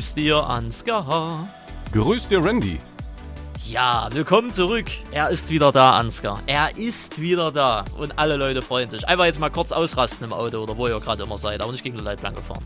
Grüß 0.00 0.14
dir, 0.14 0.36
Ansgar. 0.48 1.46
Grüß 1.92 2.28
dir, 2.28 2.42
Randy. 2.42 2.80
Ja, 3.68 4.08
willkommen 4.10 4.50
zurück. 4.50 4.86
Er 5.10 5.28
ist 5.28 5.50
wieder 5.50 5.72
da, 5.72 5.90
Ansgar. 5.90 6.40
Er 6.46 6.74
ist 6.78 7.20
wieder 7.20 7.52
da. 7.52 7.84
Und 7.98 8.18
alle 8.18 8.36
Leute 8.36 8.62
freuen 8.62 8.88
sich. 8.88 9.06
Einfach 9.06 9.26
jetzt 9.26 9.40
mal 9.40 9.50
kurz 9.50 9.72
ausrasten 9.72 10.24
im 10.24 10.32
Auto 10.32 10.62
oder 10.62 10.78
wo 10.78 10.88
ihr 10.88 10.98
gerade 11.00 11.22
immer 11.24 11.36
seid, 11.36 11.60
aber 11.60 11.70
nicht 11.70 11.84
gegen 11.84 11.98
die 11.98 12.02
Leitplanke 12.02 12.40
fahren. 12.40 12.64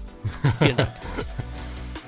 Vielen 0.61 0.77
Dank. 0.77 0.91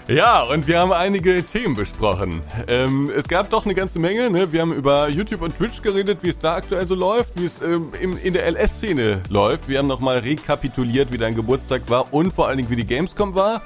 Ja, 0.09 0.45
und 0.45 0.69
wir 0.69 0.79
haben 0.79 0.93
einige 0.93 1.43
Themen 1.43 1.75
besprochen. 1.75 2.41
Ähm, 2.69 3.11
es 3.11 3.27
gab 3.27 3.51
doch 3.51 3.65
eine 3.65 3.75
ganze 3.75 3.99
Menge. 3.99 4.31
Ne? 4.31 4.53
Wir 4.53 4.61
haben 4.61 4.73
über 4.73 5.09
YouTube 5.09 5.43
und 5.43 5.57
Twitch 5.57 5.83
geredet, 5.83 6.19
wie 6.23 6.29
es 6.29 6.39
da 6.39 6.55
aktuell 6.55 6.87
so 6.87 6.95
läuft, 6.95 7.41
wie 7.41 7.45
es 7.45 7.61
ähm, 7.61 7.89
in, 8.01 8.17
in 8.17 8.33
der 8.33 8.47
LS-Szene 8.47 9.23
läuft. 9.31 9.69
Wir 9.69 9.81
haben 9.81 9.89
nochmal 9.89 10.19
rekapituliert, 10.19 11.11
wie 11.11 11.19
dein 11.19 11.35
Geburtstag 11.35 11.91
war 11.91 12.15
und 12.15 12.33
vor 12.33 12.47
allen 12.47 12.59
Dingen, 12.59 12.71
wie 12.71 12.77
die 12.77 12.87
Gamescom 12.87 13.35
war. 13.35 13.63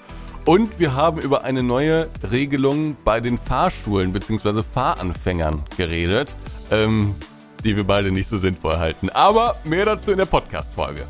Und 0.51 0.81
wir 0.81 0.97
haben 0.97 1.21
über 1.21 1.45
eine 1.45 1.63
neue 1.63 2.09
Regelung 2.29 2.97
bei 3.05 3.21
den 3.21 3.39
Fahrschulen 3.39 4.13
bzw. 4.13 4.65
Fahranfängern 4.65 5.63
geredet, 5.77 6.35
ähm, 6.73 7.15
die 7.63 7.77
wir 7.77 7.85
beide 7.85 8.11
nicht 8.11 8.27
so 8.27 8.37
sinnvoll 8.37 8.79
halten. 8.79 9.11
Aber 9.11 9.61
mehr 9.63 9.85
dazu 9.85 10.11
in 10.11 10.19
der 10.19 10.27
Podcast-Folge. 10.27 11.07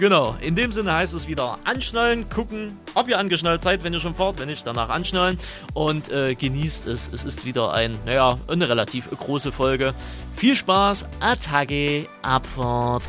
Genau, 0.00 0.34
in 0.40 0.56
dem 0.56 0.72
Sinne 0.72 0.94
heißt 0.94 1.14
es 1.14 1.28
wieder 1.28 1.60
anschnallen, 1.62 2.28
gucken, 2.28 2.76
ob 2.94 3.08
ihr 3.08 3.20
angeschnallt 3.20 3.62
seid, 3.62 3.84
wenn 3.84 3.92
ihr 3.92 4.00
schon 4.00 4.16
fahrt, 4.16 4.40
wenn 4.40 4.48
nicht, 4.48 4.66
danach 4.66 4.88
anschnallen 4.88 5.38
und 5.72 6.10
äh, 6.10 6.34
genießt 6.34 6.88
es. 6.88 7.08
Es 7.14 7.22
ist 7.22 7.44
wieder 7.44 7.72
ein, 7.72 7.96
naja, 8.04 8.36
eine 8.48 8.68
relativ 8.68 9.08
große 9.10 9.52
Folge. 9.52 9.94
Viel 10.34 10.56
Spaß, 10.56 11.06
Attacke, 11.20 12.06
Abfahrt. 12.22 13.04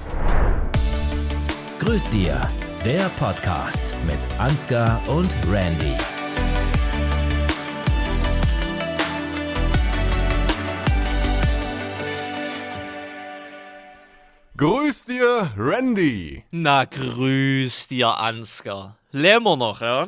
Grüß 1.80 2.12
dir, 2.12 2.48
der 2.84 3.10
Podcast 3.20 3.96
mit 4.06 4.18
Ansgar 4.38 5.02
und 5.08 5.36
Randy. 5.52 5.96
Grüß 14.56 15.06
dir, 15.06 15.52
Randy. 15.58 16.44
Na, 16.52 16.86
grüß 16.86 17.88
dir, 17.88 18.18
Ansgar. 18.18 18.98
Leben 19.12 19.44
wir 19.44 19.56
noch, 19.56 19.82
ja? 19.82 20.08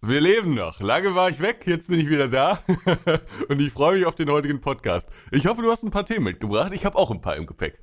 Wir 0.00 0.20
leben 0.20 0.54
noch. 0.54 0.80
Lange 0.80 1.14
war 1.14 1.28
ich 1.28 1.40
weg, 1.40 1.64
jetzt 1.66 1.88
bin 1.88 2.00
ich 2.00 2.08
wieder 2.08 2.28
da. 2.28 2.60
Und 3.48 3.60
ich 3.60 3.72
freue 3.72 3.96
mich 3.96 4.06
auf 4.06 4.14
den 4.14 4.30
heutigen 4.30 4.60
Podcast. 4.60 5.08
Ich 5.32 5.46
hoffe, 5.46 5.62
du 5.62 5.70
hast 5.70 5.82
ein 5.82 5.90
paar 5.90 6.06
Themen 6.06 6.24
mitgebracht. 6.24 6.72
Ich 6.72 6.84
habe 6.84 6.96
auch 6.96 7.10
ein 7.10 7.20
paar 7.20 7.36
im 7.36 7.46
Gepäck. 7.46 7.78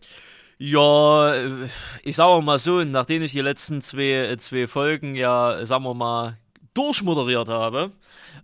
Ja, 0.58 1.34
äh, 1.34 1.68
ich 2.04 2.16
sage 2.16 2.42
mal 2.42 2.58
so, 2.58 2.84
nachdem 2.84 3.22
ich 3.24 3.34
die 3.34 3.42
letzten 3.42 3.82
zwei, 3.82 4.30
äh, 4.32 4.38
zwei 4.38 4.68
Folgen 4.68 5.16
ja, 5.16 5.66
sagen 5.66 5.84
wir 5.84 5.94
mal, 5.94 6.38
durchmoderiert 6.74 7.50
habe, 7.50 7.92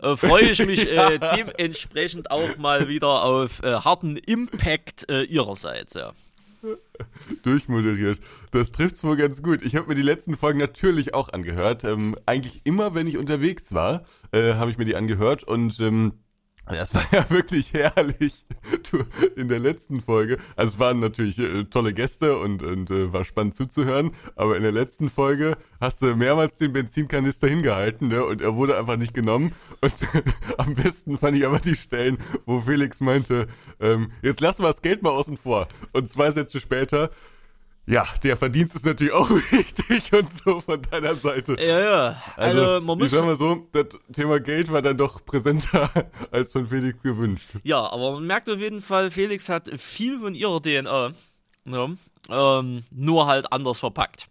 äh, 0.02 0.18
freue 0.18 0.50
ich 0.50 0.66
mich 0.66 0.90
äh, 0.90 1.20
dementsprechend 1.36 2.32
auch 2.32 2.58
mal 2.58 2.88
wieder 2.88 3.24
auf 3.24 3.64
äh, 3.64 3.74
harten 3.74 4.18
Impact 4.18 5.10
äh, 5.10 5.24
ihrerseits, 5.24 5.94
ja. 5.94 6.12
Durchmoderiert. 7.44 8.20
Das 8.52 8.72
trifft's 8.72 9.04
wohl 9.04 9.18
ganz 9.18 9.42
gut. 9.42 9.64
Ich 9.64 9.76
habe 9.76 9.88
mir 9.88 9.96
die 9.96 10.04
letzten 10.04 10.38
Folgen 10.38 10.60
natürlich 10.60 11.16
auch 11.16 11.30
angehört. 11.30 11.84
Ähm, 11.84 12.16
eigentlich 12.28 12.62
immer, 12.66 12.94
wenn 12.94 13.08
ich 13.08 13.18
unterwegs 13.18 13.74
war, 13.74 14.06
äh, 14.32 14.54
habe 14.56 14.70
ich 14.70 14.78
mir 14.78 14.86
die 14.86 14.96
angehört 14.96 15.44
und 15.44 15.80
ähm, 15.80 16.14
das 16.78 16.94
war 16.94 17.04
ja 17.12 17.26
wirklich 17.30 17.74
herrlich 17.74 18.46
du, 18.92 19.00
in 19.36 19.48
der 19.48 19.60
letzten 19.60 20.02
Folge. 20.02 20.38
Also 20.56 20.76
es 20.76 20.80
waren 20.80 21.00
natürlich 21.00 21.40
äh, 21.40 21.66
tolle 21.66 21.94
Gäste 21.94 22.38
und, 22.38 22.64
und 22.64 22.92
äh, 22.92 23.12
war 23.12 23.26
spannend 23.26 23.56
zuzuhören, 23.56 24.12
aber 24.36 24.56
in 24.58 24.64
der 24.64 24.72
letzten 24.72 25.10
Folge 25.10 25.58
hast 25.80 26.02
du 26.02 26.16
mehrmals 26.16 26.56
den 26.56 26.74
Benzinkanister 26.74 27.48
hingehalten 27.48 28.10
ne, 28.10 28.24
und 28.24 28.42
er 28.42 28.56
wurde 28.56 28.78
einfach 28.78 28.98
nicht 28.98 29.14
genommen. 29.14 29.54
Und 29.82 29.94
am 30.58 30.74
besten 30.76 31.18
fand 31.18 31.38
ich 31.38 31.46
aber 31.46 31.60
die 31.60 31.76
Stellen, 31.76 32.18
wo 32.46 32.62
Felix 32.62 33.00
meinte, 33.00 33.48
ähm, 33.80 34.12
jetzt 34.22 34.42
lassen 34.42 34.64
wir 34.64 34.68
das 34.68 34.82
Geld 34.82 35.02
mal 35.02 35.12
außen 35.12 35.38
vor. 35.38 35.68
Und 35.94 36.10
zwei 36.10 36.32
Sätze 36.32 36.60
später, 36.60 37.10
ja, 37.88 38.06
der 38.24 38.38
Verdienst 38.38 38.76
ist 38.76 38.86
natürlich 38.86 39.14
auch 39.14 39.30
wichtig 39.52 40.14
und 40.14 40.32
so 40.32 40.62
von 40.62 40.82
deiner 40.82 41.16
Seite. 41.16 41.56
Ja, 41.60 41.80
ja. 41.80 42.24
Also, 42.36 42.62
Also, 42.62 42.86
man 42.86 42.98
muss. 42.98 43.08
ich 43.08 43.12
sag 43.18 43.26
mal 43.26 43.36
so, 43.36 43.68
das 43.72 43.86
Thema 44.14 44.40
Geld 44.40 44.72
war 44.72 44.82
dann 44.82 44.98
doch 44.98 45.26
präsenter 45.26 45.90
als 46.32 46.52
von 46.52 46.68
Felix 46.68 47.02
gewünscht. 47.02 47.50
Ja, 47.64 47.80
aber 47.92 48.14
man 48.14 48.26
merkt 48.28 48.50
auf 48.50 48.60
jeden 48.60 48.82
Fall, 48.82 49.12
Felix 49.12 49.50
hat 49.50 49.70
viel 49.80 50.20
von 50.20 50.36
ihrer 50.36 50.62
DNA. 50.62 51.12
Ne? 51.66 51.98
Ähm, 52.30 52.84
nur 52.92 53.28
halt 53.28 53.52
anders 53.52 53.80
verpackt. 53.80 54.28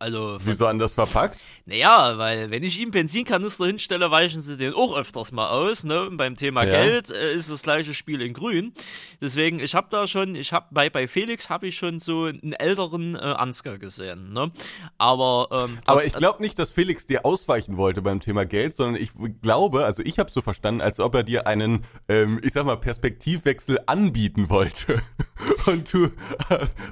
Also, 0.00 0.38
Wieso 0.44 0.66
anders 0.66 0.94
verpackt? 0.94 1.40
naja, 1.66 2.18
weil 2.18 2.50
wenn 2.50 2.62
ich 2.62 2.78
ihm 2.80 2.90
Benzinkanister 2.90 3.66
hinstelle, 3.66 4.10
weichen 4.10 4.42
sie 4.42 4.56
den 4.56 4.74
auch 4.74 4.96
öfters 4.96 5.32
mal 5.32 5.48
aus. 5.48 5.84
Ne? 5.84 6.08
Und 6.08 6.16
beim 6.16 6.36
Thema 6.36 6.64
Ja. 6.64 6.82
Geld 6.84 7.10
äh, 7.10 7.32
ist 7.34 7.50
das 7.50 7.62
gleiche 7.62 7.94
Spiel 7.94 8.20
in 8.20 8.32
Grün. 8.34 8.72
Deswegen, 9.20 9.60
ich 9.60 9.74
habe 9.74 9.86
da 9.90 10.06
schon, 10.06 10.34
ich 10.34 10.52
habe 10.52 10.66
bei 10.70 10.90
bei 10.90 11.08
Felix 11.08 11.48
habe 11.48 11.66
ich 11.68 11.76
schon 11.76 12.00
so 12.00 12.24
einen 12.24 12.52
älteren 12.52 13.14
äh, 13.14 13.18
Ansgar 13.18 13.78
gesehen. 13.78 14.32
Ne? 14.32 14.50
Aber 14.98 15.48
ähm, 15.50 15.78
Aber 15.86 16.00
trotz- 16.00 16.06
ich 16.06 16.12
glaube 16.14 16.42
nicht, 16.42 16.58
dass 16.58 16.70
Felix 16.70 17.06
dir 17.06 17.24
ausweichen 17.24 17.76
wollte 17.76 18.02
beim 18.02 18.20
Thema 18.20 18.44
Geld, 18.44 18.76
sondern 18.76 19.00
ich 19.00 19.12
glaube, 19.42 19.84
also 19.84 20.02
ich 20.04 20.18
habe 20.18 20.30
so 20.30 20.40
verstanden, 20.40 20.80
als 20.80 21.00
ob 21.00 21.14
er 21.14 21.22
dir 21.22 21.46
einen, 21.46 21.84
ähm, 22.08 22.40
ich 22.42 22.52
sag 22.52 22.66
mal, 22.66 22.76
Perspektivwechsel 22.76 23.78
anbieten 23.86 24.50
wollte. 24.50 25.00
Und 25.66 25.92
du 25.92 26.10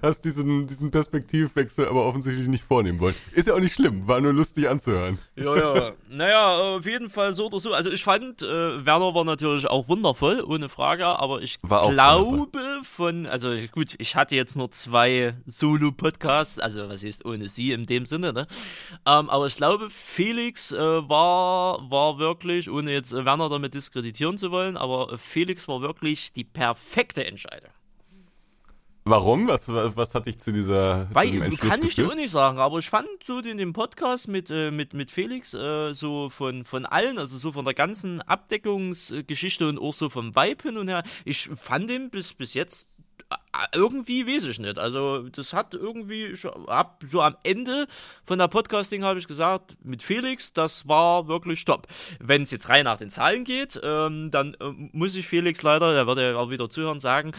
hast 0.02 0.24
diesen, 0.24 0.66
diesen 0.66 0.90
Perspektivwechsel 0.90 1.86
aber 1.88 2.04
offensichtlich 2.06 2.48
nicht 2.48 2.64
vornehmen 2.64 2.91
wollen. 3.00 3.14
Ist 3.32 3.48
ja 3.48 3.54
auch 3.54 3.60
nicht 3.60 3.74
schlimm, 3.74 4.06
war 4.06 4.20
nur 4.20 4.32
lustig 4.32 4.68
anzuhören. 4.68 5.18
Ja, 5.36 5.56
ja. 5.56 5.92
naja, 6.08 6.76
auf 6.76 6.84
jeden 6.84 7.10
Fall 7.10 7.34
so 7.34 7.46
oder 7.46 7.60
so. 7.60 7.72
Also 7.72 7.90
ich 7.90 8.04
fand, 8.04 8.42
äh, 8.42 8.84
Werner 8.84 9.14
war 9.14 9.24
natürlich 9.24 9.66
auch 9.66 9.88
wundervoll, 9.88 10.42
ohne 10.46 10.68
Frage, 10.68 11.06
aber 11.06 11.42
ich 11.42 11.60
glaube 11.60 12.48
von, 12.84 13.26
also 13.26 13.52
gut, 13.72 13.94
ich 13.98 14.16
hatte 14.16 14.36
jetzt 14.36 14.56
nur 14.56 14.70
zwei 14.70 15.34
Solo-Podcasts, 15.46 16.58
also 16.58 16.88
was 16.88 17.04
heißt 17.04 17.24
ohne 17.24 17.48
sie 17.48 17.72
in 17.72 17.86
dem 17.86 18.06
Sinne, 18.06 18.32
ne? 18.32 18.46
Ähm, 19.06 19.30
aber 19.30 19.46
ich 19.46 19.56
glaube, 19.56 19.88
Felix 19.90 20.72
äh, 20.72 20.78
war, 20.78 21.90
war 21.90 22.18
wirklich, 22.18 22.70
ohne 22.70 22.92
jetzt 22.92 23.12
äh, 23.12 23.24
Werner 23.24 23.48
damit 23.48 23.74
diskreditieren 23.74 24.38
zu 24.38 24.50
wollen, 24.50 24.76
aber 24.76 25.12
äh, 25.12 25.18
Felix 25.18 25.68
war 25.68 25.80
wirklich 25.80 26.32
die 26.32 26.44
perfekte 26.44 27.24
Entscheidung. 27.24 27.70
Warum? 29.04 29.48
Was, 29.48 29.66
was 29.68 30.14
hat 30.14 30.26
dich 30.26 30.38
zu 30.38 30.52
dieser 30.52 31.08
Weil, 31.12 31.26
diesem 31.26 31.42
Entschluss 31.42 31.70
kann 31.70 31.82
ich 31.82 31.96
dir 31.96 32.02
auch 32.02 32.10
geführt? 32.10 32.20
nicht 32.20 32.30
sagen, 32.30 32.58
aber 32.58 32.78
ich 32.78 32.88
fand 32.88 33.08
so 33.24 33.40
den, 33.40 33.56
den 33.56 33.72
Podcast 33.72 34.28
mit, 34.28 34.48
äh, 34.50 34.70
mit, 34.70 34.94
mit 34.94 35.10
Felix 35.10 35.54
äh, 35.54 35.92
so 35.92 36.28
von, 36.28 36.64
von 36.64 36.86
allen, 36.86 37.18
also 37.18 37.36
so 37.36 37.50
von 37.50 37.64
der 37.64 37.74
ganzen 37.74 38.22
Abdeckungsgeschichte 38.22 39.68
und 39.68 39.78
auch 39.80 39.92
so 39.92 40.08
vom 40.08 40.36
Vibe 40.36 40.62
hin 40.62 40.78
und 40.78 40.88
her, 40.88 41.02
ich 41.24 41.50
fand 41.56 41.90
den 41.90 42.10
bis, 42.10 42.32
bis 42.34 42.54
jetzt 42.54 42.86
irgendwie, 43.74 44.26
weiß 44.26 44.44
ich 44.46 44.58
nicht. 44.58 44.78
Also, 44.78 45.28
das 45.28 45.52
hat 45.52 45.74
irgendwie, 45.74 46.26
ich 46.26 46.44
hab 46.44 47.02
so 47.06 47.20
am 47.22 47.36
Ende 47.42 47.86
von 48.24 48.38
der 48.38 48.48
Podcasting 48.48 49.04
habe 49.04 49.18
ich 49.18 49.26
gesagt, 49.26 49.76
mit 49.82 50.02
Felix, 50.02 50.52
das 50.52 50.88
war 50.88 51.28
wirklich 51.28 51.64
top. 51.64 51.86
Wenn 52.18 52.42
es 52.42 52.50
jetzt 52.50 52.68
rein 52.68 52.84
nach 52.84 52.98
den 52.98 53.10
Zahlen 53.10 53.44
geht, 53.44 53.80
ähm, 53.82 54.30
dann 54.30 54.54
äh, 54.54 54.72
muss 54.92 55.14
ich 55.14 55.26
Felix 55.26 55.62
leider, 55.62 55.92
der 55.92 56.06
wird 56.06 56.18
ja 56.18 56.36
auch 56.36 56.50
wieder 56.50 56.70
zuhören, 56.70 57.00
sagen, 57.00 57.32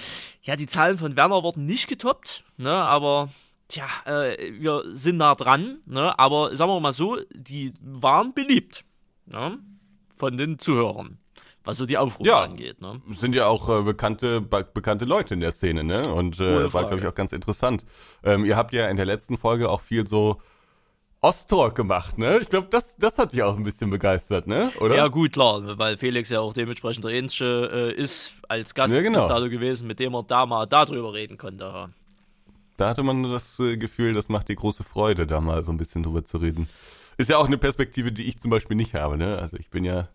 ja, 0.44 0.56
die 0.56 0.68
Zahlen 0.68 0.98
von 0.98 1.16
Werner 1.16 1.44
wurden 1.44 1.66
nicht 1.66 1.88
getoppt, 1.88 2.44
ne, 2.58 2.72
aber 2.72 3.30
tja, 3.68 3.88
äh, 4.06 4.54
wir 4.60 4.84
sind 4.94 5.18
nah 5.18 5.36
dran, 5.36 5.80
ne, 5.86 6.18
aber 6.18 6.56
sagen 6.56 6.72
wir 6.72 6.80
mal 6.80 6.94
so, 6.94 7.20
die 7.34 7.74
waren 7.82 8.34
beliebt, 8.34 8.84
ne, 9.26 9.60
von 10.16 10.38
den 10.38 10.60
Zuhörern, 10.60 11.18
was 11.64 11.78
so 11.78 11.86
die 11.86 11.98
Aufrufe 11.98 12.30
Ja. 12.30 12.42
angeht, 12.44 12.82
ne. 12.82 13.02
sind 13.18 13.36
ja 13.36 13.48
auch 13.48 13.70
äh, 13.70 13.82
bekannte 13.84 14.42
be 14.42 14.66
bekannte 14.74 15.06
Leute 15.06 15.34
in 15.34 15.40
der 15.40 15.52
Szene, 15.52 15.84
ne? 15.84 16.14
Und 16.14 16.40
äh, 16.40 16.72
war, 16.74 16.86
glaube 16.86 17.00
ich, 17.00 17.08
auch 17.08 17.16
ganz 17.16 17.32
interessant. 17.34 17.86
Ähm, 18.24 18.44
ihr 18.46 18.56
habt 18.58 18.74
ja 18.74 18.88
in 18.90 18.98
der 18.98 19.06
letzten 19.06 19.38
Folge 19.38 19.70
auch 19.70 19.82
viel 19.82 20.06
so 20.08 20.42
Osttalk 21.22 21.76
gemacht, 21.76 22.18
ne? 22.18 22.40
Ich 22.42 22.50
glaube, 22.50 22.68
das, 22.70 22.98
das 22.98 23.18
hat 23.18 23.32
dich 23.32 23.42
auch 23.44 23.56
ein 23.56 23.64
bisschen 23.64 23.90
begeistert, 23.90 24.46
ne? 24.46 24.72
Oder? 24.82 24.98
Ja, 24.98 25.08
gut, 25.08 25.32
klar, 25.32 25.62
weil 25.80 25.96
Felix 25.96 26.30
ja 26.30 26.42
auch 26.42 26.54
dementsprechend 26.54 27.06
der 27.06 27.12
Ähnliche 27.14 27.94
äh, 27.96 28.02
ist 28.02 28.34
als 28.50 28.74
Gast 28.76 28.94
Ja, 28.94 29.02
genau. 29.02 29.26
dato 29.30 29.50
gewesen, 29.50 29.88
mit 29.88 30.00
dem 30.02 30.14
er 30.16 30.24
da 30.24 30.46
mal 30.46 30.66
darüber 30.66 31.14
reden 31.14 31.38
konnte. 31.38 31.64
ja. 31.64 31.90
Da 32.76 32.90
hatte 32.90 33.04
man 33.04 33.24
das 33.24 33.58
äh, 33.62 33.78
Gefühl, 33.78 34.14
das 34.16 34.28
macht 34.28 34.50
dir 34.50 34.56
große 34.56 34.84
Freude, 34.84 35.26
da 35.26 35.40
mal 35.40 35.64
so 35.64 35.72
ein 35.72 35.78
bisschen 35.78 36.04
drüber 36.04 36.26
zu 36.26 36.38
reden. 36.40 36.68
Ist 37.18 37.30
ja 37.30 37.38
auch 37.38 37.46
eine 37.46 37.58
Perspektive, 37.60 38.12
die 38.12 38.24
ich 38.24 38.40
zum 38.40 38.52
Beispiel 38.52 38.76
nicht 38.76 38.94
habe, 38.96 39.16
ne? 39.16 39.38
Also 39.38 39.56
ich 39.58 39.70
bin 39.70 39.86
ja, 39.86 40.10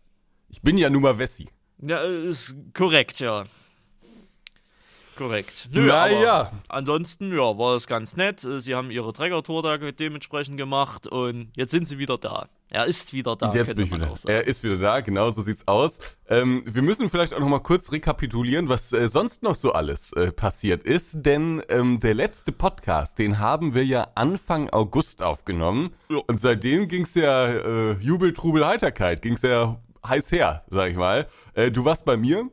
ich 0.49 0.62
bin 0.62 0.77
ja 0.79 0.91
nun 0.91 1.03
mal 1.03 1.19
Wessi. 1.19 1.49
Ja, 1.81 1.99
ist 2.03 2.55
korrekt, 2.75 3.21
ja. 3.21 3.45
Korrekt. 5.17 5.69
Nö, 5.73 5.85
Naja. 5.87 6.53
ansonsten, 6.69 7.33
ja, 7.33 7.59
war 7.59 7.75
es 7.75 7.89
ganz 7.89 8.15
nett. 8.15 8.45
Äh, 8.45 8.61
Sie 8.61 8.77
haben 8.77 8.93
ihre 8.93 9.12
Trägertour 9.12 9.65
da 9.65 9.77
dementsprechend 9.77 10.56
gemacht 10.59 11.09
und 11.09 11.50
jetzt 11.56 11.73
sind 11.73 11.87
sie 11.89 11.99
wieder 11.99 12.19
da. 12.19 12.49
Er 12.71 12.85
ist 12.85 13.12
wieder 13.12 13.35
da, 13.35 13.53
Jetzt 13.53 13.75
bin 13.75 13.87
ich 13.87 13.93
wieder. 13.93 14.15
Er 14.27 14.47
ist 14.47 14.62
wieder 14.62 14.77
da, 14.77 15.00
genau 15.00 15.31
so 15.31 15.43
sieht's 15.43 15.67
aus. 15.67 15.99
Ähm, 16.29 16.62
wir 16.67 16.83
müssen 16.83 17.11
vielleicht 17.11 17.35
auch 17.35 17.41
noch 17.41 17.49
mal 17.49 17.59
kurz 17.59 17.91
rekapitulieren, 17.91 18.69
was 18.69 18.93
äh, 18.93 19.09
sonst 19.09 19.43
noch 19.43 19.56
so 19.56 19.73
alles 19.73 20.12
äh, 20.12 20.31
passiert 20.31 20.85
ist, 20.85 21.25
denn 21.27 21.62
ähm, 21.69 21.99
der 21.99 22.15
letzte 22.15 22.53
Podcast, 22.53 23.19
den 23.19 23.41
haben 23.41 23.75
wir 23.75 23.85
ja 23.85 24.06
Anfang 24.15 24.71
August 24.71 25.23
aufgenommen 25.25 25.95
Ja. 26.11 26.19
und 26.29 26.39
seitdem 26.39 26.87
ging's 26.87 27.15
ja 27.17 27.47
äh, 27.49 27.93
Jubel, 27.95 28.33
Trubel, 28.35 28.65
Heiterkeit, 28.65 29.21
ging's 29.23 29.43
ja 29.43 29.81
heiß 30.06 30.33
her, 30.33 30.65
sag 30.69 30.91
ich 30.91 30.97
mal. 30.97 31.27
Äh, 31.55 31.71
du 31.71 31.85
warst 31.85 32.05
bei 32.05 32.17
mir 32.17 32.50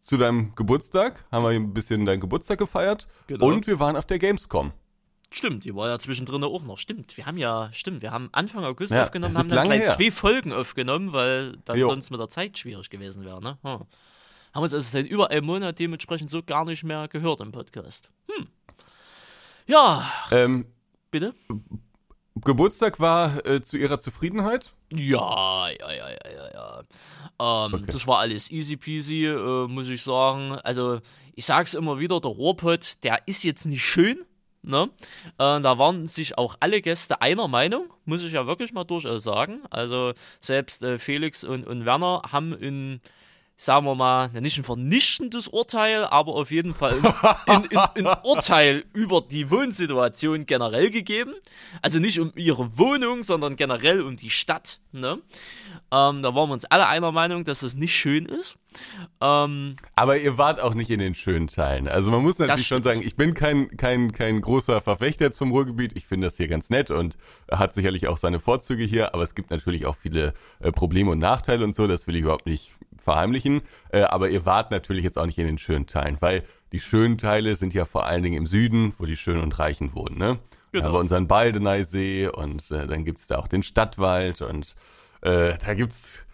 zu 0.00 0.16
deinem 0.16 0.54
Geburtstag, 0.54 1.24
haben 1.30 1.44
wir 1.44 1.50
ein 1.50 1.72
bisschen 1.72 2.04
deinen 2.06 2.20
Geburtstag 2.20 2.58
gefeiert 2.58 3.06
Genau. 3.28 3.46
und 3.46 3.66
wir 3.66 3.78
waren 3.78 3.96
auf 3.96 4.04
der 4.06 4.18
Gamescom. 4.18 4.72
Stimmt, 5.30 5.64
die 5.64 5.74
war 5.74 5.88
ja 5.88 5.98
zwischendrin 5.98 6.44
auch 6.44 6.62
noch. 6.62 6.76
Stimmt, 6.76 7.16
wir 7.16 7.24
haben 7.24 7.38
ja, 7.38 7.70
stimmt, 7.72 8.02
wir 8.02 8.10
haben 8.10 8.28
Anfang 8.32 8.64
August 8.64 8.92
Ja, 8.92 9.04
aufgenommen, 9.04 9.36
haben 9.38 9.48
dann 9.48 9.64
gleich 9.66 9.80
her. 9.80 9.88
zwei 9.88 10.10
Folgen 10.10 10.52
aufgenommen, 10.52 11.12
weil 11.12 11.56
dann 11.64 11.78
Jo. 11.78 11.86
sonst 11.86 12.10
mit 12.10 12.20
der 12.20 12.28
Zeit 12.28 12.58
schwierig 12.58 12.90
gewesen 12.90 13.24
wäre. 13.24 13.40
Ne? 13.42 13.56
Hm. 13.62 13.80
Haben 14.52 14.62
uns 14.62 14.74
also 14.74 14.80
seit 14.90 15.06
über 15.06 15.30
einem 15.30 15.46
Monat 15.46 15.78
dementsprechend 15.78 16.30
so 16.30 16.42
gar 16.42 16.66
nicht 16.66 16.84
mehr 16.84 17.08
gehört 17.08 17.40
im 17.40 17.50
Podcast. 17.52 18.10
Hm. 18.30 18.48
Ja, 19.66 20.10
Ähm, 20.30 20.66
bitte? 21.10 21.34
Geburtstag 22.44 23.00
war 23.00 23.44
äh, 23.46 23.62
zu 23.62 23.76
ihrer 23.76 24.00
Zufriedenheit? 24.00 24.72
Ja, 24.92 25.68
ja, 25.68 25.92
ja, 25.92 26.08
ja, 26.10 26.30
ja, 26.52 26.82
ja. 27.40 27.66
Ähm, 27.66 27.84
Das 27.86 28.06
war 28.06 28.18
alles 28.18 28.50
easy 28.50 28.76
peasy, 28.76 29.26
äh, 29.26 29.66
muss 29.68 29.88
ich 29.88 30.02
sagen. 30.02 30.52
Also, 30.64 31.00
ich 31.34 31.46
sag's 31.46 31.74
immer 31.74 31.98
wieder, 31.98 32.20
der 32.20 32.30
Rohrpott, 32.30 33.02
der 33.04 33.20
ist 33.26 33.44
jetzt 33.44 33.64
nicht 33.64 33.84
schön. 33.84 34.24
Ne? 34.64 34.90
Äh, 35.38 35.60
da 35.60 35.78
waren 35.78 36.06
sich 36.06 36.38
auch 36.38 36.56
alle 36.60 36.80
Gäste 36.82 37.20
einer 37.20 37.48
Meinung, 37.48 37.86
muss 38.04 38.22
ich 38.22 38.32
ja 38.32 38.46
wirklich 38.46 38.72
mal 38.72 38.84
durchaus 38.84 39.24
sagen. 39.24 39.62
Also 39.70 40.12
selbst 40.40 40.84
äh, 40.84 41.00
Felix 41.00 41.42
und, 41.42 41.66
und 41.66 41.84
Werner 41.84 42.22
haben 42.30 42.52
in, 42.54 43.00
sagen 43.62 43.86
wir 43.86 43.94
mal, 43.94 44.28
nicht 44.40 44.58
ein 44.58 44.64
vernichtendes 44.64 45.46
Urteil, 45.46 46.04
aber 46.04 46.34
auf 46.34 46.50
jeden 46.50 46.74
Fall 46.74 46.96
ein, 47.46 47.68
Urteil 48.24 48.84
über 48.92 49.20
die 49.20 49.52
Wohnsituation 49.52 50.46
generell 50.46 50.90
gegeben. 50.90 51.32
Also 51.80 52.00
nicht 52.00 52.18
um 52.18 52.32
ihre 52.34 52.76
Wohnung, 52.76 53.22
sondern 53.22 53.54
generell 53.54 54.02
um 54.02 54.16
die 54.16 54.30
Stadt. 54.30 54.80
Ne? 54.90 55.20
Ähm, 55.92 56.22
da 56.22 56.34
waren 56.34 56.48
wir 56.48 56.54
uns 56.54 56.64
alle 56.64 56.88
einer 56.88 57.12
Meinung, 57.12 57.44
dass 57.44 57.62
es 57.62 57.74
nicht 57.76 57.94
schön 57.94 58.26
ist. 58.26 58.58
Ähm, 59.20 59.76
Aber 59.94 60.18
ihr 60.18 60.38
wart 60.38 60.60
auch 60.60 60.74
nicht 60.74 60.90
in 60.90 60.98
den 60.98 61.14
schönen 61.14 61.46
Teilen. 61.46 61.86
Also 61.86 62.10
man 62.10 62.22
muss 62.22 62.40
natürlich 62.40 62.66
schon 62.66 62.82
sagen, 62.82 63.02
ich 63.04 63.14
bin 63.14 63.32
kein, 63.32 63.76
kein, 63.76 64.10
kein 64.10 64.40
großer 64.40 64.80
Verfechter 64.80 65.26
jetzt 65.26 65.38
vom 65.38 65.52
Ruhrgebiet. 65.52 65.92
Ich 65.96 66.06
finde 66.06 66.26
das 66.26 66.36
hier 66.36 66.48
ganz 66.48 66.68
nett 66.70 66.90
und 66.90 67.16
hat 67.48 67.74
sicherlich 67.74 68.08
auch 68.08 68.16
seine 68.16 68.40
Vorzüge 68.40 68.82
hier, 68.82 69.14
aber 69.14 69.22
es 69.22 69.36
gibt 69.36 69.50
natürlich 69.50 69.86
auch 69.86 69.94
viele 69.94 70.34
äh, 70.58 70.72
Probleme 70.72 71.12
und 71.12 71.20
Nachteile 71.20 71.62
und 71.62 71.76
so, 71.76 71.86
das 71.86 72.08
will 72.08 72.16
ich 72.16 72.22
überhaupt 72.22 72.46
nicht 72.46 72.72
verheimlichen. 73.02 73.62
Äh, 73.90 74.02
aber 74.02 74.28
ihr 74.30 74.46
wart 74.46 74.70
natürlich 74.70 75.04
jetzt 75.04 75.18
auch 75.18 75.26
nicht 75.26 75.38
in 75.38 75.46
den 75.46 75.58
schönen 75.58 75.86
Teilen, 75.86 76.16
weil 76.20 76.42
die 76.72 76.80
schönen 76.80 77.18
Teile 77.18 77.54
sind 77.56 77.74
ja 77.74 77.84
vor 77.84 78.06
allen 78.06 78.22
Dingen 78.22 78.36
im 78.36 78.46
Süden, 78.46 78.94
wo 78.98 79.04
die 79.04 79.16
Schönen 79.16 79.42
und 79.42 79.58
Reichen 79.58 79.94
wohnen, 79.94 80.16
ne? 80.18 80.38
Da 80.38 80.78
Genau. 80.78 80.84
haben 80.86 80.94
wir 80.94 81.00
unseren 81.00 81.28
Baldeneysee 81.28 82.28
und 82.28 82.70
äh, 82.70 82.86
dann 82.86 83.04
gibt's 83.04 83.26
da 83.26 83.36
auch 83.36 83.46
den 83.46 83.62
Stadtwald 83.62 84.40
und 84.40 84.74
äh, 85.20 85.52
da 85.58 85.74
gibt's 85.74 86.24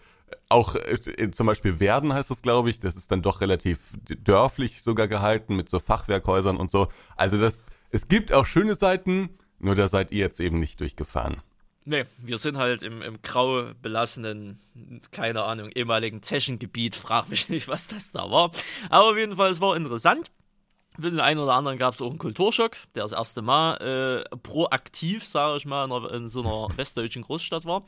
auch 0.47 0.75
äh, 0.75 1.29
zum 1.31 1.45
Beispiel 1.47 1.81
Werden 1.81 2.13
heißt 2.13 2.31
das, 2.31 2.41
glaube 2.41 2.69
ich. 2.69 2.79
Das 2.79 2.95
ist 2.95 3.11
dann 3.11 3.21
doch 3.21 3.41
relativ 3.41 3.79
dörflich 4.23 4.81
sogar 4.81 5.09
gehalten 5.09 5.57
mit 5.57 5.67
so 5.69 5.79
Fachwerkhäusern 5.79 6.55
und 6.55 6.71
so. 6.71 6.87
Also 7.17 7.37
das, 7.37 7.65
es 7.91 8.07
gibt 8.07 8.31
auch 8.31 8.45
schöne 8.45 8.75
Seiten, 8.75 9.29
nur 9.59 9.75
da 9.75 9.89
seid 9.89 10.11
ihr 10.11 10.19
jetzt 10.19 10.39
eben 10.39 10.59
nicht 10.59 10.79
durchgefahren. 10.79 11.41
Nee, 11.89 12.05
wir 12.19 12.37
sind 12.37 12.57
halt 12.57 12.83
im, 12.83 13.01
im 13.01 13.19
grau 13.23 13.63
belassenen, 13.81 14.59
keine 15.09 15.43
Ahnung, 15.43 15.71
ehemaligen 15.73 16.21
Zechengebiet. 16.21 16.95
Frag 16.95 17.29
mich 17.29 17.49
nicht, 17.49 17.67
was 17.67 17.87
das 17.87 18.11
da 18.11 18.29
war. 18.29 18.51
Aber 18.91 19.09
auf 19.09 19.17
jeden 19.17 19.37
Fall, 19.37 19.49
es 19.49 19.59
war 19.59 19.75
interessant. 19.75 20.29
Für 21.01 21.11
den 21.11 21.19
einen 21.19 21.39
oder 21.39 21.53
anderen 21.53 21.77
gab 21.77 21.93
es 21.93 22.01
auch 22.01 22.09
einen 22.09 22.17
Kulturschock, 22.17 22.75
der 22.95 23.03
das 23.03 23.11
erste 23.11 23.41
Mal 23.41 24.25
äh, 24.31 24.37
proaktiv, 24.37 25.27
sage 25.27 25.57
ich 25.57 25.65
mal, 25.65 25.85
in, 25.85 25.91
einer, 25.91 26.11
in 26.11 26.27
so 26.27 26.41
einer 26.41 26.67
westdeutschen 26.77 27.23
Großstadt 27.23 27.65
war. 27.65 27.83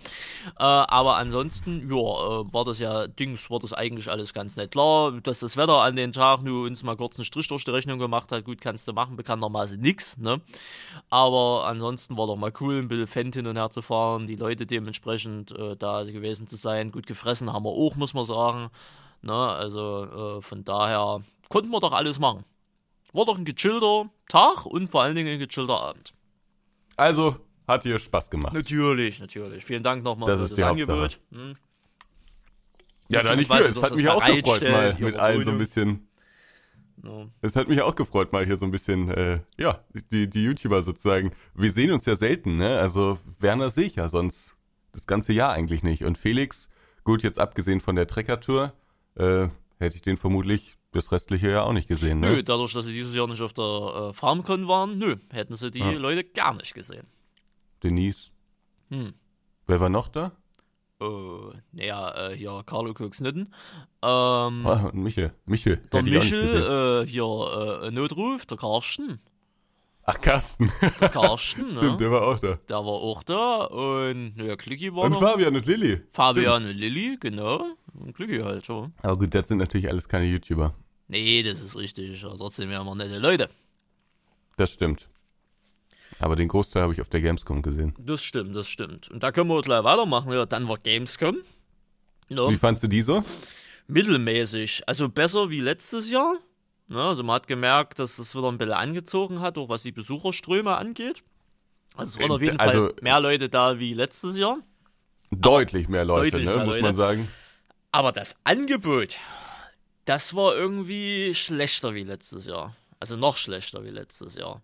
Äh, 0.57 0.63
aber 0.63 1.17
ansonsten, 1.17 1.89
ja, 1.89 1.95
äh, 1.95 2.53
war 2.53 2.65
das 2.65 2.79
ja, 2.79 3.07
Dings, 3.07 3.49
war 3.49 3.59
das 3.59 3.73
eigentlich 3.73 4.09
alles 4.09 4.33
ganz 4.33 4.55
nett. 4.55 4.71
Klar, 4.71 5.11
dass 5.23 5.39
das 5.39 5.57
Wetter 5.57 5.81
an 5.81 5.95
den 5.95 6.11
Tag 6.11 6.41
nur 6.43 6.65
uns 6.65 6.83
mal 6.83 6.95
kurz 6.95 7.17
einen 7.17 7.25
Strich 7.25 7.47
durch 7.47 7.65
die 7.65 7.71
Rechnung 7.71 7.99
gemacht 7.99 8.31
hat, 8.31 8.45
gut, 8.45 8.61
kannst 8.61 8.87
du 8.87 8.93
machen, 8.93 9.15
bekanntermaßen 9.15 9.79
nix, 9.79 10.17
ne? 10.17 10.41
Aber 11.09 11.65
ansonsten 11.65 12.17
war 12.17 12.27
doch 12.27 12.37
mal 12.37 12.53
cool, 12.59 12.77
ein 12.77 12.87
bisschen 12.87 13.07
Fendt 13.07 13.35
hin 13.35 13.47
und 13.47 13.57
her 13.57 13.69
zu 13.69 13.81
fahren, 13.81 14.27
die 14.27 14.35
Leute 14.35 14.65
dementsprechend 14.65 15.51
äh, 15.51 15.75
da 15.75 16.03
gewesen 16.03 16.47
zu 16.47 16.55
sein. 16.55 16.91
Gut 16.91 17.07
gefressen 17.07 17.51
haben 17.51 17.65
wir 17.65 17.71
auch, 17.71 17.95
muss 17.95 18.13
man 18.13 18.25
sagen. 18.25 18.69
Ne? 19.21 19.33
Also 19.33 20.37
äh, 20.37 20.41
von 20.41 20.63
daher 20.63 21.21
konnten 21.49 21.69
wir 21.69 21.79
doch 21.79 21.93
alles 21.93 22.19
machen. 22.19 22.43
War 23.13 23.25
doch 23.25 23.37
ein 23.37 23.45
gechillter 23.45 24.09
Tag 24.27 24.65
und 24.65 24.89
vor 24.89 25.03
allen 25.03 25.15
Dingen 25.15 25.33
ein 25.33 25.39
gechillter 25.39 25.79
Abend. 25.79 26.13
Also 26.95 27.37
hat 27.67 27.85
ihr 27.85 27.99
Spaß 27.99 28.29
gemacht. 28.29 28.53
Natürlich, 28.53 29.19
natürlich. 29.19 29.65
Vielen 29.65 29.83
Dank 29.83 30.03
nochmal 30.03 30.27
Das 30.27 30.37
für 30.37 30.43
ist 30.43 30.51
das 30.51 30.57
die 30.57 30.63
Angebot. 30.63 31.19
Hm. 31.31 31.53
Ja, 33.09 33.23
da 33.23 33.35
nicht. 33.35 33.49
Beziehungsweise 33.49 33.79
Es 33.79 33.83
hat 33.83 33.97
mich 33.97 34.09
auch 34.09 34.25
gefreut, 34.25 34.61
mal 34.63 34.95
mit 34.99 35.15
allen 35.17 35.43
so 35.43 35.51
ein 35.51 35.57
bisschen. 35.57 36.07
Es 37.41 37.55
hat 37.55 37.67
mich 37.67 37.81
auch 37.81 37.95
gefreut, 37.95 38.31
mal 38.31 38.45
hier 38.45 38.57
so 38.57 38.65
ein 38.65 38.71
bisschen, 38.71 39.09
äh, 39.09 39.39
ja, 39.57 39.83
die, 40.11 40.29
die 40.29 40.43
YouTuber 40.43 40.83
sozusagen. 40.83 41.31
Wir 41.55 41.71
sehen 41.71 41.91
uns 41.91 42.05
ja 42.05 42.15
selten, 42.15 42.57
ne? 42.57 42.77
Also 42.77 43.17
Werner 43.39 43.71
sehe 43.71 43.85
ich 43.85 43.95
ja 43.95 44.07
sonst 44.07 44.55
das 44.91 45.07
ganze 45.07 45.33
Jahr 45.33 45.51
eigentlich 45.53 45.81
nicht. 45.81 46.03
Und 46.03 46.19
Felix, 46.19 46.69
gut, 47.03 47.23
jetzt 47.23 47.39
abgesehen 47.39 47.79
von 47.79 47.95
der 47.95 48.05
Treckertour, 48.05 48.73
äh, 49.15 49.47
hätte 49.79 49.95
ich 49.95 50.03
den 50.03 50.17
vermutlich 50.17 50.77
das 50.91 51.11
restliche 51.11 51.49
Jahr 51.51 51.65
auch 51.65 51.73
nicht 51.73 51.87
gesehen, 51.87 52.19
ne? 52.19 52.27
Nö, 52.35 52.43
dadurch, 52.43 52.73
dass 52.73 52.85
sie 52.85 52.93
dieses 52.93 53.15
Jahr 53.15 53.27
nicht 53.27 53.41
auf 53.41 53.53
der 53.53 54.09
äh, 54.09 54.13
FarmCon 54.13 54.67
waren, 54.67 54.97
nö, 54.97 55.15
hätten 55.31 55.55
sie 55.55 55.71
die 55.71 55.79
Ja. 55.79 55.91
Leute 55.91 56.23
gar 56.23 56.53
nicht 56.53 56.73
gesehen. 56.73 57.07
Denise. 57.83 58.29
Hm. 58.89 59.13
Wer 59.67 59.79
war 59.79 59.89
noch 59.89 60.07
da? 60.09 60.33
Äh, 60.99 61.05
naja, 61.71 62.29
äh, 62.29 62.37
hier 62.37 62.61
Carlo 62.65 62.93
Koksnitten. 62.93 63.53
Ähm, 64.03 64.67
Ah, 64.67 64.89
und 64.93 64.95
Michel. 65.01 65.33
Michel. 65.45 65.77
der. 65.91 66.03
Michel, 66.03 67.03
äh, 67.03 67.07
hier 67.07 67.81
äh, 67.83 67.91
Notruf, 67.91 68.45
der 68.45 68.57
Karsten. 68.57 69.19
Ach, 70.03 70.19
Carsten. 70.19 70.71
Der 70.99 71.09
Karsten, 71.09 71.69
Stimmt, 71.71 71.81
ne? 71.81 71.97
der 71.97 72.11
war 72.11 72.23
auch 72.27 72.39
da. 72.39 72.55
Der 72.67 72.77
war 72.77 72.85
auch 72.85 73.23
da 73.23 73.63
und 73.65 74.33
ja, 74.35 74.55
Clicky 74.55 74.93
war 74.93 75.03
Und 75.05 75.11
noch. 75.13 75.21
Fabian 75.21 75.55
und 75.55 75.65
Lilly. 75.65 76.01
Fabian 76.09 76.65
und 76.65 76.75
Lilly, 76.75 77.17
genau. 77.19 77.65
Und 77.93 78.13
Clicky 78.15 78.39
halt 78.39 78.65
schon. 78.65 78.93
Aber 79.03 79.17
gut, 79.17 79.33
das 79.33 79.47
sind 79.47 79.59
natürlich 79.59 79.89
alles 79.89 80.09
keine 80.09 80.25
YouTuber. 80.25 80.73
Nee, 81.11 81.43
das 81.43 81.59
ist 81.61 81.75
richtig. 81.75 82.23
Aber 82.25 82.37
trotzdem 82.37 82.71
ja 82.71 82.81
immer 82.81 82.95
nette 82.95 83.17
Leute. 83.19 83.49
Das 84.57 84.71
stimmt. 84.71 85.07
Aber 86.19 86.35
den 86.35 86.47
Großteil 86.47 86.83
habe 86.83 86.93
ich 86.93 87.01
auf 87.01 87.09
der 87.09 87.21
Gamescom 87.21 87.61
gesehen. 87.61 87.93
Das 87.97 88.23
stimmt, 88.23 88.55
das 88.55 88.67
stimmt. 88.69 89.09
Und 89.09 89.21
da 89.23 89.31
können 89.31 89.49
wir 89.49 89.61
gleich 89.61 89.83
weitermachen. 89.83 90.31
Ja, 90.31 90.45
dann 90.45 90.67
war 90.67 90.77
Gamescom. 90.77 91.37
Ja, 92.29 92.49
Wie 92.49 92.57
fandst 92.57 92.83
du 92.83 92.87
die 92.87 93.01
so? 93.01 93.23
mittelmäßig. 93.87 94.83
Also 94.87 95.09
besser 95.09 95.49
wie 95.49 95.59
letztes 95.59 96.09
Jahr. 96.09 96.35
Ne, 96.87 97.01
also 97.01 97.23
man 97.23 97.35
hat 97.35 97.47
gemerkt, 97.47 97.99
dass 97.99 98.19
es 98.19 98.35
wieder 98.35 98.47
ein 98.49 98.57
bisschen 98.57 98.73
angezogen 98.73 99.39
hat, 99.41 99.57
auch 99.57 99.67
was 99.69 99.83
die 99.83 99.91
Besucherströme 99.91 100.75
angeht. 100.77 101.23
Also 101.95 102.11
es 102.17 102.21
waren 102.21 102.31
auf 102.31 102.41
jeden 102.41 102.59
Also- 102.59 102.85
Fall 102.87 102.95
mehr 103.01 103.19
Leute 103.19 103.49
da 103.49 103.79
wie 103.79 103.93
letztes 103.93 104.37
Jahr. 104.37 104.57
Deutlich 105.31 105.87
mehr 105.89 106.05
Leute, 106.05 106.31
Deutlich 106.31 106.47
ne, 106.49 106.55
mehr 106.55 106.65
muss 106.65 106.73
Leute. 106.75 106.83
man 106.83 106.95
sagen. 106.95 107.27
Aber 107.91 108.11
das 108.11 108.35
Angebot, 108.45 109.17
das 110.05 110.35
war 110.35 110.55
irgendwie 110.55 111.33
schlechter 111.33 111.93
wie 111.93 112.03
letztes 112.03 112.45
Jahr. 112.45 112.75
Also 112.99 113.17
noch 113.17 113.35
schlechter 113.35 113.83
wie 113.83 113.89
letztes 113.89 114.35
Jahr. 114.35 114.61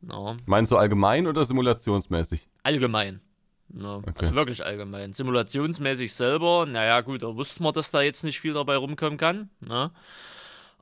No. 0.00 0.36
Meinst 0.46 0.72
du 0.72 0.76
allgemein 0.76 1.26
oder 1.26 1.44
simulationsmäßig? 1.44 2.46
Allgemein. 2.62 3.20
No. 3.68 4.02
Also 4.16 4.34
wirklich 4.34 4.64
allgemein. 4.64 5.12
Simulationsmäßig 5.12 6.12
selber, 6.12 6.66
naja 6.66 7.00
gut, 7.02 7.22
da 7.22 7.36
wussten 7.36 7.62
wir, 7.64 7.72
dass 7.72 7.90
da 7.90 8.02
jetzt 8.02 8.24
nicht 8.24 8.40
viel 8.40 8.54
dabei 8.54 8.76
rumkommen 8.76 9.18
kann. 9.18 9.50
Ne? 9.60 9.92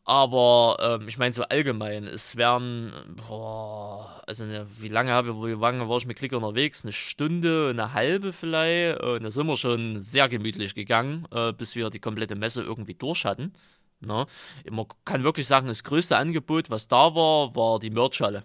Aber 0.04 0.78
ähm, 0.80 1.07
ich 1.07 1.18
meine 1.18 1.35
so 1.35 1.42
allgemein, 1.42 2.07
es 2.07 2.37
wären, 2.37 2.92
boah, 3.28 4.23
also 4.26 4.47
ne, 4.47 4.66
wie 4.78 4.88
lange 4.88 5.11
habe 5.12 5.35
wie 5.42 5.52
lange 5.52 5.87
war 5.87 5.99
ich 5.99 6.07
mit 6.07 6.16
Klick 6.16 6.33
unterwegs? 6.33 6.83
Eine 6.83 6.92
Stunde, 6.92 7.68
eine 7.71 7.92
halbe 7.92 8.33
vielleicht. 8.33 9.00
Und 9.02 9.25
da 9.25 9.30
sind 9.30 9.47
wir 9.47 9.57
schon 9.57 10.00
sehr 10.00 10.30
gemütlich 10.30 10.75
gegangen, 10.75 11.26
äh, 11.30 11.52
bis 11.52 11.76
wir 11.76 11.90
die 11.90 12.00
komplette 12.00 12.37
Messe 12.37 12.62
irgendwie 12.62 12.95
durch 12.95 13.26
hatten. 13.26 13.52
Ne? 14.00 14.26
Man 14.71 14.87
kann 15.05 15.25
wirklich 15.25 15.47
sagen, 15.47 15.67
das 15.69 15.85
größte 15.85 16.17
Angebot, 16.17 16.71
was 16.71 16.88
da 16.88 17.14
war, 17.14 17.55
war 17.55 17.78
die 17.78 17.90
Merchhalle. 17.90 18.45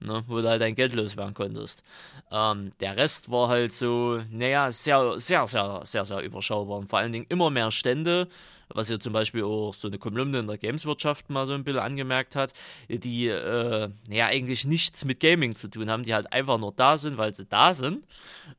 ne, 0.00 0.24
wo 0.26 0.40
du 0.40 0.48
halt 0.48 0.60
dein 0.60 0.74
Geld 0.74 0.94
loswerden 0.94 1.34
konntest. 1.34 1.82
Ähm, 2.30 2.72
der 2.80 2.96
Rest 2.96 3.30
war 3.30 3.48
halt 3.48 3.72
so, 3.72 4.20
naja, 4.30 4.70
sehr, 4.70 5.18
sehr, 5.18 5.46
sehr, 5.46 5.80
sehr, 5.84 6.04
sehr 6.04 6.20
überschaubar. 6.22 6.78
Und 6.78 6.88
vor 6.88 6.98
allen 6.98 7.12
Dingen 7.12 7.26
immer 7.28 7.50
mehr 7.50 7.70
Stände, 7.70 8.28
was 8.68 8.88
ja 8.88 8.98
zum 8.98 9.12
Beispiel 9.12 9.44
auch 9.44 9.74
so 9.74 9.88
eine 9.88 9.98
Kolumne 9.98 10.40
in 10.40 10.46
der 10.46 10.58
Gameswirtschaft 10.58 11.30
mal 11.30 11.46
so 11.46 11.54
ein 11.54 11.64
bisschen 11.64 11.80
angemerkt 11.80 12.36
hat, 12.36 12.52
die 12.88 13.28
äh, 13.28 13.90
ja 14.08 14.26
eigentlich 14.26 14.64
nichts 14.66 15.04
mit 15.04 15.20
Gaming 15.20 15.54
zu 15.54 15.68
tun 15.68 15.90
haben, 15.90 16.04
die 16.04 16.14
halt 16.14 16.32
einfach 16.32 16.58
nur 16.58 16.72
da 16.72 16.98
sind, 16.98 17.16
weil 17.18 17.34
sie 17.34 17.46
da 17.46 17.74
sind. 17.74 18.06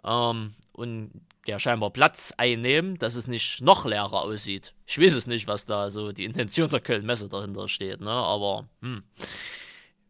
Ähm, 0.04 0.54
und 0.74 1.12
der 1.48 1.60
scheinbar 1.60 1.92
Platz 1.92 2.34
einnehmen, 2.38 2.98
dass 2.98 3.16
es 3.16 3.28
nicht 3.28 3.62
noch 3.62 3.86
leerer 3.86 4.22
aussieht. 4.22 4.74
Ich 4.86 5.00
weiß 5.00 5.14
es 5.14 5.28
nicht, 5.28 5.48
was 5.48 5.66
da 5.66 5.92
so 5.92 6.12
die 6.12 6.26
Intention 6.26 6.70
der 6.70 6.80
Köln-Messe 6.80 7.30
dahinter 7.30 7.68
steht, 7.68 8.02
ne? 8.02 8.10
Aber 8.10 8.68
hm. 8.82 9.04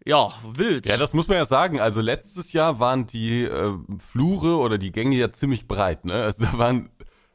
ja, 0.06 0.34
wild. 0.54 0.88
Ja, 0.88 0.98
das 0.98 1.13
muss 1.13 1.27
man 1.27 1.38
ja 1.38 1.46
sagen. 1.46 1.80
Also 1.80 2.01
letztes 2.01 2.54
Jahr 2.54 2.80
waren 2.80 3.08
die 3.08 3.44
äh, 3.44 3.74
Flure 3.98 4.58
oder 4.58 4.77
die 4.77 4.92
Gänge 4.92 5.18
ja 5.18 5.30
ziemlich 5.30 5.68
breit, 5.68 6.06
ne? 6.06 6.13
Also 6.13 6.46
da 6.46 6.58
waren, 6.58 6.89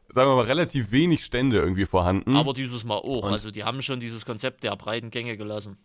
sagen 0.08 0.30
wir 0.30 0.36
mal, 0.36 0.46
relativ 0.46 0.92
wenig 0.92 1.24
Stände 1.24 1.58
irgendwie 1.58 1.86
vorhanden. 1.86 2.36
Aber 2.36 2.54
dieses 2.54 2.84
Mal 2.84 2.96
auch. 2.96 3.24
Und 3.26 3.32
also 3.32 3.50
die 3.50 3.64
haben 3.64 3.82
schon 3.82 4.00
dieses 4.00 4.24
Konzept 4.24 4.64
der 4.64 4.74
breiten 4.76 5.10
Gänge 5.10 5.36
gelassen. 5.36 5.76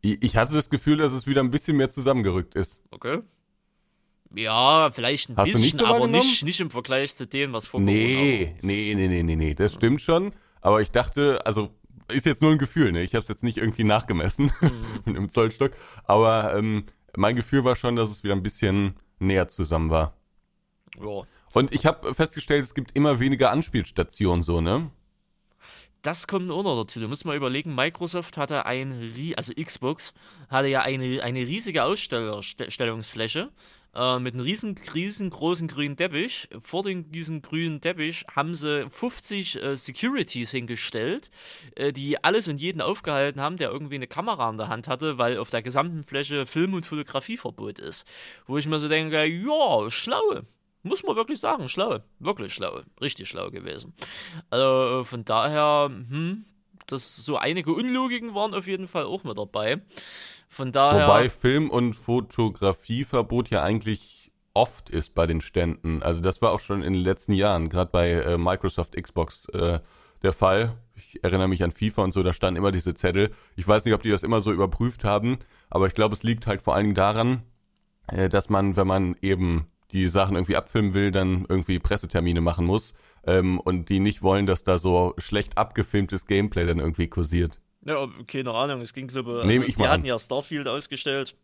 Ich, 0.00 0.22
ich 0.22 0.36
hatte 0.36 0.54
das 0.54 0.70
Gefühl, 0.70 0.98
dass 0.98 1.12
es 1.12 1.26
wieder 1.26 1.40
ein 1.40 1.50
bisschen 1.50 1.76
mehr 1.76 1.90
zusammengerückt 1.90 2.54
ist. 2.54 2.82
Okay. 2.90 3.22
Ja, 4.34 4.90
vielleicht 4.90 5.30
ein 5.30 5.36
Hast 5.36 5.46
nicht 5.46 5.62
bisschen, 5.62 5.78
so 5.78 5.86
aber 5.86 6.06
nicht, 6.06 6.44
nicht 6.44 6.60
im 6.60 6.70
Vergleich 6.70 7.14
zu 7.14 7.26
dem, 7.26 7.52
was 7.52 7.66
vor 7.66 7.80
Nee, 7.80 8.54
nee, 8.62 8.94
nee, 8.94 9.08
nee, 9.08 9.22
nee, 9.22 9.36
nee, 9.36 9.54
das 9.54 9.74
stimmt 9.74 10.00
schon. 10.00 10.32
Aber 10.60 10.80
ich 10.80 10.90
dachte, 10.90 11.44
also 11.46 11.70
ist 12.08 12.26
jetzt 12.26 12.42
nur 12.42 12.52
ein 12.52 12.58
Gefühl, 12.58 12.92
ne? 12.92 13.02
Ich 13.02 13.14
habe 13.14 13.22
es 13.22 13.28
jetzt 13.28 13.42
nicht 13.42 13.58
irgendwie 13.58 13.84
nachgemessen 13.84 14.52
mit 15.04 15.16
einem 15.16 15.28
Zollstock. 15.28 15.72
Aber 16.04 16.54
ähm, 16.56 16.84
mein 17.16 17.36
Gefühl 17.36 17.64
war 17.64 17.76
schon, 17.76 17.96
dass 17.96 18.10
es 18.10 18.24
wieder 18.24 18.34
ein 18.34 18.42
bisschen 18.42 18.94
näher 19.18 19.48
zusammen 19.48 19.90
war. 19.90 20.16
Corona. 20.98 21.26
Ja. 21.26 21.36
Und 21.52 21.72
ich 21.72 21.86
habe 21.86 22.14
festgestellt, 22.14 22.64
es 22.64 22.74
gibt 22.74 22.92
immer 22.94 23.18
weniger 23.18 23.50
Anspielstationen, 23.50 24.42
so, 24.42 24.60
ne? 24.60 24.90
Das 26.02 26.26
kommt 26.26 26.50
auch 26.50 26.62
noch 26.62 26.84
dazu. 26.84 27.00
Du 27.00 27.08
musst 27.08 27.24
mal 27.24 27.34
überlegen, 27.34 27.74
Microsoft 27.74 28.36
hatte 28.36 28.66
ein, 28.66 29.12
also 29.36 29.52
Xbox, 29.54 30.12
hatte 30.48 30.68
ja 30.68 30.82
eine, 30.82 31.22
eine 31.22 31.40
riesige 31.40 31.82
Ausstellungsfläche 31.82 33.50
äh, 33.96 34.18
mit 34.18 34.34
einem 34.34 34.44
riesen, 34.44 34.78
riesengroßen 34.94 35.68
grünen 35.68 35.96
Teppich. 35.96 36.48
Vor 36.60 36.84
diesem 36.84 37.42
grünen 37.42 37.80
Teppich 37.80 38.24
haben 38.34 38.54
sie 38.54 38.88
50 38.90 39.62
äh, 39.62 39.76
Securities 39.76 40.50
hingestellt, 40.50 41.30
äh, 41.74 41.92
die 41.92 42.22
alles 42.22 42.46
und 42.48 42.60
jeden 42.60 42.80
aufgehalten 42.80 43.40
haben, 43.40 43.56
der 43.56 43.70
irgendwie 43.70 43.94
eine 43.94 44.06
Kamera 44.06 44.50
in 44.50 44.58
der 44.58 44.68
Hand 44.68 44.86
hatte, 44.88 45.18
weil 45.18 45.38
auf 45.38 45.50
der 45.50 45.62
gesamten 45.62 46.02
Fläche 46.02 46.46
Film- 46.46 46.74
und 46.74 46.84
Fotografieverbot 46.84 47.78
ist. 47.78 48.06
Wo 48.46 48.58
ich 48.58 48.68
mir 48.68 48.78
so 48.78 48.88
denke, 48.88 49.24
ja, 49.24 49.90
schlau. 49.90 50.42
Muss 50.82 51.02
man 51.02 51.16
wirklich 51.16 51.40
sagen, 51.40 51.68
schlau. 51.68 51.98
Wirklich 52.20 52.54
schlau. 52.54 52.82
Richtig 53.00 53.28
schlau 53.28 53.50
gewesen. 53.50 53.94
Also 54.50 55.00
äh, 55.00 55.04
von 55.04 55.24
daher, 55.24 55.90
hm, 55.90 56.44
das 56.86 57.16
so 57.16 57.36
einige 57.36 57.72
Unlogiken 57.72 58.34
waren 58.34 58.54
auf 58.54 58.66
jeden 58.66 58.86
Fall 58.88 59.04
auch 59.04 59.24
mit 59.24 59.36
dabei. 59.36 59.80
Von 60.56 60.72
daher. 60.72 61.06
Wobei 61.06 61.28
Film- 61.28 61.68
und 61.68 61.92
Fotografieverbot 61.92 63.50
ja 63.50 63.62
eigentlich 63.62 64.32
oft 64.54 64.88
ist 64.88 65.14
bei 65.14 65.26
den 65.26 65.42
Ständen. 65.42 66.02
Also 66.02 66.22
das 66.22 66.40
war 66.40 66.52
auch 66.52 66.60
schon 66.60 66.80
in 66.80 66.94
den 66.94 67.02
letzten 67.02 67.32
Jahren, 67.32 67.68
gerade 67.68 67.90
bei 67.90 68.10
äh, 68.12 68.38
Microsoft 68.38 68.96
Xbox 68.96 69.50
äh, 69.50 69.80
der 70.22 70.32
Fall. 70.32 70.78
Ich 70.94 71.22
erinnere 71.22 71.48
mich 71.48 71.62
an 71.62 71.72
FIFA 71.72 72.04
und 72.04 72.14
so, 72.14 72.22
da 72.22 72.32
standen 72.32 72.56
immer 72.56 72.72
diese 72.72 72.94
Zettel. 72.94 73.32
Ich 73.54 73.68
weiß 73.68 73.84
nicht, 73.84 73.92
ob 73.92 74.00
die 74.00 74.08
das 74.08 74.22
immer 74.22 74.40
so 74.40 74.50
überprüft 74.50 75.04
haben, 75.04 75.38
aber 75.68 75.88
ich 75.88 75.94
glaube, 75.94 76.14
es 76.14 76.22
liegt 76.22 76.46
halt 76.46 76.62
vor 76.62 76.74
allen 76.74 76.84
Dingen 76.84 76.94
daran, 76.94 77.42
äh, 78.06 78.30
dass 78.30 78.48
man, 78.48 78.76
wenn 78.78 78.86
man 78.86 79.14
eben 79.20 79.66
die 79.90 80.08
Sachen 80.08 80.36
irgendwie 80.36 80.56
abfilmen 80.56 80.94
will, 80.94 81.10
dann 81.10 81.44
irgendwie 81.50 81.78
Pressetermine 81.78 82.40
machen 82.40 82.64
muss 82.64 82.94
ähm, 83.26 83.60
und 83.60 83.90
die 83.90 84.00
nicht 84.00 84.22
wollen, 84.22 84.46
dass 84.46 84.64
da 84.64 84.78
so 84.78 85.12
schlecht 85.18 85.58
abgefilmtes 85.58 86.24
Gameplay 86.24 86.64
dann 86.64 86.78
irgendwie 86.78 87.08
kursiert. 87.08 87.60
Ja, 87.86 88.08
keine 88.26 88.52
Ahnung, 88.52 88.80
es 88.80 88.92
ging, 88.92 89.06
glaube 89.06 89.42
also, 89.42 89.48
ich 89.48 89.58
mal 89.78 89.84
die 89.84 89.88
hatten 89.88 90.02
an. 90.02 90.04
ja 90.04 90.18
Starfield 90.18 90.66
ausgestellt. 90.66 91.36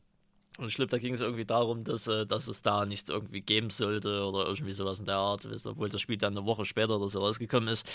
Und 0.58 0.68
ich 0.68 0.74
glaube, 0.74 0.90
da 0.90 0.98
ging 0.98 1.14
es 1.14 1.20
irgendwie 1.20 1.46
darum, 1.46 1.82
dass, 1.82 2.08
äh, 2.08 2.26
dass 2.26 2.46
es 2.46 2.60
da 2.60 2.84
nichts 2.84 3.08
irgendwie 3.08 3.40
geben 3.40 3.70
sollte 3.70 4.24
oder 4.24 4.46
irgendwie 4.46 4.74
sowas 4.74 5.00
in 5.00 5.06
der 5.06 5.16
Art, 5.16 5.48
obwohl 5.64 5.88
das 5.88 6.00
Spiel 6.00 6.18
dann 6.18 6.36
eine 6.36 6.46
Woche 6.46 6.66
später 6.66 6.96
oder 6.96 7.08
so 7.08 7.20
rausgekommen 7.20 7.68
ist. 7.68 7.88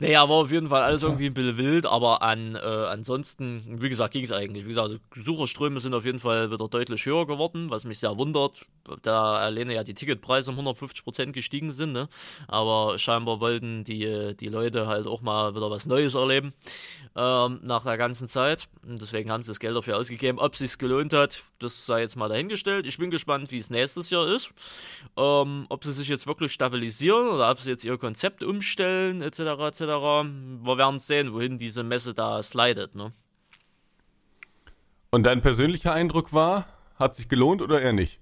Naja, 0.00 0.28
war 0.28 0.36
auf 0.36 0.50
jeden 0.50 0.68
Fall 0.68 0.82
alles 0.82 1.02
irgendwie 1.02 1.26
ein 1.26 1.34
bisschen 1.34 1.56
wild, 1.56 1.86
aber 1.86 2.20
an, 2.20 2.56
äh, 2.56 2.58
ansonsten, 2.58 3.80
wie 3.80 3.88
gesagt, 3.88 4.12
ging 4.12 4.24
es 4.24 4.32
eigentlich. 4.32 4.64
Wie 4.64 4.68
gesagt, 4.68 4.88
also 4.88 4.98
Besucherströme 5.10 5.80
sind 5.80 5.94
auf 5.94 6.04
jeden 6.04 6.20
Fall 6.20 6.50
wieder 6.50 6.68
deutlich 6.68 7.06
höher 7.06 7.26
geworden, 7.26 7.70
was 7.70 7.84
mich 7.84 7.98
sehr 7.98 8.16
wundert, 8.18 8.66
da 9.02 9.36
alleine 9.36 9.74
ja 9.74 9.82
die 9.82 9.94
Ticketpreise 9.94 10.50
um 10.50 10.58
150% 10.58 11.32
gestiegen 11.32 11.72
sind, 11.72 11.92
ne? 11.92 12.08
aber 12.48 12.98
scheinbar 12.98 13.40
wollten 13.40 13.84
die, 13.84 14.34
die 14.38 14.48
Leute 14.48 14.86
halt 14.86 15.06
auch 15.06 15.22
mal 15.22 15.54
wieder 15.54 15.70
was 15.70 15.86
Neues 15.86 16.14
erleben 16.14 16.52
ähm, 17.16 17.60
nach 17.62 17.84
der 17.84 17.96
ganzen 17.96 18.28
Zeit. 18.28 18.68
Und 18.86 19.00
deswegen 19.00 19.30
haben 19.30 19.42
sie 19.42 19.50
das 19.50 19.60
Geld 19.60 19.76
dafür 19.76 19.96
ausgegeben. 19.98 20.38
Ob 20.38 20.54
es 20.54 20.58
sich 20.58 20.78
gelohnt 20.78 21.12
hat, 21.12 21.42
das 21.58 21.86
sei 21.94 22.00
jetzt 22.02 22.16
mal 22.16 22.28
dahingestellt. 22.28 22.86
Ich 22.86 22.98
bin 22.98 23.10
gespannt, 23.10 23.50
wie 23.50 23.58
es 23.58 23.70
nächstes 23.70 24.10
Jahr 24.10 24.26
ist. 24.26 24.50
Ähm, 25.16 25.66
ob 25.68 25.84
sie 25.84 25.92
sich 25.92 26.08
jetzt 26.08 26.26
wirklich 26.26 26.52
stabilisieren 26.52 27.28
oder 27.28 27.50
ob 27.50 27.60
sie 27.60 27.70
jetzt 27.70 27.84
ihr 27.84 27.96
Konzept 27.98 28.42
umstellen, 28.42 29.22
etc. 29.22 29.38
etc. 29.38 29.80
Wir 29.80 30.76
werden 30.78 30.98
sehen, 30.98 31.32
wohin 31.32 31.58
diese 31.58 31.82
Messe 31.82 32.14
da 32.14 32.42
slidet. 32.42 32.94
Ne? 32.94 33.12
Und 35.10 35.24
dein 35.24 35.40
persönlicher 35.42 35.92
Eindruck 35.92 36.32
war, 36.32 36.66
hat 36.96 37.14
sich 37.14 37.28
gelohnt 37.28 37.62
oder 37.62 37.80
eher 37.80 37.92
nicht? 37.92 38.20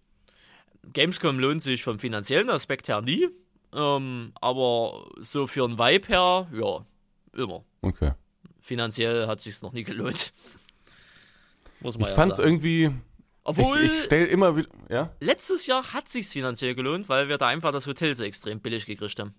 Gamescom 0.92 1.38
lohnt 1.38 1.62
sich 1.62 1.82
vom 1.82 1.98
finanziellen 1.98 2.50
Aspekt 2.50 2.88
her 2.88 3.00
nie. 3.00 3.28
Ähm, 3.74 4.32
aber 4.40 5.08
so 5.20 5.46
für 5.46 5.64
einen 5.64 5.78
Vibe 5.78 6.08
her, 6.08 6.48
ja, 6.52 6.84
immer. 7.34 7.64
Okay. 7.80 8.12
Finanziell 8.60 9.26
hat 9.26 9.40
sich's 9.40 9.62
noch 9.62 9.72
nie 9.72 9.84
gelohnt. 9.84 10.34
Muss 11.80 11.96
man 11.98 12.02
Ich 12.04 12.10
ja 12.10 12.14
fand's 12.14 12.36
sagen. 12.36 12.48
irgendwie. 12.48 12.90
Obwohl, 13.44 13.80
ich 13.80 13.92
ich 13.92 14.04
stell 14.04 14.26
immer 14.26 14.56
wieder. 14.56 14.68
Ja? 14.88 15.10
letztes 15.20 15.66
Jahr 15.66 15.92
hat 15.92 16.08
sich's 16.08 16.32
finanziell 16.32 16.74
gelohnt, 16.74 17.08
weil 17.08 17.28
wir 17.28 17.38
da 17.38 17.48
einfach 17.48 17.72
das 17.72 17.86
Hotel 17.86 18.14
so 18.14 18.22
extrem 18.24 18.60
billig 18.60 18.86
gekriegt 18.86 19.18
haben. 19.18 19.34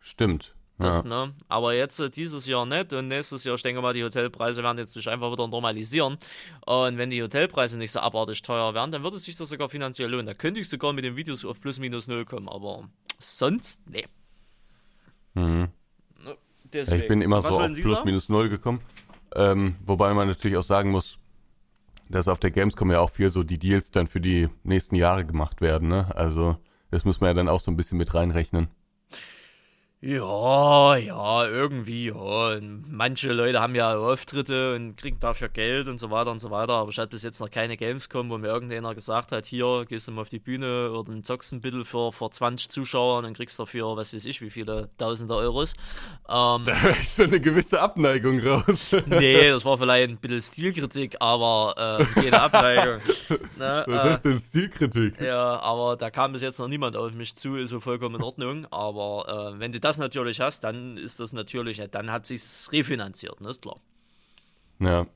Stimmt. 0.00 0.54
Das, 0.78 1.04
Ja. 1.04 1.26
ne? 1.26 1.34
Aber 1.48 1.74
jetzt 1.74 2.00
äh, 2.00 2.08
dieses 2.10 2.46
Jahr 2.46 2.64
nicht 2.64 2.92
und 2.94 3.08
nächstes 3.08 3.44
Jahr, 3.44 3.54
ich 3.54 3.62
denke 3.62 3.82
mal, 3.82 3.92
die 3.92 4.02
Hotelpreise 4.02 4.62
werden 4.62 4.78
jetzt 4.78 4.94
sich 4.94 5.08
einfach 5.08 5.30
wieder 5.30 5.46
normalisieren. 5.46 6.16
Und 6.64 6.96
wenn 6.96 7.10
die 7.10 7.22
Hotelpreise 7.22 7.76
nicht 7.76 7.92
so 7.92 8.00
abartig 8.00 8.40
teuer 8.42 8.72
werden, 8.74 8.90
dann 8.90 9.02
würde 9.02 9.18
sich 9.18 9.36
das 9.36 9.50
sogar 9.50 9.68
finanziell 9.68 10.08
lohnen. 10.10 10.26
Da 10.26 10.34
könnte 10.34 10.58
ich 10.58 10.68
sogar 10.68 10.92
mit 10.94 11.04
den 11.04 11.16
Videos 11.16 11.44
auf 11.44 11.60
plus 11.60 11.78
minus 11.78 12.08
null 12.08 12.24
kommen, 12.24 12.48
aber 12.48 12.88
sonst, 13.18 13.78
nee. 13.86 14.06
Mhm. 15.34 15.68
Deswegen. 16.72 17.02
ich 17.02 17.08
bin 17.08 17.20
immer 17.20 17.42
Was 17.42 17.52
so 17.52 17.60
auf 17.60 17.72
plus 17.74 18.04
minus 18.04 18.28
null 18.28 18.48
gekommen. 18.48 18.80
Ähm, 19.34 19.76
wobei 19.84 20.14
man 20.14 20.28
natürlich 20.28 20.56
auch 20.56 20.62
sagen 20.64 20.90
muss, 20.90 21.18
dass 22.10 22.28
auf 22.28 22.40
der 22.40 22.50
Gamescom 22.50 22.90
ja 22.90 23.00
auch 23.00 23.10
viel 23.10 23.30
so 23.30 23.42
die 23.42 23.58
Deals 23.58 23.90
dann 23.90 24.08
für 24.08 24.20
die 24.20 24.48
nächsten 24.64 24.96
Jahre 24.96 25.24
gemacht 25.24 25.60
werden. 25.60 25.88
Ne? 25.88 26.14
Also 26.14 26.56
das 26.90 27.04
muss 27.04 27.20
man 27.20 27.28
ja 27.28 27.34
dann 27.34 27.48
auch 27.48 27.60
so 27.60 27.70
ein 27.70 27.76
bisschen 27.76 27.98
mit 27.98 28.14
reinrechnen. 28.14 28.68
Ja, 30.02 30.96
ja, 30.96 31.46
irgendwie, 31.46 32.06
ja. 32.06 32.14
Und 32.14 32.84
manche 32.90 33.34
Leute 33.34 33.60
haben 33.60 33.74
ja 33.74 33.98
Auftritte 33.98 34.74
und 34.74 34.96
kriegen 34.96 35.20
dafür 35.20 35.50
Geld 35.50 35.88
und 35.88 35.98
so 35.98 36.10
weiter 36.10 36.30
und 36.30 36.38
so 36.38 36.50
weiter. 36.50 36.72
Aber 36.72 36.90
ich 36.90 36.98
hatte 36.98 37.10
bis 37.10 37.22
jetzt 37.22 37.38
noch 37.38 37.50
keine 37.50 37.76
Gamescom, 37.76 38.30
wo 38.30 38.38
mir 38.38 38.46
irgendeiner 38.46 38.94
gesagt 38.94 39.30
hat, 39.30 39.44
hier, 39.44 39.84
gehst 39.86 40.08
du 40.08 40.12
mal 40.12 40.22
auf 40.22 40.30
die 40.30 40.38
Bühne 40.38 40.90
oder 40.90 41.22
zockst 41.22 41.52
ein 41.52 41.60
bisschen 41.60 41.84
für, 41.84 42.12
für 42.12 42.30
20 42.30 42.70
Zuschauer 42.70 43.18
und 43.18 43.24
dann 43.24 43.34
kriegst 43.34 43.58
du 43.58 43.64
dafür, 43.64 43.94
was 43.94 44.14
weiß 44.14 44.24
ich, 44.24 44.40
wie 44.40 44.48
viele 44.48 44.88
tausende 44.96 45.34
Euros. 45.34 45.74
Ähm, 46.30 46.64
Da 46.64 46.88
ist 46.88 47.16
so 47.16 47.24
eine 47.24 47.38
gewisse 47.38 47.78
Abneigung 47.82 48.40
raus. 48.40 48.92
nee, 49.04 49.50
das 49.50 49.66
war 49.66 49.76
vielleicht 49.76 50.08
ein 50.08 50.16
bisschen 50.16 50.40
Stilkritik, 50.40 51.16
aber 51.20 51.98
äh, 52.00 52.04
keine 52.20 52.40
Abneigung. 52.40 53.00
Ne, 53.58 53.84
Was 53.86 54.04
äh, 54.04 54.08
heißt 54.08 54.24
denn 54.24 54.40
Stilkritik? 54.40 55.20
Ja, 55.20 55.60
aber 55.60 55.96
da 55.96 56.10
kam 56.10 56.32
bis 56.32 56.40
jetzt 56.40 56.58
noch 56.58 56.68
niemand 56.68 56.96
auf 56.96 57.12
mich 57.12 57.36
zu, 57.36 57.56
ist 57.56 57.70
so 57.70 57.80
vollkommen 57.80 58.14
in 58.16 58.22
Ordnung. 58.22 58.66
Aber 58.70 59.52
äh, 59.54 59.60
wenn 59.60 59.70
du 59.70 59.78
das 59.80 59.89
natürlich 59.98 60.40
hast, 60.40 60.64
dann 60.64 60.96
ist 60.96 61.20
das 61.20 61.32
natürlich, 61.32 61.82
dann 61.90 62.10
hat 62.10 62.26
sich's 62.26 62.70
refinanziert, 62.72 63.40
ne, 63.40 63.50
ist 63.50 63.62
klar. 63.62 63.80
Ja. 64.78 65.06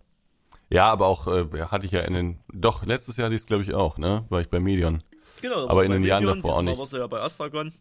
Ja, 0.70 0.90
aber 0.90 1.06
auch 1.06 1.26
äh, 1.28 1.46
hatte 1.66 1.86
ich 1.86 1.92
ja 1.92 2.00
in 2.00 2.14
den. 2.14 2.38
Doch, 2.52 2.84
letztes 2.84 3.16
Jahr 3.16 3.26
hatte 3.26 3.34
ich 3.34 3.42
es, 3.42 3.46
glaube 3.46 3.62
ich, 3.62 3.74
auch, 3.74 3.98
ne? 3.98 4.24
War 4.30 4.40
ich 4.40 4.48
bei 4.48 4.60
Medion. 4.60 5.02
Genau, 5.42 5.68
Aber 5.68 5.84
in 5.84 5.92
den 5.92 6.02
Jahren 6.04 6.24
Medion, 6.24 6.42
davor 6.42 6.58
auch 6.58 6.62
nicht. 6.62 6.78
warst 6.78 6.92
du 6.94 6.96
ja 6.96 7.06
bei 7.06 7.20
Astragon. 7.20 7.72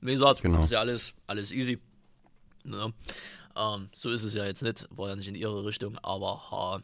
Wie 0.00 0.12
gesagt, 0.12 0.42
Genau. 0.42 0.62
ist 0.62 0.70
ja 0.70 0.78
alles, 0.80 1.14
alles 1.26 1.50
easy. 1.50 1.80
Ne? 2.64 2.92
Ähm, 3.56 3.88
so 3.94 4.10
ist 4.10 4.22
es 4.22 4.34
ja 4.34 4.44
jetzt 4.44 4.62
nicht, 4.62 4.86
war 4.90 5.08
ja 5.08 5.16
nicht 5.16 5.26
in 5.28 5.34
ihre 5.34 5.64
Richtung, 5.64 5.98
aber 5.98 6.40
ha, 6.50 6.80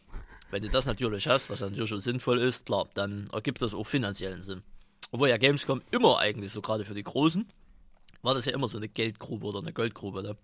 wenn 0.50 0.62
du 0.62 0.68
das 0.68 0.87
natürlich 0.87 1.28
hast, 1.28 1.50
was 1.50 1.61
natürlich 1.61 1.88
schon 1.88 2.00
sinnvoll 2.00 2.40
ist, 2.40 2.66
klar, 2.66 2.88
dann 2.94 3.28
ergibt 3.33 3.62
das 3.62 3.75
auch 3.75 3.85
finanziellen 3.85 4.42
Sinn. 4.42 4.62
Obwohl 5.12 5.28
ja 5.28 5.37
Gamescom 5.37 5.83
immer 5.92 6.18
eigentlich, 6.18 6.50
so 6.52 6.61
gerade 6.61 6.85
für 6.85 6.94
die 6.94 7.04
Großen, 7.04 7.47
war 8.25 8.35
das 8.35 8.47
ja 8.47 8.52
immer 8.52 8.69
so 8.69 8.78
eine 8.78 8.88
Geldgrube 8.88 9.47
oder 9.47 9.61
eine 9.61 9.73
Goldgrube. 9.73 10.23
Ne? 10.23 10.37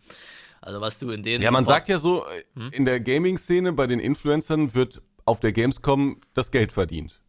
Also 0.61 0.81
was 0.81 0.99
du 0.99 1.11
in 1.11 1.23
denen... 1.23 1.43
Ja, 1.43 1.51
man 1.51 1.65
sagt 1.65 1.89
ja 1.89 1.99
so, 1.99 2.27
äh, 2.27 2.45
Hm? 2.55 2.71
in 2.73 2.85
der 2.85 3.01
Gaming-Szene 3.01 3.73
bei 3.73 3.87
den 3.87 3.99
Influencern 3.99 4.75
wird 4.75 5.03
auf 5.25 5.41
der 5.41 5.53
Gamescom 5.53 6.21
das 6.35 6.51
Geld 6.51 6.73
verdient. 6.73 7.21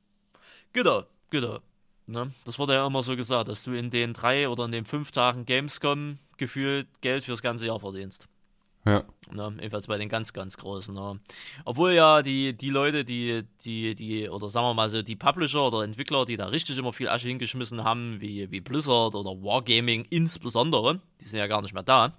Genau, 0.74 1.03
genau. 1.29 1.60
Ne? 2.08 2.31
Das 2.46 2.60
wurde 2.60 2.74
ja 2.74 2.86
immer 2.86 3.03
so 3.03 3.15
gesagt, 3.15 3.48
dass 3.48 3.63
du 3.63 3.72
in 3.72 3.89
den 3.89 4.13
drei 4.13 4.50
oder 4.50 4.65
in 4.65 4.72
den 4.72 4.86
fünf 4.86 5.12
Tagen 5.12 5.46
Gamescom 5.46 6.20
gefühlt 6.38 6.88
Geld 7.01 7.24
fürs 7.24 7.41
ganze 7.41 7.67
Jahr 7.67 7.79
verdienst. 7.79 8.27
Ja. 8.85 9.03
Ne, 9.31 9.53
jedenfalls 9.59 9.88
bei 9.88 9.97
den 9.97 10.09
ganz, 10.09 10.33
ganz 10.33 10.57
großen. 10.57 10.93
Ne. 10.93 11.19
Obwohl 11.65 11.93
ja 11.93 12.21
die, 12.21 12.57
die 12.57 12.69
Leute, 12.69 13.05
die, 13.05 13.43
die, 13.63 13.95
die, 13.95 14.27
oder 14.27 14.50
sagen 14.50 14.65
wir 14.65 14.73
mal 14.73 14.89
so, 14.89 15.01
die 15.01 15.15
Publisher 15.15 15.67
oder 15.67 15.83
Entwickler, 15.83 16.25
die 16.25 16.35
da 16.35 16.47
richtig 16.47 16.77
immer 16.77 16.91
viel 16.91 17.07
Asche 17.07 17.27
hingeschmissen 17.27 17.83
haben, 17.83 18.19
wie, 18.19 18.51
wie 18.51 18.59
Blizzard 18.59 19.15
oder 19.15 19.41
Wargaming 19.41 20.05
insbesondere, 20.09 21.00
die 21.21 21.25
sind 21.25 21.39
ja 21.39 21.47
gar 21.47 21.61
nicht 21.61 21.73
mehr 21.73 21.83
da. 21.83 22.13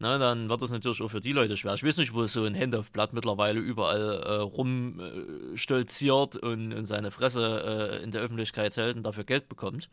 Ne, 0.00 0.16
dann 0.20 0.48
wird 0.48 0.62
das 0.62 0.70
natürlich 0.70 1.02
auch 1.02 1.08
für 1.08 1.20
die 1.20 1.32
Leute 1.32 1.56
schwer. 1.56 1.74
Ich 1.74 1.82
weiß 1.82 1.96
nicht, 1.96 2.14
wo 2.14 2.24
so 2.26 2.44
ein 2.44 2.56
Hand-of-Blatt 2.56 3.12
mittlerweile 3.14 3.58
überall 3.58 4.22
äh, 4.22 4.34
rumstolziert 4.34 6.36
äh, 6.36 6.46
und, 6.46 6.72
und, 6.72 6.84
seine 6.84 7.10
Fresse 7.10 7.98
äh, 8.00 8.04
in 8.04 8.12
der 8.12 8.20
Öffentlichkeit 8.20 8.76
hält 8.76 8.96
und 8.96 9.02
dafür 9.02 9.24
Geld 9.24 9.48
bekommt. 9.48 9.90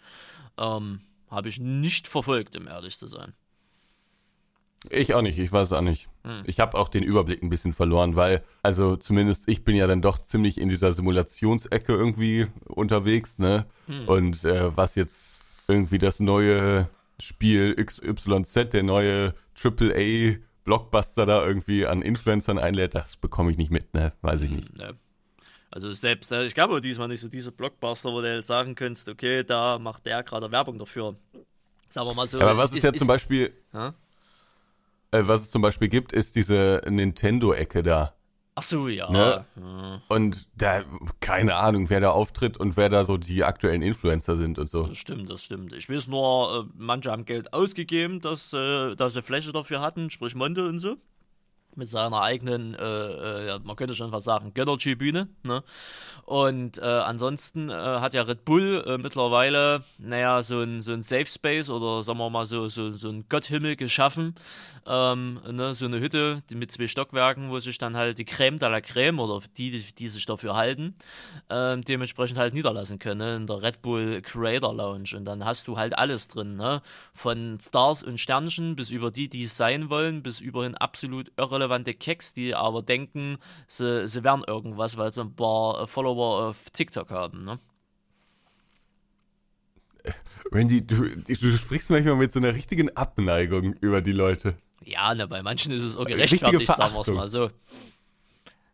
Ähm, 0.59 1.01
Habe 1.31 1.49
ich 1.49 1.59
nicht 1.59 2.07
verfolgt, 2.07 2.55
um 2.55 2.67
ehrlich 2.67 2.99
zu 2.99 3.07
sein. 3.07 3.33
Ich 4.89 5.13
auch 5.13 5.21
nicht, 5.21 5.37
ich 5.37 5.51
weiß 5.51 5.71
auch 5.73 5.81
nicht. 5.81 6.09
Hm. 6.23 6.43
Ich 6.45 6.59
habe 6.59 6.77
auch 6.77 6.89
den 6.89 7.03
Überblick 7.03 7.41
ein 7.41 7.49
bisschen 7.49 7.73
verloren, 7.73 8.15
weil, 8.15 8.43
also 8.61 8.95
zumindest 8.95 9.47
ich 9.47 9.63
bin 9.63 9.75
ja 9.75 9.87
dann 9.87 10.01
doch 10.01 10.19
ziemlich 10.19 10.59
in 10.59 10.69
dieser 10.69 10.93
Simulationsecke 10.93 11.93
irgendwie 11.93 12.47
unterwegs, 12.65 13.39
ne? 13.39 13.65
Hm. 13.87 14.07
Und 14.07 14.43
äh, 14.45 14.75
was 14.75 14.95
jetzt 14.95 15.41
irgendwie 15.67 15.97
das 15.97 16.19
neue 16.19 16.87
Spiel 17.19 17.75
XYZ, 17.75 18.69
der 18.73 18.83
neue 18.83 19.33
AAA 19.61 20.37
Blockbuster 20.65 21.25
da 21.25 21.45
irgendwie 21.45 21.85
an 21.85 22.01
Influencern 22.01 22.57
einlädt, 22.57 22.95
das 22.95 23.17
bekomme 23.17 23.51
ich 23.51 23.57
nicht 23.57 23.71
mit, 23.71 23.93
ne? 23.93 24.13
Weiß 24.21 24.41
ich 24.41 24.49
hm, 24.49 24.55
nicht. 24.57 24.77
Ne. 24.77 24.95
Also 25.71 25.91
selbst, 25.93 26.31
äh, 26.31 26.43
ich 26.43 26.55
glaube 26.55 26.81
diesmal 26.81 27.07
nicht 27.07 27.21
so 27.21 27.29
diese 27.29 27.51
Blockbuster, 27.51 28.11
wo 28.11 28.21
du 28.21 28.35
jetzt 28.35 28.47
sagen 28.47 28.75
könntest, 28.75 29.07
okay, 29.07 29.43
da 29.43 29.77
macht 29.77 30.05
der 30.05 30.23
gerade 30.23 30.51
Werbung 30.51 30.79
dafür. 30.79 31.15
Sagen 31.89 32.07
wir 32.07 32.13
mal 32.15 32.27
so. 32.27 32.39
Aber 32.39 32.57
was 32.57 32.71
ist, 32.71 32.77
ist 32.77 32.83
jetzt 32.83 32.93
ist, 32.95 32.99
zum 32.99 33.07
Beispiel, 33.07 33.53
ha? 33.73 33.93
Äh, 35.15 35.27
was 35.27 35.43
es 35.43 35.51
zum 35.51 35.61
Beispiel 35.61 35.87
gibt, 35.87 36.11
ist 36.11 36.35
diese 36.35 36.81
Nintendo-Ecke 36.87 37.83
da. 37.83 38.13
Ach 38.57 38.63
so, 38.63 38.87
ja. 38.87 39.09
Ne? 39.11 39.45
ja. 39.57 40.01
Und 40.07 40.47
da, 40.55 40.83
keine 41.19 41.55
Ahnung, 41.55 41.89
wer 41.89 41.99
da 41.99 42.11
auftritt 42.11 42.57
und 42.57 42.77
wer 42.77 42.87
da 42.87 43.03
so 43.03 43.17
die 43.17 43.43
aktuellen 43.43 43.81
Influencer 43.81 44.37
sind 44.37 44.57
und 44.57 44.69
so. 44.69 44.83
Das 44.83 44.97
stimmt, 44.97 45.29
das 45.29 45.43
stimmt. 45.43 45.73
Ich 45.73 45.89
weiß 45.89 46.07
nur, 46.07 46.65
äh, 46.65 46.71
manche 46.77 47.11
haben 47.11 47.25
Geld 47.25 47.53
ausgegeben, 47.53 48.21
dass, 48.21 48.53
äh, 48.53 48.95
dass 48.95 49.13
sie 49.13 49.21
Fläche 49.21 49.51
dafür 49.51 49.81
hatten, 49.81 50.09
sprich 50.09 50.35
Monte 50.35 50.67
und 50.67 50.79
so 50.79 50.97
mit 51.77 51.87
seiner 51.87 52.21
eigenen, 52.21 52.75
äh, 52.75 53.55
äh, 53.55 53.59
man 53.63 53.75
könnte 53.75 53.95
schon 53.95 54.11
fast 54.11 54.25
sagen, 54.25 54.53
Gönnertribüne. 54.53 55.27
Ne? 55.43 55.63
Und 56.25 56.79
äh, 56.79 56.81
ansonsten 56.81 57.69
äh, 57.69 57.73
hat 57.73 58.15
ja 58.15 58.23
Red 58.23 58.45
Bull 58.45 58.83
äh, 58.87 58.97
mittlerweile, 58.97 59.83
naja, 59.99 60.41
so 60.41 60.61
ein, 60.61 60.81
so 60.81 60.91
ein 60.91 61.03
Safe 61.03 61.27
Space 61.27 61.69
oder 61.69 62.01
sagen 62.01 62.17
wir 62.17 62.31
mal 62.31 62.47
so, 62.47 62.67
so, 62.67 62.91
so 62.91 63.09
ein 63.09 63.25
Gotthimmel 63.29 63.75
geschaffen. 63.75 64.33
Ähm, 64.87 65.39
ne? 65.51 65.75
So 65.75 65.85
eine 65.85 65.99
Hütte 65.99 66.41
mit 66.51 66.71
zwei 66.71 66.87
Stockwerken, 66.87 67.51
wo 67.51 67.59
sich 67.59 67.77
dann 67.77 67.95
halt 67.95 68.17
die 68.17 68.25
Creme 68.25 68.57
de 68.57 68.69
la 68.69 68.81
Creme 68.81 69.19
oder 69.19 69.39
die, 69.57 69.83
die 69.93 70.07
sich 70.07 70.25
dafür 70.25 70.55
halten, 70.55 70.95
ähm, 71.49 71.83
dementsprechend 71.83 72.39
halt 72.39 72.55
niederlassen 72.55 72.97
können 72.97 73.19
ne? 73.19 73.35
in 73.35 73.47
der 73.47 73.61
Red 73.61 73.83
Bull 73.83 74.21
Creator 74.23 74.73
Lounge. 74.73 75.15
Und 75.15 75.25
dann 75.25 75.45
hast 75.45 75.67
du 75.67 75.77
halt 75.77 75.95
alles 75.95 76.27
drin, 76.27 76.55
ne? 76.55 76.81
von 77.13 77.59
Stars 77.61 78.01
und 78.01 78.19
Sternchen 78.19 78.75
bis 78.75 78.89
über 78.89 79.11
die, 79.11 79.29
die 79.29 79.43
es 79.43 79.57
sein 79.57 79.91
wollen, 79.91 80.23
bis 80.23 80.39
überhin 80.39 80.75
absolut 80.75 81.31
irrelevant 81.37 81.64
irrelevante 81.65 81.93
Keks, 81.93 82.33
die 82.33 82.55
aber 82.55 82.81
denken, 82.81 83.37
sie, 83.67 84.07
sie 84.07 84.23
wären 84.23 84.43
irgendwas, 84.45 84.97
weil 84.97 85.11
sie 85.11 85.21
ein 85.21 85.35
paar 85.35 85.81
äh, 85.81 85.87
Follower 85.87 86.49
auf 86.49 86.69
TikTok 86.71 87.09
haben, 87.09 87.43
ne? 87.43 87.59
Randy, 90.51 90.85
du, 90.85 91.03
du 91.03 91.57
sprichst 91.57 91.89
manchmal 91.89 92.15
mit 92.15 92.31
so 92.31 92.39
einer 92.39 92.53
richtigen 92.53 92.95
Abneigung 92.95 93.73
über 93.81 94.01
die 94.01 94.11
Leute. 94.11 94.55
Ja, 94.83 95.15
ne, 95.15 95.27
bei 95.27 95.41
manchen 95.41 95.71
ist 95.71 95.83
es 95.83 95.97
auch 95.97 96.05
gerechtfertigt, 96.05 96.67
sagen 96.67 96.93
wir 96.93 97.01
es 97.01 97.07
mal 97.07 97.27
so. 97.27 97.49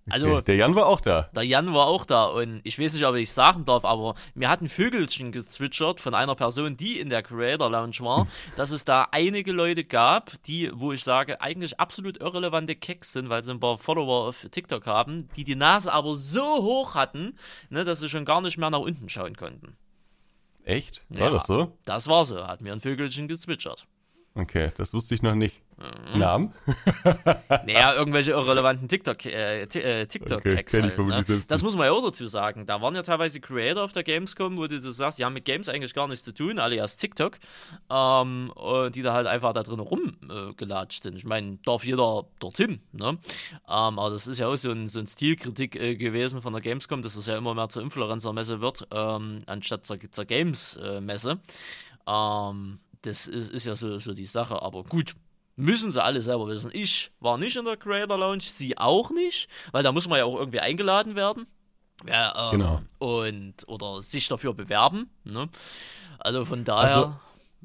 Also, 0.10 0.27
okay. 0.27 0.43
der 0.48 0.55
Jan 0.55 0.75
war 0.75 0.88
auch 0.88 1.00
da. 1.00 1.29
Der 1.36 1.43
Jan 1.43 1.74
war 1.74 1.88
auch 1.88 2.05
da 2.05 2.25
und 2.25 2.62
ich 2.63 2.79
weiß 2.79 2.93
nicht, 2.93 3.05
ob 3.05 3.15
ich 3.15 3.31
sagen 3.31 3.65
darf, 3.65 3.86
aber 3.86 4.15
mir 4.34 4.50
hat 4.50 4.62
ein 4.62 4.67
Vögelchen 4.67 5.31
gezwitschert 5.31 6.00
von 6.00 6.15
einer 6.15 6.36
Person, 6.36 6.75
die 6.75 7.00
in 7.00 7.10
der 7.10 7.22
Creator 7.22 7.70
Lounge 7.70 8.00
war, 8.00 8.27
dass 8.58 8.72
es 8.72 8.84
da 8.84 9.08
einige 9.12 9.51
Leute 9.51 9.84
gab, 9.84 10.41
die, 10.43 10.72
wo 10.74 10.91
ich 10.91 11.03
sage, 11.03 11.39
eigentlich 11.41 11.79
absolut 11.79 12.17
irrelevante 12.20 12.75
Keks 12.75 13.13
sind, 13.13 13.29
weil 13.29 13.43
sie 13.43 13.51
ein 13.51 13.60
paar 13.60 13.77
Follower 13.77 14.27
auf 14.27 14.48
TikTok 14.50 14.88
haben, 14.88 15.29
die 15.36 15.43
die 15.43 15.55
Nase 15.55 15.93
aber 15.93 16.15
so 16.15 16.41
hoch 16.41 16.96
hatten, 16.96 17.38
ne, 17.70 17.84
dass 17.84 18.00
sie 18.00 18.10
schon 18.10 18.25
gar 18.25 18.41
nicht 18.41 18.58
mehr 18.58 18.70
nach 18.70 18.79
unten 18.79 19.08
schauen 19.08 19.36
konnten. 19.36 19.77
Echt? 20.63 21.05
War 21.10 21.20
ja, 21.20 21.29
das 21.29 21.48
so? 21.48 21.77
Das 21.86 22.08
war 22.08 22.25
so, 22.25 22.48
hat 22.48 22.62
mir 22.62 22.74
ein 22.74 22.79
Vögelchen 22.79 23.27
gezwitschert. 23.27 23.86
Okay, 24.33 24.71
das 24.77 24.93
wusste 24.93 25.13
ich 25.13 25.21
noch 25.21 25.35
nicht. 25.35 25.61
Mhm. 25.77 26.19
Namen? 26.19 26.53
naja, 27.65 27.93
irgendwelche 27.95 28.31
irrelevanten 28.31 28.87
TikTok, 28.87 29.25
äh, 29.25 29.63
äh, 29.63 30.05
TikTok-Tags 30.05 30.74
okay, 30.75 30.83
halt, 30.83 31.29
ne? 31.29 31.41
Das 31.48 31.63
muss 31.63 31.75
man 31.75 31.87
ja 31.87 31.91
auch 31.91 32.03
dazu 32.03 32.27
sagen. 32.27 32.65
Da 32.65 32.81
waren 32.81 32.96
ja 32.96 33.01
teilweise 33.01 33.41
Creator 33.41 33.83
auf 33.83 33.91
der 33.91 34.03
Gamescom, 34.03 34.57
wo 34.57 34.67
du 34.67 34.79
so 34.79 34.91
sagst, 34.91 35.20
die 35.20 35.25
haben 35.25 35.33
mit 35.33 35.44
Games 35.44 35.67
eigentlich 35.67 35.94
gar 35.94 36.07
nichts 36.07 36.24
zu 36.24 36.33
tun, 36.33 36.59
alias 36.59 36.98
TikTok, 36.98 37.39
ähm, 37.89 38.53
die 38.94 39.01
da 39.01 39.13
halt 39.13 39.27
einfach 39.27 39.53
da 39.53 39.63
drin 39.63 39.79
rumgelatscht 39.79 41.01
äh, 41.01 41.09
sind. 41.09 41.17
Ich 41.17 41.25
meine, 41.25 41.57
darf 41.65 41.83
jeder 41.83 42.25
dorthin, 42.39 42.79
ne? 42.94 43.09
Ähm, 43.09 43.17
aber 43.67 44.11
das 44.11 44.27
ist 44.27 44.39
ja 44.39 44.48
auch 44.48 44.55
so 44.55 44.72
ein, 44.72 44.87
so 44.87 45.00
ein 45.00 45.07
Stilkritik 45.07 45.75
äh, 45.75 45.96
gewesen 45.96 46.41
von 46.41 46.53
der 46.53 46.61
Gamescom, 46.61 47.01
dass 47.01 47.15
es 47.15 47.25
ja 47.25 47.37
immer 47.37 47.53
mehr 47.53 47.70
zur 47.70 47.83
Influencer-Messe 47.83 48.61
wird, 48.61 48.87
ähm, 48.91 49.39
anstatt 49.48 49.85
zur, 49.85 50.00
zur 50.00 50.25
Games-Messe. 50.25 51.39
Ähm, 52.07 52.79
das 53.01 53.27
ist, 53.27 53.51
ist 53.51 53.66
ja 53.66 53.75
so, 53.75 54.00
so 54.00 54.14
die 54.14 54.25
Sache, 54.25 54.61
aber 54.61 54.83
gut, 54.83 55.14
müssen 55.55 55.92
sie 55.92 56.03
alle 56.03 56.22
selber 56.22 56.48
wissen. 56.48 56.72
Ich 56.74 57.11
war 57.20 57.37
nicht 57.37 57.55
in 57.55 57.66
der 57.66 57.77
Creator 57.77 58.18
Lounge, 58.18 58.42
sie 58.42 58.77
auch 58.77 59.11
nicht, 59.11 59.48
weil 59.72 59.83
da 59.83 59.92
muss 59.92 60.07
man 60.07 60.20
ja 60.20 60.25
auch 60.25 60.37
irgendwie 60.37 60.59
eingeladen 60.59 61.16
werden. 61.16 61.48
Ja, 62.07 62.51
ähm, 62.51 62.59
genau. 62.59 62.81
Und, 63.00 63.68
oder 63.68 64.01
sich 64.01 64.27
dafür 64.27 64.53
bewerben. 64.53 65.09
Ne? 65.24 65.50
Also 66.20 66.46
von 66.46 66.64
daher. 66.64 66.96
Also, 66.96 67.14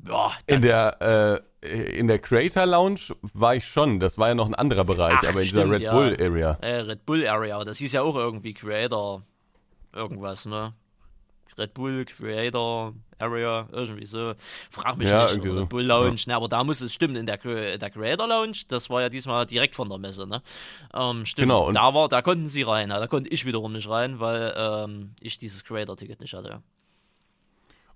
ja, 0.06 0.32
in 0.46 0.60
der, 0.60 1.42
äh, 1.62 1.98
in 1.98 2.06
der 2.06 2.18
Creator 2.18 2.66
Lounge 2.66 3.00
war 3.22 3.54
ich 3.54 3.66
schon. 3.66 3.98
Das 3.98 4.18
war 4.18 4.28
ja 4.28 4.34
noch 4.34 4.46
ein 4.46 4.54
anderer 4.54 4.84
Bereich, 4.84 5.18
Ach, 5.22 5.28
aber 5.28 5.40
in 5.40 5.46
stimmt, 5.46 5.64
dieser 5.64 5.70
Red 5.70 5.80
ja. 5.80 5.92
Bull 5.92 6.16
Area. 6.20 6.58
Äh, 6.60 6.80
Red 6.80 7.06
Bull 7.06 7.26
Area, 7.26 7.64
das 7.64 7.78
hieß 7.78 7.94
ja 7.94 8.02
auch 8.02 8.14
irgendwie 8.14 8.52
Creator 8.52 9.22
irgendwas, 9.94 10.44
ne? 10.44 10.74
Red 11.58 11.74
Bull 11.74 12.04
Creator 12.04 12.94
Area, 13.18 13.68
irgendwie 13.72 14.04
so. 14.04 14.34
Frag 14.70 14.98
mich 14.98 15.08
ja, 15.08 15.24
nicht, 15.24 15.40
oder 15.40 15.62
Red 15.62 15.68
Bull 15.68 15.84
Lounge, 15.84 16.16
ja. 16.26 16.32
ne, 16.32 16.36
aber 16.36 16.48
da 16.48 16.62
muss 16.64 16.80
es 16.80 16.92
stimmen, 16.92 17.16
in 17.16 17.26
der, 17.26 17.38
der 17.38 17.90
Creator 17.90 18.28
Lounge, 18.28 18.58
das 18.68 18.90
war 18.90 19.02
ja 19.02 19.08
diesmal 19.08 19.46
direkt 19.46 19.74
von 19.74 19.88
der 19.88 19.98
Messe, 19.98 20.26
ne? 20.26 20.42
Ähm, 20.94 21.24
stimmt, 21.24 21.48
genau, 21.48 21.66
und 21.66 21.74
da, 21.74 21.94
war, 21.94 22.08
da 22.08 22.22
konnten 22.22 22.46
sie 22.46 22.62
rein, 22.62 22.90
da 22.90 23.06
konnte 23.06 23.30
ich 23.30 23.46
wiederum 23.46 23.72
nicht 23.72 23.88
rein, 23.88 24.20
weil 24.20 24.54
ähm, 24.56 25.14
ich 25.20 25.38
dieses 25.38 25.64
Creator-Ticket 25.64 26.20
nicht 26.20 26.34
hatte. 26.34 26.62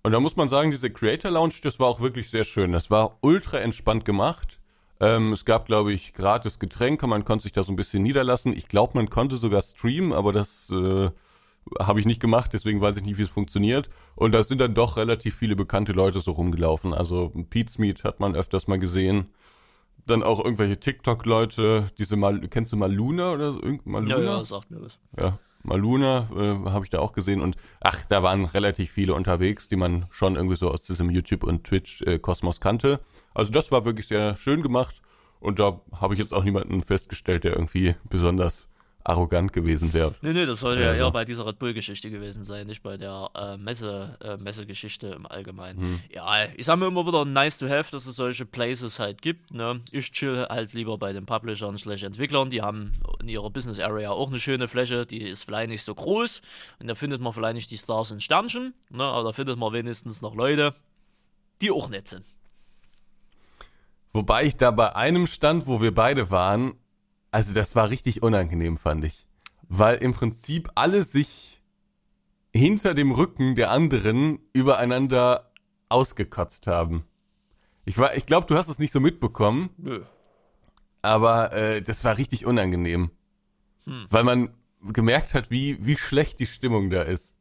Und 0.03 0.13
da 0.13 0.21
muss 0.21 0.37
man 0.37 0.49
sagen, 0.49 0.71
diese 0.71 0.91
Creator 0.91 1.31
Lounge, 1.31 1.55
das 1.63 1.79
war 1.79 1.89
auch 1.89 2.01
wirklich 2.01 2.31
sehr 2.31 2.45
schön. 2.45 2.73
Das 2.73 2.91
war 2.91 3.19
ultra 3.21 3.59
entspannt 3.59 4.07
gemacht. 4.07 4.59
Ähm, 4.99 5.33
es 5.33 5.45
gab, 5.45 5.67
glaube 5.67 5.93
ich, 5.93 6.15
gratis 6.15 6.59
Getränke, 6.59 7.07
man 7.07 7.25
konnte 7.25 7.45
sich 7.45 7.53
da 7.53 7.63
so 7.63 7.73
ein 7.73 7.77
bisschen 7.77 8.03
niederlassen. 8.03 8.55
Ich 8.57 8.69
glaube, 8.69 8.93
man 8.95 9.11
konnte 9.11 9.37
sogar 9.37 9.63
streamen, 9.63 10.13
aber 10.13 10.33
das 10.33 10.71
äh, 10.71 11.11
habe 11.79 12.01
ich 12.01 12.07
nicht 12.07 12.21
gemacht, 12.21 12.53
deswegen 12.53 12.81
weiß 12.81 12.97
ich 12.97 13.05
nicht, 13.05 13.19
wie 13.19 13.23
es 13.23 13.29
funktioniert. 13.29 13.89
Und 14.15 14.33
da 14.33 14.43
sind 14.43 14.61
dann 14.61 14.75
doch 14.75 14.97
relativ 14.97 15.37
viele 15.37 15.57
bekannte 15.57 15.93
Leute 15.93 16.21
so 16.21 16.33
rumgelaufen. 16.33 16.95
Also 16.95 17.33
Pete's 17.51 17.79
Meet 17.79 18.05
hat 18.05 18.21
man 18.21 18.35
öfters 18.35 18.67
mal 18.67 18.79
gesehen. 18.79 19.29
Dann 20.07 20.23
auch 20.23 20.43
irgendwelche 20.43 20.81
TikTok-Leute, 20.81 21.91
diese 21.99 22.17
mal, 22.17 22.41
kennst 22.49 22.73
du 22.73 22.77
Maluna 22.77 23.33
oder 23.33 23.53
so? 23.53 23.61
Maluna? 23.85 24.19
Ja, 24.19 24.25
ja, 24.25 24.45
sagt 24.45 24.71
mir 24.71 24.81
was. 24.81 24.99
Ja, 25.17 25.39
Maluna 25.63 26.29
äh, 26.35 26.71
habe 26.71 26.85
ich 26.85 26.91
da 26.91 27.01
auch 27.01 27.13
gesehen 27.13 27.41
und 27.41 27.57
ach, 27.81 28.05
da 28.07 28.23
waren 28.23 28.47
relativ 28.47 28.91
viele 28.91 29.15
unterwegs, 29.15 29.69
die 29.69 29.77
man 29.77 30.07
schon 30.11 30.37
irgendwie 30.37 30.57
so 30.57 30.71
aus 30.71 30.83
diesem 30.83 31.11
YouTube 31.11 31.45
und 31.45 31.65
Twitch-Kosmos 31.65 32.57
äh, 32.57 32.61
kannte. 32.61 33.01
Also 33.35 33.53
das 33.53 33.71
war 33.71 33.85
wirklich 33.85 34.09
sehr 34.09 34.37
schön 34.37 34.63
gemacht 34.63 35.03
und 35.39 35.59
da 35.59 35.81
habe 35.93 36.15
ich 36.15 36.21
jetzt 36.21 36.33
auch 36.33 36.45
niemanden 36.45 36.83
festgestellt, 36.83 37.45
der 37.45 37.53
irgendwie 37.53 37.95
besonders 38.09 38.70
arrogant 39.05 39.53
gewesen 39.53 39.93
wäre. 39.93 40.15
Nee, 40.21 40.33
nee, 40.33 40.47
das 40.47 40.61
sollte 40.61 40.83
ja, 40.83 40.93
ja 40.93 40.99
eher 41.05 41.11
bei 41.11 41.25
dieser 41.25 41.47
Red 41.47 41.59
Bull-Geschichte 41.59 42.11
gewesen 42.11 42.45
sein, 42.45 42.67
nicht 42.67 42.83
bei 42.83 42.97
der 42.97 43.31
äh, 43.35 43.57
Messe, 43.57 44.19
äh, 44.23 44.37
Messegeschichte 44.37 45.09
im 45.09 45.27
Allgemeinen. 45.27 45.81
Hm. 45.81 46.01
Ja, 46.13 46.45
ich 46.57 46.67
sage 46.67 46.81
mir 46.81 46.89
immer 46.89 47.07
wieder 47.07 47.25
nice 47.25 47.59
to 47.59 47.69
have, 47.69 47.91
dass 47.91 48.07
es 48.07 48.17
solche 48.17 48.45
Places 48.45 48.99
halt 48.99 49.23
gibt. 49.23 49.53
Ne? 49.53 49.81
Ich 49.91 50.13
chill 50.13 50.47
halt 50.49 50.75
lieber 50.75 50.99
bei 50.99 51.13
den 51.13 51.27
Publishern 51.27 51.79
slash 51.79 52.03
Entwicklern, 52.03 52.51
die 52.51 52.63
haben 52.63 52.93
in 53.21 53.29
ihrer 53.29 53.51
Business 53.51 53.81
Area 53.81 54.11
auch 54.11 54.29
eine 54.29 54.39
schöne 54.39 54.69
Fläche, 54.69 55.07
die 55.07 55.23
ist 55.23 55.45
vielleicht 55.45 55.71
nicht 55.71 55.83
so 55.83 55.95
groß 55.95 56.43
und 56.81 56.89
da 56.89 56.95
findet 56.95 57.21
man 57.21 57.33
vielleicht 57.33 57.55
nicht 57.55 57.71
die 57.71 57.79
Stars 57.79 58.11
und 58.11 58.23
Sternchen, 58.23 58.75
ne? 58.91 59.05
aber 59.05 59.25
da 59.25 59.33
findet 59.33 59.59
man 59.59 59.73
wenigstens 59.73 60.23
noch 60.23 60.35
Leute, 60.35 60.75
die 61.63 61.71
auch 61.71 61.89
nett 61.89 62.09
sind. 62.09 62.25
Wobei 64.13 64.45
ich 64.45 64.57
da 64.57 64.71
bei 64.73 64.97
einem 64.97 65.27
stand, 65.27 65.67
wo 65.67 65.81
wir 65.81 65.95
beide 65.95 66.31
waren, 66.31 66.75
also 67.31 67.53
das 67.55 67.77
war 67.77 67.91
richtig 67.91 68.23
unangenehm, 68.23 68.77
fand 68.77 69.05
ich. 69.05 69.27
Weil 69.69 69.97
im 69.99 70.13
Prinzip 70.13 70.71
alle 70.75 71.05
sich 71.05 71.63
hinter 72.55 72.95
dem 72.95 73.13
Rücken 73.13 73.55
der 73.55 73.71
anderen 73.71 74.41
übereinander 74.53 75.53
ausgekotzt 75.89 76.67
haben. 76.67 77.05
Ich 77.85 77.97
war, 77.99 78.17
ich 78.17 78.27
glaube, 78.27 78.47
du 78.47 78.57
hast 78.57 78.69
es 78.69 78.79
nicht 78.79 78.93
so 78.93 79.01
mitbekommen, 79.01 79.71
Nö. 79.79 80.03
aber 81.03 81.53
äh, 81.53 81.83
das 81.83 82.05
war 82.05 82.17
richtig 82.19 82.47
unangenehm, 82.47 83.11
Hm. 83.85 84.07
weil 84.11 84.25
man 84.25 84.55
gemerkt 84.83 85.35
hat, 85.35 85.51
wie 85.51 85.79
wie 85.85 85.97
schlecht 85.97 86.39
die 86.39 86.47
Stimmung 86.47 86.91
da 86.91 87.03
ist. 87.03 87.35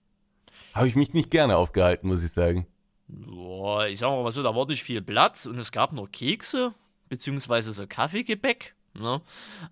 Habe 0.73 0.87
ich 0.87 0.95
mich 0.95 1.13
nicht 1.13 1.31
gerne 1.31 1.57
aufgehalten, 1.57 2.07
muss 2.07 2.23
ich 2.23 2.31
sagen. 2.31 2.67
Boah, 3.07 3.87
ich 3.87 3.99
sag 3.99 4.09
mal 4.09 4.31
so, 4.31 4.43
da 4.43 4.55
war 4.55 4.67
nicht 4.67 4.83
viel 4.83 5.01
Platz 5.01 5.45
und 5.47 5.57
es 5.57 5.71
gab 5.71 5.93
nur 5.93 6.09
Kekse, 6.09 6.73
beziehungsweise 7.09 7.73
so 7.73 7.87
Kaffeegebäck. 7.87 8.75
Ne? 8.93 9.21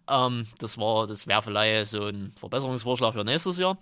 Ähm, 0.07 0.47
das 0.59 0.77
war, 0.77 1.07
das 1.07 1.27
wäre 1.27 1.41
vielleicht 1.41 1.91
so 1.91 2.05
ein 2.05 2.33
Verbesserungsvorschlag 2.39 3.13
für 3.13 3.23
nächstes 3.23 3.57
Jahr. 3.57 3.77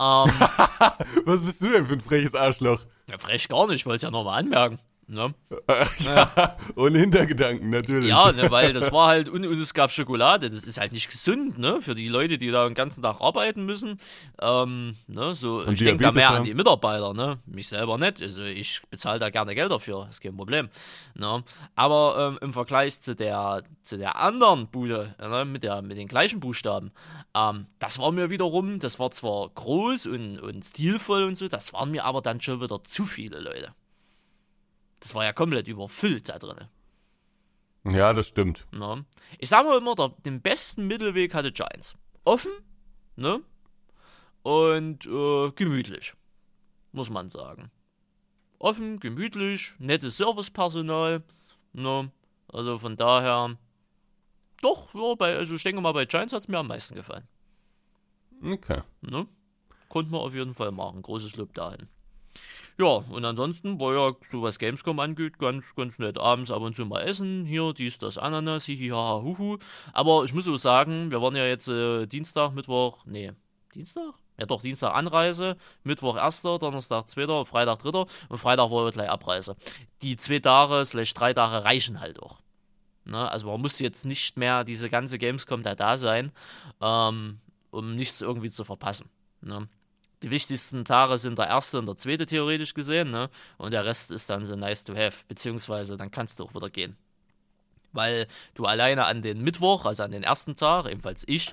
Ähm, 0.00 0.30
Was 1.24 1.44
bist 1.44 1.62
du 1.62 1.70
denn 1.70 1.86
für 1.86 1.94
ein 1.94 2.00
freches 2.00 2.34
Arschloch? 2.34 2.80
ja, 3.06 3.18
frech 3.18 3.48
gar 3.48 3.68
nicht, 3.68 3.86
wollte 3.86 3.96
ich 3.96 4.02
ja 4.02 4.10
nochmal 4.10 4.40
anmerken. 4.40 4.78
Ne? 5.08 5.34
ja, 5.98 6.56
ohne 6.76 7.00
Hintergedanken, 7.00 7.70
natürlich. 7.70 8.08
Ja, 8.08 8.32
ne, 8.32 8.50
weil 8.50 8.72
das 8.72 8.92
war 8.92 9.08
halt, 9.08 9.28
und, 9.28 9.44
und 9.44 9.60
es 9.60 9.74
gab 9.74 9.90
Schokolade, 9.90 10.48
das 10.48 10.64
ist 10.64 10.78
halt 10.80 10.92
nicht 10.92 11.10
gesund, 11.10 11.58
ne, 11.58 11.82
für 11.82 11.94
die 11.94 12.08
Leute, 12.08 12.38
die 12.38 12.50
da 12.50 12.64
den 12.66 12.74
ganzen 12.74 13.02
Tag 13.02 13.20
arbeiten 13.20 13.66
müssen. 13.66 14.00
Ähm, 14.40 14.96
ne, 15.08 15.34
so, 15.34 15.58
Und 15.58 15.72
ich 15.72 15.80
denke 15.80 16.04
da 16.04 16.12
mehr 16.12 16.30
an 16.30 16.36
haben. 16.36 16.44
die 16.44 16.54
Mitarbeiter, 16.54 17.12
ne, 17.14 17.38
mich 17.46 17.68
selber 17.68 17.98
nicht, 17.98 18.22
also 18.22 18.44
ich 18.44 18.80
bezahle 18.90 19.18
da 19.18 19.30
gerne 19.30 19.54
Geld 19.54 19.72
dafür, 19.72 20.06
ist 20.08 20.20
kein 20.20 20.36
Problem, 20.36 20.68
ne. 21.14 21.42
Aber 21.74 22.30
ähm, 22.30 22.38
im 22.40 22.52
Vergleich 22.52 23.00
zu 23.00 23.16
der, 23.16 23.64
zu 23.82 23.98
der 23.98 24.16
anderen 24.16 24.68
Bude, 24.68 25.14
ne, 25.20 25.44
mit, 25.44 25.64
der, 25.64 25.82
mit 25.82 25.98
den 25.98 26.08
gleichen 26.08 26.38
Buchstaben, 26.38 26.92
ähm, 27.34 27.66
das 27.80 27.98
war 27.98 28.12
mir 28.12 28.30
wiederum, 28.30 28.78
das 28.78 28.98
war 28.98 29.10
zwar 29.10 29.50
groß 29.50 30.06
und, 30.06 30.38
und 30.38 30.64
stilvoll 30.64 31.24
und 31.24 31.34
so, 31.34 31.48
das 31.48 31.72
waren 31.72 31.90
mir 31.90 32.04
aber 32.04 32.22
dann 32.22 32.40
schon 32.40 32.62
wieder 32.62 32.82
zu 32.84 33.04
viele 33.04 33.40
Leute. 33.40 33.74
Das 35.02 35.16
war 35.16 35.24
ja 35.24 35.32
komplett 35.32 35.66
überfüllt 35.66 36.28
da 36.28 36.38
drin. 36.38 36.68
ja, 37.84 38.12
das 38.12 38.28
stimmt. 38.28 38.68
Ne? 38.70 39.04
Ich 39.38 39.48
sage 39.48 39.68
mal 39.68 39.78
immer, 39.78 39.96
der, 39.96 40.10
den 40.24 40.40
besten 40.40 40.86
Mittelweg 40.86 41.34
hatte 41.34 41.50
Giants. 41.50 41.96
Offen, 42.22 42.52
ne? 43.16 43.42
Und 44.44 45.04
äh, 45.06 45.50
gemütlich, 45.56 46.14
muss 46.92 47.10
man 47.10 47.28
sagen. 47.28 47.72
Offen, 48.60 49.00
gemütlich, 49.00 49.74
nettes 49.80 50.18
Servicepersonal, 50.18 51.24
ne? 51.72 52.12
Also 52.46 52.78
von 52.78 52.96
daher, 52.96 53.58
doch, 54.60 54.94
ja, 54.94 55.14
bei, 55.16 55.36
also 55.36 55.56
ich 55.56 55.64
denke 55.64 55.80
mal, 55.80 55.90
bei 55.90 56.04
Giants 56.04 56.32
hat 56.32 56.42
es 56.42 56.48
mir 56.48 56.58
am 56.58 56.68
meisten 56.68 56.94
gefallen. 56.94 57.26
Okay. 58.40 58.82
Ne? 59.00 59.26
Konnten 59.88 60.12
wir 60.12 60.20
auf 60.20 60.34
jeden 60.34 60.54
Fall 60.54 60.70
machen. 60.70 61.02
Großes 61.02 61.34
Lob 61.34 61.54
dahin. 61.54 61.88
Ja, 62.78 62.86
und 62.86 63.24
ansonsten 63.24 63.78
war 63.78 63.94
ja, 63.94 64.12
so 64.30 64.42
was 64.42 64.58
Gamescom 64.58 64.98
angeht, 64.98 65.38
ganz, 65.38 65.74
ganz 65.74 65.98
nett. 65.98 66.18
Abends 66.18 66.50
ab 66.50 66.62
und 66.62 66.74
zu 66.74 66.86
mal 66.86 67.02
essen. 67.02 67.44
Hier, 67.44 67.72
dies, 67.72 67.98
das, 67.98 68.18
Ananas, 68.18 68.64
hihi, 68.64 68.88
haha, 68.88 69.22
huhu. 69.22 69.58
Aber 69.92 70.24
ich 70.24 70.32
muss 70.32 70.46
so 70.46 70.56
sagen, 70.56 71.10
wir 71.10 71.20
waren 71.20 71.36
ja 71.36 71.46
jetzt 71.46 71.68
äh, 71.68 72.06
Dienstag, 72.06 72.52
Mittwoch, 72.52 73.04
nee, 73.04 73.32
Dienstag? 73.74 74.14
Ja 74.38 74.46
doch, 74.46 74.62
Dienstag 74.62 74.94
Anreise, 74.94 75.56
Mittwoch 75.84 76.16
1., 76.16 76.42
Donnerstag 76.42 77.08
2., 77.08 77.44
Freitag 77.44 77.78
3. 77.80 78.06
und 78.28 78.38
Freitag 78.38 78.70
war 78.70 78.90
gleich 78.90 79.10
Abreise. 79.10 79.56
Die 80.00 80.16
zwei 80.16 80.38
Tage, 80.40 80.84
slash 80.86 81.14
drei 81.14 81.34
Tage 81.34 81.64
reichen 81.64 82.00
halt 82.00 82.20
auch. 82.20 82.40
Ne? 83.04 83.30
Also 83.30 83.48
man 83.48 83.60
muss 83.60 83.78
jetzt 83.78 84.04
nicht 84.04 84.36
mehr 84.38 84.64
diese 84.64 84.88
ganze 84.88 85.18
Gamescom 85.18 85.62
da 85.62 85.74
da 85.74 85.98
sein, 85.98 86.32
ähm, 86.80 87.40
um 87.70 87.94
nichts 87.94 88.20
irgendwie 88.20 88.50
zu 88.50 88.64
verpassen. 88.64 89.08
Ne? 89.42 89.68
Die 90.22 90.30
wichtigsten 90.30 90.84
Tage 90.84 91.18
sind 91.18 91.38
der 91.38 91.48
erste 91.48 91.78
und 91.78 91.86
der 91.86 91.96
zweite 91.96 92.26
theoretisch 92.26 92.74
gesehen, 92.74 93.10
ne? 93.10 93.28
Und 93.58 93.72
der 93.72 93.84
Rest 93.84 94.10
ist 94.10 94.30
dann 94.30 94.44
so 94.44 94.54
nice 94.54 94.84
to 94.84 94.94
have, 94.94 95.24
beziehungsweise 95.26 95.96
dann 95.96 96.10
kannst 96.10 96.38
du 96.38 96.44
auch 96.44 96.54
wieder 96.54 96.70
gehen. 96.70 96.96
Weil 97.92 98.26
du 98.54 98.64
alleine 98.66 99.06
an 99.06 99.22
den 99.22 99.42
Mittwoch, 99.42 99.84
also 99.84 100.04
an 100.04 100.12
den 100.12 100.22
ersten 100.22 100.54
Tag, 100.56 100.86
ebenfalls 100.86 101.24
ich, 101.26 101.52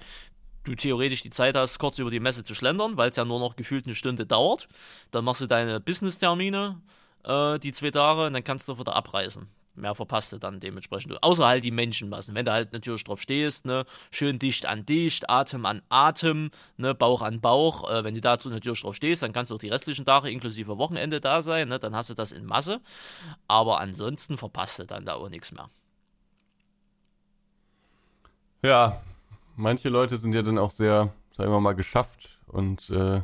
du 0.63 0.75
theoretisch 0.75 1.23
die 1.23 1.31
Zeit 1.31 1.55
hast, 1.55 1.79
kurz 1.79 1.97
über 1.99 2.11
die 2.11 2.19
Messe 2.19 2.43
zu 2.43 2.53
schlendern, 2.53 2.95
weil 2.95 3.09
es 3.09 3.15
ja 3.15 3.25
nur 3.25 3.39
noch 3.39 3.55
gefühlt 3.55 3.85
eine 3.85 3.95
Stunde 3.95 4.25
dauert. 4.25 4.67
Dann 5.11 5.25
machst 5.25 5.41
du 5.41 5.47
deine 5.47 5.79
Business-Termine, 5.79 6.79
äh, 7.23 7.59
die 7.59 7.71
zwei 7.71 7.91
Tage, 7.91 8.27
und 8.27 8.33
dann 8.33 8.43
kannst 8.43 8.67
du 8.67 8.77
wieder 8.77 8.95
abreisen. 8.95 9.47
Mehr 9.79 9.95
verpasst 9.95 10.33
du 10.33 10.37
dann 10.37 10.59
dementsprechend. 10.59 11.21
Außer 11.23 11.47
halt 11.47 11.63
die 11.63 11.71
Menschenmassen. 11.71 12.35
Wenn 12.35 12.45
du 12.45 12.51
halt 12.51 12.73
natürlich 12.73 13.03
drauf 13.03 13.21
stehst, 13.21 13.65
ne, 13.65 13.85
schön 14.11 14.39
dicht 14.39 14.65
an 14.65 14.85
dicht, 14.85 15.29
Atem 15.29 15.65
an 15.65 15.81
Atem, 15.89 16.51
ne, 16.77 16.93
Bauch 16.93 17.21
an 17.21 17.41
Bauch. 17.41 17.89
Äh, 17.89 18.03
wenn 18.03 18.13
du 18.13 18.21
dazu 18.21 18.49
natürlich 18.49 18.81
drauf 18.81 18.95
stehst, 18.95 19.23
dann 19.23 19.33
kannst 19.33 19.51
du 19.51 19.55
auch 19.55 19.59
die 19.59 19.69
restlichen 19.69 20.05
Tage 20.05 20.29
inklusive 20.29 20.77
Wochenende 20.77 21.21
da 21.21 21.41
sein, 21.41 21.69
ne, 21.69 21.79
dann 21.79 21.95
hast 21.95 22.09
du 22.09 22.13
das 22.13 22.31
in 22.31 22.45
Masse. 22.45 22.81
Aber 23.47 23.79
ansonsten 23.79 24.37
verpasst 24.37 24.79
du 24.79 24.85
dann 24.85 25.05
da 25.05 25.13
auch 25.13 25.29
nichts 25.29 25.51
mehr. 25.51 25.69
Ja, 28.61 29.01
manche 29.55 29.89
Leute 29.89 30.17
sind 30.17 30.33
ja 30.35 30.41
dann 30.41 30.57
auch 30.57 30.71
sehr, 30.71 31.13
sagen 31.31 31.51
wir 31.51 31.61
mal, 31.61 31.75
geschafft 31.75 32.39
und 32.47 32.89
äh, 32.89 33.21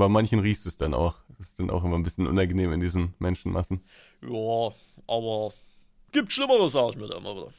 bei 0.00 0.08
manchen 0.08 0.40
riecht 0.40 0.64
es 0.64 0.78
dann 0.78 0.94
auch. 0.94 1.16
Das 1.36 1.50
ist 1.50 1.60
dann 1.60 1.68
auch 1.68 1.84
immer 1.84 1.96
ein 1.96 2.02
bisschen 2.02 2.26
unangenehm 2.26 2.72
in 2.72 2.80
diesen 2.80 3.14
Menschenmassen. 3.18 3.82
Ja, 4.22 4.72
aber 5.06 5.52
gibt 6.10 6.32
Schlimmeres, 6.32 6.72
sag 6.72 6.90
ich 6.90 6.96
mir 6.96 7.06
da 7.06 7.18
immer 7.18 7.36
wieder. 7.36 7.52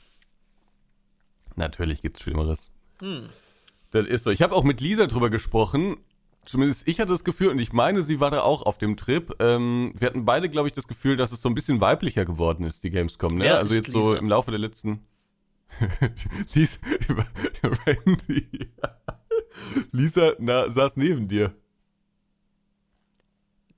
Natürlich 1.56 2.01
gibt's 2.01 2.21
Schlimmeres. 2.21 2.71
Das 3.91 4.08
ist 4.08 4.23
so. 4.23 4.32
Ich 4.32 4.41
habe 4.41 4.56
auch 4.56 4.63
mit 4.63 4.82
Lisa 4.82 5.06
drüber 5.06 5.30
gesprochen. 5.30 5.97
Zumindest 6.43 6.88
ich 6.88 6.99
hatte 6.99 7.12
das 7.12 7.23
Gefühl, 7.23 7.49
und 7.49 7.60
ich 7.60 7.73
meine, 7.73 8.01
sie 8.01 8.19
war 8.19 8.32
da 8.32 8.41
auch 8.41 8.63
auf 8.63 8.80
dem 8.80 8.97
Trip. 8.97 9.36
Ähm, 9.39 9.93
wir 9.95 10.08
hatten 10.08 10.25
beide, 10.25 10.49
glaube 10.49 10.67
ich, 10.67 10.73
das 10.73 10.88
Gefühl, 10.88 11.17
dass 11.17 11.32
es 11.32 11.41
so 11.43 11.49
ein 11.49 11.54
bisschen 11.54 11.80
weiblicher 11.80 12.25
geworden 12.25 12.63
ist, 12.65 12.84
die 12.84 12.89
Gamescom. 12.89 13.36
Ne? 13.38 13.43
Wer 13.43 13.58
also 13.60 13.75
jetzt 13.75 13.91
so 13.91 14.10
Lisa? 14.10 14.15
im 14.17 14.30
Laufe 14.30 14.49
der 14.49 14.60
letzten. 14.60 15.06
Lisa, 16.56 16.80
Randy. 17.86 18.71
Lisa 19.91 20.34
na, 20.39 20.71
saß 20.71 20.97
neben 20.97 21.27
dir. 21.27 21.54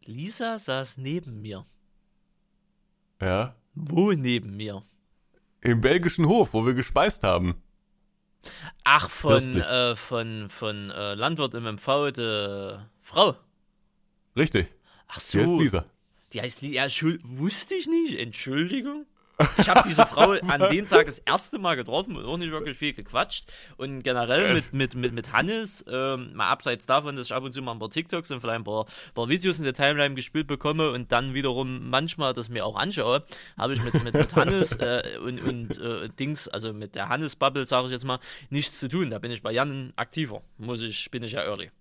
Lisa 0.07 0.59
saß 0.59 0.97
neben 0.97 1.41
mir. 1.41 1.65
Ja. 3.21 3.55
Wo 3.73 4.11
neben 4.11 4.55
mir? 4.57 4.83
Im 5.61 5.81
belgischen 5.81 6.27
Hof, 6.27 6.53
wo 6.53 6.65
wir 6.65 6.73
gespeist 6.73 7.23
haben. 7.23 7.55
Ach, 8.83 9.09
von, 9.09 9.61
äh, 9.61 9.95
von, 9.95 10.49
von 10.49 10.89
äh, 10.89 11.15
Landwirt 11.15 11.53
im 11.53 11.63
MV, 11.63 12.11
die 12.11 12.77
Frau. 13.01 13.35
Richtig. 14.35 14.67
Ach 15.07 15.19
so. 15.19 15.39
Hier 15.39 15.47
ist 15.47 15.59
Lisa. 15.59 15.85
Die 16.33 16.41
heißt 16.41 16.61
Lisa. 16.61 16.85
Ja, 16.85 17.17
wusste 17.23 17.75
ich 17.75 17.87
nicht. 17.87 18.19
Entschuldigung. 18.19 19.05
Ich 19.57 19.69
habe 19.69 19.87
diese 19.87 20.05
Frau 20.05 20.31
an 20.47 20.61
dem 20.69 20.87
Tag 20.87 21.05
das 21.05 21.19
erste 21.19 21.57
Mal 21.59 21.75
getroffen 21.75 22.15
und 22.15 22.25
auch 22.25 22.37
nicht 22.37 22.51
wirklich 22.51 22.77
viel 22.77 22.93
gequatscht. 22.93 23.45
Und 23.77 24.03
generell 24.03 24.53
mit, 24.53 24.73
mit, 24.73 24.95
mit, 24.95 25.13
mit 25.13 25.33
Hannes, 25.33 25.83
ähm, 25.89 26.33
mal 26.33 26.49
abseits 26.49 26.85
davon, 26.85 27.15
dass 27.15 27.27
ich 27.27 27.33
ab 27.33 27.43
und 27.43 27.51
zu 27.51 27.61
mal 27.61 27.71
ein 27.71 27.79
paar 27.79 27.89
TikToks 27.89 28.31
und 28.31 28.41
vielleicht 28.41 28.59
ein 28.59 28.63
paar, 28.63 28.85
paar 29.13 29.29
Videos 29.29 29.57
in 29.57 29.63
der 29.63 29.73
Timeline 29.73 30.15
gespielt 30.15 30.47
bekomme 30.47 30.91
und 30.91 31.11
dann 31.11 31.33
wiederum 31.33 31.89
manchmal 31.89 32.33
das 32.33 32.49
mir 32.49 32.65
auch 32.65 32.75
anschaue, 32.75 33.23
habe 33.57 33.73
ich 33.73 33.83
mit, 33.83 34.03
mit, 34.03 34.13
mit 34.13 34.35
Hannes 34.35 34.73
äh, 34.73 35.17
und, 35.23 35.41
und 35.41 35.79
äh, 35.79 36.09
Dings, 36.09 36.47
also 36.47 36.73
mit 36.73 36.95
der 36.95 37.09
Hannes-Bubble, 37.09 37.65
sage 37.65 37.87
ich 37.87 37.93
jetzt 37.93 38.05
mal, 38.05 38.19
nichts 38.49 38.79
zu 38.79 38.87
tun. 38.87 39.09
Da 39.09 39.19
bin 39.19 39.31
ich 39.31 39.41
bei 39.41 39.51
Jan 39.51 39.93
aktiver. 39.95 40.41
Muss 40.57 40.81
ich, 40.81 41.09
bin 41.11 41.23
ich 41.23 41.33
ja 41.33 41.43
early. 41.43 41.71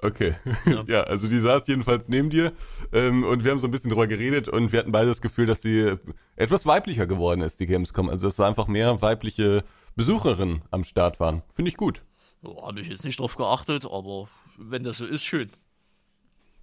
Okay. 0.00 0.34
Ja. 0.86 1.02
also 1.02 1.28
die 1.28 1.38
saß 1.38 1.66
jedenfalls 1.66 2.08
neben 2.08 2.30
dir 2.30 2.52
ähm, 2.92 3.24
und 3.24 3.44
wir 3.44 3.50
haben 3.50 3.58
so 3.58 3.66
ein 3.66 3.70
bisschen 3.70 3.90
drüber 3.90 4.06
geredet 4.06 4.48
und 4.48 4.72
wir 4.72 4.78
hatten 4.78 4.92
beide 4.92 5.08
das 5.08 5.20
Gefühl, 5.20 5.46
dass 5.46 5.62
sie 5.62 5.96
etwas 6.36 6.66
weiblicher 6.66 7.06
geworden 7.06 7.40
ist, 7.40 7.58
die 7.60 7.66
Gamescom. 7.66 8.08
Also 8.08 8.26
dass 8.26 8.36
da 8.36 8.46
einfach 8.46 8.68
mehr 8.68 9.02
weibliche 9.02 9.64
Besucherinnen 9.96 10.62
am 10.70 10.84
Start 10.84 11.18
waren. 11.18 11.42
Finde 11.54 11.70
ich 11.70 11.76
gut. 11.76 12.02
Ja, 12.42 12.50
habe 12.66 12.80
ich 12.80 12.88
jetzt 12.88 13.04
nicht 13.04 13.18
drauf 13.18 13.34
geachtet, 13.36 13.84
aber 13.84 14.28
wenn 14.56 14.84
das 14.84 14.98
so 14.98 15.04
ist, 15.04 15.24
schön. 15.24 15.50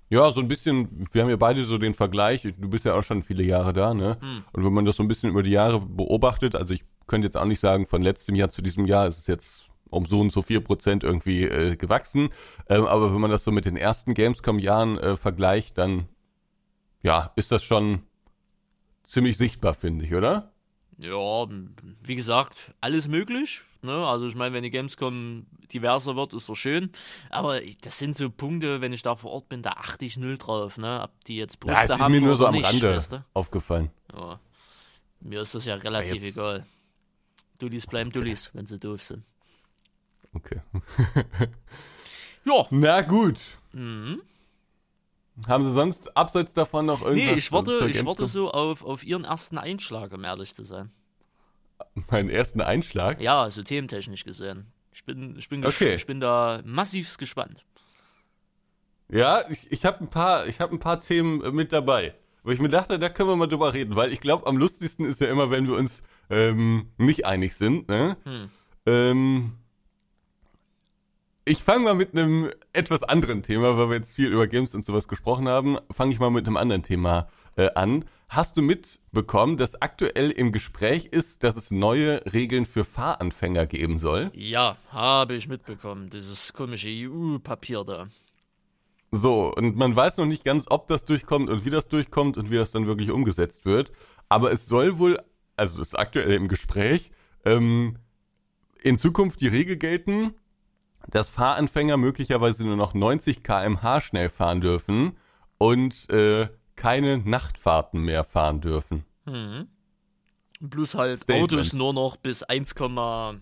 Ja, 0.10 0.32
so 0.32 0.40
ein 0.40 0.48
bisschen, 0.48 1.08
wir 1.12 1.24
haben 1.24 1.30
ja 1.30 1.36
beide 1.36 1.64
so 1.64 1.78
den 1.78 1.96
Vergleich, 1.96 2.44
du 2.44 2.70
bist 2.70 2.86
ja 2.86 2.94
auch 2.94 3.04
schon 3.04 3.24
viele 3.24 3.44
Jahre 3.44 3.74
da, 3.74 3.94
ne? 3.94 4.18
Und 4.54 4.64
wenn 4.64 4.72
man 4.72 4.86
das 4.86 4.98
so 4.98 5.04
ein 5.04 5.08
bisschen 5.08 5.30
über 5.32 5.42
die 5.42 5.50
Jahre 5.50 5.82
beobachtet, 5.82 6.56
also 6.56 6.74
ich 6.76 6.84
könnte 7.08 7.26
jetzt 7.26 7.36
auch 7.36 7.46
nicht 7.46 7.60
sagen, 7.60 7.88
von 7.88 8.04
letztem 8.04 8.36
Jahr 8.36 8.50
zu 8.50 8.62
diesem 8.62 8.86
Jahr 8.86 9.08
ist 9.08 9.18
es 9.18 9.28
jetzt 9.28 9.66
um 9.90 10.06
so 10.06 10.20
und 10.20 10.32
so 10.32 10.42
vier 10.42 10.62
Prozent 10.62 11.04
irgendwie 11.04 11.44
äh, 11.44 11.76
gewachsen. 11.76 12.30
Ähm, 12.70 12.86
aber 12.86 13.14
wenn 13.14 13.22
man 13.22 13.32
das 13.32 13.44
so 13.44 13.52
mit 13.52 13.66
den 13.66 13.78
ersten 13.78 14.14
Gamescom-Jahren 14.14 14.98
äh, 14.98 15.18
vergleicht, 15.18 15.78
dann 15.78 16.08
ja, 17.04 17.32
ist 17.36 17.52
das 17.52 17.64
schon 17.64 18.02
ziemlich 19.04 19.38
sichtbar, 19.38 19.74
finde 19.76 20.06
ich, 20.06 20.14
oder? 20.16 20.52
Ja, 20.98 21.46
wie 22.04 22.16
gesagt, 22.16 22.74
alles 22.82 23.08
möglich. 23.08 23.62
Ne? 23.82 23.94
Also 24.08 24.28
ich 24.28 24.36
meine, 24.36 24.56
wenn 24.56 24.64
die 24.64 24.72
Gamescom 24.72 25.46
diverser 25.72 26.16
wird, 26.16 26.34
ist 26.34 26.48
doch 26.50 26.56
schön. 26.56 26.90
Aber 27.30 27.60
das 27.82 28.00
sind 28.00 28.16
so 28.16 28.30
Punkte, 28.30 28.82
wenn 28.82 28.94
ich 28.94 29.02
da 29.04 29.16
vor 29.16 29.32
Ort 29.32 29.50
bin, 29.50 29.62
da 29.62 29.72
achte 29.72 30.06
ich 30.06 30.18
null 30.18 30.38
drauf. 30.38 30.78
Ne? 30.78 31.02
Ob 31.04 31.24
die 31.26 31.36
jetzt 31.36 31.60
Brüste 31.60 31.76
Ja, 31.78 31.84
es 31.84 31.90
ist 31.92 32.00
haben 32.00 32.12
mir 32.14 32.22
nur 32.22 32.38
so 32.38 32.48
am 32.48 32.54
nicht, 32.56 32.66
Rande 32.66 32.96
weißt 32.96 33.12
du? 33.12 33.26
aufgefallen. 33.34 33.92
ja. 34.14 34.40
Mir 35.22 35.42
ist 35.42 35.54
das 35.56 35.66
ja 35.66 35.76
relativ 35.76 36.24
jetzt- 36.24 36.38
egal. 36.38 36.66
Dullis 37.58 37.88
bleiben 37.88 38.12
Dullis, 38.12 38.50
wenn 38.54 38.66
sie 38.66 38.78
doof 38.80 39.02
sind. 39.04 39.24
Okay. 40.36 40.62
Ja. 42.48 42.68
Na 42.70 43.02
gut. 43.02 43.40
Haben 43.74 45.64
Sie 45.64 45.74
sonst 45.74 46.16
abseits 46.16 46.54
davon 46.54 46.86
noch 46.86 47.02
irgendwas? 47.02 47.26
Nee, 47.32 47.38
ich 47.40 47.52
warte, 47.52 47.88
ich 47.90 48.06
warte 48.06 48.28
so 48.28 48.52
auf, 48.52 48.84
auf 48.86 49.04
Ihren 49.04 49.24
ersten 49.24 49.58
Einschlag, 49.58 50.14
um 50.14 50.24
ehrlich 50.24 50.54
zu 50.54 50.64
sein. 50.64 50.92
Meinen 52.12 52.30
ersten 52.30 52.62
Einschlag? 52.62 53.20
Ja, 53.20 53.50
so 53.50 53.64
thementechnisch 53.64 54.24
gesehen. 54.24 54.68
Ich 54.94 55.04
bin, 55.04 55.36
ich 55.38 55.50
bin, 55.50 55.66
Okay. 55.66 55.96
ich 55.96 56.06
bin 56.06 56.20
da 56.20 56.62
massivst 56.64 57.18
gespannt. 57.18 57.66
Ja, 59.10 59.42
ich, 59.50 59.72
ich 59.72 59.86
habe 59.86 60.02
ein 60.02 60.10
paar, 60.10 60.46
ich 60.48 60.60
habe 60.60 60.74
ein 60.76 60.80
paar 60.80 61.00
Themen 61.00 61.44
äh, 61.44 61.52
mit 61.52 61.74
dabei, 61.74 62.14
wo 62.44 62.52
ich 62.52 62.60
mir 62.60 62.70
dachte, 62.70 62.98
da 62.98 63.10
können 63.10 63.30
wir 63.30 63.36
mal 63.36 63.48
drüber 63.48 63.74
reden, 63.74 63.96
weil 63.96 64.14
ich 64.14 64.22
glaube, 64.22 64.48
am 64.48 64.56
lustigsten 64.58 65.04
ist 65.06 65.20
ja 65.20 65.28
immer, 65.28 65.52
wenn 65.52 65.68
wir 65.68 65.76
uns 65.76 66.04
ähm, 66.30 66.92
nicht 66.98 67.26
einig 67.26 67.56
sind. 67.56 67.90
Ne? 67.90 68.18
Hm. 68.24 68.50
Ähm, 68.86 69.52
ich 71.46 71.64
fange 71.64 71.84
mal 71.84 71.96
mit 71.96 72.18
einem 72.18 72.50
etwas 72.74 73.04
anderen 73.04 73.44
Thema, 73.44 73.78
weil 73.78 73.90
wir 73.90 73.96
jetzt 73.98 74.16
viel 74.16 74.32
über 74.32 74.48
Games 74.48 74.74
und 74.74 74.84
sowas 74.84 75.08
gesprochen 75.08 75.48
haben. 75.48 75.78
Fange 75.92 76.12
ich 76.12 76.20
mal 76.20 76.32
mit 76.32 76.48
einem 76.48 76.58
anderen 76.58 76.82
Thema 76.82 77.28
äh, 77.56 77.70
an. 77.76 78.06
Hast 78.28 78.58
du 78.58 78.64
mitbekommen, 78.64 79.56
dass 79.56 79.80
aktuell 79.80 80.32
im 80.32 80.52
Gespräch 80.52 81.06
ist, 81.06 81.44
dass 81.44 81.56
es 81.56 81.70
neue 81.70 82.22
Regeln 82.34 82.66
für 82.66 82.84
Fahranfänger 82.84 83.68
geben 83.68 84.00
soll? 84.00 84.32
Ja, 84.34 84.78
habe 84.90 85.36
ich 85.36 85.48
mitbekommen. 85.48 86.10
Dieses 86.10 86.52
komische 86.54 86.90
EU-Papier 86.90 87.84
da. 87.84 88.08
So, 89.12 89.54
und 89.54 89.76
man 89.76 89.96
weiß 89.96 90.18
noch 90.18 90.26
nicht 90.26 90.44
ganz, 90.44 90.66
ob 90.68 90.88
das 90.88 91.06
durchkommt 91.06 91.50
und 91.50 91.64
wie 91.64 91.70
das 91.70 91.88
durchkommt 91.88 92.38
und 92.38 92.50
wie 92.50 92.56
das 92.56 92.72
dann 92.72 92.88
wirklich 92.88 93.12
umgesetzt 93.12 93.66
wird. 93.66 93.92
Aber 94.30 94.52
es 94.52 94.66
soll 94.66 94.98
wohl, 94.98 95.20
also 95.56 95.80
ist 95.80 95.98
aktuell 95.98 96.34
im 96.34 96.48
Gespräch, 96.48 97.12
ähm, 97.46 98.00
in 98.82 98.98
Zukunft 98.98 99.42
die 99.42 99.48
Regel 99.48 99.78
gelten, 99.78 100.34
dass 101.10 101.30
Fahranfänger 101.30 101.98
möglicherweise 101.98 102.66
nur 102.66 102.76
noch 102.76 102.94
90 102.94 103.44
km/h 103.44 104.02
schnell 104.02 104.30
fahren 104.30 104.62
dürfen 104.62 105.18
und 105.58 106.10
äh, 106.10 106.48
keine 106.76 107.18
Nachtfahrten 107.20 108.02
mehr 108.02 108.24
fahren 108.24 108.62
dürfen. 108.62 109.06
Plus 110.70 110.96
halt 110.96 111.22
Statement. 111.22 111.54
Autos 111.54 111.74
nur 111.74 111.94
noch 111.94 112.18
bis 112.18 112.44
1,8 112.46 113.40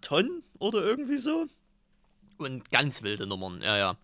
Tonnen 0.00 0.42
oder 0.58 0.82
irgendwie 0.82 1.18
so. 1.18 1.46
Und 2.38 2.70
ganz 2.70 3.02
wilde 3.02 3.26
Nummern, 3.26 3.60
ja, 3.62 3.76
ja. 3.76 3.96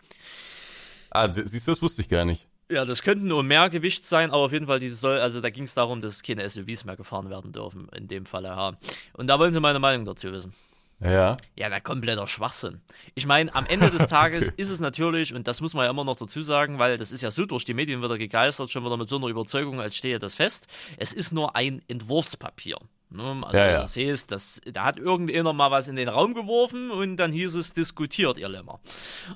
Ah, 1.11 1.33
sie- 1.33 1.47
siehst 1.47 1.67
du, 1.67 1.73
das 1.73 1.83
wusste 1.83 2.03
ich 2.03 2.09
gar 2.09 2.25
nicht. 2.25 2.47
Ja, 2.71 2.85
das 2.85 3.03
könnten 3.03 3.27
nur 3.27 3.43
mehr 3.43 3.71
Gewicht 3.71 4.05
sein, 4.07 4.31
aber 4.31 4.43
auf 4.45 4.53
jeden 4.53 4.67
Fall, 4.67 4.79
die 4.79 4.91
soll, 4.91 5.19
also 5.21 5.41
da 5.41 5.49
ging 5.49 5.65
es 5.65 5.73
darum, 5.75 6.03
dass 6.03 6.23
keine 6.23 6.47
SUVs 6.47 6.85
mehr 6.85 6.97
gefahren 6.97 7.31
werden 7.31 7.51
dürfen, 7.51 7.89
in 7.97 8.09
dem 8.09 8.27
Falle, 8.27 8.49
ja. 8.49 8.75
Und 9.15 9.27
da 9.27 9.39
wollen 9.39 9.55
sie 9.55 9.61
meine 9.61 9.79
Meinung 9.79 10.05
dazu 10.05 10.31
wissen. 10.31 10.53
Ja. 11.01 11.37
Ja, 11.55 11.69
der 11.69 11.81
kompletter 11.81 12.27
Schwachsinn. 12.27 12.81
Ich 13.15 13.27
meine, 13.27 13.55
am 13.55 13.67
Ende 13.67 13.91
des 13.91 14.07
Tages 14.09 14.49
ist 14.57 14.71
es 14.71 14.81
natürlich, 14.81 15.33
und 15.35 15.47
das 15.47 15.61
muss 15.61 15.75
man 15.75 15.85
ja 15.85 15.91
immer 15.91 16.05
noch 16.05 16.17
dazu 16.17 16.43
sagen, 16.43 16.79
weil 16.79 16.99
das 16.99 17.13
ist 17.13 17.23
ja 17.23 17.31
so 17.31 17.47
durch 17.47 17.65
die 17.65 17.75
Medien 17.75 18.03
wieder 18.03 18.19
gegeistert, 18.19 18.71
schon 18.71 18.85
wieder 18.85 18.97
mit 18.97 19.09
so 19.09 19.17
einer 19.17 19.29
Überzeugung, 19.29 19.81
als 19.81 19.97
stehe 19.97 20.19
das 20.19 20.35
fest. 20.35 20.67
Es 20.97 21.13
ist 21.13 21.33
nur 21.33 21.55
ein 21.55 21.83
Entwurfspapier. 21.89 22.79
Ne? 23.11 23.43
Also 23.43 23.57
Ja, 23.57 23.71
ja. 23.71 23.81
das 23.83 23.97
heißt, 23.97 24.33
das, 24.33 24.61
da 24.71 24.85
hat 24.85 24.99
irgendjemand 24.99 25.57
mal 25.57 25.71
was 25.71 25.89
in 25.89 25.97
den 25.97 26.09
Raum 26.09 26.35
geworfen 26.35 26.91
und 26.91 27.17
dann 27.17 27.33
hieß 27.33 27.55
es, 27.55 27.73
diskutiert 27.73 28.39
ihr 28.39 28.49
Lämmer. 28.49 28.81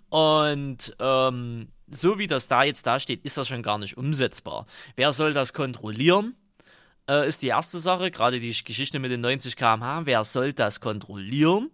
Und 0.09 0.94
ähm, 0.98 1.68
so 1.90 2.18
wie 2.18 2.27
das 2.27 2.48
da 2.48 2.64
jetzt 2.64 2.87
da 2.87 2.98
steht, 2.98 3.25
ist 3.25 3.37
das 3.37 3.48
schon 3.48 3.62
gar 3.62 3.79
nicht 3.79 3.96
umsetzbar. 3.96 4.66
Wer 4.96 5.12
soll 5.12 5.33
das 5.33 5.53
kontrollieren? 5.53 6.35
Äh, 7.09 7.27
ist 7.29 7.43
die 7.43 7.49
erste 7.49 7.79
Sache, 7.79 8.11
gerade 8.11 8.41
die 8.41 8.55
Geschichte 8.65 8.99
mit 8.99 9.11
den 9.11 9.21
90 9.21 9.57
km/h. 9.57 10.07
Wer 10.07 10.25
soll 10.25 10.53
das 10.53 10.81
kontrollieren? 10.81 11.71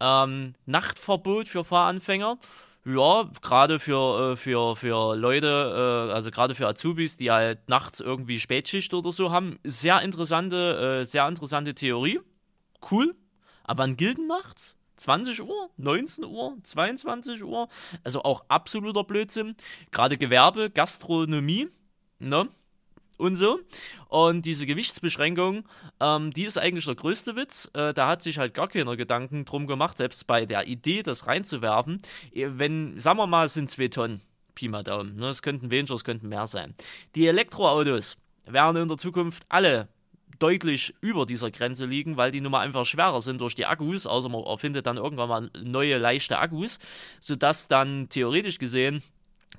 Ähm, 0.00 0.54
Nachtverbot 0.66 1.48
für 1.48 1.64
Fahranfänger. 1.64 2.38
Ja, 2.84 3.28
gerade 3.42 3.80
für, 3.80 4.32
äh, 4.32 4.36
für, 4.36 4.76
für 4.76 5.14
Leute, 5.14 6.08
äh, 6.08 6.12
also 6.12 6.30
gerade 6.30 6.54
für 6.54 6.66
Azubis, 6.66 7.16
die 7.16 7.30
halt 7.30 7.68
nachts 7.68 8.00
irgendwie 8.00 8.40
Spätschicht 8.40 8.94
oder 8.94 9.12
so 9.12 9.30
haben. 9.30 9.58
Sehr 9.64 10.00
interessante, 10.00 11.00
äh, 11.00 11.04
sehr 11.04 11.28
interessante 11.28 11.74
Theorie. 11.74 12.20
Cool. 12.90 13.14
Aber 13.64 13.82
wann 13.82 13.96
gilt 13.96 14.18
nachts? 14.26 14.74
20 14.96 15.42
Uhr, 15.42 15.70
19 15.76 16.24
Uhr, 16.24 16.56
22 16.62 17.44
Uhr. 17.44 17.68
Also 18.04 18.22
auch 18.22 18.44
absoluter 18.48 19.04
Blödsinn. 19.04 19.54
Gerade 19.90 20.16
Gewerbe, 20.16 20.70
Gastronomie, 20.70 21.68
ne? 22.18 22.48
Und 23.18 23.34
so. 23.34 23.60
Und 24.08 24.46
diese 24.46 24.64
Gewichtsbeschränkung, 24.64 25.64
ähm, 26.00 26.32
die 26.32 26.44
ist 26.44 26.58
eigentlich 26.58 26.86
der 26.86 26.94
größte 26.94 27.36
Witz. 27.36 27.70
Äh, 27.74 27.92
da 27.92 28.08
hat 28.08 28.22
sich 28.22 28.38
halt 28.38 28.54
gar 28.54 28.68
keiner 28.68 28.96
Gedanken 28.96 29.44
drum 29.44 29.66
gemacht, 29.66 29.98
selbst 29.98 30.26
bei 30.26 30.46
der 30.46 30.66
Idee, 30.66 31.02
das 31.02 31.26
reinzuwerfen. 31.26 32.00
Eh, 32.32 32.48
Wenn, 32.52 32.98
sagen 32.98 33.18
wir 33.18 33.26
mal, 33.26 33.46
es 33.46 33.54
sind 33.54 33.68
zwei 33.68 33.88
Tonnen, 33.88 34.22
Pi 34.54 34.68
mal 34.68 34.82
Daumen. 34.82 35.16
Ne? 35.16 35.28
Es 35.28 35.42
könnten 35.42 35.70
weniger, 35.70 35.94
es 35.94 36.04
könnten 36.04 36.28
mehr 36.28 36.46
sein. 36.46 36.74
Die 37.14 37.26
Elektroautos 37.26 38.16
werden 38.46 38.80
in 38.80 38.88
der 38.88 38.96
Zukunft 38.96 39.44
alle 39.48 39.88
deutlich 40.38 40.94
über 41.00 41.26
dieser 41.26 41.50
Grenze 41.50 41.84
liegen, 41.84 42.16
weil 42.16 42.30
die 42.30 42.40
nun 42.40 42.52
mal 42.52 42.60
einfach 42.60 42.86
schwerer 42.86 43.20
sind 43.20 43.40
durch 43.40 43.54
die 43.54 43.66
Akkus, 43.66 44.06
außer 44.06 44.28
man 44.28 44.44
erfindet 44.44 44.86
dann 44.86 44.96
irgendwann 44.96 45.28
mal 45.28 45.50
neue 45.60 45.98
leichte 45.98 46.38
Akkus, 46.38 46.78
sodass 47.20 47.68
dann 47.68 48.08
theoretisch 48.08 48.58
gesehen 48.58 49.02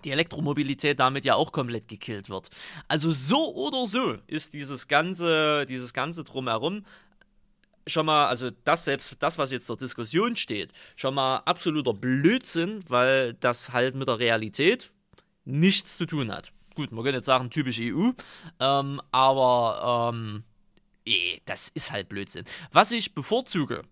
die 0.05 0.11
Elektromobilität 0.11 0.99
damit 0.99 1.25
ja 1.25 1.35
auch 1.35 1.51
komplett 1.51 1.87
gekillt 1.87 2.29
wird. 2.29 2.49
Also 2.87 3.11
so 3.11 3.53
oder 3.55 3.85
so 3.85 4.17
ist 4.27 4.53
dieses 4.53 4.87
ganze, 4.87 5.65
dieses 5.65 5.93
ganze 5.93 6.23
drumherum 6.23 6.85
schon 7.87 8.05
mal, 8.05 8.27
also 8.27 8.51
das 8.65 8.85
selbst, 8.85 9.21
das, 9.21 9.37
was 9.37 9.51
jetzt 9.51 9.67
zur 9.67 9.77
Diskussion 9.77 10.35
steht, 10.35 10.73
schon 10.95 11.15
mal 11.15 11.37
absoluter 11.37 11.93
Blödsinn, 11.93 12.83
weil 12.87 13.33
das 13.33 13.73
halt 13.73 13.95
mit 13.95 14.07
der 14.07 14.19
Realität 14.19 14.91
nichts 15.45 15.97
zu 15.97 16.05
tun 16.05 16.31
hat. 16.31 16.51
Gut, 16.75 16.91
man 16.91 17.03
könnte 17.03 17.17
jetzt 17.17 17.25
sagen, 17.25 17.49
typisch 17.49 17.79
EU, 17.81 18.11
ähm, 18.59 19.01
aber 19.11 20.11
ähm, 20.13 20.43
eh, 21.05 21.39
das 21.45 21.69
ist 21.69 21.91
halt 21.91 22.09
Blödsinn. 22.09 22.45
Was 22.71 22.91
ich 22.91 23.15
bevorzuge, 23.15 23.83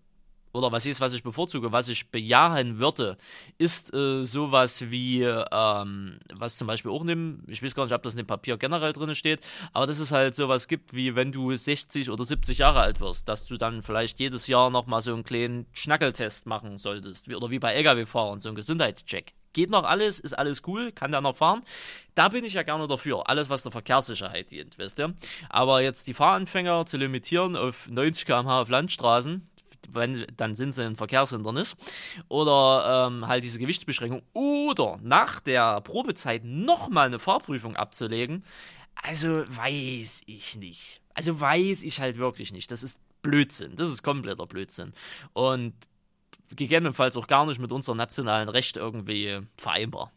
oder 0.52 0.72
was 0.72 0.86
ist, 0.86 1.00
was 1.00 1.14
ich 1.14 1.22
bevorzuge, 1.22 1.72
was 1.72 1.88
ich 1.88 2.10
bejahen 2.10 2.78
würde, 2.78 3.16
ist 3.58 3.92
äh, 3.94 4.24
sowas 4.24 4.90
wie, 4.90 5.22
ähm, 5.22 6.18
was 6.34 6.56
zum 6.56 6.66
Beispiel 6.66 6.90
auch 6.90 7.04
dem, 7.04 7.42
ich 7.46 7.62
weiß 7.62 7.74
gar 7.74 7.84
nicht, 7.84 7.94
ob 7.94 8.02
das 8.02 8.14
in 8.14 8.18
dem 8.18 8.26
Papier 8.26 8.56
generell 8.56 8.92
drin 8.92 9.14
steht, 9.14 9.40
aber 9.72 9.86
dass 9.86 9.98
es 9.98 10.12
halt 10.12 10.34
sowas 10.34 10.68
gibt, 10.68 10.94
wie 10.94 11.14
wenn 11.14 11.32
du 11.32 11.54
60 11.54 12.10
oder 12.10 12.24
70 12.24 12.58
Jahre 12.58 12.80
alt 12.80 13.00
wirst, 13.00 13.28
dass 13.28 13.46
du 13.46 13.56
dann 13.56 13.82
vielleicht 13.82 14.20
jedes 14.20 14.46
Jahr 14.46 14.70
nochmal 14.70 15.00
so 15.00 15.12
einen 15.12 15.24
kleinen 15.24 15.66
Schnackeltest 15.72 16.46
machen 16.46 16.78
solltest, 16.78 17.28
wie, 17.28 17.34
oder 17.34 17.50
wie 17.50 17.58
bei 17.58 17.74
Lkw-Fahrern, 17.74 18.40
so 18.40 18.48
einen 18.48 18.56
Gesundheitscheck. 18.56 19.34
Geht 19.54 19.70
noch 19.70 19.84
alles, 19.84 20.20
ist 20.20 20.34
alles 20.38 20.62
cool, 20.66 20.92
kann 20.92 21.10
der 21.10 21.20
noch 21.20 21.36
fahren. 21.36 21.62
Da 22.14 22.28
bin 22.28 22.44
ich 22.44 22.52
ja 22.52 22.62
gerne 22.62 22.86
dafür. 22.86 23.28
Alles, 23.28 23.48
was 23.48 23.62
der 23.62 23.72
Verkehrssicherheit 23.72 24.50
dient, 24.50 24.78
wisst 24.78 24.98
ihr. 24.98 25.14
Aber 25.48 25.80
jetzt 25.80 26.06
die 26.06 26.14
Fahranfänger 26.14 26.86
zu 26.86 26.96
limitieren 26.96 27.56
auf 27.56 27.88
90 27.88 28.26
km/h 28.26 28.60
auf 28.60 28.68
Landstraßen, 28.68 29.42
wenn, 29.92 30.26
dann 30.36 30.54
sind 30.54 30.72
sie 30.72 30.84
ein 30.84 30.96
Verkehrshindernis. 30.96 31.76
Oder 32.28 33.08
ähm, 33.08 33.26
halt 33.26 33.44
diese 33.44 33.58
Gewichtsbeschränkung. 33.58 34.22
Oder 34.32 34.98
nach 35.02 35.40
der 35.40 35.80
Probezeit 35.80 36.44
nochmal 36.44 37.06
eine 37.06 37.18
Fahrprüfung 37.18 37.76
abzulegen. 37.76 38.44
Also 38.94 39.44
weiß 39.48 40.22
ich 40.26 40.56
nicht. 40.56 41.00
Also 41.14 41.40
weiß 41.40 41.82
ich 41.82 42.00
halt 42.00 42.18
wirklich 42.18 42.52
nicht. 42.52 42.70
Das 42.70 42.82
ist 42.82 43.00
Blödsinn. 43.22 43.76
Das 43.76 43.88
ist 43.90 44.02
kompletter 44.02 44.46
Blödsinn. 44.46 44.92
Und 45.32 45.74
gegebenenfalls 46.54 47.16
auch 47.16 47.26
gar 47.26 47.46
nicht 47.46 47.60
mit 47.60 47.72
unserem 47.72 47.98
nationalen 47.98 48.48
Recht 48.48 48.76
irgendwie 48.76 49.40
vereinbar. 49.56 50.12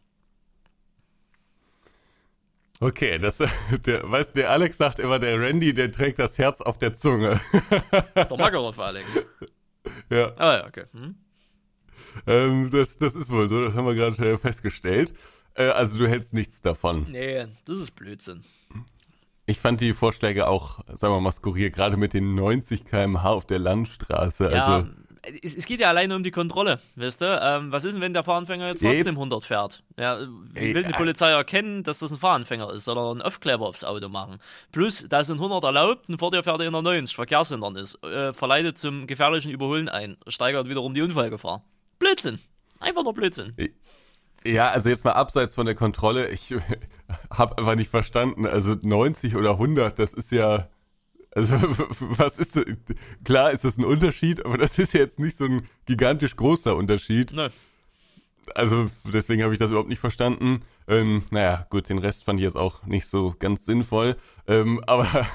Okay, 2.82 3.16
das, 3.18 3.38
der, 3.86 4.10
weißt, 4.10 4.36
der 4.36 4.50
Alex 4.50 4.76
sagt 4.76 4.98
immer, 4.98 5.20
der 5.20 5.38
Randy, 5.38 5.72
der 5.72 5.92
trägt 5.92 6.18
das 6.18 6.36
Herz 6.38 6.60
auf 6.60 6.78
der 6.78 6.94
Zunge. 6.94 7.40
Der 8.16 8.36
Makarov, 8.36 8.78
Alex. 8.80 9.06
ja. 10.10 10.32
Ah 10.36 10.54
ja, 10.58 10.66
okay. 10.66 10.84
Hm? 10.92 11.14
Ähm, 12.26 12.70
das, 12.70 12.96
das 12.96 13.14
ist 13.14 13.30
wohl 13.30 13.48
so, 13.48 13.64
das 13.64 13.74
haben 13.74 13.86
wir 13.86 13.94
gerade 13.94 14.32
äh, 14.32 14.38
festgestellt. 14.38 15.14
Äh, 15.54 15.68
also 15.68 15.98
du 15.98 16.08
hältst 16.08 16.32
nichts 16.34 16.60
davon. 16.62 17.06
Nee, 17.10 17.46
das 17.64 17.78
ist 17.78 17.92
Blödsinn. 17.92 18.44
Ich 19.44 19.58
fand 19.58 19.80
die 19.80 19.92
Vorschläge 19.92 20.46
auch, 20.46 20.78
sagen 20.86 21.12
wir 21.14 21.20
mal, 21.20 21.32
skurril, 21.32 21.70
gerade 21.70 21.96
mit 21.96 22.14
den 22.14 22.34
90 22.34 22.84
km/h 22.84 23.28
auf 23.28 23.44
der 23.44 23.58
Landstraße. 23.58 24.52
Ja, 24.52 24.66
Also, 24.66 24.88
es, 25.42 25.54
es 25.54 25.66
geht 25.66 25.80
ja 25.80 25.88
alleine 25.88 26.16
um 26.16 26.22
die 26.24 26.30
Kontrolle, 26.30 26.80
weißt 26.96 27.20
du? 27.20 27.40
Ähm, 27.42 27.70
was 27.72 27.84
ist 27.84 27.92
denn, 27.94 28.00
wenn 28.00 28.12
der 28.14 28.24
Fahranfänger 28.24 28.68
jetzt 28.68 28.80
trotzdem 28.82 28.98
jetzt- 28.98 29.08
100 29.16 29.44
fährt? 29.44 29.82
Ja, 29.98 30.20
wie 30.54 30.74
will 30.74 30.82
die 30.82 30.90
äh, 30.90 30.96
Polizei 30.96 31.30
erkennen, 31.30 31.82
dass 31.84 32.00
das 32.00 32.10
ein 32.12 32.18
Fahranfänger 32.18 32.70
ist? 32.72 32.84
Soll 32.84 32.98
er 32.98 33.10
einen 33.10 33.22
Aufkleber 33.22 33.66
aufs 33.68 33.84
Auto 33.84 34.08
machen? 34.08 34.38
Plus, 34.72 35.06
da 35.08 35.22
sind 35.24 35.36
100 35.36 35.64
erlaubt 35.64 36.08
und 36.08 36.18
vor 36.18 36.30
dir 36.30 36.42
fährt 36.42 36.60
er 36.60 36.66
in 36.66 36.72
der 36.72 36.82
90, 36.82 37.14
Verkehrshindernis, 37.14 37.98
äh, 38.02 38.32
verleitet 38.32 38.78
zum 38.78 39.06
gefährlichen 39.06 39.50
Überholen 39.52 39.88
ein, 39.88 40.16
steigert 40.28 40.68
wiederum 40.68 40.94
die 40.94 41.02
Unfallgefahr. 41.02 41.64
Blödsinn. 41.98 42.38
Einfach 42.80 43.04
nur 43.04 43.14
Blödsinn. 43.14 43.54
ja, 44.44 44.68
also 44.70 44.88
jetzt 44.88 45.04
mal 45.04 45.12
abseits 45.12 45.54
von 45.54 45.66
der 45.66 45.76
Kontrolle, 45.76 46.28
ich 46.30 46.52
habe 47.30 47.58
einfach 47.58 47.76
nicht 47.76 47.90
verstanden. 47.90 48.44
Also 48.46 48.74
90 48.80 49.36
oder 49.36 49.52
100, 49.52 49.98
das 49.98 50.12
ist 50.12 50.32
ja, 50.32 50.68
also 51.34 51.54
was 52.00 52.38
ist, 52.38 52.60
klar 53.24 53.52
ist 53.52 53.64
das 53.64 53.78
ein 53.78 53.84
Unterschied, 53.84 54.44
aber 54.44 54.58
das 54.58 54.78
ist 54.78 54.94
ja 54.94 55.00
jetzt 55.00 55.18
nicht 55.18 55.36
so 55.36 55.44
ein 55.44 55.66
gigantisch 55.86 56.36
großer 56.36 56.76
Unterschied. 56.76 57.32
Nö. 57.32 57.48
also 58.54 58.86
deswegen 59.04 59.42
habe 59.42 59.52
ich 59.54 59.58
das 59.58 59.70
überhaupt 59.70 59.88
nicht 59.88 59.98
verstanden. 59.98 60.60
Ähm, 60.88 61.24
naja, 61.30 61.66
gut, 61.70 61.88
den 61.88 61.98
Rest 61.98 62.24
fand 62.24 62.38
ich 62.40 62.44
jetzt 62.44 62.56
auch 62.56 62.84
nicht 62.84 63.06
so 63.06 63.34
ganz 63.38 63.64
sinnvoll. 63.64 64.16
Ähm, 64.46 64.82
aber 64.86 65.06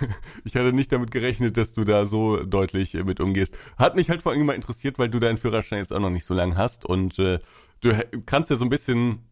ich 0.44 0.56
hatte 0.56 0.74
nicht 0.74 0.92
damit 0.92 1.12
gerechnet, 1.12 1.58
dass 1.58 1.74
du 1.74 1.84
da 1.84 2.06
so 2.06 2.44
deutlich 2.44 2.94
äh, 2.96 3.04
mit 3.04 3.20
umgehst. 3.20 3.58
Hat 3.78 3.96
mich 3.96 4.10
halt 4.10 4.22
vor 4.22 4.32
allem 4.32 4.46
mal 4.46 4.54
interessiert, 4.54 5.00
weil 5.00 5.10
du 5.10 5.20
deinen 5.20 5.38
Führerschein 5.38 5.80
jetzt 5.80 5.94
auch 5.94 6.00
noch 6.00 6.10
nicht 6.10 6.26
so 6.26 6.34
lange 6.34 6.58
hast 6.58 6.86
und 6.86 7.18
äh, 7.18 7.40
du 7.82 7.94
kannst 8.26 8.50
ja 8.50 8.56
so 8.56 8.66
ein 8.66 8.70
bisschen, 8.70 9.24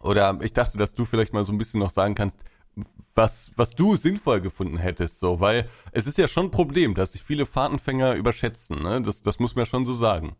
oder 0.00 0.38
ich 0.42 0.52
dachte, 0.52 0.78
dass 0.78 0.94
du 0.94 1.04
vielleicht 1.04 1.32
mal 1.32 1.44
so 1.44 1.52
ein 1.52 1.58
bisschen 1.58 1.80
noch 1.80 1.90
sagen 1.90 2.14
kannst, 2.14 2.38
was, 3.14 3.50
was 3.56 3.74
du 3.74 3.96
sinnvoll 3.96 4.40
gefunden 4.40 4.78
hättest, 4.78 5.18
so, 5.18 5.40
weil 5.40 5.68
es 5.92 6.06
ist 6.06 6.18
ja 6.18 6.28
schon 6.28 6.46
ein 6.46 6.50
Problem, 6.50 6.94
dass 6.94 7.12
sich 7.12 7.22
viele 7.22 7.46
Fahrtenfänger 7.46 8.14
überschätzen, 8.14 8.82
ne? 8.82 9.02
Das, 9.02 9.22
das 9.22 9.38
muss 9.38 9.54
man 9.54 9.64
ja 9.64 9.66
schon 9.70 9.86
so 9.86 9.94
sagen. 9.94 10.36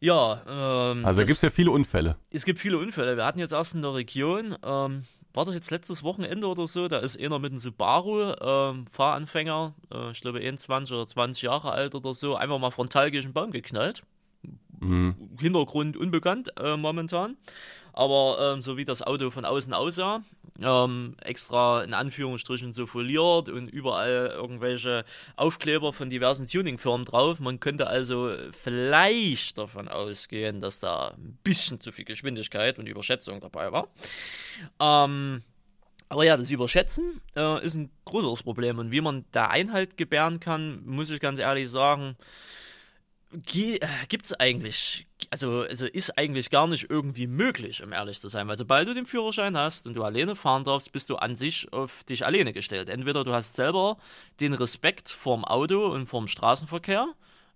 Ja, 0.00 0.42
ähm, 0.46 1.04
Also 1.04 1.20
gibt 1.22 1.32
es 1.32 1.42
ja 1.42 1.50
viele 1.50 1.70
Unfälle. 1.70 2.16
Es 2.30 2.44
gibt 2.44 2.58
viele 2.58 2.78
Unfälle. 2.78 3.16
Wir 3.16 3.24
hatten 3.24 3.40
jetzt 3.40 3.52
erst 3.52 3.74
in 3.74 3.82
der 3.82 3.94
Region, 3.94 4.56
ähm, 4.62 5.02
war 5.34 5.44
das 5.44 5.54
jetzt 5.54 5.70
letztes 5.70 6.02
Wochenende 6.02 6.46
oder 6.46 6.66
so, 6.68 6.88
da 6.88 6.98
ist 6.98 7.18
einer 7.18 7.38
mit 7.38 7.52
einem 7.52 7.58
Subaru, 7.58 8.34
ähm, 8.40 8.86
Fahranfänger, 8.86 9.74
äh, 9.92 10.10
ich 10.10 10.20
glaube 10.20 10.40
21 10.40 10.94
oder 10.94 11.06
20 11.06 11.42
Jahre 11.42 11.72
alt 11.72 11.94
oder 11.94 12.14
so, 12.14 12.36
einfach 12.36 12.58
mal 12.58 12.70
frontal 12.70 13.10
gegen 13.10 13.24
einen 13.24 13.32
Baum 13.32 13.50
geknallt. 13.50 14.02
Mhm. 14.80 15.16
Hintergrund 15.40 15.96
unbekannt 15.96 16.52
äh, 16.60 16.76
momentan 16.76 17.36
aber 17.92 18.54
ähm, 18.54 18.62
so 18.62 18.76
wie 18.76 18.84
das 18.84 19.02
Auto 19.02 19.30
von 19.30 19.44
außen 19.44 19.72
aussah, 19.74 20.22
ähm, 20.60 21.14
extra 21.22 21.82
in 21.82 21.94
Anführungsstrichen 21.94 22.72
so 22.72 22.86
foliert 22.86 23.48
und 23.48 23.68
überall 23.68 24.32
irgendwelche 24.34 25.04
Aufkleber 25.36 25.92
von 25.92 26.10
diversen 26.10 26.46
Tuningfirmen 26.46 27.04
drauf. 27.04 27.40
Man 27.40 27.60
könnte 27.60 27.86
also 27.86 28.32
vielleicht 28.52 29.58
davon 29.58 29.88
ausgehen, 29.88 30.60
dass 30.60 30.80
da 30.80 31.14
ein 31.16 31.38
bisschen 31.44 31.80
zu 31.80 31.92
viel 31.92 32.04
Geschwindigkeit 32.04 32.78
und 32.78 32.86
Überschätzung 32.86 33.40
dabei 33.40 33.72
war. 33.72 33.88
Ähm, 34.80 35.42
aber 36.08 36.24
ja, 36.24 36.36
das 36.36 36.50
Überschätzen 36.50 37.20
äh, 37.36 37.64
ist 37.64 37.74
ein 37.74 37.90
größeres 38.06 38.42
Problem. 38.42 38.78
Und 38.78 38.90
wie 38.90 39.00
man 39.00 39.26
da 39.32 39.48
Einhalt 39.48 39.96
gebären 39.96 40.40
kann, 40.40 40.84
muss 40.86 41.10
ich 41.10 41.20
ganz 41.20 41.38
ehrlich 41.38 41.68
sagen, 41.68 42.16
gibt 43.30 44.26
es 44.26 44.32
eigentlich, 44.32 45.06
also, 45.30 45.60
also 45.62 45.86
ist 45.86 46.16
eigentlich 46.16 46.48
gar 46.50 46.66
nicht 46.66 46.88
irgendwie 46.88 47.26
möglich, 47.26 47.82
um 47.82 47.92
ehrlich 47.92 48.20
zu 48.20 48.28
sein. 48.28 48.48
Weil 48.48 48.56
sobald 48.56 48.88
du 48.88 48.94
den 48.94 49.04
Führerschein 49.04 49.56
hast 49.56 49.86
und 49.86 49.94
du 49.94 50.02
alleine 50.02 50.34
fahren 50.34 50.64
darfst, 50.64 50.92
bist 50.92 51.10
du 51.10 51.16
an 51.16 51.36
sich 51.36 51.70
auf 51.72 52.04
dich 52.04 52.24
alleine 52.24 52.52
gestellt. 52.52 52.88
Entweder 52.88 53.24
du 53.24 53.32
hast 53.32 53.54
selber 53.54 53.98
den 54.40 54.54
Respekt 54.54 55.10
vorm 55.10 55.44
Auto 55.44 55.86
und 55.88 56.06
vorm 56.06 56.26
Straßenverkehr 56.26 57.06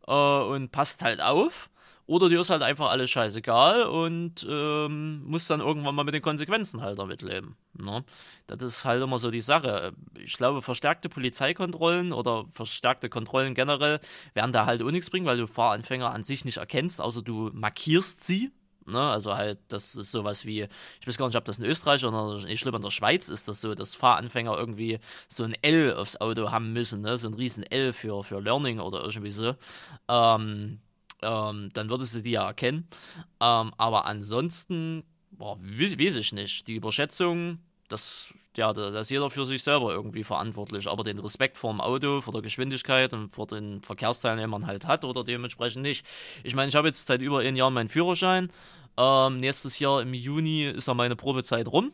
äh, 0.07 0.13
und 0.13 0.73
passt 0.73 1.03
halt 1.03 1.23
auf 1.23 1.71
oder 2.07 2.29
dir 2.29 2.41
ist 2.41 2.51
halt 2.51 2.63
einfach 2.63 2.91
alles 2.91 3.11
scheißegal 3.11 3.85
und 3.85 4.47
ähm, 4.49 5.23
musst 5.25 5.49
dann 5.51 5.61
irgendwann 5.61 5.95
mal 5.95 6.05
mit 6.05 6.15
den 6.15 6.23
Konsequenzen 6.23 6.81
halt 6.83 6.99
damit 6.99 7.23
leben. 7.23 7.57
Ne? 7.75 8.05
Das 8.47 8.63
ist 8.63 8.85
halt 8.85 9.03
immer 9.03 9.19
so 9.19 9.31
die 9.31 9.41
Sache. 9.41 9.93
Ich 10.19 10.37
glaube, 10.37 10.63
verstärkte 10.63 11.09
Polizeikontrollen 11.09 12.13
oder 12.13 12.45
verstärkte 12.47 13.09
Kontrollen 13.09 13.55
generell 13.55 14.01
werden 14.35 14.53
da 14.53 14.67
halt 14.67 14.83
auch 14.83 14.91
nichts 14.91 15.11
bringen, 15.11 15.27
weil 15.27 15.39
du 15.39 15.47
Fahranfänger 15.47 16.13
an 16.13 16.25
sich 16.25 16.45
nicht 16.45 16.59
erkennst, 16.59 17.01
außer 17.01 17.23
du 17.23 17.51
markierst 17.53 18.25
sie. 18.25 18.51
Ne? 18.85 19.01
Also 19.01 19.37
halt, 19.37 19.61
das 19.69 19.95
ist 19.95 20.11
sowas 20.11 20.45
wie, 20.45 20.67
ich 21.01 21.07
weiß 21.07 21.17
gar 21.17 21.27
nicht, 21.27 21.37
ob 21.37 21.45
das 21.45 21.59
in 21.59 21.65
Österreich 21.65 22.05
oder 22.05 22.37
ich 22.49 22.61
glaube 22.61 22.77
in 22.77 22.83
der 22.83 22.91
Schweiz 22.91 23.29
ist 23.29 23.47
das 23.47 23.61
so, 23.61 23.75
dass 23.75 23.95
Fahranfänger 23.95 24.57
irgendwie 24.59 24.99
so 25.29 25.45
ein 25.45 25.55
L 25.63 25.95
aufs 25.95 26.21
Auto 26.21 26.51
haben 26.51 26.73
müssen, 26.73 27.03
ne? 27.03 27.17
so 27.17 27.29
ein 27.29 27.35
riesen 27.35 27.63
L 27.63 27.93
für, 27.93 28.25
für 28.25 28.41
Learning 28.41 28.81
oder 28.81 29.03
irgendwie 29.03 29.31
so. 29.31 29.55
Ähm, 30.09 30.81
ähm, 31.23 31.69
dann 31.73 31.89
würdest 31.91 32.15
du 32.15 32.23
die 32.23 32.33
ja 32.33 32.47
erkennen. 32.47 32.87
Ähm, 33.41 33.73
aber 33.77 34.07
ansonsten, 34.07 35.05
boah, 35.31 35.59
weiß, 35.61 35.99
weiß, 35.99 36.17
ich 36.17 36.33
nicht. 36.33 36.69
Die 36.69 36.75
Überschätzung, 36.75 37.59
das, 37.89 38.33
ja, 38.57 38.73
da 38.73 39.01
ist 39.01 39.11
jeder 39.11 39.31
für 39.31 39.47
sich 39.47 39.63
selber 39.63 39.93
irgendwie 39.93 40.25
verantwortlich. 40.25 40.89
Aber 40.89 41.05
den 41.05 41.19
Respekt 41.19 41.57
vor 41.57 41.73
dem 41.73 41.81
Auto, 41.81 42.21
vor 42.21 42.33
der 42.33 42.43
Geschwindigkeit 42.43 43.13
und 43.13 43.31
vor 43.31 43.47
den 43.47 43.83
Verkehrsteilnehmern 43.83 44.67
halt 44.67 44.87
hat 44.87 45.05
oder 45.05 45.25
dementsprechend 45.25 45.83
nicht. 45.83 46.05
Ich 46.43 46.55
meine, 46.55 46.69
ich 46.69 46.77
habe 46.77 46.89
jetzt 46.89 47.07
seit 47.07 47.21
über 47.21 47.41
ein 47.41 47.57
Jahr 47.57 47.71
meinen 47.71 47.89
Führerschein. 47.89 48.51
Ähm, 48.97 49.41
nächstes 49.41 49.79
Jahr 49.79 50.03
im 50.03 50.13
Juni 50.15 50.65
ist 50.65 50.89
dann 50.89 50.97
meine 50.97 51.17
Probezeit 51.17 51.69
rum. 51.69 51.93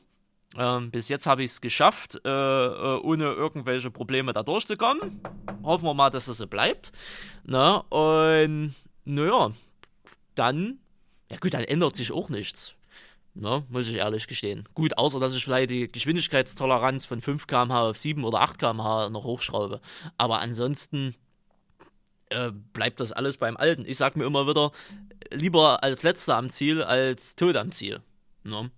Ähm, 0.57 0.91
bis 0.91 1.09
jetzt 1.09 1.27
habe 1.27 1.43
ich 1.43 1.51
es 1.51 1.61
geschafft, 1.61 2.21
äh, 2.25 2.29
äh, 2.29 3.01
ohne 3.03 3.25
irgendwelche 3.25 3.91
Probleme 3.91 4.33
da 4.33 4.43
durchzukommen. 4.43 5.21
Hoffen 5.63 5.85
wir 5.85 5.95
mal, 5.95 6.11
dass 6.11 6.27
das 6.27 6.39
so 6.39 6.47
bleibt. 6.47 6.91
Na, 7.45 7.79
und 7.91 8.75
naja, 9.09 9.53
dann, 10.35 10.79
ja 11.31 11.39
gut, 11.39 11.55
dann 11.55 11.65
ändert 11.65 11.97
sich 11.97 12.13
auch 12.13 12.29
nichts. 12.29 12.75
Ne, 13.35 13.65
muss 13.69 13.89
ich 13.89 13.97
ehrlich 13.97 14.27
gestehen. 14.27 14.69
Gut, 14.75 14.99
außer 14.99 15.21
dass 15.21 15.35
ich 15.35 15.45
vielleicht 15.45 15.71
die 15.71 15.87
Geschwindigkeitstoleranz 15.91 17.07
von 17.07 17.21
5 17.21 17.47
km/h 17.47 17.91
auf 17.91 17.97
7 17.97 18.25
oder 18.25 18.41
8 18.41 18.59
km/h 18.59 19.11
noch 19.11 19.25
hochschraube. 19.25 19.81
Aber 20.17 20.41
ansonsten 20.41 21.15
äh, 22.31 22.51
bleibt 22.51 22.99
das 22.99 23.13
alles 23.13 23.37
beim 23.37 23.57
Alten. 23.57 23.85
Ich 23.87 23.97
sag 23.97 24.17
mir 24.17 24.25
immer 24.25 24.49
wieder, 24.49 24.73
lieber 25.31 25.85
als 25.85 26.03
letzter 26.03 26.37
am 26.37 26.51
Ziel 26.51 26.83
als 26.83 27.37
tot 27.37 27.55
am 27.55 27.71
Ziel. 27.71 28.01
Ne? 28.43 28.73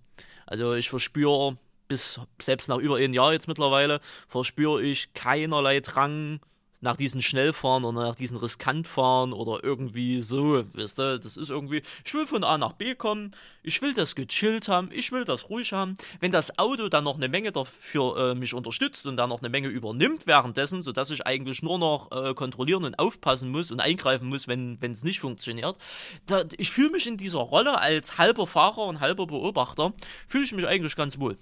Also 0.45 0.75
ich 0.75 0.89
verspüre 0.89 1.57
bis 1.87 2.19
selbst 2.39 2.69
nach 2.69 2.77
über 2.77 2.97
ein 2.97 3.13
Jahr 3.13 3.33
jetzt 3.33 3.47
mittlerweile, 3.47 3.99
verspüre 4.27 4.83
ich 4.83 5.13
keinerlei 5.13 5.79
Drang, 5.79 6.39
nach 6.81 6.97
diesen 6.97 7.21
Schnellfahren 7.21 7.85
oder 7.85 8.07
nach 8.07 8.15
diesen 8.15 8.37
Riskantfahren 8.37 9.33
oder 9.33 9.63
irgendwie 9.63 10.19
so, 10.19 10.65
wisst 10.73 10.99
ihr, 10.99 11.19
das 11.19 11.37
ist 11.37 11.49
irgendwie, 11.49 11.83
ich 12.03 12.13
will 12.13 12.27
von 12.27 12.43
A 12.43 12.57
nach 12.57 12.73
B 12.73 12.95
kommen, 12.95 13.31
ich 13.63 13.81
will 13.81 13.93
das 13.93 14.15
gechillt 14.15 14.67
haben, 14.67 14.89
ich 14.91 15.11
will 15.11 15.23
das 15.23 15.49
ruhig 15.49 15.73
haben. 15.73 15.95
Wenn 16.19 16.31
das 16.31 16.57
Auto 16.57 16.89
dann 16.89 17.03
noch 17.03 17.15
eine 17.15 17.29
Menge 17.29 17.51
dafür 17.51 18.31
äh, 18.31 18.35
mich 18.35 18.53
unterstützt 18.53 19.05
und 19.05 19.15
dann 19.17 19.29
noch 19.29 19.39
eine 19.39 19.49
Menge 19.49 19.67
übernimmt 19.67 20.25
währenddessen, 20.25 20.81
sodass 20.81 21.11
ich 21.11 21.25
eigentlich 21.25 21.61
nur 21.61 21.77
noch 21.77 22.11
äh, 22.11 22.33
kontrollieren 22.33 22.83
und 22.83 22.97
aufpassen 22.97 23.51
muss 23.51 23.71
und 23.71 23.79
eingreifen 23.79 24.27
muss, 24.27 24.47
wenn 24.47 24.79
es 24.81 25.03
nicht 25.03 25.19
funktioniert, 25.19 25.77
da, 26.25 26.43
ich 26.57 26.71
fühle 26.71 26.89
mich 26.89 27.05
in 27.05 27.17
dieser 27.17 27.39
Rolle 27.39 27.79
als 27.79 28.17
halber 28.17 28.47
Fahrer 28.47 28.85
und 28.85 28.99
halber 28.99 29.27
Beobachter, 29.27 29.93
fühle 30.27 30.43
ich 30.43 30.53
mich 30.53 30.67
eigentlich 30.67 30.95
ganz 30.95 31.19
wohl. 31.19 31.37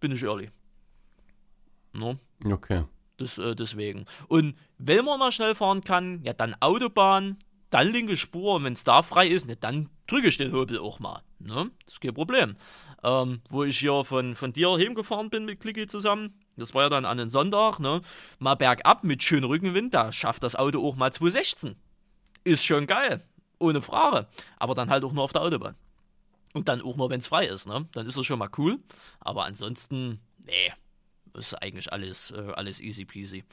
Bin 0.00 0.10
ich 0.10 0.22
ehrlich. 0.22 0.50
No? 1.92 2.18
Okay. 2.44 2.84
Das, 3.16 3.38
äh, 3.38 3.54
deswegen. 3.54 4.04
Und 4.28 4.56
wenn 4.78 5.04
man 5.04 5.18
mal 5.18 5.32
schnell 5.32 5.54
fahren 5.54 5.82
kann, 5.82 6.22
ja, 6.22 6.32
dann 6.32 6.54
Autobahn, 6.60 7.38
dann 7.70 7.90
linke 7.90 8.16
Spur 8.16 8.54
und 8.54 8.64
wenn 8.64 8.74
es 8.74 8.84
da 8.84 9.02
frei 9.02 9.28
ist, 9.28 9.46
ne, 9.46 9.56
dann 9.56 9.88
drücke 10.06 10.28
ich 10.28 10.38
den 10.38 10.52
Hobel 10.52 10.78
auch 10.78 10.98
mal. 10.98 11.22
Ne? 11.38 11.70
Das 11.84 11.94
ist 11.94 12.00
kein 12.00 12.14
Problem. 12.14 12.56
Ähm, 13.02 13.40
wo 13.50 13.64
ich 13.64 13.78
hier 13.78 14.04
von, 14.04 14.34
von 14.34 14.52
dir 14.52 14.70
heimgefahren 14.76 15.30
bin 15.30 15.44
mit 15.44 15.60
Clicky 15.60 15.86
zusammen, 15.86 16.34
das 16.56 16.74
war 16.74 16.84
ja 16.84 16.88
dann 16.88 17.04
an 17.04 17.20
einem 17.20 17.28
Sonntag, 17.28 17.78
ne? 17.80 18.00
Mal 18.38 18.54
bergab 18.54 19.04
mit 19.04 19.22
schönem 19.22 19.50
Rückenwind, 19.50 19.92
da 19.92 20.10
schafft 20.10 20.42
das 20.42 20.56
Auto 20.56 20.86
auch 20.86 20.96
mal 20.96 21.12
216. 21.12 21.76
Ist 22.44 22.64
schon 22.64 22.86
geil. 22.86 23.22
Ohne 23.58 23.82
Frage. 23.82 24.26
Aber 24.58 24.74
dann 24.74 24.88
halt 24.88 25.04
auch 25.04 25.12
nur 25.12 25.24
auf 25.24 25.32
der 25.32 25.42
Autobahn. 25.42 25.76
Und 26.54 26.68
dann 26.68 26.80
auch 26.80 26.96
nur, 26.96 27.10
wenn 27.10 27.20
es 27.20 27.26
frei 27.26 27.46
ist, 27.46 27.68
ne? 27.68 27.86
Dann 27.92 28.06
ist 28.06 28.16
das 28.16 28.24
schon 28.24 28.38
mal 28.38 28.48
cool. 28.56 28.78
Aber 29.20 29.44
ansonsten, 29.44 30.20
nee, 30.38 30.72
ist 31.36 31.54
eigentlich 31.62 31.92
alles, 31.92 32.30
äh, 32.30 32.52
alles 32.54 32.80
easy 32.80 33.04
peasy. 33.04 33.44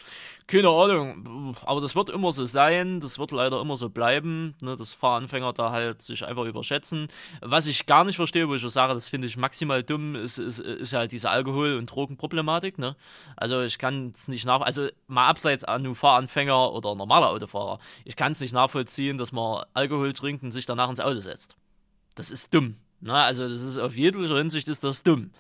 Keine 0.48 0.70
Ahnung, 0.70 1.56
aber 1.66 1.82
das 1.82 1.96
wird 1.96 2.10
immer 2.10 2.32
so 2.32 2.46
sein, 2.46 3.00
das 3.00 3.20
wird 3.20 3.32
leider 3.32 3.62
immer 3.62 3.78
so 3.78 3.90
bleiben, 3.90 4.56
ne, 4.62 4.76
dass 4.76 4.94
Fahranfänger 4.94 5.54
da 5.54 5.72
halt 5.72 6.02
sich 6.02 6.26
einfach 6.26 6.46
überschätzen. 6.46 7.08
Was 7.42 7.68
ich 7.68 7.86
gar 7.86 8.04
nicht 8.04 8.16
verstehe, 8.16 8.48
wo 8.48 8.56
ich 8.56 8.64
sage, 8.64 8.94
das 8.94 9.08
finde 9.08 9.28
ich 9.28 9.38
maximal 9.38 9.84
dumm, 9.84 10.16
ist, 10.16 10.38
ist, 10.38 10.60
ist 10.60 10.94
halt 10.94 11.12
diese 11.12 11.30
Alkohol- 11.30 11.76
und 11.76 11.88
Drogenproblematik. 11.88 12.78
Ne? 12.78 12.96
Also 13.36 13.62
ich 13.62 13.78
kann 13.78 14.12
es 14.14 14.28
nicht 14.28 14.46
nach, 14.46 14.62
also 14.62 14.88
mal 15.08 15.28
abseits 15.28 15.64
an 15.64 15.94
Fahranfänger 15.96 16.72
oder 16.72 16.96
normaler 16.96 17.30
Autofahrer, 17.30 17.80
ich 18.06 18.16
kann 18.16 18.32
es 18.32 18.40
nicht 18.40 18.54
nachvollziehen, 18.54 19.18
dass 19.18 19.32
man 19.32 19.66
Alkohol 19.74 20.14
trinkt 20.14 20.44
und 20.44 20.52
sich 20.52 20.66
danach 20.66 20.90
ins 20.90 21.00
Auto 21.00 21.20
setzt. 21.20 21.56
Das 22.16 22.32
ist 22.32 22.54
dumm. 22.54 22.78
Na, 23.06 23.26
also 23.26 23.50
das 23.50 23.62
ist 23.62 23.78
auf 23.78 23.98
jeglicher 23.98 24.38
Hinsicht 24.38 24.70
ist 24.70 24.84
das 24.86 25.04
dumm. 25.04 25.32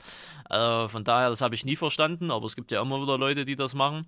Äh, 0.53 0.87
von 0.87 1.03
daher, 1.03 1.29
das 1.29 1.41
habe 1.41 1.55
ich 1.55 1.65
nie 1.65 1.75
verstanden, 1.75 2.29
aber 2.29 2.45
es 2.45 2.55
gibt 2.55 2.71
ja 2.71 2.81
immer 2.81 3.01
wieder 3.01 3.17
Leute, 3.17 3.43
die 3.43 3.55
das 3.55 3.73
machen. 3.73 4.05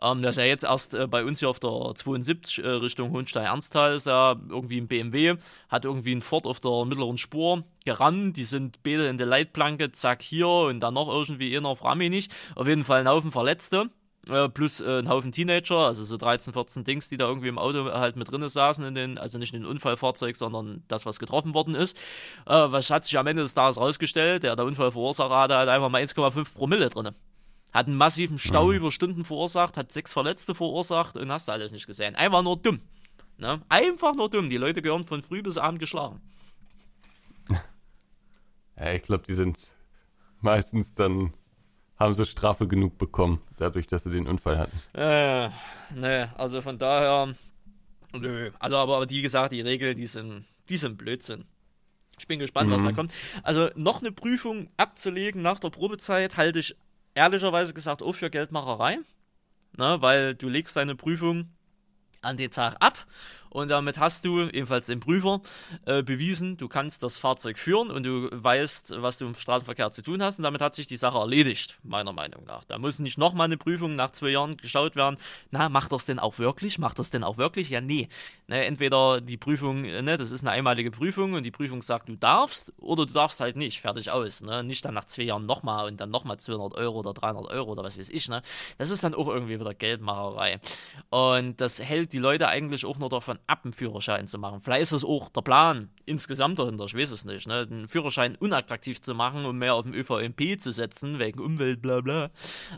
Ähm, 0.00 0.22
das 0.22 0.36
ist 0.36 0.40
ja 0.40 0.46
jetzt 0.46 0.64
erst 0.64 0.94
äh, 0.94 1.06
bei 1.06 1.24
uns 1.24 1.40
hier 1.40 1.50
auf 1.50 1.60
der 1.60 1.92
72 1.94 2.64
äh, 2.64 2.68
Richtung 2.68 3.12
Hohenstein-Ernsthal, 3.12 3.94
ist 3.94 4.06
ja 4.06 4.36
irgendwie 4.48 4.80
ein 4.80 4.88
BMW, 4.88 5.36
hat 5.68 5.84
irgendwie 5.84 6.14
ein 6.14 6.22
Ford 6.22 6.46
auf 6.46 6.60
der 6.60 6.84
mittleren 6.86 7.18
Spur 7.18 7.64
gerannt, 7.84 8.38
die 8.38 8.44
sind 8.44 8.82
beide 8.82 9.08
in 9.08 9.18
der 9.18 9.26
Leitplanke, 9.26 9.92
zack 9.92 10.22
hier 10.22 10.48
und 10.48 10.80
dann 10.80 10.94
noch 10.94 11.08
irgendwie 11.08 11.54
einer, 11.54 11.76
frage 11.76 11.98
mich 11.98 12.10
nicht. 12.10 12.32
Auf 12.54 12.66
jeden 12.66 12.84
Fall 12.84 13.00
ein 13.00 13.08
Haufen 13.08 13.30
Verletzte. 13.30 13.90
Äh, 14.28 14.48
plus 14.48 14.80
äh, 14.80 15.00
ein 15.00 15.08
Haufen 15.08 15.32
Teenager, 15.32 15.78
also 15.78 16.04
so 16.04 16.16
13, 16.16 16.52
14 16.52 16.84
Dings, 16.84 17.08
die 17.08 17.16
da 17.16 17.26
irgendwie 17.26 17.48
im 17.48 17.58
Auto 17.58 17.86
halt 17.92 18.14
mit 18.14 18.30
drin 18.30 18.48
saßen, 18.48 18.84
in 18.84 18.94
den, 18.94 19.18
also 19.18 19.38
nicht 19.38 19.52
in 19.52 19.62
den 19.62 19.68
Unfallfahrzeug, 19.68 20.36
sondern 20.36 20.84
das, 20.86 21.06
was 21.06 21.18
getroffen 21.18 21.54
worden 21.54 21.74
ist. 21.74 21.96
Äh, 22.46 22.52
was 22.54 22.90
hat 22.90 23.04
sich 23.04 23.18
am 23.18 23.26
Ende 23.26 23.42
des 23.42 23.54
Tages 23.54 23.78
rausgestellt? 23.78 24.44
Der, 24.44 24.54
der 24.54 24.64
Unfallverursacher 24.64 25.36
hatte 25.36 25.56
halt 25.56 25.68
einfach 25.68 25.88
mal 25.88 26.02
1,5 26.02 26.54
Promille 26.54 26.88
drin. 26.88 27.10
Hat 27.72 27.86
einen 27.86 27.96
massiven 27.96 28.38
Stau 28.38 28.66
mhm. 28.66 28.74
über 28.74 28.92
Stunden 28.92 29.24
verursacht, 29.24 29.76
hat 29.76 29.90
sechs 29.90 30.12
Verletzte 30.12 30.54
verursacht 30.54 31.16
und 31.16 31.32
hast 31.32 31.48
du 31.48 31.52
alles 31.52 31.72
nicht 31.72 31.88
gesehen. 31.88 32.14
Einfach 32.14 32.42
nur 32.42 32.56
dumm. 32.56 32.80
Ne? 33.38 33.60
Einfach 33.68 34.14
nur 34.14 34.30
dumm. 34.30 34.50
Die 34.50 34.56
Leute 34.56 34.82
gehören 34.82 35.04
von 35.04 35.22
früh 35.22 35.42
bis 35.42 35.58
abend 35.58 35.80
geschlagen. 35.80 36.20
Ja, 38.74 38.92
ich 38.92 39.02
glaube, 39.02 39.22
die 39.24 39.34
sind 39.34 39.74
meistens 40.40 40.94
dann 40.94 41.34
haben 42.02 42.14
sie 42.14 42.24
Strafe 42.24 42.68
genug 42.68 42.98
bekommen, 42.98 43.40
dadurch, 43.56 43.86
dass 43.86 44.04
sie 44.04 44.10
den 44.10 44.26
Unfall 44.26 44.58
hatten. 44.58 44.78
Äh, 44.94 45.50
ne, 45.94 46.32
also 46.36 46.60
von 46.60 46.78
daher, 46.78 47.34
nö. 48.12 48.50
Also, 48.58 48.76
aber, 48.76 48.96
aber 48.96 49.10
wie 49.10 49.22
gesagt, 49.22 49.52
die 49.52 49.60
Regeln, 49.60 49.96
die 49.96 50.06
sind, 50.06 50.44
die 50.68 50.76
sind 50.76 50.98
Blödsinn. 50.98 51.44
Ich 52.18 52.26
bin 52.26 52.38
gespannt, 52.38 52.68
mhm. 52.68 52.74
was 52.74 52.82
da 52.82 52.92
kommt. 52.92 53.12
Also, 53.42 53.70
noch 53.74 54.00
eine 54.00 54.12
Prüfung 54.12 54.68
abzulegen 54.76 55.42
nach 55.42 55.58
der 55.58 55.70
Probezeit 55.70 56.36
halte 56.36 56.60
ich 56.60 56.76
ehrlicherweise 57.14 57.74
gesagt 57.74 58.02
auch 58.02 58.12
für 58.12 58.30
Geldmacherei. 58.30 58.98
Ne, 59.78 59.96
weil 60.00 60.34
du 60.34 60.48
legst 60.48 60.76
deine 60.76 60.94
Prüfung 60.94 61.48
an 62.20 62.36
den 62.36 62.50
Tag 62.50 62.76
ab 62.80 63.06
und 63.52 63.70
damit 63.70 63.98
hast 63.98 64.24
du, 64.24 64.48
ebenfalls 64.48 64.86
den 64.86 65.00
Prüfer, 65.00 65.40
äh, 65.84 66.02
bewiesen, 66.02 66.56
du 66.56 66.68
kannst 66.68 67.02
das 67.02 67.18
Fahrzeug 67.18 67.58
führen 67.58 67.90
und 67.90 68.04
du 68.04 68.28
weißt, 68.32 68.94
was 69.02 69.18
du 69.18 69.26
im 69.26 69.34
Straßenverkehr 69.34 69.90
zu 69.90 70.02
tun 70.02 70.22
hast 70.22 70.38
und 70.38 70.44
damit 70.44 70.60
hat 70.60 70.74
sich 70.74 70.86
die 70.86 70.96
Sache 70.96 71.18
erledigt, 71.18 71.78
meiner 71.82 72.12
Meinung 72.12 72.44
nach. 72.44 72.64
Da 72.64 72.78
muss 72.78 72.98
nicht 72.98 73.18
nochmal 73.18 73.44
eine 73.44 73.58
Prüfung 73.58 73.94
nach 73.94 74.10
zwei 74.12 74.30
Jahren 74.30 74.56
geschaut 74.56 74.96
werden, 74.96 75.18
na, 75.50 75.68
macht 75.68 75.92
das 75.92 76.06
denn 76.06 76.18
auch 76.18 76.38
wirklich? 76.38 76.78
Macht 76.78 76.98
das 76.98 77.10
denn 77.10 77.24
auch 77.24 77.36
wirklich? 77.36 77.68
Ja, 77.68 77.80
nee. 77.80 78.08
Ne, 78.46 78.64
entweder 78.64 79.20
die 79.20 79.36
Prüfung, 79.36 79.82
ne, 79.82 80.16
das 80.16 80.30
ist 80.30 80.42
eine 80.42 80.52
einmalige 80.52 80.90
Prüfung 80.90 81.34
und 81.34 81.44
die 81.44 81.50
Prüfung 81.50 81.82
sagt, 81.82 82.08
du 82.08 82.16
darfst 82.16 82.72
oder 82.78 83.04
du 83.06 83.12
darfst 83.12 83.40
halt 83.40 83.56
nicht, 83.56 83.80
fertig 83.80 84.10
aus. 84.10 84.42
Ne? 84.42 84.64
Nicht 84.64 84.84
dann 84.84 84.94
nach 84.94 85.04
zwei 85.04 85.22
Jahren 85.22 85.46
nochmal 85.46 85.86
und 85.86 86.00
dann 86.00 86.10
nochmal 86.10 86.38
200 86.38 86.74
Euro 86.78 87.00
oder 87.00 87.12
300 87.12 87.50
Euro 87.52 87.72
oder 87.72 87.84
was 87.84 87.98
weiß 87.98 88.08
ich. 88.08 88.28
Ne? 88.28 88.42
Das 88.78 88.90
ist 88.90 89.04
dann 89.04 89.14
auch 89.14 89.28
irgendwie 89.28 89.60
wieder 89.60 89.74
Geldmacherei. 89.74 90.60
Und 91.10 91.60
das 91.60 91.82
hält 91.82 92.12
die 92.12 92.18
Leute 92.18 92.48
eigentlich 92.48 92.86
auch 92.86 92.98
nur 92.98 93.08
davon 93.08 93.38
ab, 93.46 93.60
einen 93.64 93.72
Führerschein 93.72 94.26
zu 94.26 94.38
machen. 94.38 94.60
Vielleicht 94.60 94.82
ist 94.82 94.92
das 94.92 95.04
auch 95.04 95.28
der 95.30 95.42
Plan 95.42 95.90
insgesamt 96.04 96.58
dahinter, 96.58 96.84
ich 96.84 96.96
weiß 96.96 97.10
es 97.10 97.24
nicht, 97.24 97.46
ne? 97.46 97.66
den 97.66 97.88
Führerschein 97.88 98.36
unattraktiv 98.36 99.00
zu 99.00 99.14
machen 99.14 99.44
und 99.44 99.58
mehr 99.58 99.74
auf 99.74 99.84
den 99.84 99.94
ÖVMP 99.94 100.60
zu 100.60 100.72
setzen, 100.72 101.18
wegen 101.18 101.40
Umwelt, 101.40 101.82
bla 101.82 102.00
bla. 102.00 102.30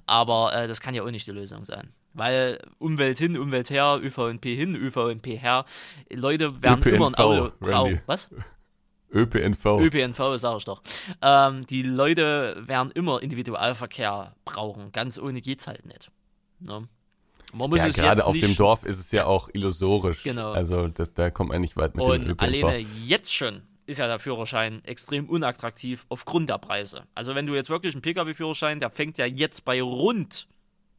Aber 0.06 0.54
äh, 0.54 0.68
das 0.68 0.80
kann 0.80 0.94
ja 0.94 1.02
auch 1.02 1.10
nicht 1.10 1.26
die 1.26 1.32
Lösung 1.32 1.64
sein. 1.64 1.92
Weil 2.12 2.60
Umwelt 2.78 3.18
hin, 3.18 3.36
Umwelt 3.36 3.70
her, 3.70 3.98
ÖVMP 4.00 4.44
hin, 4.44 4.76
ÖVMP 4.76 5.26
her. 5.40 5.64
Leute 6.10 6.62
werden 6.62 6.80
ÖPNV, 6.80 6.94
immer 6.94 7.06
ein 7.08 7.14
Auto 7.16 7.52
brauchen. 7.58 8.00
Was? 8.06 8.28
ÖPNV. 9.12 9.64
ÖPNV, 9.80 10.36
sag 10.36 10.58
ich 10.58 10.64
doch. 10.64 10.82
Ähm, 11.22 11.66
die 11.66 11.82
Leute 11.82 12.56
werden 12.66 12.90
immer 12.92 13.22
Individualverkehr 13.22 14.34
brauchen. 14.44 14.92
Ganz 14.92 15.18
ohne 15.18 15.40
geht's 15.40 15.66
halt 15.66 15.86
nicht. 15.86 16.10
Ne? 16.60 16.88
Man 17.54 17.70
muss 17.70 17.80
ja, 17.80 17.86
es 17.86 17.96
gerade 17.96 18.26
auf 18.26 18.36
dem 18.36 18.56
Dorf 18.56 18.84
ist 18.84 18.98
es 18.98 19.10
ja 19.12 19.26
auch 19.26 19.48
illusorisch. 19.52 20.22
Genau. 20.22 20.52
Also 20.52 20.88
das, 20.88 21.14
da 21.14 21.30
kommt 21.30 21.50
man 21.50 21.60
nicht 21.60 21.76
weit 21.76 21.94
mit 21.96 22.04
Und 22.04 22.22
dem 22.22 22.30
ÖPNV. 22.32 22.42
alleine 22.42 22.86
jetzt 23.06 23.34
schon 23.34 23.62
ist 23.86 23.98
ja 23.98 24.06
der 24.06 24.18
Führerschein 24.18 24.82
extrem 24.84 25.28
unattraktiv 25.28 26.06
aufgrund 26.08 26.48
der 26.48 26.58
Preise. 26.58 27.04
Also 27.14 27.34
wenn 27.34 27.46
du 27.46 27.54
jetzt 27.54 27.70
wirklich 27.70 27.94
einen 27.94 28.02
Pkw-Führerschein, 28.02 28.80
der 28.80 28.90
fängt 28.90 29.18
ja 29.18 29.26
jetzt 29.26 29.64
bei 29.64 29.80
rund 29.82 30.48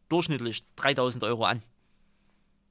durchschnittlich 0.09 0.63
3000 0.75 1.23
Euro 1.23 1.45
an. 1.45 1.63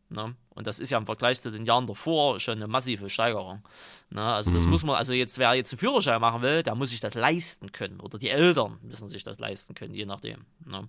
Ne? 0.09 0.37
Und 0.51 0.67
das 0.67 0.79
ist 0.79 0.91
ja 0.91 0.99
im 0.99 1.07
Vergleich 1.07 1.41
zu 1.41 1.51
den 1.51 1.67
Jahren 1.67 1.87
davor 1.87 2.39
schon 2.39 2.57
eine 2.57 2.69
massive 2.69 3.11
Steigerung. 3.11 3.63
Ne? 4.11 4.23
Also 4.23 4.53
das 4.53 4.65
mhm. 4.65 4.71
muss 4.71 4.85
man, 4.85 4.97
also 4.97 5.13
jetzt, 5.13 5.39
wer 5.39 5.55
jetzt 5.55 5.73
einen 5.73 5.79
Führerschein 5.79 6.21
machen 6.21 6.43
will, 6.43 6.63
der 6.63 6.75
muss 6.75 6.91
sich 6.91 7.01
das 7.01 7.15
leisten 7.15 7.73
können. 7.73 8.01
Oder 8.01 8.19
die 8.19 8.29
Eltern 8.29 8.79
müssen 8.83 9.09
sich 9.09 9.25
das 9.25 9.39
leisten 9.41 9.75
können, 9.75 9.95
je 9.95 10.07
nachdem. 10.07 10.45
Ne? 10.65 10.89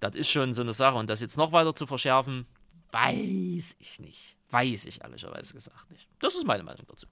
Das 0.00 0.16
ist 0.16 0.30
schon 0.30 0.52
so 0.52 0.62
eine 0.62 0.72
Sache. 0.72 0.96
Und 0.96 1.10
das 1.10 1.20
jetzt 1.20 1.36
noch 1.36 1.52
weiter 1.52 1.74
zu 1.74 1.86
verschärfen, 1.86 2.46
weiß 2.92 3.76
ich 3.78 4.00
nicht. 4.00 4.36
Weiß 4.50 4.86
ich 4.86 5.02
ehrlicherweise 5.02 5.54
gesagt 5.54 5.90
nicht. 5.90 6.08
Das 6.18 6.34
ist 6.34 6.46
meine 6.46 6.62
Meinung 6.62 6.84
dazu. 6.88 7.06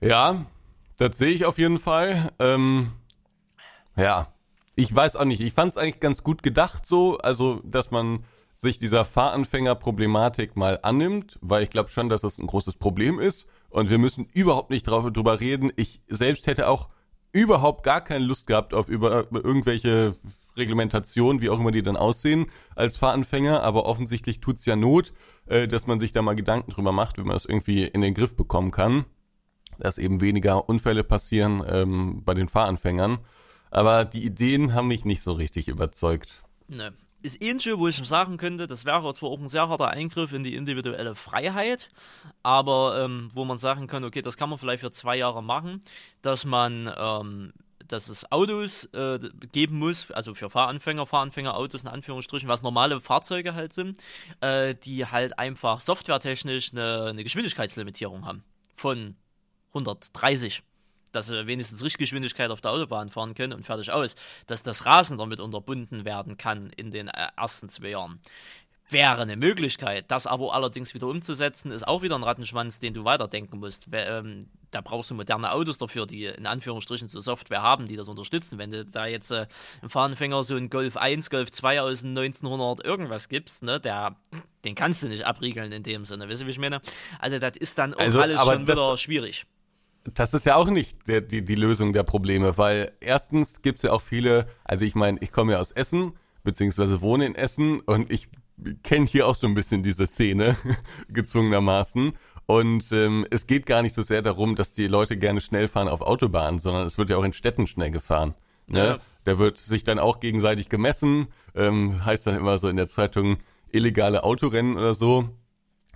Ja, 0.00 0.46
das 0.96 1.18
sehe 1.18 1.30
ich 1.30 1.46
auf 1.46 1.58
jeden 1.58 1.78
Fall. 1.78 2.32
Ähm, 2.38 2.92
ja, 3.96 4.32
ich 4.74 4.94
weiß 4.94 5.16
auch 5.16 5.24
nicht. 5.24 5.40
Ich 5.40 5.54
fand 5.54 5.72
es 5.72 5.78
eigentlich 5.78 6.00
ganz 6.00 6.22
gut 6.22 6.42
gedacht 6.42 6.86
so, 6.86 7.18
also 7.18 7.60
dass 7.64 7.90
man 7.90 8.24
sich 8.56 8.78
dieser 8.78 9.06
Fahranfänger-Problematik 9.06 10.56
mal 10.56 10.78
annimmt, 10.82 11.38
weil 11.40 11.62
ich 11.62 11.70
glaube 11.70 11.88
schon, 11.88 12.10
dass 12.10 12.20
das 12.20 12.38
ein 12.38 12.46
großes 12.46 12.76
Problem 12.76 13.18
ist 13.18 13.46
und 13.70 13.88
wir 13.88 13.98
müssen 13.98 14.26
überhaupt 14.34 14.70
nicht 14.70 14.84
drüber 14.84 15.40
reden. 15.40 15.72
Ich 15.76 16.02
selbst 16.08 16.46
hätte 16.46 16.68
auch 16.68 16.90
überhaupt 17.32 17.84
gar 17.84 18.02
keine 18.02 18.24
Lust 18.24 18.46
gehabt 18.46 18.74
auf 18.74 18.88
über 18.88 19.26
irgendwelche 19.32 20.14
Reglementation, 20.56 21.40
wie 21.40 21.50
auch 21.50 21.58
immer 21.58 21.70
die 21.70 21.82
dann 21.82 21.96
aussehen, 21.96 22.46
als 22.74 22.96
Fahranfänger, 22.96 23.62
aber 23.62 23.86
offensichtlich 23.86 24.40
tut's 24.40 24.66
ja 24.66 24.76
Not, 24.76 25.12
äh, 25.46 25.68
dass 25.68 25.86
man 25.86 26.00
sich 26.00 26.12
da 26.12 26.22
mal 26.22 26.34
Gedanken 26.34 26.70
drüber 26.70 26.92
macht, 26.92 27.18
wie 27.18 27.22
man 27.22 27.34
das 27.34 27.44
irgendwie 27.44 27.84
in 27.84 28.00
den 28.00 28.14
Griff 28.14 28.36
bekommen 28.36 28.70
kann, 28.70 29.04
dass 29.78 29.98
eben 29.98 30.20
weniger 30.20 30.68
Unfälle 30.68 31.04
passieren 31.04 31.64
ähm, 31.66 32.22
bei 32.24 32.34
den 32.34 32.48
Fahranfängern. 32.48 33.18
Aber 33.70 34.04
die 34.04 34.24
Ideen 34.24 34.74
haben 34.74 34.88
mich 34.88 35.04
nicht 35.04 35.22
so 35.22 35.32
richtig 35.32 35.68
überzeugt. 35.68 36.42
Ne. 36.68 36.92
Ist 37.22 37.42
ähnlich, 37.42 37.68
wo 37.76 37.86
ich 37.86 37.96
sagen 37.96 38.38
könnte, 38.38 38.66
das 38.66 38.86
wäre 38.86 39.12
zwar 39.12 39.28
auch 39.28 39.38
ein 39.38 39.50
sehr 39.50 39.68
harter 39.68 39.88
Eingriff 39.88 40.32
in 40.32 40.42
die 40.42 40.54
individuelle 40.54 41.14
Freiheit, 41.14 41.90
aber 42.42 43.04
ähm, 43.04 43.30
wo 43.34 43.44
man 43.44 43.58
sagen 43.58 43.88
kann, 43.88 44.04
okay, 44.04 44.22
das 44.22 44.38
kann 44.38 44.48
man 44.48 44.58
vielleicht 44.58 44.80
für 44.80 44.90
zwei 44.90 45.16
Jahre 45.16 45.42
machen, 45.42 45.82
dass 46.22 46.46
man 46.46 46.90
ähm, 46.96 47.52
dass 47.92 48.08
es 48.08 48.30
Autos 48.30 48.84
äh, 48.94 49.18
geben 49.52 49.78
muss, 49.78 50.10
also 50.10 50.34
für 50.34 50.50
Fahranfänger, 50.50 51.06
Fahranfängerautos 51.06 51.82
in 51.82 51.88
Anführungsstrichen, 51.88 52.48
was 52.48 52.62
normale 52.62 53.00
Fahrzeuge 53.00 53.54
halt 53.54 53.72
sind, 53.72 54.00
äh, 54.40 54.74
die 54.74 55.06
halt 55.06 55.38
einfach 55.38 55.80
softwaretechnisch 55.80 56.72
eine, 56.72 57.06
eine 57.06 57.24
Geschwindigkeitslimitierung 57.24 58.24
haben 58.24 58.44
von 58.74 59.16
130 59.68 60.62
dass 61.12 61.26
sie 61.26 61.46
wenigstens 61.48 61.82
Richtgeschwindigkeit 61.82 62.52
auf 62.52 62.60
der 62.60 62.70
Autobahn 62.70 63.10
fahren 63.10 63.34
können 63.34 63.52
und 63.52 63.64
fertig 63.64 63.90
aus, 63.90 64.14
dass 64.46 64.62
das 64.62 64.86
Rasen 64.86 65.18
damit 65.18 65.40
unterbunden 65.40 66.04
werden 66.04 66.36
kann 66.36 66.70
in 66.76 66.92
den 66.92 67.08
äh, 67.08 67.28
ersten 67.36 67.68
zwei 67.68 67.88
Jahren. 67.88 68.20
Wäre 68.88 69.22
eine 69.22 69.36
Möglichkeit. 69.36 70.10
Das 70.10 70.26
aber 70.26 70.54
allerdings 70.54 70.94
wieder 70.94 71.06
umzusetzen, 71.06 71.70
ist 71.72 71.86
auch 71.86 72.02
wieder 72.02 72.16
ein 72.16 72.22
Rattenschwanz, 72.22 72.78
den 72.80 72.94
du 72.94 73.04
weiterdenken 73.04 73.58
musst. 73.58 73.90
Da 74.70 74.80
brauchst 74.80 75.10
du 75.10 75.14
moderne 75.14 75.52
Autos 75.52 75.78
dafür, 75.78 76.06
die 76.06 76.26
in 76.26 76.46
Anführungsstrichen 76.46 77.08
so 77.08 77.20
Software 77.20 77.62
haben, 77.62 77.88
die 77.88 77.96
das 77.96 78.08
unterstützen. 78.08 78.58
Wenn 78.58 78.70
du 78.70 78.84
da 78.84 79.06
jetzt 79.06 79.30
äh, 79.30 79.46
im 79.82 79.90
Fahrenfänger 79.90 80.42
so 80.44 80.54
einen 80.54 80.70
Golf 80.70 80.96
1, 80.96 81.30
Golf 81.30 81.50
2 81.50 81.80
aus 81.82 82.02
den 82.02 82.16
1900 82.16 82.84
irgendwas 82.84 83.28
gibst, 83.28 83.62
ne, 83.62 83.80
der, 83.80 84.16
den 84.64 84.74
kannst 84.74 85.02
du 85.02 85.08
nicht 85.08 85.26
abriegeln 85.26 85.72
in 85.72 85.82
dem 85.82 86.04
Sinne. 86.04 86.28
Weißt 86.28 86.42
du, 86.42 86.46
wie 86.46 86.50
ich 86.50 86.58
meine? 86.58 86.80
Also, 87.18 87.38
das 87.38 87.56
ist 87.56 87.78
dann 87.78 87.94
auch 87.94 88.00
also, 88.00 88.20
alles 88.20 88.40
schon 88.40 88.66
wieder 88.66 88.96
schwierig. 88.96 89.46
Das 90.14 90.32
ist 90.32 90.46
ja 90.46 90.56
auch 90.56 90.68
nicht 90.68 91.08
der, 91.08 91.20
die, 91.20 91.44
die 91.44 91.54
Lösung 91.54 91.92
der 91.92 92.04
Probleme, 92.04 92.56
weil 92.56 92.92
erstens 93.00 93.60
gibt 93.60 93.78
es 93.78 93.82
ja 93.82 93.92
auch 93.92 94.00
viele, 94.00 94.46
also 94.64 94.84
ich 94.84 94.94
meine, 94.94 95.18
ich 95.20 95.30
komme 95.30 95.52
ja 95.52 95.58
aus 95.58 95.72
Essen, 95.72 96.14
beziehungsweise 96.42 97.02
wohne 97.02 97.26
in 97.26 97.34
Essen 97.34 97.80
und 97.80 98.10
ich 98.10 98.28
kenne 98.82 99.06
hier 99.06 99.26
auch 99.26 99.34
so 99.34 99.46
ein 99.46 99.54
bisschen 99.54 99.82
diese 99.82 100.06
Szene, 100.06 100.56
gezwungenermaßen. 101.08 102.12
Und 102.50 102.90
ähm, 102.90 103.24
es 103.30 103.46
geht 103.46 103.64
gar 103.64 103.80
nicht 103.80 103.94
so 103.94 104.02
sehr 104.02 104.22
darum, 104.22 104.56
dass 104.56 104.72
die 104.72 104.88
Leute 104.88 105.16
gerne 105.16 105.40
schnell 105.40 105.68
fahren 105.68 105.86
auf 105.86 106.00
Autobahnen, 106.00 106.58
sondern 106.58 106.84
es 106.84 106.98
wird 106.98 107.08
ja 107.08 107.16
auch 107.16 107.22
in 107.22 107.32
Städten 107.32 107.68
schnell 107.68 107.92
gefahren. 107.92 108.34
Ne? 108.66 108.84
Ja. 108.84 108.98
Da 109.22 109.38
wird 109.38 109.56
sich 109.56 109.84
dann 109.84 110.00
auch 110.00 110.18
gegenseitig 110.18 110.68
gemessen, 110.68 111.28
ähm, 111.54 112.04
heißt 112.04 112.26
dann 112.26 112.34
immer 112.34 112.58
so 112.58 112.68
in 112.68 112.74
der 112.74 112.88
Zeitung 112.88 113.38
illegale 113.70 114.24
Autorennen 114.24 114.76
oder 114.76 114.94
so, 114.94 115.28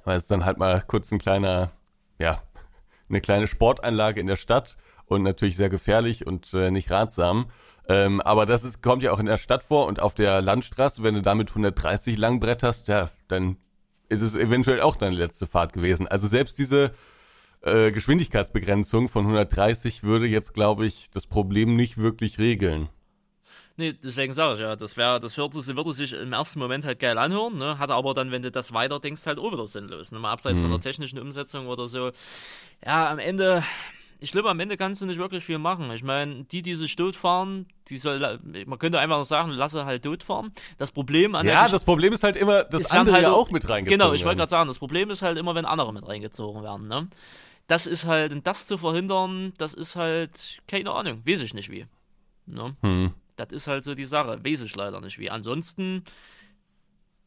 weil 0.05 0.17
es 0.17 0.29
dann 0.29 0.45
halt 0.45 0.59
mal 0.59 0.81
kurz 0.87 1.11
ein 1.11 1.19
kleiner, 1.19 1.73
ja, 2.21 2.41
eine 3.09 3.21
kleine 3.21 3.49
Sportanlage 3.49 4.21
in 4.21 4.29
der 4.29 4.37
Stadt 4.37 4.77
und 5.07 5.25
natürlich 5.25 5.57
sehr 5.57 5.71
gefährlich 5.71 6.25
und 6.25 6.55
äh, 6.55 6.71
nicht 6.71 6.89
ratsam. 6.89 7.47
Ähm, 7.89 8.21
aber 8.21 8.47
das 8.47 8.63
ist, 8.63 8.81
kommt 8.81 9.03
ja 9.03 9.11
auch 9.11 9.19
in 9.19 9.27
der 9.27 9.39
Stadt 9.39 9.65
vor 9.65 9.89
und 9.89 10.01
auf 10.01 10.15
der 10.15 10.41
Landstraße, 10.41 11.03
wenn 11.03 11.17
du 11.17 11.23
damit 11.23 11.49
130 11.49 12.17
lang 12.17 12.39
bretterst, 12.39 12.87
ja, 12.87 13.11
dann 13.27 13.57
ist 14.09 14.23
es 14.23 14.35
eventuell 14.35 14.81
auch 14.81 14.97
deine 14.97 15.17
letzte 15.17 15.47
Fahrt 15.47 15.73
gewesen. 15.73 16.07
Also 16.09 16.27
selbst 16.27 16.59
diese 16.59 16.93
äh, 17.63 17.93
Geschwindigkeitsbegrenzung 17.93 19.09
von 19.09 19.25
130 19.25 20.03
würde 20.03 20.27
jetzt, 20.27 20.55
glaube 20.55 20.87
ich, 20.87 21.11
das 21.11 21.27
Problem 21.27 21.77
nicht 21.77 21.99
wirklich 21.99 22.39
regeln. 22.39 22.89
Nee, 23.77 23.93
deswegen 23.93 24.33
sage 24.33 24.55
ich 24.55 24.61
ja, 24.61 24.77
das 24.77 24.97
wäre, 24.97 25.19
das 25.19 25.37
hörte, 25.37 25.65
würde 25.67 25.93
sich 25.93 26.13
im 26.13 26.33
ersten 26.33 26.61
Moment 26.61 26.85
halt 26.85 27.01
geil 27.01 27.19
anhören, 27.19 27.57
ne? 27.57 27.77
Hat 27.79 27.91
aber 27.91 28.15
dann, 28.15 28.31
wenn 28.31 28.43
du 28.43 28.53
das 28.53 28.73
weiter 28.73 29.01
denkst, 29.01 29.27
halt 29.27 29.41
auch 29.41 29.53
wieder 29.53 29.67
sinnlos. 29.67 30.13
Ne? 30.13 30.21
Mal 30.21 30.31
abseits 30.31 30.59
mhm. 30.59 30.65
von 30.65 30.71
der 30.71 30.81
technischen 30.81 31.19
Umsetzung 31.19 31.67
oder 31.67 31.89
so. 31.89 32.13
Ja, 32.85 33.11
am 33.11 33.19
Ende, 33.19 33.65
ich 34.21 34.33
glaube, 34.33 34.51
am 34.51 34.61
Ende 34.61 34.77
kannst 34.77 35.01
du 35.03 35.07
nicht 35.07 35.19
wirklich 35.19 35.45
viel 35.45 35.59
machen. 35.59 35.91
Ich 35.93 36.03
meine, 36.03 36.45
die, 36.45 36.63
die 36.63 36.75
sich 36.75 36.97
tot 36.97 37.17
fahren, 37.17 37.67
die 37.89 37.99
soll, 37.99 38.41
man 38.67 38.79
könnte 38.79 38.99
einfach 38.99 39.25
sagen, 39.25 39.51
lasse 39.51 39.85
halt 39.85 40.03
tot 40.03 40.23
fahren. 40.23 40.53
Das 40.79 40.93
Problem 40.93 41.35
an 41.35 41.47
Ja, 41.47 41.69
das 41.69 41.85
Problem 41.85 42.13
ist 42.13 42.23
halt 42.23 42.37
immer, 42.37 42.65
dass 42.65 42.91
andere 42.91 43.17
halt 43.17 43.25
ja 43.25 43.33
auch 43.33 43.51
mit 43.51 43.69
reingezogen 43.69 43.99
Genau, 43.99 44.13
ich 44.15 44.25
wollte 44.25 44.39
gerade 44.39 44.51
sagen, 44.51 44.69
das 44.69 44.79
Problem 44.79 45.11
ist 45.11 45.23
halt 45.23 45.39
immer, 45.39 45.55
wenn 45.55 45.65
andere 45.65 45.93
mit 45.93 46.07
reingezogen 46.07 46.63
werden, 46.63 46.89
ne? 46.89 47.09
Das 47.67 47.87
ist 47.87 48.07
halt, 48.07 48.33
und 48.33 48.47
das 48.47 48.67
zu 48.67 48.77
verhindern, 48.77 49.55
das 49.57 49.73
ist 49.73 49.97
halt, 49.97 50.59
keine 50.69 50.91
Ahnung, 50.91 51.23
weiß 51.27 51.41
ich 51.43 51.55
nicht 51.55 51.71
wie. 51.71 51.87
Ne? 52.47 52.77
Hm. 52.83 53.15
Das 53.37 53.49
ist 53.51 53.67
halt 53.67 53.85
so 53.85 53.95
die 53.95 54.05
Sache, 54.05 54.45
weiß 54.45 54.61
ich 54.61 54.77
leider 54.77 55.01
nicht 55.01 55.19
wie. 55.19 55.31
Ansonsten 55.31 56.05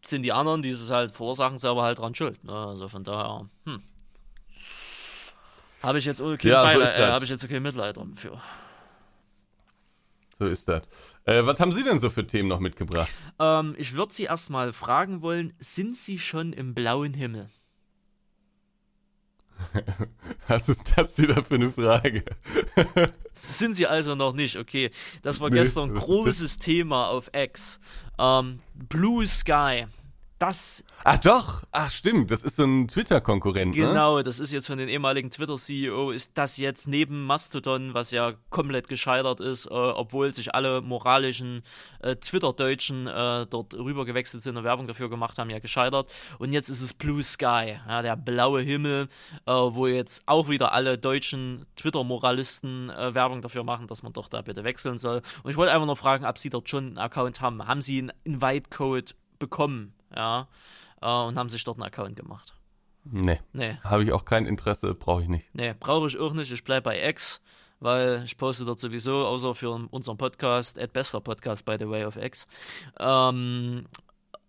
sind 0.06 0.22
die 0.22 0.32
anderen, 0.32 0.62
die 0.62 0.70
es 0.70 0.90
halt 0.92 1.12
verursachen, 1.12 1.58
selber 1.58 1.84
halt 1.84 2.00
dran 2.00 2.16
schuld. 2.16 2.44
Ne? 2.44 2.54
Also 2.54 2.88
von 2.88 3.04
daher, 3.04 3.50
hm. 3.66 3.82
Habe 5.84 6.00
ich 6.00 6.06
jetzt 6.06 6.22
okay, 6.22 6.50
Ja, 6.50 6.74
so 6.74 6.80
äh, 6.82 7.08
habe 7.08 7.26
ich 7.26 7.30
jetzt 7.30 7.44
okay 7.44 7.60
Mitleid 7.60 7.98
für. 8.16 8.42
So 10.40 10.46
ist 10.46 10.68
das. 10.68 10.84
Äh, 11.26 11.46
was 11.46 11.60
haben 11.60 11.72
Sie 11.72 11.84
denn 11.84 11.98
so 11.98 12.10
für 12.10 12.26
Themen 12.26 12.48
noch 12.48 12.60
mitgebracht? 12.60 13.10
Ähm, 13.40 13.76
ich 13.78 13.96
würde 13.96 14.14
Sie 14.14 14.24
erstmal 14.24 14.72
fragen 14.74 15.22
wollen, 15.22 15.54
sind 15.60 15.96
Sie 15.96 16.20
schon 16.20 16.54
im 16.54 16.74
blauen 16.74 17.14
Himmel? 17.14 17.50
Was 20.48 20.70
ist 20.70 20.94
das 20.96 21.18
wieder 21.18 21.44
für 21.44 21.56
eine 21.56 21.72
Frage? 21.72 22.24
Sind 23.34 23.74
Sie 23.76 23.88
also 23.88 24.14
noch 24.16 24.34
nicht, 24.34 24.56
okay. 24.56 24.92
Das 25.24 25.40
war 25.40 25.50
Nee, 25.50 25.58
gestern 25.58 25.90
ein 25.92 25.96
großes 25.96 26.58
Thema 26.58 27.08
auf 27.08 27.32
X. 27.34 27.80
Ähm, 28.20 28.60
Blue 28.76 29.26
Sky. 29.26 29.88
Das 30.40 30.84
Ach 31.10 31.18
doch, 31.18 31.64
ach 31.72 31.90
stimmt, 31.90 32.32
das 32.32 32.44
ist 32.44 32.58
so 32.58 32.66
ein 32.66 32.90
Twitter-Konkurrent, 32.90 33.74
ne? 33.76 33.88
Genau, 33.88 34.22
das 34.22 34.40
ist 34.42 34.52
jetzt 34.52 34.68
von 34.68 34.78
den 34.78 34.90
ehemaligen 34.90 35.32
Twitter-CEO, 35.32 36.12
ist 36.12 36.34
das 36.38 36.58
jetzt 36.58 36.88
neben 36.88 37.26
Mastodon, 37.26 37.94
was 37.94 38.12
ja 38.12 38.34
komplett 38.50 38.90
gescheitert 38.90 39.40
ist, 39.40 39.68
äh, 39.68 39.70
obwohl 39.70 40.34
sich 40.34 40.54
alle 40.54 40.82
moralischen 40.82 41.64
äh, 42.02 42.18
Twitter-Deutschen 42.18 43.08
äh, 43.08 43.46
dort 43.50 43.74
rübergewechselt 43.74 44.44
sind 44.44 44.58
und 44.58 44.66
Werbung 44.66 44.86
dafür 44.86 45.10
gemacht 45.10 45.38
haben, 45.38 45.50
ja 45.50 45.60
gescheitert. 45.60 46.12
Und 46.40 46.52
jetzt 46.52 46.68
ist 46.68 46.82
es 46.82 46.94
Blue 46.94 47.24
Sky, 47.24 47.80
ja, 47.88 48.02
der 48.02 48.18
blaue 48.18 48.62
Himmel, 48.62 49.08
äh, 49.46 49.52
wo 49.52 49.88
jetzt 49.88 50.24
auch 50.26 50.50
wieder 50.50 50.74
alle 50.74 50.98
deutschen 50.98 51.66
Twitter-Moralisten 51.78 52.90
äh, 52.90 53.16
Werbung 53.16 53.42
dafür 53.42 53.64
machen, 53.64 53.88
dass 53.88 54.04
man 54.04 54.12
doch 54.12 54.28
da 54.28 54.42
bitte 54.42 54.66
wechseln 54.66 54.98
soll. 54.98 55.22
Und 55.44 55.52
ich 55.52 55.58
wollte 55.58 55.72
einfach 55.72 55.88
nur 55.88 55.96
fragen, 55.96 56.26
ob 56.26 56.38
Sie 56.38 56.50
dort 56.50 56.70
schon 56.70 56.88
einen 56.88 56.98
Account 56.98 57.40
haben. 57.40 57.66
Haben 57.66 57.82
Sie 57.82 58.00
einen 58.00 58.12
Invite-Code 58.26 59.14
bekommen? 59.40 59.94
Ja, 60.16 60.48
äh, 61.02 61.06
und 61.28 61.38
haben 61.38 61.50
sich 61.50 61.64
dort 61.64 61.78
einen 61.78 61.84
Account 61.88 62.16
gemacht? 62.16 62.54
Nee, 63.04 63.40
Nee. 63.54 63.78
habe 63.84 64.04
ich 64.04 64.12
auch 64.12 64.26
kein 64.26 64.46
Interesse, 64.46 64.94
brauche 64.94 65.22
ich 65.24 65.28
nicht. 65.30 65.46
Nee, 65.54 65.74
brauche 65.80 66.08
ich 66.08 66.18
auch 66.18 66.34
nicht. 66.34 66.52
Ich 66.52 66.64
bleibe 66.64 66.84
bei 66.84 67.08
X, 67.10 67.42
weil 67.80 68.24
ich 68.26 68.38
poste 68.38 68.66
dort 68.66 68.80
sowieso, 68.80 69.26
außer 69.26 69.56
für 69.56 69.70
unseren 69.92 70.18
Podcast, 70.18 70.78
at 70.78 70.92
bester 70.94 71.22
Podcast, 71.22 71.64
by 71.64 71.78
the 71.80 71.88
way, 71.90 72.04
auf 72.06 72.18
X. 72.18 72.48
Ähm, 73.00 73.86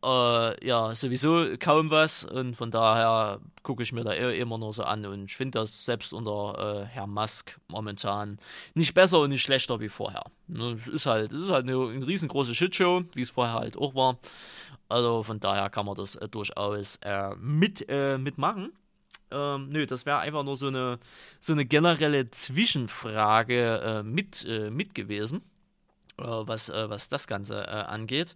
äh, 0.04 0.66
ja, 0.66 0.94
sowieso 0.94 1.56
kaum 1.58 1.90
was 1.90 2.24
und 2.24 2.54
von 2.54 2.70
daher 2.70 3.40
gucke 3.62 3.82
ich 3.82 3.92
mir 3.92 4.04
da 4.04 4.12
eh 4.12 4.38
immer 4.38 4.58
nur 4.58 4.72
so 4.72 4.84
an 4.84 5.04
und 5.06 5.24
ich 5.24 5.36
finde 5.36 5.58
das 5.58 5.84
selbst 5.84 6.12
unter 6.12 6.82
äh, 6.82 6.86
Herr 6.86 7.06
Musk 7.06 7.58
momentan 7.68 8.38
nicht 8.74 8.94
besser 8.94 9.20
und 9.20 9.30
nicht 9.30 9.42
schlechter 9.42 9.80
wie 9.80 9.88
vorher. 9.88 10.24
Ne, 10.46 10.72
Es 10.72 10.86
ist 10.88 11.06
halt, 11.06 11.32
es 11.32 11.42
ist 11.44 11.50
halt 11.50 11.68
eine, 11.68 11.76
eine 11.76 12.06
riesengroße 12.06 12.54
Shitshow, 12.54 13.02
wie 13.14 13.22
es 13.22 13.30
vorher 13.30 13.54
halt 13.54 13.76
auch 13.76 13.94
war. 13.94 14.18
Also 14.88 15.22
von 15.22 15.40
daher 15.40 15.68
kann 15.68 15.86
man 15.86 15.96
das 15.96 16.16
äh, 16.16 16.28
durchaus 16.28 16.96
äh, 17.02 17.34
mit, 17.36 17.84
äh, 17.88 18.18
mitmachen. 18.18 18.72
Ähm, 19.30 19.68
nö, 19.68 19.84
das 19.84 20.06
wäre 20.06 20.18
einfach 20.20 20.44
nur 20.44 20.56
so 20.56 20.68
eine, 20.68 20.98
so 21.40 21.52
eine 21.52 21.66
generelle 21.66 22.30
Zwischenfrage 22.30 23.80
äh, 23.84 24.02
mit, 24.02 24.46
mit 24.70 24.94
gewesen, 24.94 25.42
was, 26.16 26.70
was 26.70 27.08
das 27.10 27.26
Ganze 27.26 27.68
angeht. 27.68 28.34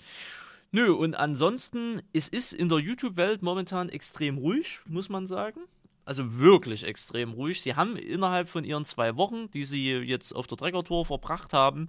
Nö, 0.75 0.91
und 0.91 1.15
ansonsten, 1.15 2.01
es 2.15 2.29
ist 2.29 2.55
in 2.55 2.71
der 2.71 2.79
YouTube-Welt 2.79 3.43
momentan 3.43 3.91
extrem 3.91 4.39
ruhig, 4.39 4.81
muss 4.87 5.11
man 5.11 5.27
sagen. 5.27 5.61
Also 6.07 6.39
wirklich 6.39 6.83
extrem 6.83 7.33
ruhig. 7.33 7.61
Sie 7.61 7.77
haben 7.77 7.97
innerhalb 7.97 8.49
von 8.49 8.65
ihren 8.65 8.87
zwei 8.87 9.17
Wochen, 9.17 9.51
die 9.51 9.65
sie 9.65 9.93
jetzt 9.93 10.35
auf 10.35 10.47
der 10.47 10.57
Treckertour 10.57 11.05
verbracht 11.05 11.53
haben, 11.53 11.89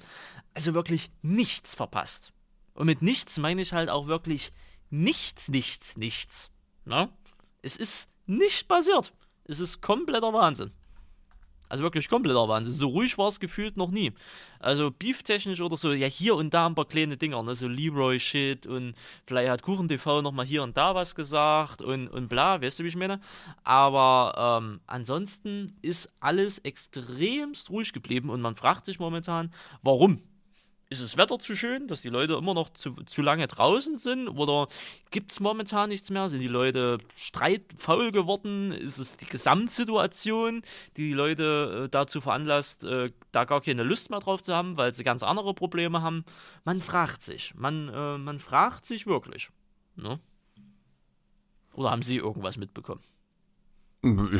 also 0.53 0.73
wirklich 0.73 1.11
nichts 1.21 1.75
verpasst. 1.75 2.33
Und 2.73 2.87
mit 2.87 3.01
nichts 3.01 3.37
meine 3.37 3.61
ich 3.61 3.71
halt 3.71 3.89
auch 3.89 4.07
wirklich 4.07 4.51
nichts, 4.89 5.47
nichts, 5.47 5.95
nichts. 5.95 6.51
Ne? 6.83 7.09
Es 7.61 7.77
ist 7.77 8.09
nicht 8.25 8.67
passiert. 8.67 9.13
Es 9.45 9.61
ist 9.61 9.81
kompletter 9.81 10.33
Wahnsinn. 10.33 10.71
Also 11.69 11.83
wirklich 11.83 12.09
kompletter 12.09 12.47
Wahnsinn. 12.47 12.73
So 12.73 12.87
ruhig 12.89 13.17
war 13.17 13.27
es 13.27 13.39
gefühlt 13.39 13.77
noch 13.77 13.89
nie. 13.91 14.11
Also 14.59 14.91
beeftechnisch 14.91 15.61
oder 15.61 15.77
so, 15.77 15.91
ja 15.91 16.07
hier 16.07 16.35
und 16.35 16.53
da 16.53 16.67
ein 16.67 16.75
paar 16.75 16.85
kleine 16.85 17.17
Dinger, 17.17 17.41
ne? 17.43 17.55
so 17.55 17.67
Leroy-Shit 17.67 18.67
und 18.67 18.93
vielleicht 19.25 19.49
hat 19.49 19.61
KuchenTV 19.61 20.21
nochmal 20.21 20.45
hier 20.45 20.63
und 20.63 20.77
da 20.77 20.95
was 20.95 21.15
gesagt 21.15 21.81
und, 21.81 22.07
und 22.07 22.29
bla, 22.29 22.61
weißt 22.61 22.79
du, 22.79 22.83
wie 22.83 22.89
ich 22.89 22.95
meine? 22.95 23.19
Aber 23.63 24.61
ähm, 24.61 24.79
ansonsten 24.87 25.75
ist 25.81 26.11
alles 26.19 26.59
extremst 26.59 27.69
ruhig 27.69 27.91
geblieben 27.91 28.29
und 28.29 28.41
man 28.41 28.55
fragt 28.55 28.85
sich 28.85 28.99
momentan, 28.99 29.53
warum? 29.81 30.21
Ist 30.93 31.01
das 31.01 31.17
Wetter 31.17 31.39
zu 31.39 31.55
schön, 31.55 31.87
dass 31.87 32.03
die 32.03 32.09
Leute 32.09 32.35
immer 32.35 32.53
noch 32.53 32.69
zu, 32.69 32.91
zu 32.91 33.23
lange 33.23 33.47
draußen 33.47 33.97
sind? 33.97 34.27
Oder 34.27 34.67
gibt 35.09 35.31
es 35.31 35.39
momentan 35.39 35.89
nichts 35.89 36.11
mehr? 36.11 36.29
Sind 36.29 36.39
die 36.39 36.47
Leute 36.47 36.99
streitfaul 37.15 38.11
geworden? 38.11 38.71
Ist 38.71 38.99
es 38.99 39.17
die 39.17 39.25
Gesamtsituation, 39.25 40.61
die 40.95 41.07
die 41.07 41.13
Leute 41.13 41.85
äh, 41.85 41.89
dazu 41.89 42.21
veranlasst, 42.21 42.83
äh, 42.83 43.09
da 43.31 43.45
gar 43.45 43.61
keine 43.61 43.81
Lust 43.81 44.11
mehr 44.11 44.19
drauf 44.19 44.43
zu 44.43 44.53
haben, 44.53 44.77
weil 44.77 44.93
sie 44.93 45.03
ganz 45.03 45.23
andere 45.23 45.55
Probleme 45.55 46.03
haben? 46.03 46.25
Man 46.63 46.79
fragt 46.79 47.23
sich. 47.23 47.55
Man, 47.55 47.89
äh, 47.89 48.19
man 48.19 48.39
fragt 48.39 48.85
sich 48.85 49.07
wirklich. 49.07 49.49
Ne? 49.95 50.19
Oder 51.73 51.89
haben 51.89 52.03
Sie 52.03 52.17
irgendwas 52.17 52.57
mitbekommen? 52.57 53.01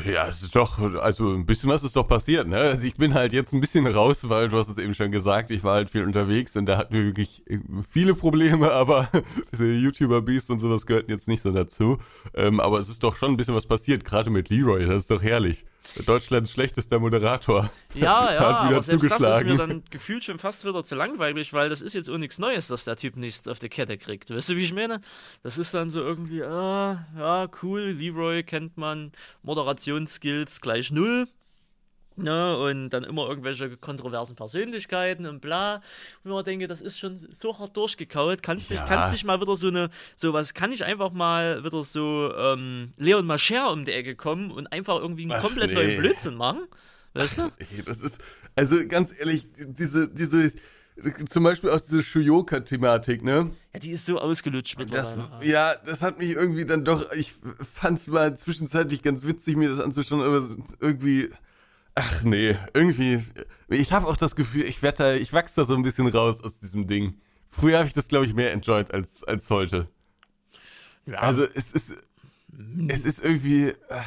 Ja, 0.06 0.28
es 0.28 0.44
ist 0.44 0.54
doch, 0.58 0.78
also 1.02 1.34
ein 1.34 1.46
bisschen 1.46 1.70
was 1.70 1.84
ist 1.84 1.96
doch 1.96 2.06
passiert, 2.06 2.50
ne? 2.50 2.58
Also 2.58 2.86
ich 2.86 2.96
bin 2.98 3.14
halt 3.14 3.32
jetzt 3.32 3.54
ein 3.54 3.62
bisschen 3.62 3.88
raus, 3.88 4.28
weil 4.28 4.50
du 4.50 4.58
hast 4.58 4.68
es 4.68 4.78
eben 4.78 4.94
schon 4.94 5.10
gesagt, 5.10 5.52
ich 5.52 5.64
war 5.64 5.76
halt 5.76 5.90
viel 5.90 6.04
unterwegs 6.04 6.58
und 6.58 6.66
da 6.66 6.78
hatten 6.78 6.94
wir 6.94 7.06
wirklich 7.06 7.44
viele 7.90 8.14
Probleme, 8.14 8.72
aber 8.74 9.08
diese 9.54 9.72
YouTuber-Beast 9.72 10.50
und 10.50 10.60
sowas 10.60 10.86
gehörten 10.86 11.12
jetzt 11.12 11.30
nicht 11.30 11.42
so 11.42 11.52
dazu. 11.52 11.98
Ähm, 12.34 12.60
aber 12.60 12.78
es 12.80 12.90
ist 12.90 13.04
doch 13.04 13.16
schon 13.16 13.32
ein 13.32 13.38
bisschen 13.38 13.56
was 13.56 13.66
passiert, 13.66 14.04
gerade 14.04 14.30
mit 14.30 14.50
Leroy, 14.50 14.86
das 14.86 14.98
ist 14.98 15.12
doch 15.12 15.24
herrlich. 15.24 15.64
Deutschlands 16.06 16.52
schlechtester 16.52 17.00
Moderator. 17.00 17.70
Ja, 17.94 18.02
ja, 18.34 18.40
Hat 18.40 18.70
wieder 18.70 18.78
aber 18.78 18.84
selbst 18.84 19.12
das 19.12 19.22
ist 19.22 19.46
mir 19.46 19.58
dann 19.58 19.84
gefühlt 19.90 20.24
schon 20.24 20.40
fast 20.40 20.66
wieder 20.66 20.84
zu 20.84 20.96
langweilig, 20.96 21.54
weil 21.54 21.70
das 21.70 21.82
ist 21.82 21.94
jetzt 21.94 22.10
auch 22.10 22.18
nichts 22.18 22.40
Neues, 22.40 22.68
dass 22.68 22.86
der 22.86 22.96
Typ 22.96 23.16
nichts 23.16 23.48
auf 23.48 23.60
die 23.60 23.70
Kette 23.70 23.98
kriegt. 23.98 24.30
Weißt 24.30 24.50
du, 24.50 24.56
wie 24.56 24.64
ich 24.64 24.74
meine? 24.74 25.02
Das 25.44 25.58
ist 25.58 25.74
dann 25.74 25.90
so 25.90 26.02
irgendwie, 26.02 26.44
ah, 26.44 27.06
ja, 27.18 27.48
cool, 27.62 27.82
Leroy 27.82 28.44
kennt 28.44 28.78
man, 28.78 29.12
Moderationsskills 29.44 30.62
gleich 30.62 30.92
null. 30.92 31.28
Ne, 32.16 32.56
und 32.58 32.92
dann 32.92 33.04
immer 33.04 33.28
irgendwelche 33.28 33.76
kontroversen 33.78 34.36
Persönlichkeiten 34.36 35.26
und 35.26 35.42
bla. 35.42 35.82
Und 36.24 36.38
ich 36.38 36.44
denke, 36.44 36.68
das 36.68 36.80
ist 36.82 37.00
schon 37.00 37.18
so 37.18 37.58
hart 37.58 37.76
durchgekaut. 37.76 38.44
Kannst 38.44 38.70
du 38.70 38.76
Ja. 38.76 38.86
kannst 38.86 39.12
nicht 39.14 39.26
mal 39.26 39.42
wieder 39.42 39.56
so 39.56 39.70
eine, 39.70 39.90
sowas, 40.16 40.54
kann 40.54 40.72
ich 40.72 40.86
einfach 40.86 41.12
mal 41.12 41.64
wieder 41.64 41.84
so 41.84 42.32
ähm, 42.38 42.92
Leon 42.98 43.26
Mascher 43.26 43.72
um 43.72 43.84
die 43.86 43.94
Ecke 43.94 44.16
kommen 44.16 44.52
und 44.52 44.72
einfach 44.72 44.98
irgendwie 45.00 45.24
einen 45.24 45.32
Ach, 45.32 45.42
komplett 45.42 45.70
nee. 45.70 45.76
neuen 45.76 46.00
Blödsinn 46.00 46.36
machen? 46.36 46.68
Weißt 47.16 47.40
du? 47.40 47.52
Ey, 47.58 47.82
Das 47.84 48.00
ist, 48.02 48.22
also 48.56 48.88
ganz 48.88 49.14
ehrlich, 49.18 49.48
diese, 49.58 50.08
diese, 50.08 50.52
zum 51.28 51.44
Beispiel 51.44 51.72
aus 51.72 51.88
dieser 51.88 52.04
Shuyoka-Thematik, 52.04 53.24
ne? 53.24 53.52
Ja, 53.74 53.80
die 53.80 53.92
ist 53.92 54.06
so 54.06 54.20
ausgelutscht 54.20 54.76
Das, 54.92 55.16
mittlerweile. 55.16 55.50
ja, 55.50 55.74
das 55.86 56.02
hat 56.04 56.20
mich 56.20 56.30
irgendwie 56.32 56.66
dann 56.66 56.86
doch, 56.86 57.12
ich 57.14 57.34
fand's 57.74 58.08
mal 58.08 58.38
zwischenzeitlich 58.38 59.02
ganz 59.02 59.24
witzig, 59.26 59.56
mir 59.56 59.70
das 59.70 59.80
anzuschauen, 59.80 60.22
aber 60.22 60.38
es 60.38 60.56
irgendwie, 60.80 61.30
ach 61.96 62.24
nee, 62.24 62.58
irgendwie, 62.74 63.24
ich 63.68 63.92
habe 63.92 64.08
auch 64.08 64.18
das 64.18 64.36
Gefühl, 64.36 64.64
ich 64.64 64.82
werde 64.82 64.98
da, 64.98 65.14
ich 65.14 65.34
wachse 65.34 65.62
da 65.62 65.66
so 65.66 65.76
ein 65.76 65.84
bisschen 65.84 66.08
raus 66.08 66.44
aus 66.44 66.58
diesem 66.60 66.88
Ding. 66.88 67.20
Früher 67.50 67.78
habe 67.78 67.88
ich 67.88 67.94
das, 67.94 68.08
glaube 68.08 68.26
ich, 68.26 68.34
mehr 68.34 68.52
enjoyed 68.52 68.94
als, 68.94 69.24
als 69.24 69.50
heute. 69.50 69.88
ja, 71.06 71.20
Also 71.20 71.44
es 71.44 71.72
ist, 71.72 71.96
es 72.88 73.06
ist 73.06 73.24
irgendwie, 73.24 73.68
äh, 73.68 74.02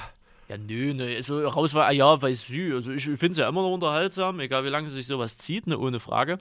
ja, 0.49 0.57
nö, 0.59 0.95
ne, 0.95 1.21
so 1.23 1.47
raus 1.47 1.75
war, 1.75 1.87
ah 1.87 1.93
ja, 1.93 2.21
weiß 2.21 2.47
sie. 2.47 2.73
Also 2.73 2.93
ich 2.93 3.05
finde 3.05 3.31
es 3.31 3.39
ja 3.39 3.49
immer 3.49 3.63
noch 3.63 3.73
unterhaltsam, 3.73 4.39
egal 4.39 4.65
wie 4.65 4.69
lange 4.69 4.91
sich 4.91 5.07
sowas 5.07 5.39
zieht, 5.39 5.67
ne, 5.67 5.77
ohne 5.79 5.99
Frage. 5.99 6.39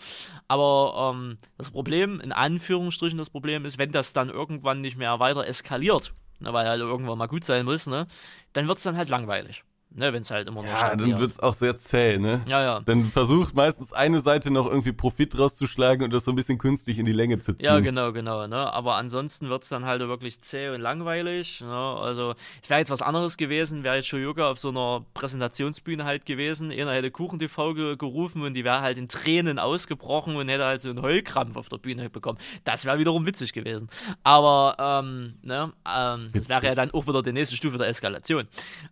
Aber 0.48 1.14
ähm, 1.16 1.38
das 1.58 1.72
Problem, 1.72 2.20
in 2.20 2.32
Anführungsstrichen 2.32 3.18
das 3.18 3.32
Problem 3.32 3.66
ist, 3.66 3.80
wenn 3.80 3.92
das 3.92 4.14
dann 4.14 4.30
irgendwann 4.30 4.82
nicht 4.82 4.98
mehr 4.98 5.20
weiter 5.20 5.48
eskaliert, 5.48 6.14
ne, 6.40 6.54
weil 6.54 6.68
halt 6.68 6.82
irgendwann 6.82 7.18
mal 7.18 7.28
gut 7.28 7.44
sein 7.46 7.66
muss, 7.66 7.88
ne, 7.88 8.08
dann 8.54 8.68
wird 8.68 8.78
es 8.78 8.84
dann 8.84 8.98
halt 8.98 9.10
langweilig. 9.10 9.64
Ne, 9.98 10.12
wenn 10.12 10.24
es 10.24 10.30
halt 10.30 10.50
immer 10.50 10.62
nur 10.62 10.72
ja, 10.72 10.94
dann 10.94 11.20
wird's 11.20 11.40
auch 11.40 11.54
sehr 11.54 11.78
zäh, 11.78 12.18
ne? 12.18 12.42
Ja, 12.48 12.62
ja. 12.62 12.80
Dann 12.82 13.06
versucht 13.06 13.56
meistens 13.56 13.94
eine 13.94 14.20
Seite 14.20 14.52
noch 14.52 14.66
irgendwie 14.66 14.92
Profit 14.92 15.40
rauszuschlagen 15.40 16.04
und 16.04 16.12
das 16.12 16.26
so 16.26 16.34
ein 16.34 16.36
bisschen 16.36 16.58
künstlich 16.58 17.00
in 17.00 17.06
die 17.06 17.14
Länge 17.14 17.40
zu 17.40 17.54
ziehen. 17.54 17.64
Ja, 17.64 17.80
genau, 17.80 18.12
genau. 18.12 18.46
Ne? 18.46 18.74
Aber 18.74 18.96
ansonsten 18.96 19.48
wird 19.48 19.64
es 19.64 19.70
dann 19.70 19.86
halt 19.86 20.02
wirklich 20.02 20.42
zäh 20.42 20.68
und 20.68 20.82
langweilig. 20.82 21.62
Ne? 21.62 21.74
Also, 21.74 22.36
es 22.62 22.70
wäre 22.70 22.82
jetzt 22.82 22.92
was 22.92 23.02
anderes 23.02 23.38
gewesen, 23.38 23.86
wäre 23.86 23.96
jetzt 23.96 24.08
Shoyoka 24.08 24.52
auf 24.52 24.60
so 24.60 24.68
einer 24.68 25.06
Präsentationsbühne 25.14 26.04
halt 26.04 26.26
gewesen. 26.26 26.74
Einer 26.74 26.92
hätte 26.92 27.10
Kuchen-TV 27.10 27.74
ge 27.74 27.96
gerufen 27.96 28.42
und 28.42 28.54
die 28.54 28.66
wäre 28.66 28.82
halt 28.82 28.98
in 28.98 29.08
Tränen 29.08 29.60
ausgebrochen 29.60 30.36
und 30.36 30.50
hätte 30.50 30.66
halt 30.66 30.82
so 30.82 30.90
einen 30.90 31.02
Heulkrampf 31.02 31.56
auf 31.56 31.70
der 31.70 31.78
Bühne 31.78 32.10
bekommen. 32.10 32.38
Das 32.66 32.84
wäre 32.84 33.00
wiederum 33.00 33.26
witzig 33.26 33.54
gewesen. 33.54 33.90
Aber, 34.24 34.76
ähm, 34.78 35.36
ne, 35.42 35.72
ähm, 35.88 36.32
das 36.34 36.50
wäre 36.50 36.66
ja 36.66 36.76
dann 36.76 36.92
auch 36.92 37.08
wieder 37.08 37.24
die 37.24 37.32
nächste 37.32 37.56
Stufe 37.56 37.78
der 37.78 37.88
Eskalation. 37.88 38.42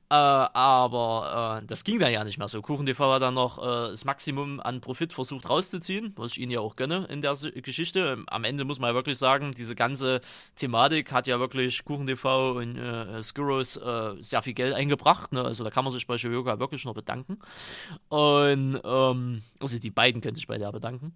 Äh, 0.09 0.15
aber 0.15 0.92
aber 0.93 1.61
äh, 1.61 1.65
das 1.65 1.83
ging 1.83 1.99
dann 1.99 2.11
ja 2.11 2.23
nicht 2.23 2.37
mehr 2.37 2.47
so. 2.47 2.61
KuchenTV 2.61 2.99
hat 2.99 3.21
dann 3.21 3.33
noch 3.33 3.57
äh, 3.57 3.91
das 3.91 4.05
Maximum 4.05 4.59
an 4.59 4.79
Profit 4.79 5.11
versucht 5.13 5.49
rauszuziehen, 5.49 6.13
was 6.15 6.33
ich 6.33 6.41
ihnen 6.41 6.51
ja 6.51 6.59
auch 6.59 6.75
gönne 6.75 7.05
in 7.09 7.21
der 7.21 7.33
Geschichte. 7.33 8.23
Am 8.27 8.43
Ende 8.43 8.63
muss 8.63 8.79
man 8.79 8.91
ja 8.91 8.93
wirklich 8.93 9.17
sagen, 9.17 9.51
diese 9.51 9.75
ganze 9.75 10.21
Thematik 10.55 11.11
hat 11.11 11.27
ja 11.27 11.39
wirklich 11.39 11.83
KuchenTV 11.83 12.55
und 12.57 12.77
äh, 12.77 13.23
Skurros 13.23 13.77
äh, 13.77 14.15
sehr 14.21 14.43
viel 14.43 14.53
Geld 14.53 14.73
eingebracht. 14.73 15.31
Ne? 15.33 15.43
Also 15.43 15.63
da 15.63 15.71
kann 15.71 15.83
man 15.83 15.91
sich 15.93 16.05
bei 16.05 16.17
Shoyoka 16.17 16.59
wirklich 16.59 16.85
nur 16.85 16.93
bedanken. 16.93 17.39
Und 18.09 18.79
ähm, 18.83 19.41
also 19.59 19.79
die 19.79 19.91
beiden 19.91 20.21
können 20.21 20.35
sich 20.35 20.47
bei 20.47 20.57
der 20.57 20.71
bedanken. 20.71 21.13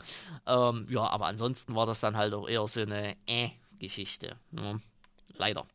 Ähm, 0.47 0.88
ja, 0.89 1.07
aber 1.07 1.28
ansonsten 1.28 1.75
war 1.75 1.86
das 1.86 1.99
dann 1.99 2.17
halt 2.17 2.34
auch 2.34 2.49
eher 2.49 2.67
so 2.67 2.82
eine 2.82 3.15
äh-Geschichte. 3.28 4.38
Ne? 4.51 4.82
Leider. 5.38 5.65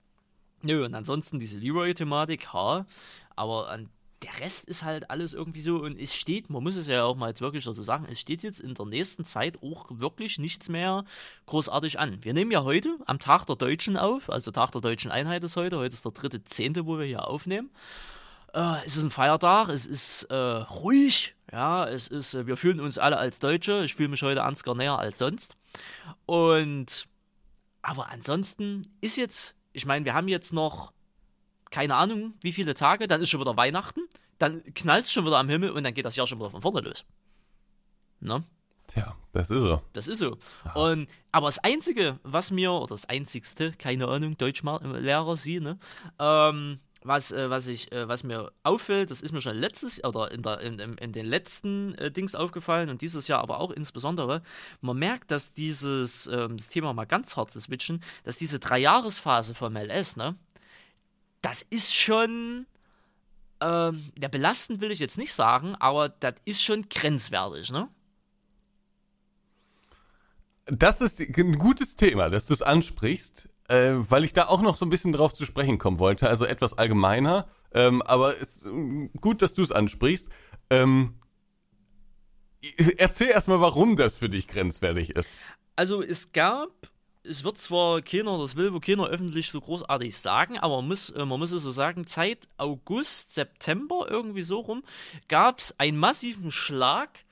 Nö, 0.62 0.84
und 0.84 0.94
ansonsten 0.94 1.38
diese 1.38 1.58
Leroy-Thematik, 1.58 2.52
ha, 2.52 2.86
aber 3.34 3.68
an 3.68 3.90
der 4.22 4.40
Rest 4.40 4.64
ist 4.64 4.84
halt 4.84 5.10
alles 5.10 5.34
irgendwie 5.34 5.62
so 5.62 5.78
und 5.78 5.98
es 5.98 6.14
steht, 6.14 6.48
man 6.48 6.62
muss 6.62 6.76
es 6.76 6.86
ja 6.86 7.04
auch 7.04 7.16
mal 7.16 7.28
jetzt 7.28 7.40
wirklich 7.40 7.64
so 7.64 7.72
sagen, 7.82 8.06
es 8.08 8.20
steht 8.20 8.42
jetzt 8.42 8.60
in 8.60 8.74
der 8.74 8.86
nächsten 8.86 9.24
Zeit 9.24 9.62
auch 9.62 9.86
wirklich 9.90 10.38
nichts 10.38 10.68
mehr 10.68 11.04
großartig 11.46 11.98
an. 11.98 12.18
Wir 12.22 12.32
nehmen 12.32 12.50
ja 12.50 12.62
heute 12.62 12.96
am 13.06 13.18
Tag 13.18 13.46
der 13.46 13.56
Deutschen 13.56 13.96
auf, 13.96 14.30
also 14.30 14.50
Tag 14.50 14.70
der 14.72 14.80
Deutschen 14.80 15.10
Einheit 15.10 15.42
ist 15.44 15.56
heute, 15.56 15.78
heute 15.78 15.94
ist 15.94 16.04
der 16.04 16.12
dritte 16.12 16.44
Zehnte, 16.44 16.86
wo 16.86 16.98
wir 16.98 17.06
hier 17.06 17.26
aufnehmen. 17.26 17.70
Äh, 18.54 18.84
es 18.86 18.96
ist 18.96 19.02
ein 19.02 19.10
Feiertag, 19.10 19.68
es 19.68 19.86
ist 19.86 20.24
äh, 20.24 20.34
ruhig, 20.34 21.34
ja, 21.50 21.88
es 21.88 22.08
ist, 22.08 22.34
äh, 22.34 22.46
wir 22.46 22.56
fühlen 22.56 22.80
uns 22.80 22.98
alle 22.98 23.16
als 23.16 23.38
Deutsche, 23.38 23.84
ich 23.84 23.94
fühle 23.94 24.10
mich 24.10 24.22
heute 24.22 24.44
Ansgar 24.44 24.74
näher 24.74 24.98
als 24.98 25.18
sonst. 25.18 25.56
Und, 26.26 27.08
aber 27.80 28.10
ansonsten 28.10 28.94
ist 29.00 29.16
jetzt 29.16 29.56
ich 29.72 29.86
meine, 29.86 30.04
wir 30.04 30.14
haben 30.14 30.28
jetzt 30.28 30.52
noch 30.52 30.92
keine 31.72 31.96
Ahnung, 31.96 32.34
wie 32.40 32.52
viele 32.52 32.74
Tage, 32.74 33.08
dann 33.08 33.20
ist 33.20 33.30
schon 33.30 33.40
wieder 33.40 33.56
Weihnachten, 33.56 34.02
dann 34.38 34.62
knallt 34.74 35.06
es 35.06 35.12
schon 35.12 35.26
wieder 35.26 35.38
am 35.38 35.48
Himmel 35.48 35.70
und 35.70 35.82
dann 35.82 35.94
geht 35.94 36.04
das 36.04 36.14
Jahr 36.14 36.26
schon 36.26 36.38
wieder 36.38 36.50
von 36.50 36.62
vorne 36.62 36.80
los. 36.82 37.04
Ne? 38.20 38.44
Tja, 38.86 39.16
das 39.32 39.50
ist 39.50 39.62
so. 39.62 39.82
Das 39.92 40.06
ist 40.06 40.18
so. 40.18 40.36
Und, 40.74 41.08
aber 41.32 41.46
das 41.46 41.58
Einzige, 41.58 42.20
was 42.22 42.50
mir, 42.50 42.72
oder 42.72 42.88
das 42.88 43.08
Einzigste, 43.08 43.72
keine 43.72 44.06
Ahnung, 44.06 44.36
Deutschlehrer 44.36 45.36
sie, 45.36 45.60
ne, 45.60 45.78
ähm, 46.18 46.78
was, 47.04 47.32
äh, 47.32 47.50
was, 47.50 47.66
ich, 47.66 47.92
äh, 47.92 48.08
was 48.08 48.24
mir 48.24 48.52
auffällt, 48.62 49.10
das 49.10 49.20
ist 49.20 49.32
mir 49.32 49.40
schon 49.40 49.56
letztes 49.56 50.02
oder 50.04 50.30
in, 50.30 50.42
der, 50.42 50.60
in, 50.60 50.78
in, 50.78 51.12
den 51.12 51.26
letzten 51.26 51.94
äh, 51.96 52.10
Dings 52.10 52.34
aufgefallen 52.34 52.88
und 52.88 53.02
dieses 53.02 53.28
Jahr 53.28 53.40
aber 53.40 53.60
auch 53.60 53.70
insbesondere, 53.70 54.42
man 54.80 54.98
merkt, 54.98 55.30
dass 55.30 55.52
dieses 55.52 56.26
ähm, 56.26 56.56
das 56.56 56.68
Thema 56.68 56.92
mal 56.92 57.04
ganz 57.04 57.36
hart 57.36 57.50
zu 57.50 57.60
switchen, 57.60 58.02
dass 58.24 58.38
diese 58.38 58.58
Dreijahresphase 58.58 59.54
vom 59.54 59.76
LS, 59.76 60.16
ne, 60.16 60.36
das 61.40 61.62
ist 61.62 61.94
schon, 61.94 62.66
ähm, 63.60 64.10
ja, 64.18 64.28
belastend 64.28 64.80
will 64.80 64.90
ich 64.90 65.00
jetzt 65.00 65.18
nicht 65.18 65.34
sagen, 65.34 65.74
aber 65.76 66.08
das 66.08 66.34
ist 66.44 66.62
schon 66.62 66.88
grenzwertig, 66.88 67.70
ne? 67.70 67.88
Das 70.66 71.00
ist 71.00 71.20
ein 71.20 71.58
gutes 71.58 71.96
Thema, 71.96 72.30
dass 72.30 72.46
du 72.46 72.54
es 72.54 72.62
ansprichst 72.62 73.48
äh, 73.72 74.10
weil 74.10 74.24
ich 74.24 74.34
da 74.34 74.48
auch 74.48 74.60
noch 74.60 74.76
so 74.76 74.84
ein 74.84 74.90
bisschen 74.90 75.14
drauf 75.14 75.32
zu 75.32 75.46
sprechen 75.46 75.78
kommen 75.78 75.98
wollte, 75.98 76.28
also 76.28 76.44
etwas 76.44 76.76
allgemeiner, 76.76 77.48
ähm, 77.72 78.02
aber 78.02 78.36
ist 78.36 78.66
gut, 79.20 79.40
dass 79.40 79.54
du 79.54 79.62
es 79.62 79.72
ansprichst. 79.72 80.28
Ähm, 80.68 81.14
erzähl 82.98 83.28
erstmal, 83.28 83.62
warum 83.62 83.96
das 83.96 84.18
für 84.18 84.28
dich 84.28 84.46
grenzwertig 84.46 85.10
ist. 85.16 85.38
Also 85.74 86.02
es 86.02 86.32
gab 86.32 86.68
es 87.24 87.44
wird 87.44 87.56
zwar 87.56 88.02
keiner, 88.02 88.36
das 88.36 88.56
will 88.56 88.74
wo 88.74 88.80
keiner 88.80 89.06
öffentlich 89.06 89.48
so 89.48 89.60
großartig 89.60 90.16
sagen, 90.16 90.58
aber 90.58 90.76
man 90.76 90.88
muss, 90.88 91.10
äh, 91.10 91.24
man 91.24 91.38
muss 91.38 91.52
es 91.52 91.62
so 91.62 91.70
sagen, 91.70 92.04
seit 92.06 92.48
August, 92.56 93.32
September 93.32 94.06
irgendwie 94.10 94.42
so 94.42 94.58
rum, 94.58 94.82
gab 95.28 95.60
es 95.60 95.78
einen 95.78 95.96
massiven 95.98 96.50
Schlag 96.50 97.24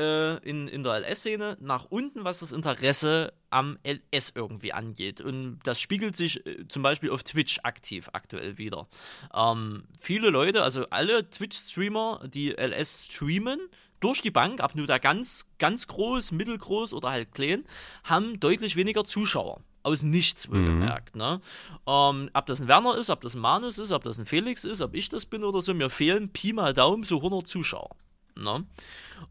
äh, 0.00 0.36
in, 0.48 0.66
in 0.66 0.82
der 0.82 1.00
LS-Szene 1.00 1.58
nach 1.60 1.84
unten, 1.90 2.24
was 2.24 2.40
das 2.40 2.52
Interesse 2.52 3.34
am 3.50 3.78
LS 3.84 4.32
irgendwie 4.34 4.72
angeht. 4.72 5.20
Und 5.20 5.58
das 5.64 5.80
spiegelt 5.80 6.16
sich 6.16 6.46
äh, 6.46 6.66
zum 6.68 6.82
Beispiel 6.82 7.10
auf 7.10 7.22
Twitch 7.22 7.60
aktiv 7.62 8.08
aktuell 8.14 8.56
wieder. 8.56 8.88
Ähm, 9.34 9.84
viele 10.00 10.30
Leute, 10.30 10.62
also 10.62 10.86
alle 10.88 11.28
Twitch-Streamer, 11.28 12.28
die 12.32 12.50
LS 12.52 13.08
streamen, 13.10 13.60
durch 14.00 14.22
die 14.22 14.30
Bank, 14.30 14.62
ab 14.62 14.74
nur 14.74 14.86
da 14.86 14.96
ganz, 14.96 15.46
ganz 15.58 15.86
groß, 15.86 16.32
mittelgroß 16.32 16.94
oder 16.94 17.10
halt 17.10 17.32
klein, 17.34 17.64
haben 18.04 18.40
deutlich 18.40 18.76
weniger 18.76 19.04
Zuschauer. 19.04 19.60
Aus 19.82 20.02
nichts 20.02 20.50
wohlgemerkt. 20.50 21.14
Mhm. 21.14 21.20
Ne? 21.22 21.40
Ähm, 21.86 22.30
ob 22.32 22.46
das 22.46 22.60
ein 22.60 22.68
Werner 22.68 22.96
ist, 22.96 23.10
ob 23.10 23.20
das 23.20 23.34
ein 23.34 23.40
Manus 23.40 23.78
ist, 23.78 23.92
ob 23.92 24.04
das 24.04 24.18
ein 24.18 24.26
Felix 24.26 24.64
ist, 24.64 24.80
ob 24.80 24.94
ich 24.94 25.08
das 25.08 25.26
bin 25.26 25.44
oder 25.44 25.62
so, 25.62 25.74
mir 25.74 25.90
fehlen 25.90 26.30
Pi 26.30 26.52
mal 26.52 26.74
Daumen 26.74 27.02
so 27.02 27.16
100 27.16 27.46
Zuschauer. 27.46 27.90
Ne? 28.36 28.64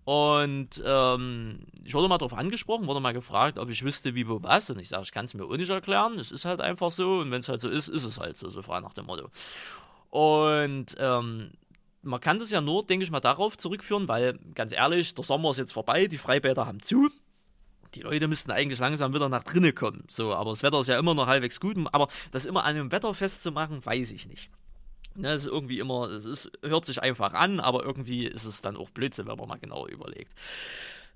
Und 0.06 0.82
ähm, 0.86 1.66
ich 1.84 1.94
wurde 1.94 2.08
mal 2.08 2.18
darauf 2.18 2.34
angesprochen, 2.34 2.88
wurde 2.88 3.00
mal 3.00 3.14
gefragt, 3.14 3.58
ob 3.58 3.70
ich 3.70 3.84
wüsste, 3.84 4.16
wie, 4.16 4.28
wo, 4.28 4.42
was. 4.44 4.70
Und 4.70 4.80
ich 4.80 4.90
sage, 4.90 5.04
ich 5.04 5.12
kann 5.12 5.26
es 5.26 5.34
mir 5.34 5.46
auch 5.46 5.58
nicht 5.58 5.70
erklären. 5.70 6.20
Es 6.20 6.32
ist 6.32 6.46
halt 6.46 6.62
einfach 6.62 6.92
so. 6.92 7.20
Und 7.20 7.32
wenn 7.32 7.40
es 7.40 7.50
halt 7.50 7.60
so 7.60 7.70
ist, 7.70 7.88
ist 7.88 8.04
es 8.04 8.20
halt 8.20 8.38
so, 8.38 8.50
so 8.50 8.62
frei 8.62 8.80
nach 8.82 8.94
dem 8.94 9.06
Motto. 9.06 9.30
Und 10.10 10.96
ähm, 11.00 11.52
man 12.02 12.20
kann 12.20 12.40
das 12.40 12.52
ja 12.52 12.62
nur, 12.62 12.86
denke 12.86 13.04
ich 13.04 13.12
mal, 13.12 13.20
darauf 13.20 13.58
zurückführen, 13.58 14.08
weil, 14.08 14.40
ganz 14.56 14.72
ehrlich, 14.72 15.14
der 15.16 15.24
Sommer 15.24 15.50
ist 15.50 15.58
jetzt 15.58 15.74
vorbei, 15.74 16.08
die 16.08 16.18
Freibäder 16.18 16.66
haben 16.66 16.82
zu. 16.82 17.10
Die 17.96 18.02
Leute 18.02 18.28
müssten 18.28 18.52
eigentlich 18.52 18.80
langsam 18.80 19.14
wieder 19.14 19.30
nach 19.30 19.44
drinnen 19.44 19.74
kommen. 19.74 20.04
So, 20.08 20.34
aber 20.34 20.52
das 20.52 20.62
Wetter 20.62 20.80
ist 20.80 20.88
ja 20.88 21.00
immer 21.00 21.16
noch 21.16 21.28
halbwegs 21.28 21.60
gut. 21.60 21.76
Aber 21.92 22.08
das 22.32 22.46
immer 22.46 22.64
an 22.64 22.76
dem 22.76 22.92
Wetter 22.92 23.14
festzumachen, 23.14 23.84
weiß 23.84 24.12
ich 24.12 24.28
nicht. 24.28 24.52
Ne, 25.20 25.34
ist 25.34 25.48
irgendwie 25.48 25.80
immer, 25.80 26.10
es 26.10 26.24
ist, 26.26 26.52
hört 26.64 26.86
sich 26.86 27.02
einfach 27.02 27.34
an, 27.34 27.60
aber 27.60 27.84
irgendwie 27.84 28.26
ist 28.26 28.46
es 28.46 28.62
dann 28.62 28.78
auch 28.78 28.90
Blödsinn, 28.90 29.28
wenn 29.28 29.38
man 29.38 29.50
mal 29.50 29.60
genauer 29.60 29.90
überlegt. 29.90 30.34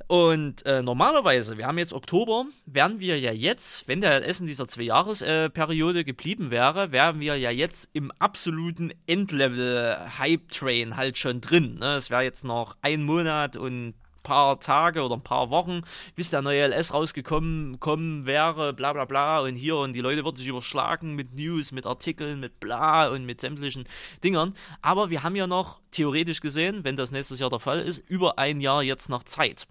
Und 0.07 0.65
äh, 0.65 0.81
normalerweise, 0.81 1.57
wir 1.57 1.65
haben 1.65 1.77
jetzt 1.77 1.93
Oktober, 1.93 2.45
wären 2.65 2.99
wir 2.99 3.17
ja 3.19 3.31
jetzt, 3.31 3.87
wenn 3.87 4.01
der 4.01 4.19
LS 4.19 4.41
in 4.41 4.47
dieser 4.47 4.67
Zwei-Jahres-Periode 4.67 5.99
äh, 5.99 6.03
geblieben 6.03 6.51
wäre, 6.51 6.91
wären 6.91 7.19
wir 7.21 7.37
ja 7.37 7.51
jetzt 7.51 7.89
im 7.93 8.11
absoluten 8.19 8.91
Endlevel-Hype-Train 9.07 10.97
halt 10.97 11.17
schon 11.17 11.39
drin. 11.39 11.77
Ne? 11.79 11.95
Es 11.95 12.09
wäre 12.09 12.23
jetzt 12.23 12.43
noch 12.43 12.75
ein 12.81 13.03
Monat 13.03 13.55
und 13.55 13.93
paar 14.23 14.59
Tage 14.59 15.03
oder 15.03 15.15
ein 15.15 15.23
paar 15.23 15.49
Wochen, 15.49 15.81
bis 16.15 16.29
der 16.29 16.41
neue 16.41 16.65
LS 16.67 16.93
rausgekommen 16.93 17.79
kommen 17.79 18.25
wäre, 18.25 18.73
bla 18.73 18.93
bla 18.93 19.05
bla 19.05 19.41
und 19.41 19.55
hier 19.55 19.77
und 19.77 19.93
die 19.93 20.01
Leute 20.01 20.23
würden 20.25 20.37
sich 20.37 20.47
überschlagen 20.47 21.15
mit 21.15 21.35
News, 21.35 21.71
mit 21.71 21.85
Artikeln, 21.85 22.39
mit 22.39 22.59
bla 22.59 23.09
und 23.09 23.25
mit 23.25 23.41
sämtlichen 23.41 23.85
Dingern. 24.23 24.55
Aber 24.81 25.09
wir 25.09 25.23
haben 25.23 25.35
ja 25.35 25.47
noch 25.47 25.79
theoretisch 25.91 26.39
gesehen, 26.39 26.83
wenn 26.83 26.95
das 26.95 27.11
nächstes 27.11 27.39
Jahr 27.39 27.49
der 27.49 27.59
Fall 27.59 27.79
ist, 27.79 27.99
über 28.09 28.39
ein 28.39 28.61
Jahr 28.61 28.81
jetzt 28.81 29.09
noch 29.09 29.23
Zeit. 29.23 29.67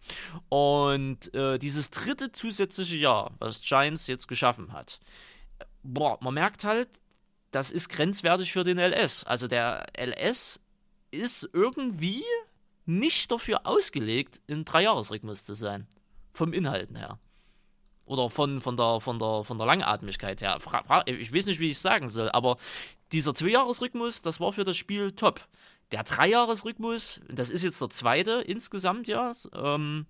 Und 0.49 1.35
äh, 1.35 1.59
dieses 1.59 1.91
dritte 1.91 2.33
zusätzliche 2.33 2.97
Jahr, 2.97 3.33
was 3.39 3.63
Giants 3.63 4.07
jetzt 4.07 4.29
geschaffen 4.29 4.73
hat, 4.73 5.01
boah, 5.83 6.19
man 6.21 6.35
merkt 6.35 6.65
halt, 6.65 6.89
das 7.51 7.71
ist 7.71 7.89
grenzwertig 7.89 8.53
für 8.53 8.65
den 8.65 8.79
LS. 8.79 9.25
Also 9.25 9.47
der 9.47 9.87
LS 9.99 10.61
ist 11.11 11.49
irgendwie 11.53 12.25
nicht 12.85 13.31
dafür 13.31 13.67
ausgelegt, 13.67 14.41
in 14.47 14.65
Dreijahresrhythmus 14.65 15.45
zu 15.45 15.55
sein. 15.55 15.87
Vom 16.33 16.53
Inhalten 16.53 16.97
her. 16.97 17.19
Oder 18.05 18.31
von, 18.31 18.61
von, 18.61 18.77
der, 18.77 19.01
von, 19.01 19.19
der, 19.19 19.45
von 19.45 19.59
der 19.59 19.67
Langatmigkeit 19.67 20.41
her. 20.43 20.59
Ich 21.07 21.33
weiß 21.33 21.47
nicht, 21.47 21.61
wie 21.61 21.69
ich 21.69 21.77
es 21.77 21.83
sagen 21.83 22.09
soll, 22.09 22.31
aber 22.31 22.57
dieser 23.13 23.35
Zweijahresrhythmus, 23.35 24.23
das 24.23 24.41
war 24.41 24.53
für 24.53 24.65
das 24.65 24.77
Spiel 24.77 25.13
top. 25.13 25.47
Der 25.93 26.03
Dreijahresrhythmus, 26.03 27.21
das 27.29 27.51
ist 27.51 27.65
jetzt 27.65 27.81
der 27.81 27.91
zweite 27.91 28.41
insgesamt, 28.41 29.09
ja. 29.09 29.33
Ähm, 29.55 30.07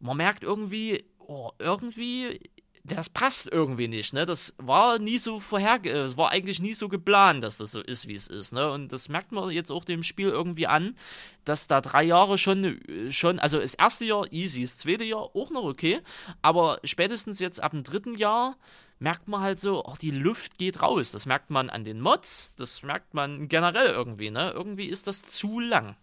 man 0.00 0.16
merkt 0.16 0.44
irgendwie, 0.44 1.04
oh, 1.18 1.50
irgendwie 1.58 2.40
das 2.88 3.08
passt 3.08 3.48
irgendwie 3.50 3.88
nicht, 3.88 4.12
ne? 4.12 4.24
Das 4.24 4.54
war 4.58 4.98
nie 4.98 5.18
so 5.18 5.40
vorher, 5.40 5.84
es 5.84 6.16
war 6.16 6.30
eigentlich 6.30 6.60
nie 6.60 6.72
so 6.72 6.88
geplant, 6.88 7.42
dass 7.44 7.58
das 7.58 7.72
so 7.72 7.80
ist, 7.80 8.08
wie 8.08 8.14
es 8.14 8.26
ist, 8.28 8.52
ne? 8.52 8.70
Und 8.70 8.92
das 8.92 9.08
merkt 9.08 9.32
man 9.32 9.50
jetzt 9.50 9.70
auch 9.70 9.84
dem 9.84 10.02
Spiel 10.02 10.28
irgendwie 10.28 10.66
an, 10.66 10.96
dass 11.44 11.66
da 11.66 11.80
drei 11.80 12.02
Jahre 12.02 12.38
schon, 12.38 12.80
schon, 13.10 13.38
also 13.38 13.60
das 13.60 13.74
erste 13.74 14.04
Jahr 14.04 14.32
easy, 14.32 14.62
das 14.62 14.78
zweite 14.78 15.04
Jahr 15.04 15.30
auch 15.34 15.50
noch 15.50 15.64
okay, 15.64 16.00
aber 16.42 16.80
spätestens 16.84 17.38
jetzt 17.40 17.62
ab 17.62 17.72
dem 17.72 17.84
dritten 17.84 18.14
Jahr 18.14 18.56
merkt 18.98 19.28
man 19.28 19.40
halt 19.40 19.58
so, 19.58 19.84
ach, 19.86 19.96
die 19.96 20.10
Luft 20.10 20.58
geht 20.58 20.82
raus. 20.82 21.12
Das 21.12 21.26
merkt 21.26 21.50
man 21.50 21.70
an 21.70 21.84
den 21.84 22.00
Mods, 22.00 22.56
das 22.56 22.82
merkt 22.82 23.14
man 23.14 23.48
generell 23.48 23.90
irgendwie, 23.90 24.30
ne? 24.30 24.50
Irgendwie 24.50 24.86
ist 24.86 25.06
das 25.06 25.22
zu 25.22 25.60
lang. 25.60 25.96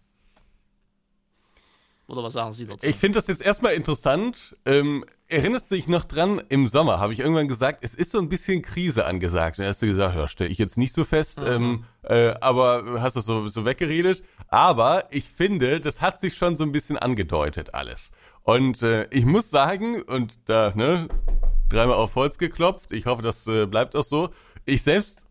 Oder 2.08 2.22
was 2.22 2.34
sagen 2.34 2.52
Sie 2.52 2.66
dazu? 2.66 2.86
Ich 2.86 2.96
finde 2.96 3.18
das 3.18 3.26
jetzt 3.26 3.42
erstmal 3.42 3.74
interessant. 3.74 4.56
Ähm, 4.64 5.04
erinnerst 5.26 5.70
du 5.70 5.74
dich 5.74 5.88
noch 5.88 6.04
dran, 6.04 6.40
im 6.48 6.68
Sommer 6.68 7.00
habe 7.00 7.12
ich 7.12 7.18
irgendwann 7.18 7.48
gesagt, 7.48 7.80
es 7.82 7.94
ist 7.94 8.12
so 8.12 8.18
ein 8.18 8.28
bisschen 8.28 8.62
Krise 8.62 9.06
angesagt. 9.06 9.58
Dann 9.58 9.66
hast 9.66 9.82
du 9.82 9.86
gesagt, 9.86 10.14
ja, 10.14 10.28
stelle 10.28 10.50
ich 10.50 10.58
jetzt 10.58 10.78
nicht 10.78 10.94
so 10.94 11.04
fest, 11.04 11.40
mhm. 11.40 11.46
ähm, 11.46 11.84
äh, 12.04 12.34
aber 12.40 13.00
hast 13.00 13.16
das 13.16 13.24
so, 13.24 13.48
so 13.48 13.64
weggeredet. 13.64 14.22
Aber 14.48 15.04
ich 15.10 15.24
finde, 15.24 15.80
das 15.80 16.00
hat 16.00 16.20
sich 16.20 16.36
schon 16.36 16.54
so 16.54 16.62
ein 16.62 16.70
bisschen 16.70 16.96
angedeutet 16.96 17.74
alles. 17.74 18.12
Und 18.44 18.82
äh, 18.82 19.08
ich 19.10 19.24
muss 19.24 19.50
sagen, 19.50 20.02
und 20.02 20.48
da, 20.48 20.72
ne, 20.76 21.08
dreimal 21.68 21.96
auf 21.96 22.14
Holz 22.14 22.38
geklopft, 22.38 22.92
ich 22.92 23.06
hoffe, 23.06 23.22
das 23.22 23.48
äh, 23.48 23.66
bleibt 23.66 23.96
auch 23.96 24.04
so. 24.04 24.30
Ich 24.64 24.84
selbst 24.84 25.26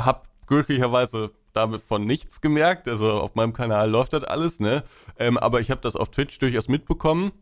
habe 0.00 0.22
glücklicherweise 0.46 1.32
davon 1.54 2.04
nichts 2.04 2.40
gemerkt. 2.40 2.88
Also 2.88 3.12
auf 3.12 3.34
meinem 3.34 3.52
Kanal 3.52 3.90
läuft 3.90 4.12
das 4.12 4.24
alles, 4.24 4.60
ne? 4.60 4.84
Ähm, 5.18 5.38
aber 5.38 5.60
ich 5.60 5.70
habe 5.70 5.80
das 5.80 5.96
auf 5.96 6.10
Twitch 6.10 6.38
durchaus 6.38 6.68
mitbekommen. 6.68 7.32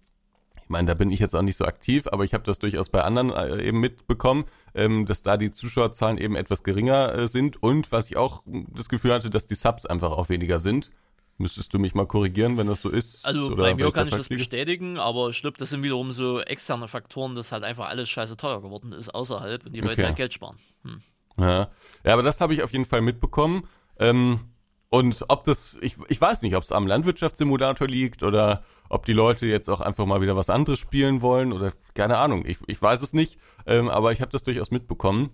Ich 0.62 0.68
meine, 0.68 0.88
da 0.88 0.94
bin 0.94 1.10
ich 1.10 1.18
jetzt 1.18 1.34
auch 1.34 1.42
nicht 1.42 1.56
so 1.56 1.64
aktiv, 1.64 2.06
aber 2.06 2.24
ich 2.24 2.34
habe 2.34 2.44
das 2.44 2.58
durchaus 2.58 2.88
bei 2.88 3.02
anderen 3.02 3.30
äh, 3.30 3.62
eben 3.62 3.80
mitbekommen, 3.80 4.44
ähm, 4.74 5.04
dass 5.06 5.22
da 5.22 5.36
die 5.36 5.50
Zuschauerzahlen 5.50 6.18
eben 6.18 6.36
etwas 6.36 6.62
geringer 6.62 7.12
äh, 7.14 7.28
sind 7.28 7.62
und 7.62 7.92
was 7.92 8.10
ich 8.10 8.16
auch 8.16 8.42
das 8.46 8.88
Gefühl 8.88 9.12
hatte, 9.12 9.28
dass 9.28 9.46
die 9.46 9.54
Subs 9.54 9.84
einfach 9.86 10.12
auch 10.12 10.28
weniger 10.28 10.60
sind. 10.60 10.90
Müsstest 11.38 11.74
du 11.74 11.78
mich 11.78 11.94
mal 11.94 12.06
korrigieren, 12.06 12.56
wenn 12.56 12.68
das 12.68 12.82
so 12.82 12.90
ist? 12.90 13.26
Also 13.26 13.56
bei 13.56 13.74
mir 13.74 13.90
kann 13.90 14.06
ich 14.06 14.12
da 14.12 14.18
das 14.18 14.28
bestätigen, 14.28 14.98
aber 14.98 15.30
ich 15.30 15.40
glaube, 15.40 15.56
das 15.58 15.70
sind 15.70 15.82
wiederum 15.82 16.12
so 16.12 16.40
externe 16.40 16.86
Faktoren, 16.88 17.34
dass 17.34 17.52
halt 17.52 17.64
einfach 17.64 17.88
alles 17.88 18.08
scheiße 18.10 18.36
teuer 18.36 18.62
geworden 18.62 18.92
ist 18.92 19.14
außerhalb 19.14 19.66
und 19.66 19.72
die 19.72 19.80
Leute 19.80 19.94
Okay. 19.94 20.04
halt 20.04 20.16
Geld 20.16 20.34
sparen. 20.34 20.58
Hm. 20.84 21.02
Ja, 21.38 21.70
ja 22.04 22.12
aber 22.12 22.22
das 22.22 22.40
habe 22.40 22.54
ich 22.54 22.62
auf 22.62 22.72
jeden 22.72 22.84
Fall 22.84 23.00
mitbekommen. 23.00 23.66
Ähm, 23.98 24.40
und 24.88 25.24
ob 25.28 25.44
das, 25.44 25.78
ich, 25.80 25.96
ich 26.08 26.20
weiß 26.20 26.42
nicht, 26.42 26.54
ob 26.54 26.64
es 26.64 26.72
am 26.72 26.86
Landwirtschaftssimulator 26.86 27.86
liegt 27.86 28.22
oder 28.22 28.62
ob 28.90 29.06
die 29.06 29.14
Leute 29.14 29.46
jetzt 29.46 29.70
auch 29.70 29.80
einfach 29.80 30.04
mal 30.04 30.20
wieder 30.20 30.36
was 30.36 30.50
anderes 30.50 30.78
spielen 30.78 31.22
wollen 31.22 31.52
oder 31.54 31.72
keine 31.94 32.18
Ahnung, 32.18 32.44
ich, 32.44 32.58
ich 32.66 32.80
weiß 32.80 33.00
es 33.00 33.14
nicht, 33.14 33.38
ähm, 33.64 33.88
aber 33.88 34.12
ich 34.12 34.20
habe 34.20 34.30
das 34.30 34.42
durchaus 34.42 34.70
mitbekommen. 34.70 35.30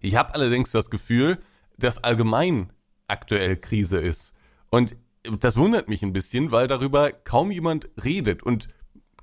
Ich 0.00 0.16
habe 0.16 0.34
allerdings 0.34 0.72
das 0.72 0.90
Gefühl, 0.90 1.38
dass 1.78 2.02
allgemein 2.02 2.72
aktuell 3.06 3.56
Krise 3.56 3.98
ist. 3.98 4.32
Und 4.70 4.96
das 5.22 5.56
wundert 5.56 5.88
mich 5.88 6.02
ein 6.02 6.12
bisschen, 6.12 6.50
weil 6.50 6.66
darüber 6.66 7.12
kaum 7.12 7.50
jemand 7.50 7.88
redet. 8.02 8.42
Und 8.42 8.68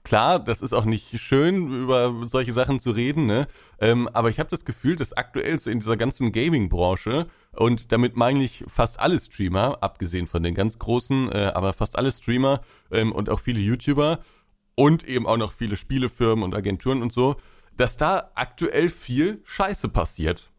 klar, 0.07 0.39
das 0.39 0.61
ist 0.61 0.73
auch 0.73 0.85
nicht 0.85 1.19
schön, 1.19 1.83
über 1.83 2.13
solche 2.27 2.53
Sachen 2.53 2.79
zu 2.79 2.91
reden, 2.91 3.25
ne? 3.25 3.45
Ähm, 3.79 4.07
aber 4.13 4.29
ich 4.29 4.39
habe 4.39 4.49
das 4.49 4.63
Gefühl, 4.63 4.95
dass 4.95 5.11
aktuell 5.11 5.59
so 5.59 5.69
in 5.69 5.79
dieser 5.79 5.97
ganzen 5.97 6.31
Gaming-Branche 6.31 7.27
und 7.51 7.91
damit 7.91 8.15
meine 8.15 8.41
ich 8.41 8.63
fast 8.67 8.99
alle 9.01 9.19
Streamer, 9.19 9.79
abgesehen 9.81 10.25
von 10.25 10.43
den 10.43 10.55
ganz 10.55 10.79
großen, 10.79 11.31
äh, 11.31 11.51
aber 11.53 11.73
fast 11.73 11.97
alle 11.97 12.11
Streamer 12.11 12.61
ähm, 12.89 13.11
und 13.11 13.29
auch 13.29 13.41
viele 13.41 13.59
YouTuber 13.59 14.19
und 14.75 15.05
eben 15.05 15.27
auch 15.27 15.37
noch 15.37 15.51
viele 15.51 15.75
Spielefirmen 15.75 16.43
und 16.43 16.55
Agenturen 16.55 17.01
und 17.01 17.11
so, 17.11 17.35
dass 17.75 17.97
da 17.97 18.31
aktuell 18.35 18.87
viel 18.87 19.41
Scheiße 19.43 19.89
passiert. 19.89 20.49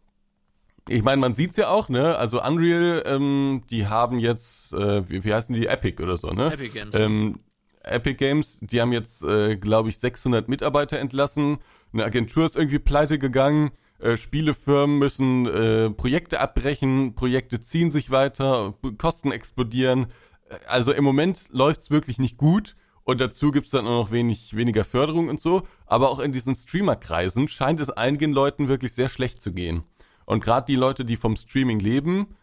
Ich 0.90 1.02
meine, 1.02 1.20
man 1.20 1.32
sieht's 1.32 1.56
ja 1.56 1.68
auch, 1.68 1.88
ne? 1.88 2.16
Also 2.16 2.42
Unreal, 2.42 3.02
ähm, 3.06 3.62
die 3.70 3.86
haben 3.86 4.18
jetzt, 4.18 4.74
äh, 4.74 5.08
wie, 5.08 5.24
wie 5.24 5.32
heißen 5.32 5.54
die, 5.54 5.66
Epic 5.66 6.02
oder 6.02 6.16
so, 6.18 6.30
ne? 6.32 6.52
Epic 6.52 6.70
Games. 6.70 6.94
Ähm, 6.94 7.40
Epic 7.82 8.14
Games, 8.14 8.58
die 8.60 8.80
haben 8.80 8.92
jetzt, 8.92 9.22
äh, 9.22 9.56
glaube 9.56 9.88
ich, 9.88 9.98
600 9.98 10.48
Mitarbeiter 10.48 10.98
entlassen. 10.98 11.58
Eine 11.92 12.04
Agentur 12.04 12.44
ist 12.44 12.56
irgendwie 12.56 12.78
pleite 12.78 13.18
gegangen. 13.18 13.70
Äh, 13.98 14.16
Spielefirmen 14.16 14.98
müssen 14.98 15.46
äh, 15.46 15.90
Projekte 15.90 16.40
abbrechen, 16.40 17.14
Projekte 17.14 17.60
ziehen 17.60 17.90
sich 17.90 18.10
weiter, 18.10 18.74
Kosten 18.98 19.32
explodieren. 19.32 20.06
Äh, 20.48 20.56
Also 20.68 20.92
im 20.92 21.04
Moment 21.04 21.48
läuft's 21.50 21.90
wirklich 21.90 22.18
nicht 22.18 22.36
gut. 22.36 22.76
Und 23.04 23.22
dazu 23.22 23.52
gibt's 23.52 23.70
dann 23.70 23.86
auch 23.86 24.04
noch 24.04 24.12
wenig, 24.12 24.54
weniger 24.54 24.84
Förderung 24.84 25.30
und 25.30 25.40
so. 25.40 25.62
Aber 25.86 26.10
auch 26.10 26.18
in 26.18 26.32
diesen 26.32 26.54
Streamer-Kreisen 26.54 27.48
scheint 27.48 27.80
es 27.80 27.88
einigen 27.88 28.32
Leuten 28.32 28.68
wirklich 28.68 28.92
sehr 28.92 29.08
schlecht 29.08 29.40
zu 29.40 29.52
gehen. 29.54 29.84
Und 30.26 30.44
gerade 30.44 30.66
die 30.66 30.76
Leute, 30.76 31.06
die 31.06 31.16
vom 31.16 31.34
Streaming 31.34 31.80
leben, 31.80 32.36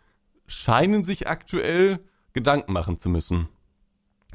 scheinen 0.48 1.04
sich 1.04 1.28
aktuell 1.28 2.00
Gedanken 2.34 2.74
machen 2.74 2.98
zu 2.98 3.10
müssen. 3.10 3.48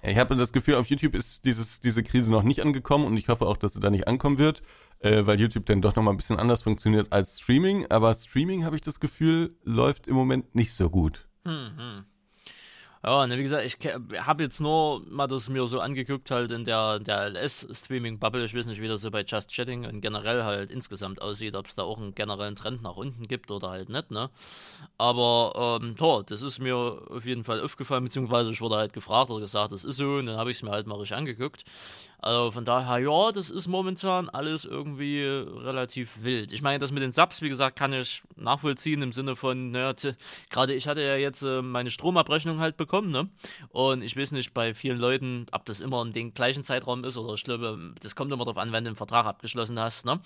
Ich 0.02 0.16
habe 0.16 0.34
das 0.36 0.52
Gefühl, 0.52 0.76
auf 0.76 0.86
YouTube 0.86 1.14
ist 1.14 1.44
dieses, 1.44 1.80
diese 1.80 2.02
Krise 2.02 2.30
noch 2.30 2.42
nicht 2.42 2.62
angekommen 2.62 3.04
und 3.04 3.16
ich 3.16 3.28
hoffe 3.28 3.46
auch, 3.46 3.56
dass 3.56 3.74
sie 3.74 3.80
da 3.80 3.90
nicht 3.90 4.08
ankommen 4.08 4.38
wird, 4.38 4.62
äh, 5.00 5.26
weil 5.26 5.38
YouTube 5.38 5.66
dann 5.66 5.82
doch 5.82 5.94
nochmal 5.94 6.14
ein 6.14 6.16
bisschen 6.16 6.38
anders 6.38 6.62
funktioniert 6.62 7.12
als 7.12 7.40
Streaming. 7.40 7.86
Aber 7.90 8.14
Streaming, 8.14 8.64
habe 8.64 8.76
ich 8.76 8.82
das 8.82 9.00
Gefühl, 9.00 9.56
läuft 9.62 10.08
im 10.08 10.14
Moment 10.14 10.54
nicht 10.54 10.72
so 10.72 10.88
gut. 10.88 11.28
Hm, 11.44 12.04
Ja, 13.02 13.26
ne, 13.26 13.38
wie 13.38 13.42
gesagt, 13.44 13.64
ich 13.64 13.78
habe 14.26 14.42
jetzt 14.42 14.60
nur 14.60 15.00
mal 15.08 15.26
das 15.26 15.48
mir 15.48 15.66
so 15.66 15.80
angeguckt, 15.80 16.30
halt 16.30 16.50
in 16.50 16.64
der, 16.66 16.98
der 16.98 17.30
LS-Streaming-Bubble. 17.30 18.44
Ich 18.44 18.54
weiß 18.54 18.66
nicht, 18.66 18.82
wie 18.82 18.88
das 18.88 19.00
so 19.00 19.10
bei 19.10 19.22
Just 19.22 19.50
Chatting 19.54 19.86
und 19.86 20.02
generell 20.02 20.44
halt 20.44 20.70
insgesamt 20.70 21.22
aussieht, 21.22 21.56
ob 21.56 21.66
es 21.66 21.74
da 21.74 21.82
auch 21.84 21.96
einen 21.96 22.14
generellen 22.14 22.56
Trend 22.56 22.82
nach 22.82 22.96
unten 22.96 23.26
gibt 23.26 23.50
oder 23.50 23.70
halt 23.70 23.88
nicht, 23.88 24.10
ne? 24.10 24.28
Aber, 24.98 25.78
ähm, 25.82 25.96
toll, 25.96 26.24
das 26.26 26.42
ist 26.42 26.58
mir 26.60 26.76
auf 26.76 27.24
jeden 27.24 27.44
Fall 27.44 27.62
aufgefallen, 27.62 28.04
beziehungsweise 28.04 28.52
ich 28.52 28.60
wurde 28.60 28.76
halt 28.76 28.92
gefragt 28.92 29.30
oder 29.30 29.40
gesagt, 29.40 29.72
das 29.72 29.84
ist 29.84 29.96
so, 29.96 30.16
und 30.16 30.26
dann 30.26 30.36
habe 30.36 30.50
ich 30.50 30.58
es 30.58 30.62
mir 30.62 30.70
halt 30.70 30.86
mal 30.86 30.96
richtig 30.96 31.16
angeguckt. 31.16 31.64
Also 32.22 32.50
von 32.50 32.64
daher, 32.64 32.98
ja, 32.98 33.32
das 33.32 33.50
ist 33.50 33.66
momentan 33.68 34.28
alles 34.28 34.64
irgendwie 34.64 35.22
relativ 35.22 36.22
wild. 36.22 36.52
Ich 36.52 36.62
meine, 36.62 36.78
das 36.78 36.92
mit 36.92 37.02
den 37.02 37.12
Subs, 37.12 37.40
wie 37.42 37.48
gesagt, 37.48 37.76
kann 37.76 37.92
ich 37.92 38.22
nachvollziehen 38.36 39.02
im 39.02 39.12
Sinne 39.12 39.36
von, 39.36 39.70
naja, 39.70 39.94
gerade 40.50 40.74
ich 40.74 40.86
hatte 40.86 41.02
ja 41.02 41.16
jetzt 41.16 41.42
äh, 41.42 41.62
meine 41.62 41.90
Stromabrechnung 41.90 42.60
halt 42.60 42.76
bekommen, 42.76 43.10
ne? 43.10 43.28
Und 43.70 44.02
ich 44.02 44.16
weiß 44.16 44.32
nicht, 44.32 44.52
bei 44.52 44.74
vielen 44.74 44.98
Leuten, 44.98 45.46
ob 45.52 45.64
das 45.64 45.80
immer 45.80 46.02
in 46.02 46.12
den 46.12 46.34
gleichen 46.34 46.62
Zeitraum 46.62 47.04
ist 47.04 47.16
oder 47.16 47.34
ich 47.34 47.44
glaube, 47.44 47.94
das 48.00 48.14
kommt 48.16 48.32
immer 48.32 48.44
darauf 48.44 48.58
an, 48.58 48.72
wenn 48.72 48.84
du 48.84 48.88
einen 48.88 48.96
Vertrag 48.96 49.26
abgeschlossen 49.26 49.78
hast, 49.78 50.04
ne? 50.04 50.20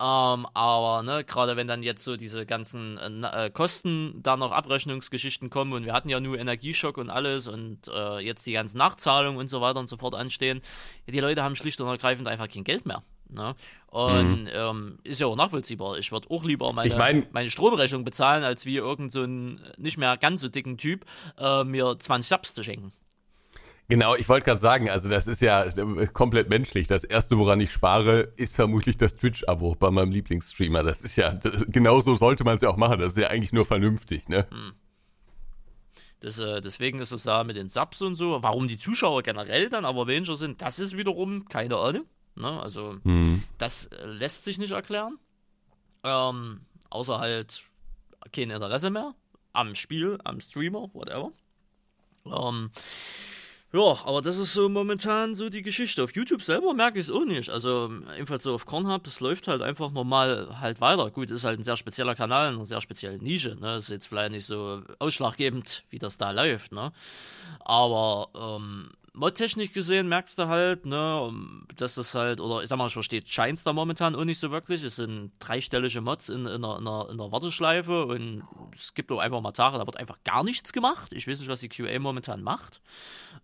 Ähm, 0.00 0.46
aber, 0.54 1.02
ne, 1.02 1.24
gerade 1.24 1.56
wenn 1.56 1.66
dann 1.66 1.82
jetzt 1.82 2.04
so 2.04 2.16
diese 2.16 2.46
ganzen 2.46 2.98
äh, 2.98 3.46
äh, 3.46 3.50
Kosten 3.50 4.20
da 4.22 4.36
noch 4.36 4.52
Abrechnungsgeschichten 4.52 5.50
kommen 5.50 5.72
und 5.72 5.84
wir 5.84 5.92
hatten 5.92 6.08
ja 6.08 6.20
nur 6.20 6.38
Energieschock 6.38 6.98
und 6.98 7.10
alles 7.10 7.48
und 7.48 7.88
äh, 7.88 8.18
jetzt 8.18 8.46
die 8.46 8.52
ganzen 8.52 8.78
Nachzahlungen 8.78 9.38
und 9.38 9.48
so 9.48 9.60
weiter 9.60 9.80
und 9.80 9.88
so 9.88 9.96
fort 9.96 10.14
anstehen, 10.14 10.60
die 11.06 11.20
Leute 11.20 11.31
haben 11.40 11.54
schlicht 11.56 11.80
und 11.80 11.88
ergreifend 11.88 12.28
einfach 12.28 12.48
kein 12.48 12.64
Geld 12.64 12.84
mehr. 12.86 13.02
Ne? 13.28 13.54
Und 13.86 14.48
ähm, 14.52 14.98
ist 15.04 15.20
ja 15.20 15.26
auch 15.26 15.36
nachvollziehbar. 15.36 15.96
Ich 15.98 16.12
würde 16.12 16.28
auch 16.30 16.44
lieber 16.44 16.72
meine, 16.72 16.88
Ich 16.88 16.96
mein- 16.96 17.26
meine 17.32 17.50
Stromrechnung 17.50 18.04
bezahlen, 18.04 18.44
als 18.44 18.66
wie 18.66 18.76
irgend 18.76 19.10
so 19.12 19.24
nicht 19.26 19.96
mehr 19.96 20.16
ganz 20.18 20.40
so 20.42 20.48
dicken 20.48 20.76
Typ 20.76 21.06
äh, 21.38 21.64
mir 21.64 21.98
20 21.98 22.28
Subs 22.28 22.52
zu 22.54 22.62
schenken. 22.62 22.92
Genau, 23.88 24.14
ich 24.14 24.28
wollte 24.28 24.44
gerade 24.46 24.60
sagen, 24.60 24.88
also 24.88 25.08
das 25.10 25.26
ist 25.26 25.42
ja 25.42 25.64
äh, 25.64 26.06
komplett 26.06 26.48
menschlich. 26.48 26.86
Das 26.86 27.04
erste, 27.04 27.36
woran 27.36 27.60
ich 27.60 27.72
spare, 27.72 28.32
ist 28.36 28.56
vermutlich 28.56 28.96
das 28.96 29.16
Twitch-Abo 29.16 29.74
bei 29.78 29.90
meinem 29.90 30.12
Lieblingsstreamer. 30.12 30.82
Das 30.82 31.02
ist 31.02 31.16
ja, 31.16 31.32
das, 31.32 31.66
genauso 31.68 32.14
sollte 32.14 32.44
man 32.44 32.56
es 32.56 32.62
ja 32.62 32.68
auch 32.70 32.76
machen. 32.76 32.98
Das 33.00 33.12
ist 33.14 33.18
ja 33.18 33.28
eigentlich 33.28 33.52
nur 33.52 33.66
vernünftig, 33.66 34.28
ne? 34.28 34.46
Das, 36.22 36.38
äh, 36.38 36.60
deswegen 36.60 37.00
ist 37.00 37.10
es 37.10 37.24
da 37.24 37.42
mit 37.42 37.56
den 37.56 37.68
Subs 37.68 38.00
und 38.00 38.14
so. 38.14 38.42
Warum 38.44 38.68
die 38.68 38.78
Zuschauer 38.78 39.22
generell 39.24 39.68
dann 39.68 39.84
aber 39.84 40.06
weniger 40.06 40.36
sind, 40.36 40.62
das 40.62 40.78
ist 40.78 40.96
wiederum 40.96 41.48
keine 41.48 41.76
Ahnung. 41.76 42.04
Ne? 42.36 42.60
Also, 42.62 42.96
Hm. 43.02 43.42
das 43.58 43.86
äh, 43.86 44.06
lässt 44.06 44.44
sich 44.44 44.56
nicht 44.58 44.70
erklären. 44.70 45.18
Ähm, 46.04 46.60
außer 46.90 47.18
halt 47.18 47.64
kein 48.32 48.50
Interesse 48.50 48.90
mehr 48.90 49.14
am 49.52 49.74
Spiel, 49.74 50.18
am 50.22 50.40
Streamer, 50.40 50.88
whatever. 50.94 51.32
Ähm, 52.24 52.70
ja, 53.72 53.98
aber 54.04 54.20
das 54.20 54.36
ist 54.36 54.52
so 54.52 54.68
momentan 54.68 55.34
so 55.34 55.48
die 55.48 55.62
Geschichte. 55.62 56.02
Auf 56.04 56.14
YouTube 56.14 56.42
selber 56.42 56.74
merke 56.74 56.98
ich 56.98 57.06
es 57.06 57.10
auch 57.10 57.24
nicht. 57.24 57.48
Also, 57.48 57.90
ebenfalls 58.16 58.42
so 58.44 58.54
auf 58.54 58.66
Kornhub, 58.66 59.04
das 59.04 59.20
läuft 59.20 59.48
halt 59.48 59.62
einfach 59.62 59.90
normal 59.90 60.60
halt 60.60 60.80
weiter. 60.80 61.10
Gut, 61.10 61.30
ist 61.30 61.44
halt 61.44 61.58
ein 61.58 61.62
sehr 61.62 61.76
spezieller 61.76 62.14
Kanal, 62.14 62.54
eine 62.54 62.64
sehr 62.66 62.80
spezielle 62.80 63.18
Nische. 63.18 63.56
Ne? 63.60 63.76
Ist 63.76 63.88
jetzt 63.88 64.06
vielleicht 64.06 64.32
nicht 64.32 64.44
so 64.44 64.82
ausschlaggebend, 64.98 65.84
wie 65.90 65.98
das 65.98 66.18
da 66.18 66.32
läuft. 66.32 66.72
Ne? 66.72 66.92
Aber, 67.60 68.28
ähm, 68.34 68.90
modtechnisch 69.14 69.72
gesehen 69.72 70.08
merkst 70.08 70.38
du 70.38 70.48
halt, 70.48 70.86
ne, 70.86 71.32
dass 71.76 71.96
das 71.96 72.14
halt, 72.14 72.40
oder 72.40 72.62
ich 72.62 72.68
sag 72.68 72.78
mal, 72.78 72.86
ich 72.86 72.92
verstehe 72.92 73.22
Shines 73.24 73.62
da 73.62 73.72
momentan 73.72 74.14
auch 74.14 74.24
nicht 74.24 74.38
so 74.38 74.50
wirklich. 74.50 74.82
Es 74.82 74.96
sind 74.96 75.32
dreistellige 75.38 76.00
Mods 76.00 76.28
in, 76.28 76.46
in, 76.46 76.64
einer, 76.64 76.78
in, 76.78 76.86
einer, 76.86 77.08
in 77.10 77.20
einer 77.20 77.32
Warteschleife 77.32 78.06
und 78.06 78.44
es 78.72 78.94
gibt 78.94 79.12
auch 79.12 79.18
einfach 79.18 79.40
mal 79.40 79.52
Tage, 79.52 79.78
da 79.78 79.86
wird 79.86 79.98
einfach 79.98 80.18
gar 80.24 80.44
nichts 80.44 80.72
gemacht. 80.72 81.12
Ich 81.12 81.28
weiß 81.28 81.40
nicht, 81.40 81.48
was 81.48 81.60
die 81.60 81.68
QA 81.68 81.98
momentan 81.98 82.42
macht. 82.42 82.80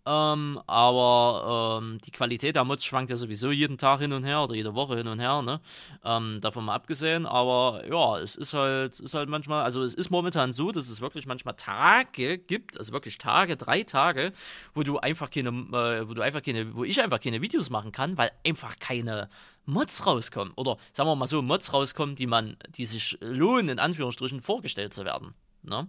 Ähm, 0.06 0.60
aber 0.66 1.80
ähm, 1.82 1.98
die 2.04 2.10
Qualität 2.10 2.56
der 2.56 2.64
Mods 2.64 2.84
schwankt 2.84 3.10
ja 3.10 3.16
sowieso 3.16 3.50
jeden 3.50 3.78
Tag 3.78 4.00
hin 4.00 4.12
und 4.12 4.24
her 4.24 4.42
oder 4.42 4.54
jede 4.54 4.74
Woche 4.74 4.96
hin 4.96 5.08
und 5.08 5.18
her, 5.18 5.42
ne? 5.42 5.60
Ähm, 6.04 6.38
davon 6.40 6.64
mal 6.64 6.74
abgesehen. 6.74 7.26
Aber 7.26 7.82
ja, 7.88 8.18
es 8.18 8.36
ist 8.36 8.54
halt, 8.54 8.98
ist 9.00 9.14
halt 9.14 9.28
manchmal, 9.28 9.64
also 9.64 9.82
es 9.82 9.94
ist 9.94 10.10
momentan 10.10 10.52
so, 10.52 10.72
dass 10.72 10.88
es 10.88 11.00
wirklich 11.00 11.26
manchmal 11.26 11.54
Tage 11.54 12.38
gibt, 12.38 12.78
also 12.78 12.92
wirklich 12.92 13.18
Tage, 13.18 13.56
drei 13.56 13.82
Tage, 13.82 14.32
wo 14.74 14.82
du 14.82 14.98
einfach 14.98 15.30
keine, 15.30 15.52
äh, 15.72 16.08
wo 16.08 16.14
du 16.14 16.22
einfach 16.22 16.42
keine, 16.42 16.74
wo 16.74 16.84
ich 16.84 17.00
einfach 17.00 17.20
keine 17.20 17.40
Videos 17.42 17.70
machen 17.70 17.92
kann, 17.92 18.16
weil 18.16 18.30
einfach 18.46 18.78
keine 18.78 19.28
Mods 19.66 20.06
rauskommen. 20.06 20.52
Oder 20.56 20.78
sagen 20.92 21.08
wir 21.08 21.16
mal 21.16 21.26
so, 21.26 21.42
Mods 21.42 21.72
rauskommen, 21.72 22.16
die 22.16 22.26
man, 22.26 22.56
die 22.70 22.86
sich 22.86 23.18
lohnen, 23.20 23.68
in 23.68 23.78
Anführungsstrichen, 23.78 24.40
vorgestellt 24.40 24.94
zu 24.94 25.04
werden. 25.04 25.34
Ne? 25.62 25.88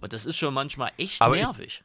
Und 0.00 0.12
das 0.12 0.26
ist 0.26 0.36
schon 0.36 0.54
manchmal 0.54 0.92
echt 0.96 1.20
Aber 1.20 1.36
nervig. 1.36 1.82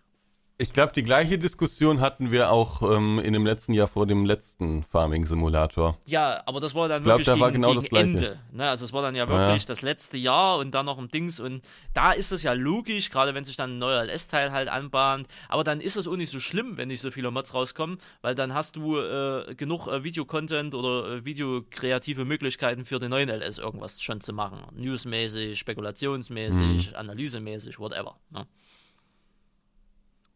Ich 0.59 0.71
glaube, 0.71 0.93
die 0.93 1.03
gleiche 1.03 1.39
Diskussion 1.39 1.99
hatten 1.99 2.31
wir 2.31 2.51
auch 2.51 2.83
ähm, 2.83 3.17
in 3.19 3.33
dem 3.33 3.43
letzten 3.45 3.73
Jahr 3.73 3.87
vor 3.87 4.05
dem 4.05 4.23
letzten 4.23 4.83
Farming-Simulator. 4.83 5.97
Ja, 6.05 6.43
aber 6.45 6.59
das 6.59 6.75
war 6.75 6.87
dann 6.87 7.01
glaub, 7.03 7.15
wirklich 7.17 7.25
da 7.25 7.39
war 7.39 7.49
gegen, 7.51 7.61
genau 7.63 7.69
gegen 7.69 7.81
das 7.81 7.89
Gleiche. 7.89 8.07
Ende. 8.07 8.39
Ne? 8.51 8.69
Also 8.69 8.85
es 8.85 8.93
war 8.93 9.01
dann 9.01 9.15
ja 9.15 9.27
wirklich 9.27 9.63
Ja. 9.63 9.67
das 9.67 9.81
letzte 9.81 10.17
Jahr 10.17 10.59
und 10.59 10.71
dann 10.71 10.85
noch 10.85 10.99
ein 10.99 11.07
Dings 11.07 11.39
und 11.39 11.63
da 11.95 12.11
ist 12.11 12.31
es 12.31 12.43
ja 12.43 12.53
logisch, 12.53 13.09
gerade 13.09 13.33
wenn 13.33 13.43
sich 13.43 13.55
dann 13.57 13.71
ein 13.71 13.77
neuer 13.79 14.03
LS-Teil 14.05 14.51
halt 14.51 14.69
anbahnt. 14.69 15.27
Aber 15.49 15.63
dann 15.63 15.81
ist 15.81 15.97
es 15.97 16.07
auch 16.07 16.15
nicht 16.15 16.29
so 16.29 16.39
schlimm, 16.39 16.77
wenn 16.77 16.87
nicht 16.87 17.01
so 17.01 17.09
viele 17.09 17.31
Mods 17.31 17.55
rauskommen, 17.55 17.97
weil 18.21 18.35
dann 18.35 18.53
hast 18.53 18.75
du 18.75 18.99
äh, 18.99 19.55
genug 19.55 19.87
äh, 19.87 20.03
Videocontent 20.03 20.75
oder 20.75 21.13
äh, 21.15 21.25
videokreative 21.25 22.25
Möglichkeiten 22.25 22.85
für 22.85 22.99
den 22.99 23.09
neuen 23.09 23.29
LS 23.29 23.57
irgendwas 23.57 24.01
schon 24.03 24.21
zu 24.21 24.33
machen. 24.33 24.59
Newsmäßig, 24.75 25.57
spekulationsmäßig, 25.57 26.91
Mhm. 26.91 26.95
analysemäßig, 26.95 27.79
whatever. 27.79 28.17
Ne? 28.29 28.45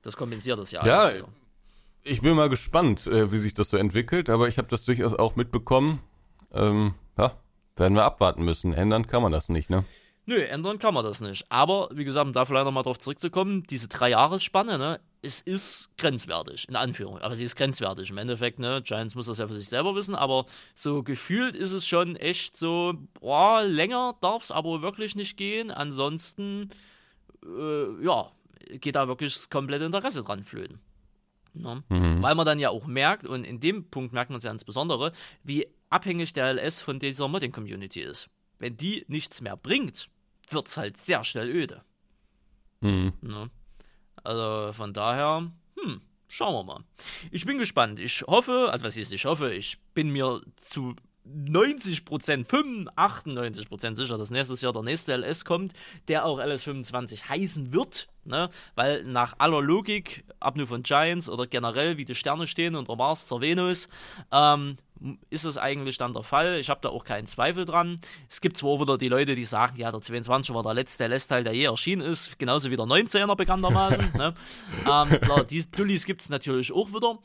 Das 0.07 0.15
kompensiert 0.15 0.57
das 0.57 0.71
ja. 0.71 0.85
Ja, 0.85 0.99
alles 1.01 1.17
wieder. 1.17 1.27
ich 2.05 2.21
bin 2.21 2.33
mal 2.37 2.47
gespannt, 2.47 3.07
äh, 3.07 3.29
wie 3.33 3.39
sich 3.39 3.53
das 3.53 3.69
so 3.69 3.75
entwickelt, 3.75 4.29
aber 4.29 4.47
ich 4.47 4.57
habe 4.57 4.69
das 4.69 4.85
durchaus 4.85 5.13
auch 5.13 5.35
mitbekommen. 5.35 5.99
Ähm, 6.53 6.93
ja, 7.17 7.33
werden 7.75 7.95
wir 7.95 8.05
abwarten 8.05 8.45
müssen. 8.45 8.71
Ändern 8.71 9.07
kann 9.07 9.21
man 9.21 9.33
das 9.33 9.49
nicht, 9.49 9.69
ne? 9.69 9.83
Nö, 10.25 10.41
ändern 10.41 10.79
kann 10.79 10.93
man 10.93 11.03
das 11.03 11.19
nicht. 11.19 11.45
Aber, 11.49 11.89
wie 11.91 12.05
gesagt, 12.05 12.25
um 12.25 12.31
da 12.31 12.45
vielleicht 12.45 12.63
nochmal 12.63 12.83
drauf 12.83 12.99
zurückzukommen, 12.99 13.63
diese 13.63 13.89
Drei-Jahres-Spanne, 13.89 14.77
ne, 14.77 15.01
es 15.21 15.41
ist 15.41 15.89
grenzwertig, 15.97 16.69
in 16.69 16.77
Anführung. 16.77 17.17
Aber 17.17 17.35
sie 17.35 17.43
ist 17.43 17.57
grenzwertig. 17.57 18.09
Im 18.09 18.17
Endeffekt, 18.17 18.59
ne, 18.59 18.81
Giants 18.81 19.13
muss 19.13 19.27
das 19.27 19.39
ja 19.39 19.47
für 19.49 19.55
sich 19.55 19.67
selber 19.67 19.93
wissen, 19.93 20.15
aber 20.15 20.45
so 20.73 21.03
gefühlt 21.03 21.53
ist 21.53 21.73
es 21.73 21.85
schon 21.85 22.15
echt 22.15 22.55
so, 22.55 22.93
boah, 23.19 23.61
länger 23.63 24.15
darf 24.21 24.43
es 24.43 24.51
aber 24.51 24.81
wirklich 24.81 25.17
nicht 25.17 25.35
gehen. 25.35 25.69
Ansonsten, 25.69 26.69
äh, 27.43 28.05
ja, 28.05 28.31
geht 28.79 28.95
da 28.95 29.07
wirklich 29.07 29.33
das 29.33 29.49
komplette 29.49 29.85
Interesse 29.85 30.23
dran 30.23 30.43
flöten. 30.43 30.79
Ne? 31.53 31.83
Weil 31.89 32.35
man 32.35 32.45
dann 32.45 32.59
ja 32.59 32.69
auch 32.69 32.85
merkt, 32.85 33.25
und 33.25 33.45
in 33.45 33.59
dem 33.59 33.89
Punkt 33.89 34.13
merkt 34.13 34.29
man 34.29 34.39
es 34.39 34.45
ja 34.45 34.51
insbesondere, 34.51 35.11
wie 35.43 35.67
abhängig 35.89 36.33
der 36.33 36.53
LS 36.53 36.81
von 36.81 36.99
dieser 36.99 37.27
Modding-Community 37.27 38.01
ist. 38.01 38.29
Wenn 38.59 38.77
die 38.77 39.05
nichts 39.07 39.41
mehr 39.41 39.57
bringt, 39.57 40.09
wird 40.49 40.67
es 40.67 40.77
halt 40.77 40.97
sehr 40.97 41.23
schnell 41.23 41.49
öde. 41.49 41.83
Mhm. 42.81 43.13
Ne? 43.21 43.49
Also 44.23 44.73
von 44.73 44.93
daher, 44.93 45.51
hm, 45.79 46.01
schauen 46.27 46.53
wir 46.53 46.63
mal. 46.63 46.83
Ich 47.31 47.45
bin 47.45 47.57
gespannt. 47.57 47.99
Ich 47.99 48.23
hoffe, 48.23 48.69
also 48.71 48.85
was 48.85 48.97
ist, 48.97 49.13
ich 49.13 49.25
hoffe, 49.25 49.53
ich 49.53 49.79
bin 49.93 50.09
mir 50.09 50.41
zu 50.55 50.95
90 51.33 52.05
Prozent, 52.05 52.47
98 52.95 53.67
Prozent 53.67 53.97
sicher, 53.97 54.17
dass 54.17 54.31
nächstes 54.31 54.61
Jahr 54.61 54.73
der 54.73 54.83
nächste 54.83 55.15
LS 55.15 55.45
kommt, 55.45 55.73
der 56.07 56.25
auch 56.25 56.39
LS25 56.39 57.29
heißen 57.29 57.73
wird, 57.73 58.07
ne? 58.25 58.49
Weil 58.75 59.03
nach 59.03 59.35
aller 59.37 59.61
Logik, 59.61 60.23
ab 60.39 60.55
nur 60.55 60.67
von 60.67 60.83
Giants 60.83 61.29
oder 61.29 61.47
generell, 61.47 61.97
wie 61.97 62.05
die 62.05 62.15
Sterne 62.15 62.47
stehen 62.47 62.75
und 62.75 62.87
der 62.87 62.95
Mars 62.95 63.27
zur 63.27 63.41
Venus, 63.41 63.89
ähm, 64.31 64.77
ist 65.29 65.45
es 65.45 65.57
eigentlich 65.57 65.97
dann 65.97 66.13
der 66.13 66.23
Fall. 66.23 66.59
Ich 66.59 66.69
habe 66.69 66.79
da 66.81 66.89
auch 66.89 67.03
keinen 67.03 67.27
Zweifel 67.27 67.65
dran. 67.65 67.99
Es 68.29 68.41
gibt 68.41 68.57
zwar 68.57 68.71
auch 68.71 68.81
wieder 68.81 68.97
die 68.97 69.09
Leute, 69.09 69.35
die 69.35 69.45
sagen, 69.45 69.77
ja, 69.77 69.91
der 69.91 70.01
22 70.01 70.53
war 70.53 70.63
der 70.63 70.73
letzte 70.73 71.07
LS-Teil, 71.07 71.43
der 71.43 71.53
je 71.53 71.65
erschienen 71.65 72.01
ist, 72.01 72.39
genauso 72.39 72.71
wie 72.71 72.77
der 72.77 72.85
19er 72.85 73.35
bekanntermaßen. 73.35 74.11
ne? 74.17 74.33
ähm, 74.85 75.21
klar, 75.21 75.43
die 75.43 75.69
Dullis 75.69 76.05
gibt 76.05 76.21
es 76.21 76.29
natürlich 76.29 76.71
auch 76.71 76.89
wieder. 76.89 77.19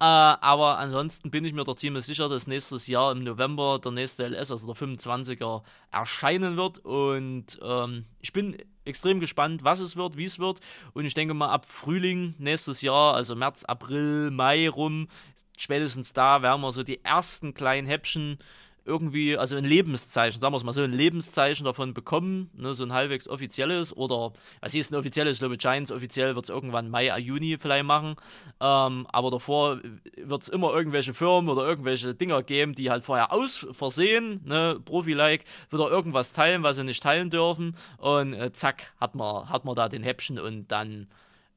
Äh, 0.00 0.04
aber 0.04 0.78
ansonsten 0.78 1.30
bin 1.30 1.44
ich 1.44 1.52
mir 1.52 1.64
da 1.64 1.76
ziemlich 1.76 2.04
sicher, 2.04 2.28
dass 2.28 2.46
nächstes 2.46 2.86
Jahr 2.86 3.12
im 3.12 3.24
November 3.24 3.78
der 3.78 3.92
nächste 3.92 4.26
LS, 4.26 4.50
also 4.50 4.72
der 4.72 4.76
25er, 4.76 5.62
erscheinen 5.90 6.56
wird. 6.56 6.78
Und 6.80 7.58
ähm, 7.62 8.06
ich 8.20 8.32
bin 8.32 8.56
extrem 8.84 9.20
gespannt, 9.20 9.64
was 9.64 9.80
es 9.80 9.96
wird, 9.96 10.16
wie 10.16 10.24
es 10.24 10.38
wird. 10.38 10.60
Und 10.92 11.04
ich 11.04 11.14
denke 11.14 11.34
mal, 11.34 11.50
ab 11.50 11.66
Frühling 11.66 12.34
nächstes 12.38 12.82
Jahr, 12.82 13.14
also 13.14 13.36
März, 13.36 13.64
April, 13.64 14.30
Mai 14.30 14.68
rum, 14.68 15.08
spätestens 15.56 16.12
da 16.12 16.42
werden 16.42 16.60
wir 16.60 16.72
so 16.72 16.82
die 16.82 17.04
ersten 17.04 17.54
kleinen 17.54 17.86
Häppchen 17.86 18.38
irgendwie, 18.84 19.36
also 19.36 19.56
ein 19.56 19.64
Lebenszeichen, 19.64 20.40
sagen 20.40 20.52
wir 20.52 20.56
es 20.56 20.64
mal 20.64 20.72
so, 20.72 20.82
ein 20.82 20.92
Lebenszeichen 20.92 21.64
davon 21.64 21.94
bekommen, 21.94 22.50
ne, 22.54 22.74
so 22.74 22.84
ein 22.84 22.92
halbwegs 22.92 23.28
offizielles 23.28 23.96
oder, 23.96 24.32
was 24.60 24.74
ist 24.74 24.92
ein 24.92 24.96
offizielles? 24.96 25.34
Ich 25.34 25.38
glaube, 25.38 25.56
Giants 25.56 25.92
offiziell 25.92 26.34
wird 26.34 26.46
es 26.46 26.50
irgendwann 26.50 26.90
Mai, 26.90 27.16
Juni 27.18 27.58
vielleicht 27.58 27.84
machen, 27.84 28.16
ähm, 28.60 29.06
aber 29.10 29.30
davor 29.30 29.80
wird 30.16 30.42
es 30.42 30.48
immer 30.48 30.72
irgendwelche 30.72 31.14
Firmen 31.14 31.48
oder 31.48 31.66
irgendwelche 31.66 32.14
Dinger 32.14 32.42
geben, 32.42 32.74
die 32.74 32.90
halt 32.90 33.04
vorher 33.04 33.32
aus 33.32 33.66
Versehen, 33.72 34.40
ne, 34.44 34.80
Profi-like, 34.84 35.44
wieder 35.70 35.88
irgendwas 35.88 36.32
teilen, 36.32 36.62
was 36.62 36.76
sie 36.76 36.84
nicht 36.84 37.02
teilen 37.02 37.30
dürfen 37.30 37.76
und 37.98 38.34
äh, 38.34 38.52
zack, 38.52 38.92
hat 39.00 39.14
man, 39.14 39.48
hat 39.48 39.64
man 39.64 39.76
da 39.76 39.88
den 39.88 40.02
Häppchen 40.02 40.38
und 40.38 40.68
dann, 40.72 41.06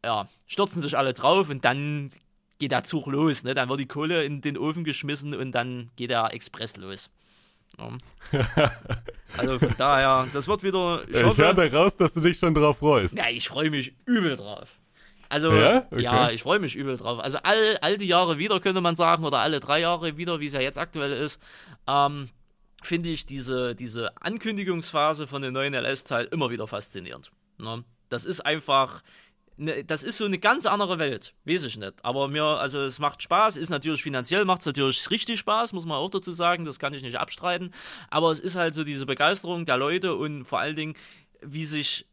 ja, 0.03 0.27
stürzen 0.45 0.81
sich 0.81 0.97
alle 0.97 1.13
drauf 1.13 1.49
und 1.49 1.65
dann 1.65 2.09
geht 2.59 2.71
der 2.71 2.83
Zug 2.83 3.07
los, 3.07 3.43
ne? 3.43 3.53
Dann 3.53 3.69
wird 3.69 3.79
die 3.79 3.87
Kohle 3.87 4.23
in 4.23 4.41
den 4.41 4.57
Ofen 4.57 4.83
geschmissen 4.83 5.33
und 5.33 5.51
dann 5.51 5.91
geht 5.95 6.11
der 6.11 6.33
Express 6.33 6.77
los. 6.77 7.09
Ja. 7.77 7.89
also 9.37 9.59
von 9.59 9.75
daher, 9.77 10.27
das 10.33 10.47
wird 10.47 10.63
wieder. 10.63 11.03
Ich, 11.09 11.15
ich 11.15 11.37
höre 11.37 11.73
raus, 11.73 11.95
dass 11.95 12.13
du 12.13 12.21
dich 12.21 12.37
schon 12.37 12.53
drauf 12.53 12.77
freust. 12.77 13.15
Ja, 13.15 13.25
ich 13.29 13.47
freue 13.47 13.69
mich 13.69 13.93
übel 14.05 14.35
drauf. 14.35 14.79
Also, 15.27 15.53
Ja? 15.53 15.85
Okay. 15.89 16.01
ja, 16.01 16.29
ich 16.29 16.43
freue 16.43 16.59
mich 16.59 16.75
übel 16.75 16.97
drauf. 16.97 17.19
Also, 17.19 17.39
all, 17.43 17.77
all 17.81 17.97
die 17.97 18.07
Jahre 18.07 18.37
wieder, 18.37 18.59
könnte 18.59 18.81
man 18.81 18.95
sagen, 18.95 19.25
oder 19.25 19.39
alle 19.39 19.59
drei 19.59 19.81
Jahre 19.81 20.17
wieder, 20.17 20.39
wie 20.39 20.47
es 20.47 20.53
ja 20.53 20.61
jetzt 20.61 20.77
aktuell 20.77 21.11
ist, 21.11 21.41
ähm, 21.87 22.29
finde 22.83 23.09
ich 23.09 23.25
diese, 23.25 23.75
diese 23.75 24.15
Ankündigungsphase 24.21 25.27
von 25.27 25.41
den 25.41 25.53
neuen 25.53 25.73
LS-Teil 25.73 26.25
immer 26.25 26.51
wieder 26.51 26.67
faszinierend. 26.67 27.31
Ne? 27.57 27.83
Das 28.09 28.25
ist 28.25 28.41
einfach, 28.41 29.01
ne, 29.57 29.83
das 29.83 30.03
ist 30.03 30.17
so 30.17 30.25
eine 30.25 30.39
ganz 30.39 30.65
andere 30.65 30.99
Welt, 30.99 31.33
weiß 31.45 31.65
ich 31.65 31.77
nicht. 31.77 31.93
Aber 32.03 32.27
mir, 32.27 32.43
also 32.43 32.79
es 32.81 32.99
macht 32.99 33.21
Spaß, 33.21 33.57
ist 33.57 33.69
natürlich 33.69 34.03
finanziell, 34.03 34.45
macht 34.45 34.61
es 34.61 34.65
natürlich 34.65 35.09
richtig 35.09 35.39
Spaß, 35.39 35.73
muss 35.73 35.85
man 35.85 35.97
auch 35.97 36.09
dazu 36.09 36.31
sagen, 36.31 36.65
das 36.65 36.79
kann 36.79 36.93
ich 36.93 37.03
nicht 37.03 37.17
abstreiten. 37.17 37.71
Aber 38.09 38.31
es 38.31 38.39
ist 38.39 38.55
halt 38.55 38.73
so 38.73 38.83
diese 38.83 39.05
Begeisterung 39.05 39.65
der 39.65 39.77
Leute 39.77 40.15
und 40.15 40.45
vor 40.45 40.59
allen 40.59 40.75
Dingen, 40.75 40.95
wie 41.41 41.65
sich 41.65 42.05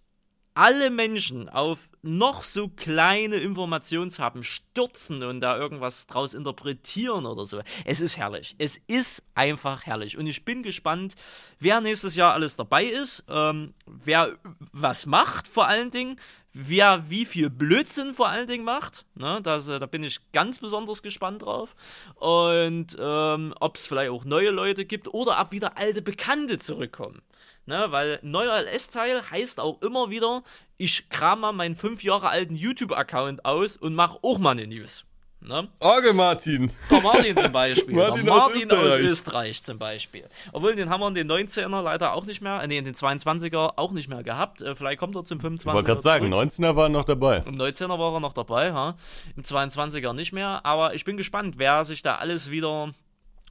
alle 0.55 0.91
Menschen 0.91 1.49
auf 1.49 1.91
noch 2.03 2.43
so 2.43 2.69
kleine 2.69 3.37
Informationshaben 3.37 4.43
stürzen 4.43 5.23
und 5.23 5.41
da 5.41 5.57
irgendwas 5.57 6.07
draus 6.07 6.35
interpretieren 6.35 7.25
oder 7.25 7.47
so. 7.47 7.63
Es 7.85 8.01
ist 8.01 8.19
herrlich. 8.19 8.55
Es 8.59 8.79
ist 8.87 9.23
einfach 9.35 9.87
herrlich. 9.87 10.19
Und 10.19 10.27
ich 10.27 10.45
bin 10.45 10.63
gespannt, 10.63 11.15
wer 11.59 11.81
nächstes 11.81 12.17
Jahr 12.17 12.35
alles 12.35 12.57
dabei 12.57 12.85
ist, 12.85 13.25
ähm, 13.29 13.73
wer 13.87 14.37
was 14.73 15.07
macht 15.07 15.49
vor 15.49 15.69
allen 15.69 15.91
Dingen, 15.91 16.19
wer 16.53 17.09
wie 17.11 17.27
viel 17.27 17.51
Blödsinn 17.51 18.15
vor 18.15 18.29
allen 18.29 18.47
Dingen 18.47 18.65
macht. 18.65 19.07
Ne, 19.15 19.41
das, 19.43 19.67
da 19.67 19.87
bin 19.87 20.05
ich 20.05 20.21
ganz 20.33 20.59
besonders 20.59 21.03
gespannt 21.03 21.43
drauf. 21.43 21.75
Und 22.17 22.97
ähm, 22.99 23.55
ob 23.61 23.77
es 23.77 23.87
vielleicht 23.87 24.11
auch 24.11 24.25
neue 24.25 24.51
Leute 24.51 24.85
gibt 24.85 25.09
oder 25.09 25.41
ob 25.41 25.53
wieder 25.53 25.79
alte 25.79 26.03
Bekannte 26.03 26.59
zurückkommen. 26.59 27.23
Ne, 27.65 27.87
weil 27.91 28.19
neuer 28.23 28.61
LS-Teil 28.63 29.31
heißt 29.31 29.61
auch 29.61 29.81
immer 29.83 30.11
wieder, 30.11 30.43
ich 30.79 31.09
kram 31.11 31.41
mal 31.41 31.53
meinen 31.53 31.77
fünf 31.77 32.03
Jahre 32.03 32.29
alten 32.29 32.57
YouTube-Account 32.57 33.45
aus 33.45 33.77
und 33.77 33.95
mache 33.95 34.19
auch 34.23 34.39
mal 34.39 34.51
eine 34.51 34.67
News. 34.67 35.05
Ne? 35.45 35.69
Orgel 35.81 36.13
Martin. 36.13 36.71
Der 36.91 37.01
Martin 37.01 37.37
zum 37.37 37.53
Beispiel. 37.53 37.95
Martin 37.97 38.25
der 38.25 38.35
aus 38.35 38.41
Martin 38.53 38.71
aus 38.71 38.79
Österreich. 38.79 39.01
Österreich. 39.01 39.63
zum 39.63 39.79
Beispiel. 39.79 40.25
Obwohl, 40.53 40.77
den 40.77 40.89
haben 40.89 41.01
wir 41.01 41.09
in 41.09 41.15
den 41.15 41.31
19er 41.31 41.83
leider 41.83 42.13
auch 42.13 42.27
nicht 42.27 42.41
mehr, 42.41 42.63
äh, 42.63 42.67
nee, 42.67 42.79
in 42.79 42.85
den 42.85 42.95
22er 42.95 43.73
auch 43.77 43.91
nicht 43.91 44.09
mehr 44.09 44.23
gehabt. 44.23 44.63
Äh, 44.63 44.75
vielleicht 44.77 44.99
kommt 45.01 45.17
er 45.17 45.25
zum 45.25 45.39
25er. 45.39 45.59
Ich 45.59 45.67
wollte 45.67 45.87
gerade 45.87 46.01
sagen, 46.01 46.31
zurück. 46.31 46.49
19er 46.49 46.77
waren 46.77 46.93
noch 46.93 47.05
dabei. 47.05 47.43
Im 47.47 47.57
19er 47.57 47.99
war 47.99 48.15
er 48.15 48.21
noch 48.21 48.33
dabei, 48.33 48.73
ha? 48.73 48.97
im 49.37 49.43
22er 49.43 50.13
nicht 50.13 50.33
mehr. 50.33 50.65
Aber 50.65 50.95
ich 50.95 51.05
bin 51.05 51.17
gespannt, 51.17 51.55
wer 51.59 51.85
sich 51.85 52.03
da 52.03 52.17
alles 52.17 52.51
wieder 52.51 52.95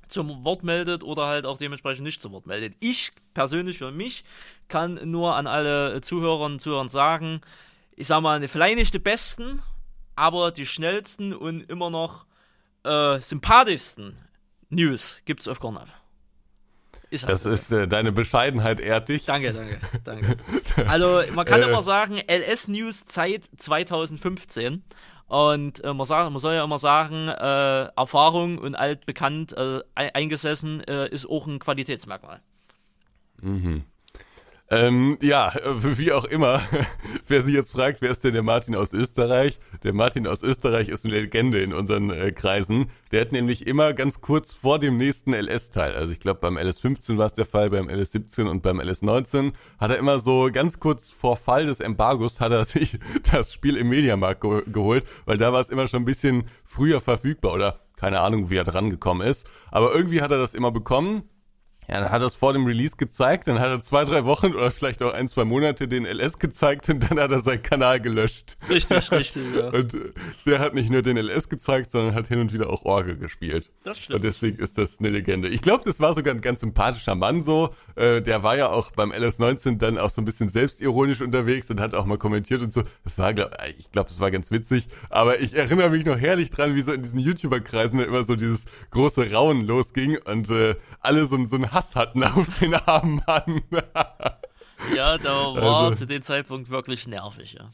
zum 0.08 0.44
Wort 0.44 0.64
meldet 0.64 1.04
oder 1.04 1.28
halt 1.28 1.46
auch 1.46 1.58
dementsprechend 1.58 2.04
nicht 2.04 2.22
zum 2.22 2.34
Wort 2.34 2.46
meldet. 2.46 2.76
Ich 2.80 3.12
persönlich 3.34 3.78
für 3.78 3.92
mich 3.92 4.24
kann 4.68 5.00
nur 5.04 5.36
an 5.36 5.48
alle 5.48 6.02
Zuhörerinnen 6.02 6.54
und 6.54 6.60
Zuhörer 6.60 6.90
sagen, 6.90 7.42
ich 7.96 8.08
sag 8.08 8.22
mal, 8.22 8.46
vielleicht 8.48 8.78
nicht 8.78 8.94
die 8.94 9.00
besten, 9.00 9.62
aber 10.22 10.52
die 10.52 10.66
schnellsten 10.68 11.34
und 11.34 11.62
immer 11.70 11.90
noch 11.90 12.26
äh, 12.84 13.20
sympathischsten 13.20 14.18
News 14.70 15.20
gibt's 15.26 15.48
auf 15.48 15.60
Cornab. 15.60 15.88
Ist 17.10 17.24
halt 17.24 17.34
Das 17.34 17.44
so. 17.44 17.50
ist 17.50 17.72
äh, 17.72 17.88
deine 17.88 18.12
Bescheidenheit 18.12 18.80
ehrt 18.80 19.10
dich. 19.10 19.26
Danke, 19.26 19.52
danke, 19.52 19.80
danke. 20.04 20.38
Also, 20.88 21.22
man 21.34 21.46
kann 21.46 21.62
Äh. 21.62 21.68
immer 21.70 21.82
sagen, 21.82 22.20
LS 22.28 22.68
News 22.70 23.06
Zeit 23.06 23.50
2015. 23.58 24.84
Und 25.28 25.84
äh, 25.84 25.94
man, 25.94 26.06
sagt, 26.06 26.30
man 26.30 26.40
soll 26.40 26.54
ja 26.56 26.64
immer 26.64 26.78
sagen, 26.78 27.28
äh, 27.30 27.86
Erfahrung 27.98 28.58
und 28.60 28.76
altbekannt 28.76 29.54
äh, 29.54 29.80
ei- 29.96 30.14
eingesessen 30.14 30.82
äh, 30.86 31.08
ist 31.10 31.26
auch 31.30 31.48
ein 31.48 31.60
Qualitätsmerkmal. 31.60 32.42
Ähm, 34.72 35.18
ja, 35.22 35.50
äh, 35.50 35.98
wie 35.98 36.14
auch 36.14 36.24
immer, 36.24 36.62
wer 37.28 37.42
sich 37.42 37.54
jetzt 37.54 37.74
fragt, 37.74 38.02
wer 38.02 38.10
ist 38.10 38.24
denn 38.24 38.32
der 38.32 38.42
Martin 38.42 38.74
aus 38.74 38.94
Österreich? 38.94 39.60
Der 39.84 39.94
Martin 39.94 40.26
aus 40.26 40.44
Österreich 40.44 40.88
ist 40.88 41.04
eine 41.04 41.14
Legende 41.14 41.60
in 41.60 41.74
unseren 41.74 42.10
äh, 42.10 42.32
Kreisen. 42.32 42.90
Der 43.12 43.20
hat 43.20 43.34
nämlich 43.34 43.68
immer 43.68 43.92
ganz 43.92 44.22
kurz 44.22 44.54
vor 44.54 44.80
dem 44.80 44.96
nächsten 44.96 45.34
LS-Teil, 45.34 45.94
also 45.94 46.14
ich 46.14 46.22
glaube 46.22 46.40
beim 46.40 46.58
LS15 46.58 47.18
war 47.18 47.26
es 47.26 47.34
der 47.34 47.46
Fall, 47.46 47.70
beim 47.70 47.90
LS17 47.90 48.48
und 48.48 48.62
beim 48.62 48.80
LS19, 48.80 49.52
hat 49.78 49.92
er 49.92 49.98
immer 49.98 50.22
so 50.22 50.48
ganz 50.54 50.80
kurz 50.80 51.12
vor 51.12 51.36
Fall 51.36 51.66
des 51.66 51.82
Embargos 51.82 52.40
hat 52.40 52.54
er 52.54 52.64
sich 52.64 52.98
das 53.30 53.54
Spiel 53.54 53.76
im 53.76 53.90
Mediamarkt 53.90 54.40
ge 54.40 54.64
geholt, 54.68 55.04
weil 55.26 55.38
da 55.38 55.52
war 55.52 55.60
es 55.60 55.68
immer 55.68 55.90
schon 55.90 56.04
ein 56.04 56.06
bisschen 56.06 56.46
früher 56.64 57.02
verfügbar 57.02 57.54
oder 57.54 57.82
keine 57.98 58.22
Ahnung, 58.22 58.50
wie 58.50 58.56
er 58.56 58.64
dran 58.64 58.90
gekommen 58.90 59.22
ist. 59.22 59.46
Aber 59.70 59.94
irgendwie 59.94 60.22
hat 60.22 60.32
er 60.32 60.40
das 60.40 60.56
immer 60.56 60.72
bekommen. 60.72 61.24
Ja, 61.92 62.00
dann 62.00 62.10
hat 62.10 62.22
er 62.22 62.28
es 62.28 62.36
vor 62.36 62.54
dem 62.54 62.66
Release 62.66 62.96
gezeigt, 62.96 63.50
dann 63.50 63.60
hat 63.60 63.68
er 63.68 63.82
zwei, 63.82 64.06
drei 64.06 64.24
Wochen 64.24 64.54
oder 64.54 64.72
vielleicht 64.72 65.04
auch 65.04 65.14
ein, 65.14 65.28
zwei 65.28 65.44
Monate 65.44 65.90
den 65.90 66.06
LS 66.06 66.40
gezeigt 66.40 66.88
und 66.88 67.02
dann 67.02 67.20
hat 67.20 67.32
er 67.32 67.42
seinen 67.42 67.64
Kanal 67.64 68.00
gelöscht. 68.00 68.56
Richtig, 68.70 69.12
richtig, 69.12 69.44
ja. 69.54 69.68
Und 69.68 69.94
äh, 69.94 70.14
der 70.46 70.60
hat 70.60 70.74
nicht 70.74 70.90
nur 70.90 71.02
den 71.02 71.18
LS 71.18 71.50
gezeigt, 71.50 71.92
sondern 71.92 72.16
hat 72.16 72.30
hin 72.30 72.40
und 72.40 72.54
wieder 72.54 72.70
auch 72.70 72.86
Orgel 72.86 73.18
gespielt. 73.18 73.70
Das 73.84 73.98
stimmt. 73.98 74.16
Und 74.16 74.24
deswegen 74.24 74.60
ist 74.60 74.78
das 74.78 75.00
eine 75.00 75.10
Legende. 75.10 75.50
Ich 75.50 75.62
glaube, 75.62 75.84
das 75.84 76.00
war 76.00 76.14
sogar 76.14 76.34
ein 76.34 76.40
ganz 76.40 76.62
sympathischer 76.62 77.14
Mann 77.16 77.42
so. 77.42 77.76
Äh, 77.98 78.22
der 78.22 78.42
war 78.42 78.56
ja 78.56 78.70
auch 78.70 78.92
beim 78.92 79.12
LS19 79.12 79.78
dann 79.78 79.98
auch 79.98 80.12
so 80.12 80.22
ein 80.22 80.26
bisschen 80.26 80.48
selbstironisch 80.48 81.20
unterwegs 81.20 81.70
und 81.72 81.82
hat 81.82 81.94
auch 81.94 82.06
mal 82.06 82.18
kommentiert 82.18 82.62
und 82.62 82.72
so. 82.72 82.84
Das 83.04 83.18
war, 83.18 83.34
glaub, 83.34 83.52
ich 83.78 83.92
glaube, 83.92 84.08
das 84.08 84.22
war 84.22 84.32
ganz 84.32 84.50
witzig. 84.50 84.88
Aber 85.10 85.42
ich 85.42 85.54
erinnere 85.54 85.90
mich 85.90 86.06
noch 86.06 86.18
herrlich 86.18 86.52
dran, 86.52 86.74
wie 86.74 86.82
so 86.82 86.94
in 86.94 87.02
diesen 87.02 87.20
YouTuber-Kreisen 87.20 88.00
immer 88.00 88.24
so 88.24 88.38
dieses 88.38 88.64
große 88.92 89.30
Raunen 89.30 89.68
losging 89.68 90.18
und 90.24 90.50
äh, 90.50 90.76
alle 91.02 91.26
so, 91.26 91.44
so 91.46 91.58
ein 91.58 91.70
Hass 91.74 91.81
Hass 91.82 91.96
hatten 91.96 92.24
auf 92.24 92.60
den 92.60 92.76
armen 92.76 93.22
Mann. 93.26 93.62
ja, 94.96 95.18
da 95.18 95.56
war 95.56 95.86
also, 95.86 95.96
zu 95.96 96.08
dem 96.08 96.22
Zeitpunkt 96.22 96.70
wirklich 96.70 97.08
nervig, 97.08 97.54
ja. 97.54 97.72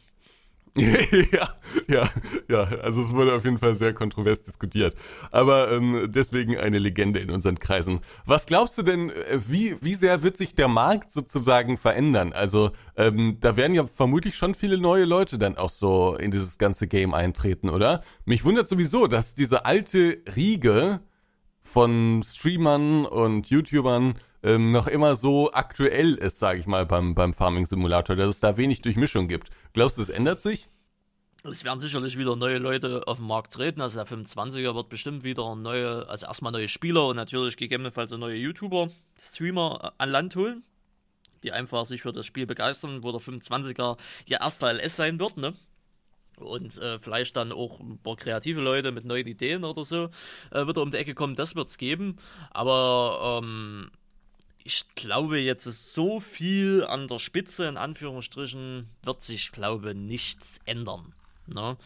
ja, 0.78 1.50
ja, 1.88 2.08
ja, 2.48 2.64
also 2.84 3.02
es 3.02 3.12
wurde 3.12 3.34
auf 3.34 3.44
jeden 3.44 3.58
Fall 3.58 3.74
sehr 3.74 3.94
kontrovers 3.94 4.44
diskutiert. 4.44 4.96
Aber 5.32 5.72
ähm, 5.72 6.06
deswegen 6.08 6.56
eine 6.56 6.78
Legende 6.78 7.20
in 7.20 7.32
unseren 7.32 7.58
Kreisen. 7.58 8.00
Was 8.26 8.46
glaubst 8.46 8.78
du 8.78 8.84
denn, 8.84 9.10
äh, 9.10 9.40
wie, 9.48 9.76
wie 9.82 9.96
sehr 9.96 10.22
wird 10.22 10.38
sich 10.38 10.54
der 10.54 10.68
Markt 10.68 11.12
sozusagen 11.12 11.78
verändern? 11.78 12.32
Also 12.32 12.72
ähm, 12.96 13.38
da 13.42 13.58
werden 13.58 13.74
ja 13.74 13.88
vermutlich 13.88 14.38
schon 14.38 14.54
viele 14.54 14.78
neue 14.78 15.06
Leute 15.06 15.40
dann 15.40 15.58
auch 15.58 15.72
so 15.72 16.16
in 16.16 16.30
dieses 16.30 16.60
ganze 16.60 16.88
Game 16.88 17.16
eintreten, 17.16 17.70
oder? 17.70 18.04
Mich 18.26 18.46
wundert 18.46 18.70
sowieso, 18.70 19.08
dass 19.08 19.34
diese 19.34 19.66
alte 19.66 20.22
Riege 20.36 21.02
von 21.78 22.24
Streamern 22.24 23.06
und 23.06 23.52
YouTubern 23.52 24.16
ähm, 24.42 24.72
noch 24.72 24.88
immer 24.88 25.16
so 25.16 25.54
aktuell 25.54 26.16
ist, 26.16 26.40
sage 26.40 26.60
ich 26.60 26.66
mal, 26.66 26.88
beim, 26.88 27.14
beim 27.14 27.36
Farming 27.36 27.68
Simulator, 27.68 28.16
dass 28.16 28.30
es 28.30 28.40
da 28.40 28.58
wenig 28.58 28.82
Durchmischung 28.82 29.28
gibt. 29.28 29.52
Glaubst 29.74 30.00
du, 30.00 30.02
es 30.02 30.10
ändert 30.10 30.42
sich? 30.42 30.70
Es 31.44 31.64
werden 31.64 31.80
sicherlich 31.80 32.18
wieder 32.18 32.36
neue 32.36 32.58
Leute 32.58 33.04
auf 33.06 33.20
den 33.20 33.28
Markt 33.28 33.54
treten. 33.54 33.82
Also 33.82 34.04
der 34.04 34.08
25er 34.08 34.74
wird 34.74 34.90
bestimmt 34.90 35.24
wieder 35.24 35.54
neue, 35.54 36.10
also 36.10 36.26
erstmal 36.26 36.52
neue 36.52 36.68
Spieler 36.68 37.06
und 37.06 37.16
natürlich 37.16 37.58
gegebenenfalls 37.58 38.10
neue 38.10 38.38
YouTuber, 38.38 38.90
Streamer 39.22 39.94
an 40.00 40.10
Land 40.10 40.36
holen, 40.36 40.64
die 41.44 41.52
einfach 41.52 41.86
sich 41.86 42.02
für 42.02 42.12
das 42.12 42.26
Spiel 42.26 42.48
begeistern, 42.48 43.04
wo 43.04 43.12
der 43.12 43.22
25er 43.22 44.00
ihr 44.26 44.42
erster 44.42 44.74
LS 44.74 44.96
sein 44.96 45.20
wird, 45.20 45.38
ne? 45.38 45.54
Und 46.40 46.78
äh, 46.78 47.00
vielleicht 47.00 47.36
dann 47.36 47.52
auch 47.52 47.80
ein 47.80 47.98
paar 48.00 48.16
kreative 48.16 48.62
Leute 48.62 48.92
mit 48.92 49.06
neuen 49.06 49.28
Ideen 49.28 49.64
oder 49.64 49.84
so 49.86 50.10
äh, 50.52 50.68
wieder 50.68 50.82
um 50.82 50.92
die 50.92 50.98
Ecke 50.98 51.14
kommen, 51.14 51.36
das 51.36 51.56
wird 51.56 51.70
es 51.70 51.78
geben. 51.78 52.18
Aber 52.52 53.42
ähm, 53.44 53.92
ich 54.64 54.84
glaube, 54.96 55.40
jetzt 55.40 55.66
ist 55.66 55.94
so 55.94 56.20
viel 56.20 56.84
an 56.84 57.08
der 57.08 57.20
Spitze, 57.20 57.68
in 57.68 57.78
Anführungsstrichen, 57.78 58.90
wird 59.04 59.24
sich, 59.24 59.52
glaube 59.52 59.96
nichts 59.96 60.60
ändern. 60.66 61.14
Ne? 61.48 61.78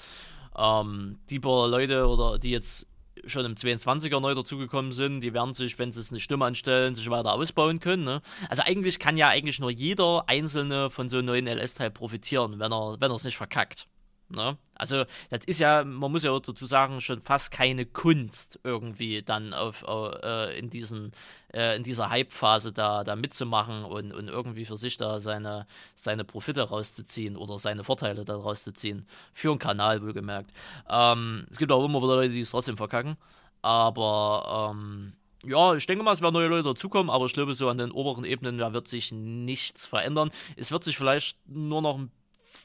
Ähm, 0.58 1.20
die 1.30 1.39
paar 1.39 1.68
Leute 1.68 2.08
oder 2.08 2.39
die 2.39 2.49
jetzt 2.49 2.88
schon 3.26 3.45
im 3.45 3.56
22er 3.56 4.20
neu 4.20 4.34
dazugekommen 4.34 4.93
sind, 4.93 5.22
die 5.22 5.34
werden 5.34 5.54
sich, 5.54 5.78
wenn 5.78 5.91
sie 5.91 5.99
es 5.99 6.12
eine 6.12 6.20
Stimme 6.20 6.45
anstellen, 6.45 6.95
sich 6.95 7.10
weiter 7.10 7.34
ausbauen 7.34 7.80
können. 7.80 8.04
Ne? 8.04 8.22
Also 8.49 8.64
eigentlich 8.64 8.99
kann 8.99 9.18
ja 9.18 9.30
eigentlich 9.30 9.60
nur 9.60 9.70
jeder 9.70 10.24
Einzelne 10.28 10.89
von 10.89 11.08
so 11.08 11.18
einem 11.18 11.28
neuen 11.28 11.47
LS-Teil 11.47 11.91
profitieren, 11.91 12.60
wenn 12.60 12.72
er 12.72 12.99
wenn 12.99 13.12
es 13.12 13.24
nicht 13.24 13.38
verkackt. 13.38 13.88
Ne? 14.32 14.57
Also, 14.75 15.05
das 15.29 15.45
ist 15.45 15.59
ja, 15.59 15.84
man 15.84 16.11
muss 16.11 16.23
ja 16.23 16.32
auch 16.32 16.39
dazu 16.39 16.65
sagen, 16.65 17.01
schon 17.01 17.21
fast 17.21 17.51
keine 17.51 17.86
Kunst 17.86 18.59
irgendwie 18.63 19.21
dann 19.21 19.53
auf, 19.53 19.84
äh, 19.88 20.57
in, 20.57 20.69
diesen, 20.69 21.11
äh, 21.53 21.75
in 21.75 21.84
dieser 21.84 22.09
Hype-Phase 22.09 22.71
da, 22.71 23.03
da 23.03 23.15
mitzumachen 23.15 23.84
und, 23.84 24.13
und 24.13 24.27
irgendwie 24.27 24.65
für 24.65 24.77
sich 24.77 24.97
da 24.97 25.19
seine, 25.19 25.67
seine 25.95 26.23
Profite 26.23 26.61
rauszuziehen 26.61 27.38
oder 27.38 27.59
seine 27.59 27.84
Vorteile 27.84 28.25
da 28.25 28.36
rauszuziehen. 28.36 29.05
Für 29.34 29.51
einen 29.51 29.59
Kanal, 29.59 30.01
wohlgemerkt. 30.01 30.51
Ähm, 30.89 31.45
es 31.51 31.57
gibt 31.57 31.71
auch 31.71 31.84
immer 31.84 32.01
wieder 32.01 32.15
Leute, 32.15 32.34
die 32.34 32.41
es 32.41 32.51
trotzdem 32.51 32.77
verkacken. 32.77 33.17
Aber 33.61 34.71
ähm, 34.73 35.13
ja, 35.43 35.75
ich 35.75 35.86
denke 35.88 36.03
mal, 36.03 36.13
es 36.13 36.21
werden 36.21 36.34
neue 36.34 36.47
Leute 36.47 36.69
dazukommen, 36.69 37.09
aber 37.09 37.25
ich 37.25 37.34
glaube, 37.34 37.53
so 37.53 37.69
an 37.69 37.77
den 37.77 37.91
oberen 37.91 38.25
Ebenen 38.25 38.57
da 38.57 38.73
wird 38.73 38.88
sich 38.88 39.11
nichts 39.11 39.86
verändern. 39.86 40.32
Es 40.55 40.71
wird 40.71 40.84
sich 40.84 40.97
vielleicht 40.97 41.38
nur 41.47 41.82
noch 41.82 41.97
ein 41.97 42.11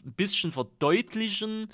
ein 0.07 0.13
bisschen 0.13 0.53
verdeutlichen 0.53 1.69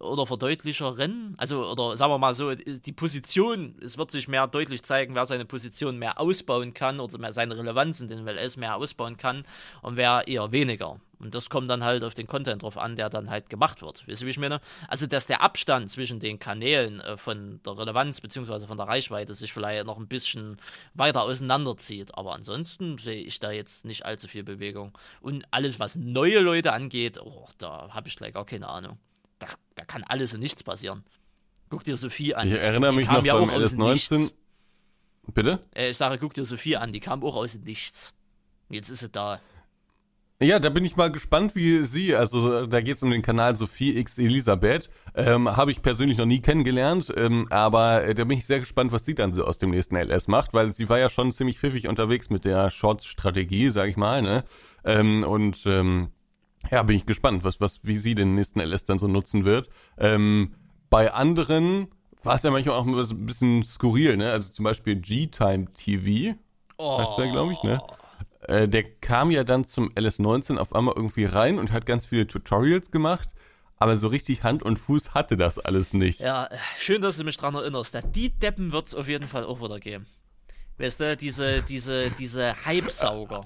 oder 0.00 0.26
verdeutlicheren, 0.26 1.34
also 1.38 1.64
oder 1.66 1.96
sagen 1.96 2.12
wir 2.12 2.18
mal 2.18 2.34
so, 2.34 2.54
die 2.54 2.92
Position, 2.92 3.76
es 3.82 3.96
wird 3.96 4.10
sich 4.10 4.28
mehr 4.28 4.46
deutlich 4.46 4.82
zeigen, 4.82 5.14
wer 5.14 5.24
seine 5.24 5.44
Position 5.44 5.98
mehr 5.98 6.20
ausbauen 6.20 6.74
kann 6.74 7.00
oder 7.00 7.18
mehr 7.18 7.32
seine 7.32 7.56
Relevanz 7.56 8.00
in 8.00 8.08
den 8.08 8.26
WLS 8.26 8.56
mehr 8.56 8.76
ausbauen 8.76 9.16
kann 9.16 9.44
und 9.82 9.96
wer 9.96 10.26
eher 10.26 10.52
weniger. 10.52 11.00
Und 11.24 11.34
das 11.34 11.50
kommt 11.50 11.68
dann 11.70 11.82
halt 11.82 12.04
auf 12.04 12.14
den 12.14 12.26
Content 12.26 12.62
drauf 12.62 12.78
an, 12.78 12.94
der 12.94 13.10
dann 13.10 13.30
halt 13.30 13.48
gemacht 13.48 13.82
wird. 13.82 14.06
Wisst 14.06 14.22
ihr, 14.22 14.26
wie 14.26 14.30
ich 14.30 14.38
meine? 14.38 14.60
Also, 14.88 15.06
dass 15.06 15.26
der 15.26 15.42
Abstand 15.42 15.90
zwischen 15.90 16.20
den 16.20 16.38
Kanälen 16.38 17.00
äh, 17.00 17.16
von 17.16 17.60
der 17.64 17.78
Relevanz 17.78 18.20
bzw. 18.20 18.66
von 18.66 18.76
der 18.76 18.86
Reichweite 18.86 19.34
sich 19.34 19.52
vielleicht 19.52 19.86
noch 19.86 19.98
ein 19.98 20.06
bisschen 20.06 20.58
weiter 20.94 21.22
auseinanderzieht. 21.22 22.16
Aber 22.16 22.34
ansonsten 22.34 22.98
sehe 22.98 23.22
ich 23.22 23.40
da 23.40 23.50
jetzt 23.50 23.84
nicht 23.84 24.04
allzu 24.04 24.28
viel 24.28 24.44
Bewegung. 24.44 24.96
Und 25.20 25.44
alles, 25.50 25.80
was 25.80 25.96
neue 25.96 26.38
Leute 26.40 26.72
angeht, 26.72 27.18
oh, 27.20 27.48
da 27.58 27.88
habe 27.90 28.08
ich 28.08 28.16
gleich 28.16 28.34
gar 28.34 28.46
keine 28.46 28.68
Ahnung 28.68 28.98
das, 29.44 29.58
da 29.74 29.84
kann 29.84 30.02
alles 30.04 30.34
und 30.34 30.40
nichts 30.40 30.62
passieren. 30.62 31.04
Guck 31.68 31.84
dir 31.84 31.96
Sophie 31.96 32.34
an. 32.34 32.48
Ich 32.48 32.54
erinnere 32.54 32.92
mich 32.92 33.08
noch 33.08 33.24
ja 33.24 33.38
beim 33.38 33.50
LS19. 33.50 34.30
Bitte? 35.32 35.60
Äh, 35.74 35.90
ich 35.90 35.96
sage, 35.96 36.18
guck 36.18 36.34
dir 36.34 36.44
Sophie 36.44 36.76
an, 36.76 36.92
die 36.92 37.00
kam 37.00 37.22
auch 37.24 37.34
aus 37.34 37.54
nichts. 37.56 38.12
Jetzt 38.68 38.90
ist 38.90 39.00
sie 39.00 39.08
da. 39.08 39.40
Ja, 40.42 40.58
da 40.58 40.68
bin 40.68 40.84
ich 40.84 40.96
mal 40.96 41.12
gespannt, 41.12 41.54
wie 41.54 41.82
sie, 41.82 42.16
also 42.16 42.66
da 42.66 42.80
geht 42.80 42.96
es 42.96 43.02
um 43.04 43.10
den 43.10 43.22
Kanal 43.22 43.54
Sophie 43.54 43.96
X 43.96 44.18
Elisabeth, 44.18 44.90
ähm, 45.14 45.56
habe 45.56 45.70
ich 45.70 45.80
persönlich 45.80 46.18
noch 46.18 46.26
nie 46.26 46.40
kennengelernt, 46.40 47.12
ähm, 47.16 47.46
aber 47.50 48.04
äh, 48.04 48.14
da 48.16 48.24
bin 48.24 48.38
ich 48.38 48.44
sehr 48.44 48.58
gespannt, 48.58 48.90
was 48.90 49.04
sie 49.04 49.14
dann 49.14 49.32
so 49.32 49.44
aus 49.44 49.58
dem 49.58 49.70
nächsten 49.70 49.96
LS 49.96 50.26
macht, 50.26 50.52
weil 50.52 50.72
sie 50.72 50.88
war 50.88 50.98
ja 50.98 51.08
schon 51.08 51.32
ziemlich 51.32 51.60
pfiffig 51.60 51.86
unterwegs 51.86 52.30
mit 52.30 52.44
der 52.44 52.70
Shorts-Strategie, 52.70 53.70
sag 53.70 53.88
ich 53.88 53.96
mal, 53.96 54.22
ne? 54.22 54.42
Ähm, 54.84 55.22
und 55.22 55.64
ähm, 55.66 56.08
ja, 56.68 56.82
bin 56.82 56.96
ich 56.96 57.06
gespannt, 57.06 57.44
was, 57.44 57.60
was, 57.60 57.80
wie 57.84 57.98
sie 57.98 58.16
den 58.16 58.34
nächsten 58.34 58.58
LS 58.58 58.84
dann 58.84 58.98
so 58.98 59.06
nutzen 59.06 59.44
wird. 59.44 59.68
Ähm, 59.98 60.54
bei 60.90 61.12
anderen 61.12 61.88
war 62.24 62.34
es 62.34 62.42
ja 62.42 62.50
manchmal 62.50 62.76
auch 62.76 62.86
ein 62.86 63.26
bisschen 63.26 63.62
skurril, 63.62 64.16
ne? 64.16 64.32
Also 64.32 64.50
zum 64.50 64.64
Beispiel 64.64 64.96
G-Time 64.96 65.66
TV. 65.74 66.36
Oh. 66.76 66.98
Heißt 66.98 67.18
der, 67.18 67.30
glaube 67.30 67.52
ich, 67.52 67.62
ne? 67.62 67.80
Äh, 68.48 68.68
der 68.68 68.84
kam 68.84 69.30
ja 69.30 69.44
dann 69.44 69.66
zum 69.66 69.90
LS19 69.92 70.58
auf 70.58 70.74
einmal 70.74 70.94
irgendwie 70.96 71.24
rein 71.24 71.58
und 71.58 71.72
hat 71.72 71.86
ganz 71.86 72.06
viele 72.06 72.26
Tutorials 72.26 72.90
gemacht. 72.90 73.30
Aber 73.76 73.96
so 73.96 74.08
richtig 74.08 74.44
Hand 74.44 74.62
und 74.62 74.78
Fuß 74.78 75.14
hatte 75.14 75.36
das 75.36 75.58
alles 75.58 75.92
nicht. 75.92 76.20
Ja, 76.20 76.48
schön, 76.78 77.02
dass 77.02 77.16
du 77.16 77.24
mich 77.24 77.36
dran 77.36 77.54
erinnerst. 77.54 77.98
Die 78.14 78.30
Deppen 78.30 78.72
wird 78.72 78.86
es 78.86 78.94
auf 78.94 79.08
jeden 79.08 79.26
Fall 79.26 79.44
auch 79.44 79.60
wieder 79.60 79.80
geben. 79.80 80.06
Weißt 80.78 81.00
du, 81.00 81.16
diese, 81.16 81.62
diese, 81.62 82.10
diese 82.10 82.54
Hype-Sauger. 82.64 83.44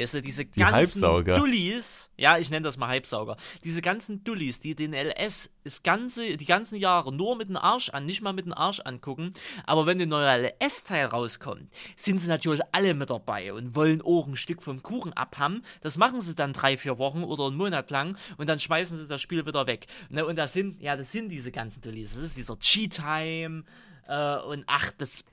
Weißt 0.00 0.14
du, 0.14 0.22
diese 0.22 0.46
die 0.46 0.60
ganzen 0.60 1.02
Dullis, 1.24 2.10
ja, 2.16 2.38
ich 2.38 2.50
nenne 2.50 2.64
das 2.64 2.78
mal 2.78 2.88
Halbsauger, 2.88 3.36
diese 3.64 3.82
ganzen 3.82 4.24
Dullis, 4.24 4.58
die 4.60 4.74
den 4.74 4.94
LS 4.94 5.50
das 5.62 5.82
ganze, 5.82 6.38
die 6.38 6.46
ganzen 6.46 6.76
Jahre 6.76 7.12
nur 7.12 7.36
mit 7.36 7.50
dem 7.50 7.58
Arsch 7.58 7.90
an, 7.90 8.06
nicht 8.06 8.22
mal 8.22 8.32
mit 8.32 8.46
dem 8.46 8.54
Arsch 8.54 8.80
angucken, 8.80 9.34
aber 9.66 9.84
wenn 9.84 9.98
der 9.98 10.06
neue 10.06 10.26
LS-Teil 10.26 11.06
rauskommt, 11.06 11.70
sind 11.96 12.18
sie 12.18 12.28
natürlich 12.28 12.62
alle 12.72 12.94
mit 12.94 13.10
dabei 13.10 13.52
und 13.52 13.74
wollen 13.74 14.00
auch 14.00 14.26
ein 14.26 14.36
Stück 14.36 14.62
vom 14.62 14.82
Kuchen 14.82 15.12
abhaben. 15.12 15.62
Das 15.82 15.98
machen 15.98 16.22
sie 16.22 16.34
dann 16.34 16.54
drei, 16.54 16.78
vier 16.78 16.96
Wochen 16.98 17.22
oder 17.22 17.48
einen 17.48 17.56
Monat 17.56 17.90
lang 17.90 18.16
und 18.38 18.48
dann 18.48 18.58
schmeißen 18.58 18.96
sie 18.96 19.06
das 19.06 19.20
Spiel 19.20 19.44
wieder 19.44 19.66
weg. 19.66 19.86
Ne, 20.08 20.24
und 20.24 20.36
das 20.36 20.54
sind, 20.54 20.80
ja, 20.80 20.96
das 20.96 21.12
sind 21.12 21.28
diese 21.28 21.52
ganzen 21.52 21.82
Dullis. 21.82 22.14
Das 22.14 22.22
ist 22.22 22.38
dieser 22.38 22.58
Cheat-Time 22.58 23.64
äh, 24.08 24.36
und 24.38 24.64
ach, 24.66 24.92
das, 24.96 25.24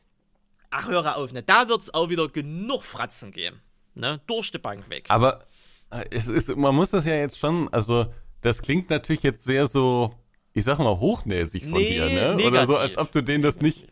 ach, 0.71 0.89
höre 0.89 1.15
auf, 1.15 1.31
ne, 1.31 1.41
da 1.41 1.69
wird 1.69 1.83
es 1.83 1.93
auch 1.93 2.09
wieder 2.09 2.27
genug 2.27 2.83
Fratzen 2.83 3.31
geben 3.31 3.61
ne? 3.97 4.21
Durch 4.27 4.51
die 4.51 4.57
Bank 4.57 4.89
weg. 4.89 5.05
Aber 5.09 5.45
äh, 5.91 6.05
es 6.11 6.27
ist, 6.27 6.55
man 6.55 6.75
muss 6.75 6.91
das 6.91 7.05
ja 7.05 7.15
jetzt 7.15 7.37
schon, 7.37 7.67
also 7.69 8.07
das 8.41 8.61
klingt 8.61 8.89
natürlich 8.89 9.23
jetzt 9.23 9.43
sehr 9.43 9.67
so, 9.67 10.13
ich 10.53 10.63
sag 10.63 10.79
mal, 10.79 10.99
hochnäsig 10.99 11.63
von 11.63 11.73
nee, 11.73 11.89
dir, 11.89 12.05
ne? 12.05 12.35
Negativ. 12.35 12.45
Oder 12.45 12.65
so, 12.65 12.77
als 12.77 12.97
ob 12.97 13.11
du 13.11 13.21
denen 13.21 13.43
das 13.43 13.61
nicht. 13.61 13.87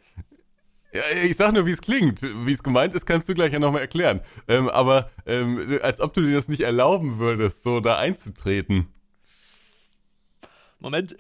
Ja, 0.93 1.01
ich 1.23 1.35
sag 1.35 1.51
nur, 1.53 1.65
wie 1.65 1.71
es 1.71 1.81
klingt. 1.81 2.21
Wie 2.21 2.51
es 2.51 2.63
gemeint 2.63 2.93
ist, 2.95 3.05
kannst 3.05 3.27
du 3.27 3.33
gleich 3.33 3.51
ja 3.51 3.59
nochmal 3.59 3.81
erklären. 3.81 4.21
Ähm, 4.47 4.69
aber 4.69 5.09
ähm, 5.25 5.79
als 5.81 5.99
ob 5.99 6.13
du 6.13 6.21
dir 6.21 6.33
das 6.33 6.47
nicht 6.47 6.61
erlauben 6.61 7.19
würdest, 7.19 7.63
so 7.63 7.81
da 7.81 7.97
einzutreten. 7.97 8.87
Moment 10.79 11.15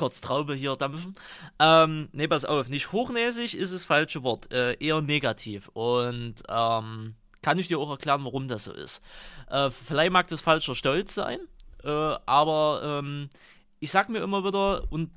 kurz 0.00 0.22
Traube 0.22 0.54
hier 0.54 0.76
dampfen. 0.76 1.14
Ähm, 1.58 2.08
ne, 2.12 2.26
pass 2.26 2.46
auf, 2.46 2.68
nicht 2.68 2.90
hochnäsig 2.90 3.54
ist 3.54 3.74
das 3.74 3.84
falsche 3.84 4.22
Wort, 4.22 4.50
äh, 4.50 4.74
eher 4.80 5.02
negativ. 5.02 5.68
Und 5.74 6.36
ähm, 6.48 7.16
kann 7.42 7.58
ich 7.58 7.68
dir 7.68 7.78
auch 7.78 7.90
erklären, 7.90 8.24
warum 8.24 8.48
das 8.48 8.64
so 8.64 8.72
ist. 8.72 9.00
Äh, 9.48 9.70
vielleicht 9.70 10.12
mag 10.12 10.26
das 10.28 10.40
falscher 10.40 10.74
Stolz 10.74 11.14
sein, 11.14 11.40
äh, 11.84 11.88
aber 11.88 13.00
ähm, 13.00 13.30
ich 13.78 13.90
sag 13.90 14.08
mir 14.08 14.20
immer 14.20 14.44
wieder, 14.44 14.84
und 14.90 15.10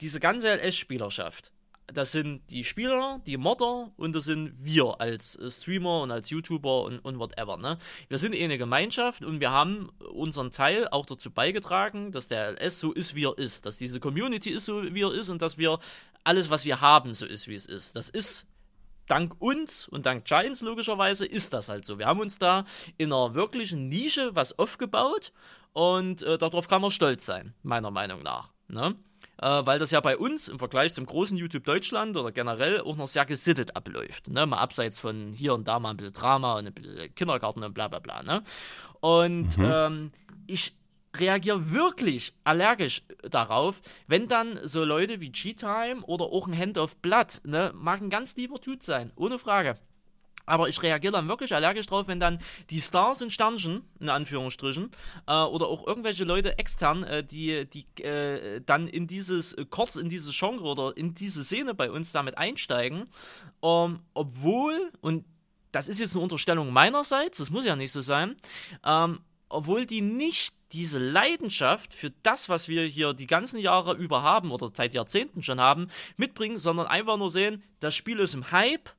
diese 0.00 0.20
ganze 0.20 0.48
LS-Spielerschaft, 0.48 1.52
das 1.92 2.12
sind 2.12 2.48
die 2.50 2.64
Spieler, 2.64 3.20
die 3.26 3.36
Modder 3.36 3.90
und 3.96 4.14
das 4.14 4.24
sind 4.24 4.54
wir 4.58 5.00
als 5.00 5.36
äh, 5.36 5.50
Streamer 5.50 6.02
und 6.02 6.10
als 6.10 6.30
YouTuber 6.30 6.82
und, 6.82 6.98
und 7.00 7.18
whatever. 7.18 7.56
Ne? 7.56 7.78
Wir 8.08 8.18
sind 8.18 8.34
eh 8.34 8.44
eine 8.44 8.58
Gemeinschaft 8.58 9.24
und 9.24 9.40
wir 9.40 9.50
haben 9.50 9.90
unseren 10.12 10.50
Teil 10.50 10.88
auch 10.88 11.06
dazu 11.06 11.30
beigetragen, 11.30 12.12
dass 12.12 12.28
der 12.28 12.60
LS 12.60 12.78
so 12.78 12.92
ist, 12.92 13.14
wie 13.14 13.26
er 13.26 13.36
ist, 13.36 13.66
dass 13.66 13.78
diese 13.78 14.00
Community 14.00 14.50
ist, 14.50 14.66
so 14.66 14.82
wie 14.82 15.02
er 15.02 15.12
ist 15.12 15.28
und 15.28 15.42
dass 15.42 15.58
wir 15.58 15.78
alles, 16.24 16.50
was 16.50 16.64
wir 16.64 16.80
haben, 16.80 17.14
so 17.14 17.26
ist, 17.26 17.48
wie 17.48 17.54
es 17.54 17.66
ist. 17.66 17.96
Das 17.96 18.08
ist 18.08 18.46
dank 19.10 19.34
uns 19.40 19.88
und 19.88 20.06
dank 20.06 20.24
Giants 20.24 20.60
logischerweise 20.60 21.26
ist 21.26 21.52
das 21.52 21.68
halt 21.68 21.84
so. 21.84 21.98
Wir 21.98 22.06
haben 22.06 22.20
uns 22.20 22.38
da 22.38 22.64
in 22.96 23.12
einer 23.12 23.34
wirklichen 23.34 23.88
Nische 23.88 24.34
was 24.34 24.58
aufgebaut 24.58 25.32
und 25.72 26.22
äh, 26.22 26.38
darauf 26.38 26.68
kann 26.68 26.82
man 26.82 26.90
stolz 26.90 27.26
sein, 27.26 27.54
meiner 27.62 27.90
Meinung 27.90 28.22
nach. 28.22 28.50
Ne? 28.68 28.94
Äh, 29.42 29.66
weil 29.66 29.78
das 29.78 29.90
ja 29.90 30.00
bei 30.00 30.16
uns 30.16 30.48
im 30.48 30.58
Vergleich 30.58 30.94
zum 30.94 31.06
großen 31.06 31.36
YouTube 31.36 31.64
Deutschland 31.64 32.16
oder 32.16 32.30
generell 32.30 32.80
auch 32.80 32.96
noch 32.96 33.08
sehr 33.08 33.24
gesittet 33.26 33.74
abläuft. 33.74 34.28
Ne? 34.28 34.46
Mal 34.46 34.58
abseits 34.58 35.00
von 35.00 35.32
hier 35.32 35.54
und 35.54 35.66
da 35.66 35.78
mal 35.78 35.90
ein 35.90 35.96
bisschen 35.96 36.12
Drama 36.12 36.58
und 36.58 36.66
ein 36.66 36.74
bisschen 36.74 37.14
Kindergarten 37.14 37.62
und 37.62 37.74
bla 37.74 37.88
bla 37.88 37.98
bla. 37.98 38.22
Ne? 38.22 38.42
Und 39.00 39.58
mhm. 39.58 39.70
ähm, 39.72 40.12
ich 40.46 40.74
reagiere 41.14 41.70
wirklich 41.70 42.34
allergisch 42.44 43.02
darauf, 43.22 43.80
wenn 44.06 44.28
dann 44.28 44.58
so 44.64 44.84
Leute 44.84 45.20
wie 45.20 45.30
G-Time 45.30 46.02
oder 46.02 46.26
auch 46.26 46.46
ein 46.46 46.56
Hand 46.56 46.78
of 46.78 46.96
Blood, 46.98 47.40
ne, 47.44 47.72
mag 47.74 48.00
ein 48.00 48.10
ganz 48.10 48.36
lieber 48.36 48.60
Tut 48.60 48.82
sein, 48.82 49.12
ohne 49.16 49.38
Frage. 49.38 49.78
Aber 50.46 50.68
ich 50.68 50.82
reagiere 50.82 51.12
dann 51.12 51.28
wirklich 51.28 51.54
allergisch 51.54 51.86
drauf, 51.86 52.08
wenn 52.08 52.18
dann 52.18 52.40
die 52.70 52.80
Stars 52.80 53.20
in 53.20 53.30
Sternchen, 53.30 53.82
in 54.00 54.08
Anführungsstrichen, 54.08 54.90
äh, 55.28 55.32
oder 55.32 55.68
auch 55.68 55.86
irgendwelche 55.86 56.24
Leute 56.24 56.58
extern, 56.58 57.04
äh, 57.04 57.22
die, 57.22 57.66
die 57.66 57.86
äh, 58.02 58.60
dann 58.64 58.88
in 58.88 59.06
dieses, 59.06 59.52
äh, 59.52 59.64
kurz 59.68 59.94
in 59.94 60.08
dieses 60.08 60.36
Genre 60.36 60.64
oder 60.64 60.96
in 60.96 61.14
diese 61.14 61.44
Szene 61.44 61.74
bei 61.74 61.90
uns 61.90 62.10
damit 62.10 62.36
einsteigen, 62.36 63.08
ähm, 63.62 64.00
obwohl, 64.12 64.90
und 65.00 65.24
das 65.70 65.88
ist 65.88 66.00
jetzt 66.00 66.14
eine 66.14 66.22
Unterstellung 66.22 66.72
meinerseits, 66.72 67.38
das 67.38 67.50
muss 67.50 67.64
ja 67.64 67.76
nicht 67.76 67.92
so 67.92 68.00
sein, 68.00 68.34
ähm, 68.84 69.20
obwohl 69.50 69.84
die 69.84 70.00
nicht 70.00 70.54
diese 70.72 70.98
Leidenschaft 70.98 71.92
für 71.92 72.10
das, 72.22 72.48
was 72.48 72.68
wir 72.68 72.84
hier 72.84 73.12
die 73.12 73.26
ganzen 73.26 73.58
Jahre 73.58 73.94
über 73.94 74.22
haben 74.22 74.52
oder 74.52 74.70
seit 74.72 74.94
Jahrzehnten 74.94 75.42
schon 75.42 75.60
haben, 75.60 75.88
mitbringen, 76.16 76.58
sondern 76.58 76.86
einfach 76.86 77.16
nur 77.16 77.30
sehen, 77.30 77.62
das 77.80 77.94
Spiel 77.94 78.20
ist 78.20 78.34
im 78.34 78.52
Hype, 78.52 78.90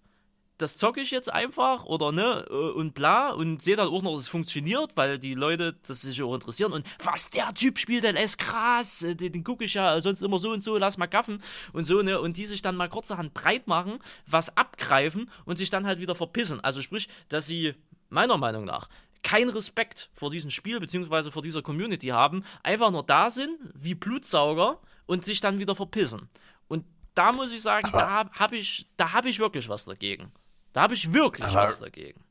das 0.58 0.78
zocke 0.78 1.02
ich 1.02 1.12
jetzt 1.12 1.32
einfach 1.32 1.86
oder 1.86 2.12
ne 2.12 2.46
äh, 2.50 2.54
und 2.54 2.94
bla 2.94 3.32
und 3.32 3.62
sehe 3.62 3.76
dann 3.76 3.88
auch 3.88 4.02
noch, 4.02 4.14
dass 4.14 4.24
es 4.24 4.28
funktioniert, 4.28 4.96
weil 4.96 5.18
die 5.18 5.34
Leute 5.34 5.76
das 5.88 6.02
sich 6.02 6.22
auch 6.22 6.34
interessieren 6.34 6.72
und 6.72 6.86
was 7.04 7.30
der 7.30 7.54
Typ 7.54 7.80
spielt, 7.80 8.04
der 8.04 8.22
ist 8.22 8.38
krass, 8.38 9.02
äh, 9.02 9.16
den, 9.16 9.32
den 9.32 9.44
gucke 9.44 9.64
ich 9.64 9.74
ja 9.74 10.00
sonst 10.02 10.22
immer 10.22 10.38
so 10.38 10.52
und 10.52 10.62
so, 10.62 10.78
lass 10.78 10.98
mal 10.98 11.08
gaffen 11.08 11.42
und 11.74 11.86
so 11.86 12.02
ne 12.02 12.20
und 12.20 12.38
die 12.38 12.46
sich 12.46 12.62
dann 12.62 12.76
mal 12.76 12.90
kurzerhand 12.90 13.34
breit 13.34 13.68
machen, 13.68 14.00
was 14.28 14.56
abgreifen 14.56 15.30
und 15.46 15.58
sich 15.58 15.70
dann 15.70 15.88
halt 15.88 16.00
wieder 16.00 16.16
verpissen. 16.16 16.60
Also 16.62 16.82
sprich, 16.82 17.10
dass 17.30 17.48
sie 17.48 17.74
meiner 18.10 18.38
Meinung 18.38 18.66
nach 18.66 18.88
keinen 19.24 19.50
Respekt 19.50 20.10
vor 20.14 20.30
diesem 20.32 20.50
Spiel 20.50 20.80
bzw. 20.80 21.32
vor 21.32 21.42
dieser 21.42 21.62
Community 21.62 22.08
haben, 22.08 22.44
einfach 22.64 22.92
nur 22.92 23.04
da 23.04 23.30
sind 23.30 23.58
wie 23.74 23.96
Blutsauger 23.96 24.80
und 25.06 25.26
sich 25.26 25.40
dann 25.42 25.60
wieder 25.60 25.76
verpissen. 25.76 26.30
Und 26.68 26.86
da 27.16 27.32
muss 27.32 27.52
ich 27.52 27.62
sagen, 27.62 27.88
Aber 27.88 27.98
da 27.98 28.10
habe 28.10 28.30
hab 28.32 28.54
ich, 28.54 28.88
hab 29.00 29.26
ich 29.26 29.40
wirklich 29.40 29.70
was 29.70 29.86
dagegen. 29.86 30.32
Da 30.74 30.82
habe 30.82 30.94
ich 30.94 31.14
wirklich 31.14 31.54
was 31.54 31.80
dagegen. 31.80 32.24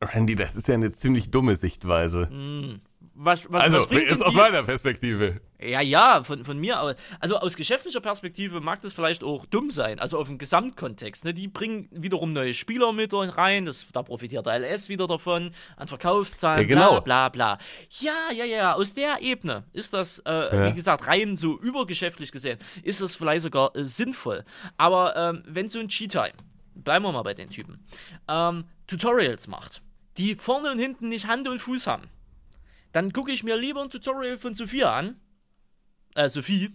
Randy, 0.00 0.34
das 0.34 0.56
ist 0.56 0.68
ja 0.68 0.74
eine 0.74 0.92
ziemlich 0.92 1.30
dumme 1.30 1.56
Sichtweise. 1.56 2.26
Mm. 2.26 2.80
Was, 3.14 3.50
was, 3.52 3.64
also, 3.64 3.78
was 3.90 4.02
ist 4.02 4.22
aus 4.22 4.34
meiner 4.34 4.62
Perspektive. 4.62 5.40
Ja, 5.60 5.80
ja, 5.80 6.24
von, 6.24 6.44
von 6.44 6.58
mir 6.58 6.80
aus. 6.80 6.94
Also 7.20 7.36
aus 7.36 7.56
geschäftlicher 7.56 8.00
Perspektive 8.00 8.60
mag 8.60 8.80
das 8.80 8.94
vielleicht 8.94 9.22
auch 9.22 9.44
dumm 9.46 9.70
sein, 9.70 10.00
also 10.00 10.18
auf 10.18 10.28
dem 10.28 10.38
Gesamtkontext. 10.38 11.24
Ne? 11.24 11.34
Die 11.34 11.46
bringen 11.46 11.88
wiederum 11.92 12.32
neue 12.32 12.54
Spieler 12.54 12.92
mit 12.92 13.12
rein, 13.12 13.66
das, 13.66 13.86
da 13.92 14.02
profitiert 14.02 14.46
der 14.46 14.58
LS 14.58 14.88
wieder 14.88 15.06
davon, 15.06 15.52
an 15.76 15.88
Verkaufszahlen, 15.88 16.62
ja, 16.62 16.66
genau. 16.66 17.00
bla 17.00 17.28
bla 17.28 17.56
bla. 17.56 17.58
Ja, 18.00 18.32
ja, 18.34 18.44
ja, 18.44 18.74
aus 18.74 18.94
der 18.94 19.20
Ebene 19.20 19.64
ist 19.72 19.92
das, 19.92 20.20
äh, 20.20 20.32
ja. 20.32 20.70
wie 20.70 20.74
gesagt, 20.74 21.06
rein 21.06 21.36
so 21.36 21.58
übergeschäftlich 21.60 22.32
gesehen, 22.32 22.58
ist 22.82 23.02
das 23.02 23.14
vielleicht 23.14 23.42
sogar 23.42 23.76
äh, 23.76 23.84
sinnvoll. 23.84 24.44
Aber 24.78 25.14
ähm, 25.16 25.42
wenn 25.46 25.68
so 25.68 25.78
ein 25.78 25.88
Cheetah, 25.88 26.28
bleiben 26.74 27.04
wir 27.04 27.12
mal 27.12 27.22
bei 27.22 27.34
den 27.34 27.50
Typen, 27.50 27.84
ähm, 28.26 28.64
Tutorials 28.86 29.48
macht, 29.48 29.82
die 30.16 30.34
vorne 30.34 30.72
und 30.72 30.78
hinten 30.78 31.10
nicht 31.10 31.26
Hand 31.26 31.46
und 31.46 31.60
Fuß 31.60 31.86
haben, 31.86 32.08
dann 32.92 33.12
gucke 33.12 33.32
ich 33.32 33.42
mir 33.42 33.56
lieber 33.56 33.82
ein 33.82 33.90
Tutorial 33.90 34.38
von 34.38 34.54
Sophia 34.54 34.96
an, 34.96 35.20
äh, 36.14 36.28
Sophie, 36.28 36.70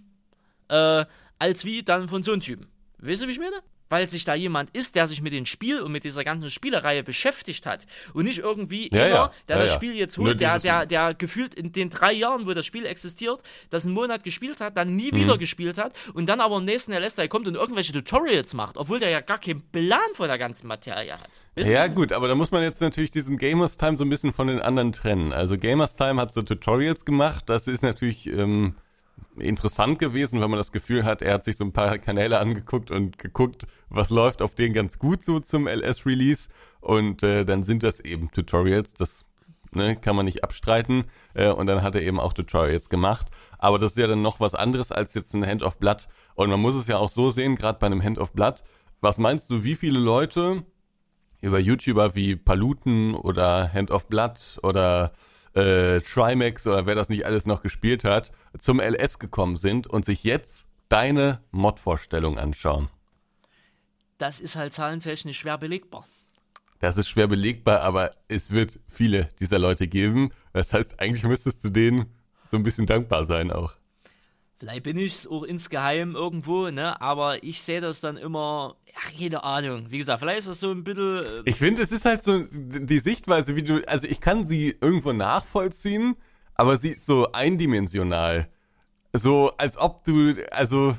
äh, 0.69 1.05
als 1.39 1.65
wie 1.65 1.83
dann 1.83 2.09
von 2.09 2.23
so 2.23 2.31
einem 2.31 2.41
Typen. 2.41 2.67
Wisst 2.97 3.21
ihr, 3.21 3.27
wie 3.27 3.33
ich 3.33 3.39
meine? 3.39 3.61
Weil 3.89 4.09
sich 4.09 4.25
da 4.25 4.35
jemand 4.35 4.69
ist, 4.75 4.95
der 4.95 5.07
sich 5.07 5.21
mit 5.21 5.33
dem 5.33 5.45
Spiel 5.45 5.81
und 5.81 5.91
mit 5.91 6.03
dieser 6.03 6.23
ganzen 6.23 6.49
Spielereihe 6.49 7.03
beschäftigt 7.03 7.65
hat 7.65 7.85
und 8.13 8.25
nicht 8.25 8.39
irgendwie 8.39 8.89
ja, 8.91 9.07
ja, 9.07 9.31
der 9.47 9.57
ja, 9.57 9.63
das 9.63 9.73
Spiel 9.73 9.95
jetzt 9.95 10.17
holt, 10.17 10.39
der, 10.39 10.59
der, 10.59 10.85
der 10.85 11.13
gefühlt 11.13 11.55
in 11.55 11.71
den 11.71 11.89
drei 11.89 12.13
Jahren, 12.13 12.45
wo 12.45 12.53
das 12.53 12.65
Spiel 12.65 12.85
existiert, 12.85 13.41
das 13.69 13.85
einen 13.85 13.93
Monat 13.93 14.23
gespielt 14.23 14.61
hat, 14.61 14.77
dann 14.77 14.95
nie 14.95 15.11
mhm. 15.11 15.17
wieder 15.17 15.37
gespielt 15.37 15.77
hat 15.77 15.93
und 16.13 16.27
dann 16.27 16.41
aber 16.41 16.57
im 16.57 16.65
nächsten 16.65 16.93
LS 16.93 17.17
kommt 17.29 17.47
und 17.47 17.55
irgendwelche 17.55 17.93
Tutorials 17.93 18.53
macht, 18.53 18.77
obwohl 18.77 18.99
der 18.99 19.09
ja 19.09 19.21
gar 19.21 19.39
keinen 19.39 19.61
Plan 19.61 19.99
von 20.13 20.27
der 20.27 20.37
ganzen 20.37 20.67
Materie 20.67 21.13
hat. 21.13 21.41
Wissen 21.55 21.71
ja, 21.71 21.87
gut, 21.87 22.11
aber 22.11 22.27
da 22.27 22.35
muss 22.35 22.51
man 22.51 22.61
jetzt 22.61 22.81
natürlich 22.81 23.11
diesen 23.11 23.37
Gamers 23.37 23.77
Time 23.77 23.97
so 23.97 24.05
ein 24.05 24.09
bisschen 24.09 24.31
von 24.31 24.47
den 24.47 24.61
anderen 24.61 24.93
trennen. 24.93 25.33
Also 25.33 25.57
Gamers 25.57 25.95
Time 25.95 26.21
hat 26.21 26.33
so 26.33 26.41
Tutorials 26.43 27.05
gemacht, 27.05 27.45
das 27.47 27.67
ist 27.67 27.81
natürlich 27.81 28.27
ähm, 28.27 28.75
interessant 29.39 29.99
gewesen, 29.99 30.41
wenn 30.41 30.49
man 30.49 30.57
das 30.57 30.71
Gefühl 30.71 31.03
hat, 31.03 31.21
er 31.21 31.35
hat 31.35 31.45
sich 31.45 31.57
so 31.57 31.63
ein 31.63 31.73
paar 31.73 31.97
Kanäle 31.97 32.39
angeguckt 32.39 32.91
und 32.91 33.17
geguckt, 33.17 33.65
was 33.89 34.09
läuft 34.09 34.41
auf 34.41 34.55
denen 34.55 34.73
ganz 34.73 34.99
gut 34.99 35.23
so 35.23 35.39
zum 35.39 35.67
LS-Release. 35.67 36.49
Und 36.79 37.23
äh, 37.23 37.45
dann 37.45 37.63
sind 37.63 37.83
das 37.83 37.99
eben 37.99 38.29
Tutorials, 38.29 38.93
das 38.93 39.25
ne, 39.73 39.95
kann 39.95 40.15
man 40.15 40.25
nicht 40.25 40.43
abstreiten. 40.43 41.05
Äh, 41.33 41.49
und 41.49 41.67
dann 41.67 41.83
hat 41.83 41.95
er 41.95 42.01
eben 42.01 42.19
auch 42.19 42.33
Tutorials 42.33 42.89
gemacht. 42.89 43.27
Aber 43.57 43.79
das 43.79 43.91
ist 43.91 43.97
ja 43.97 44.07
dann 44.07 44.21
noch 44.21 44.39
was 44.39 44.55
anderes 44.55 44.91
als 44.91 45.13
jetzt 45.13 45.33
ein 45.33 45.45
Hand 45.45 45.63
of 45.63 45.77
Blood. 45.77 46.07
Und 46.35 46.49
man 46.49 46.59
muss 46.59 46.75
es 46.75 46.87
ja 46.87 46.97
auch 46.97 47.09
so 47.09 47.31
sehen, 47.31 47.55
gerade 47.55 47.79
bei 47.79 47.87
einem 47.87 48.03
Hand 48.03 48.19
of 48.19 48.33
Blood. 48.33 48.63
Was 49.01 49.17
meinst 49.17 49.49
du, 49.49 49.63
wie 49.63 49.75
viele 49.75 49.99
Leute 49.99 50.63
über 51.41 51.59
YouTuber 51.59 52.15
wie 52.15 52.35
Paluten 52.35 53.13
oder 53.13 53.71
Hand 53.71 53.91
of 53.91 54.07
Blood 54.07 54.59
oder 54.63 55.13
äh, 55.57 56.01
Trimax 56.01 56.67
oder 56.67 56.85
wer 56.85 56.95
das 56.95 57.09
nicht 57.09 57.25
alles 57.25 57.45
noch 57.45 57.61
gespielt 57.61 58.03
hat, 58.03 58.31
zum 58.59 58.79
LS 58.79 59.19
gekommen 59.19 59.57
sind 59.57 59.87
und 59.87 60.05
sich 60.05 60.23
jetzt 60.23 60.67
deine 60.87 61.41
Mod-Vorstellung 61.51 62.37
anschauen. 62.37 62.89
Das 64.17 64.39
ist 64.39 64.55
halt 64.55 64.73
zahlentechnisch 64.73 65.39
schwer 65.39 65.57
belegbar. 65.57 66.07
Das 66.79 66.97
ist 66.97 67.09
schwer 67.09 67.27
belegbar, 67.27 67.81
aber 67.81 68.11
es 68.27 68.51
wird 68.51 68.79
viele 68.87 69.29
dieser 69.39 69.57
Leute 69.57 69.87
geben. 69.87 70.31
Das 70.53 70.73
heißt, 70.73 70.99
eigentlich 70.99 71.23
müsstest 71.23 71.63
du 71.63 71.69
denen 71.69 72.05
so 72.49 72.57
ein 72.57 72.63
bisschen 72.63 72.85
dankbar 72.85 73.25
sein 73.25 73.51
auch. 73.51 73.73
Vielleicht 74.59 74.83
bin 74.83 74.97
ich 74.97 75.13
es 75.13 75.27
auch 75.27 75.43
insgeheim 75.43 76.15
irgendwo, 76.15 76.69
ne? 76.69 76.99
Aber 76.99 77.43
ich 77.43 77.61
sehe 77.61 77.79
das 77.79 78.01
dann 78.01 78.17
immer, 78.17 78.75
ach, 78.95 79.13
keine 79.17 79.43
Ahnung. 79.43 79.91
Wie 79.91 79.99
gesagt, 79.99 80.19
vielleicht 80.19 80.39
ist 80.39 80.47
das 80.47 80.59
so 80.61 80.71
ein 80.71 80.83
bisschen. 80.83 81.23
Äh 81.23 81.41
ich 81.45 81.57
finde, 81.57 81.83
es 81.83 81.91
ist 81.91 82.05
halt 82.05 82.23
so 82.23 82.43
die 82.51 82.97
Sichtweise, 82.97 83.55
wie 83.55 83.61
du, 83.61 83.87
also 83.87 84.07
ich 84.07 84.19
kann 84.19 84.47
sie 84.47 84.75
irgendwo 84.81 85.13
nachvollziehen, 85.13 86.15
aber 86.55 86.77
sie 86.77 86.89
ist 86.89 87.05
so 87.05 87.31
eindimensional. 87.33 88.49
So, 89.13 89.51
als 89.57 89.77
ob 89.77 90.03
du, 90.05 90.33
also, 90.51 90.97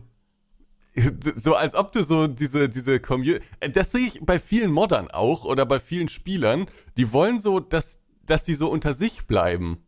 so 1.35 1.55
als 1.55 1.75
ob 1.75 1.91
du 1.91 2.05
so 2.05 2.29
diese, 2.29 2.69
diese 2.69 3.01
Community, 3.01 3.45
das 3.73 3.91
sehe 3.91 4.07
ich 4.07 4.21
bei 4.25 4.39
vielen 4.39 4.71
Moddern 4.71 5.11
auch 5.11 5.45
oder 5.45 5.67
bei 5.67 5.81
vielen 5.81 6.09
Spielern, 6.09 6.67
die 6.97 7.13
wollen 7.13 7.41
so, 7.41 7.59
dass, 7.59 8.01
dass 8.25 8.47
sie 8.47 8.55
so 8.55 8.71
unter 8.71 8.95
sich 8.95 9.27
bleiben. 9.27 9.79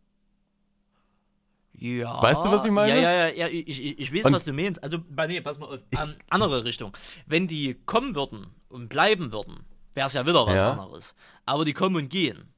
Ja. 1.81 2.21
Weißt 2.21 2.45
du, 2.45 2.51
was 2.51 2.63
ich 2.63 2.69
meine? 2.69 2.93
Ja, 2.93 3.01
ja, 3.01 3.27
ja, 3.27 3.27
ja 3.29 3.47
ich, 3.47 3.99
ich, 3.99 4.13
weiß, 4.13 4.25
und 4.25 4.33
was 4.33 4.45
du 4.45 4.53
meinst. 4.53 4.83
Also, 4.83 4.99
nee, 5.27 5.41
pass 5.41 5.57
mal 5.57 5.65
auf, 5.65 5.79
an, 5.97 6.15
andere 6.29 6.63
Richtung. 6.63 6.95
Wenn 7.25 7.47
die 7.47 7.75
kommen 7.87 8.13
würden 8.13 8.45
und 8.69 8.87
bleiben 8.87 9.31
würden, 9.31 9.65
wäre 9.95 10.05
es 10.05 10.13
ja 10.13 10.23
wieder 10.27 10.45
was 10.45 10.61
ja. 10.61 10.73
anderes. 10.73 11.15
Aber 11.47 11.65
die 11.65 11.73
kommen 11.73 11.95
und 11.95 12.09
gehen. 12.09 12.53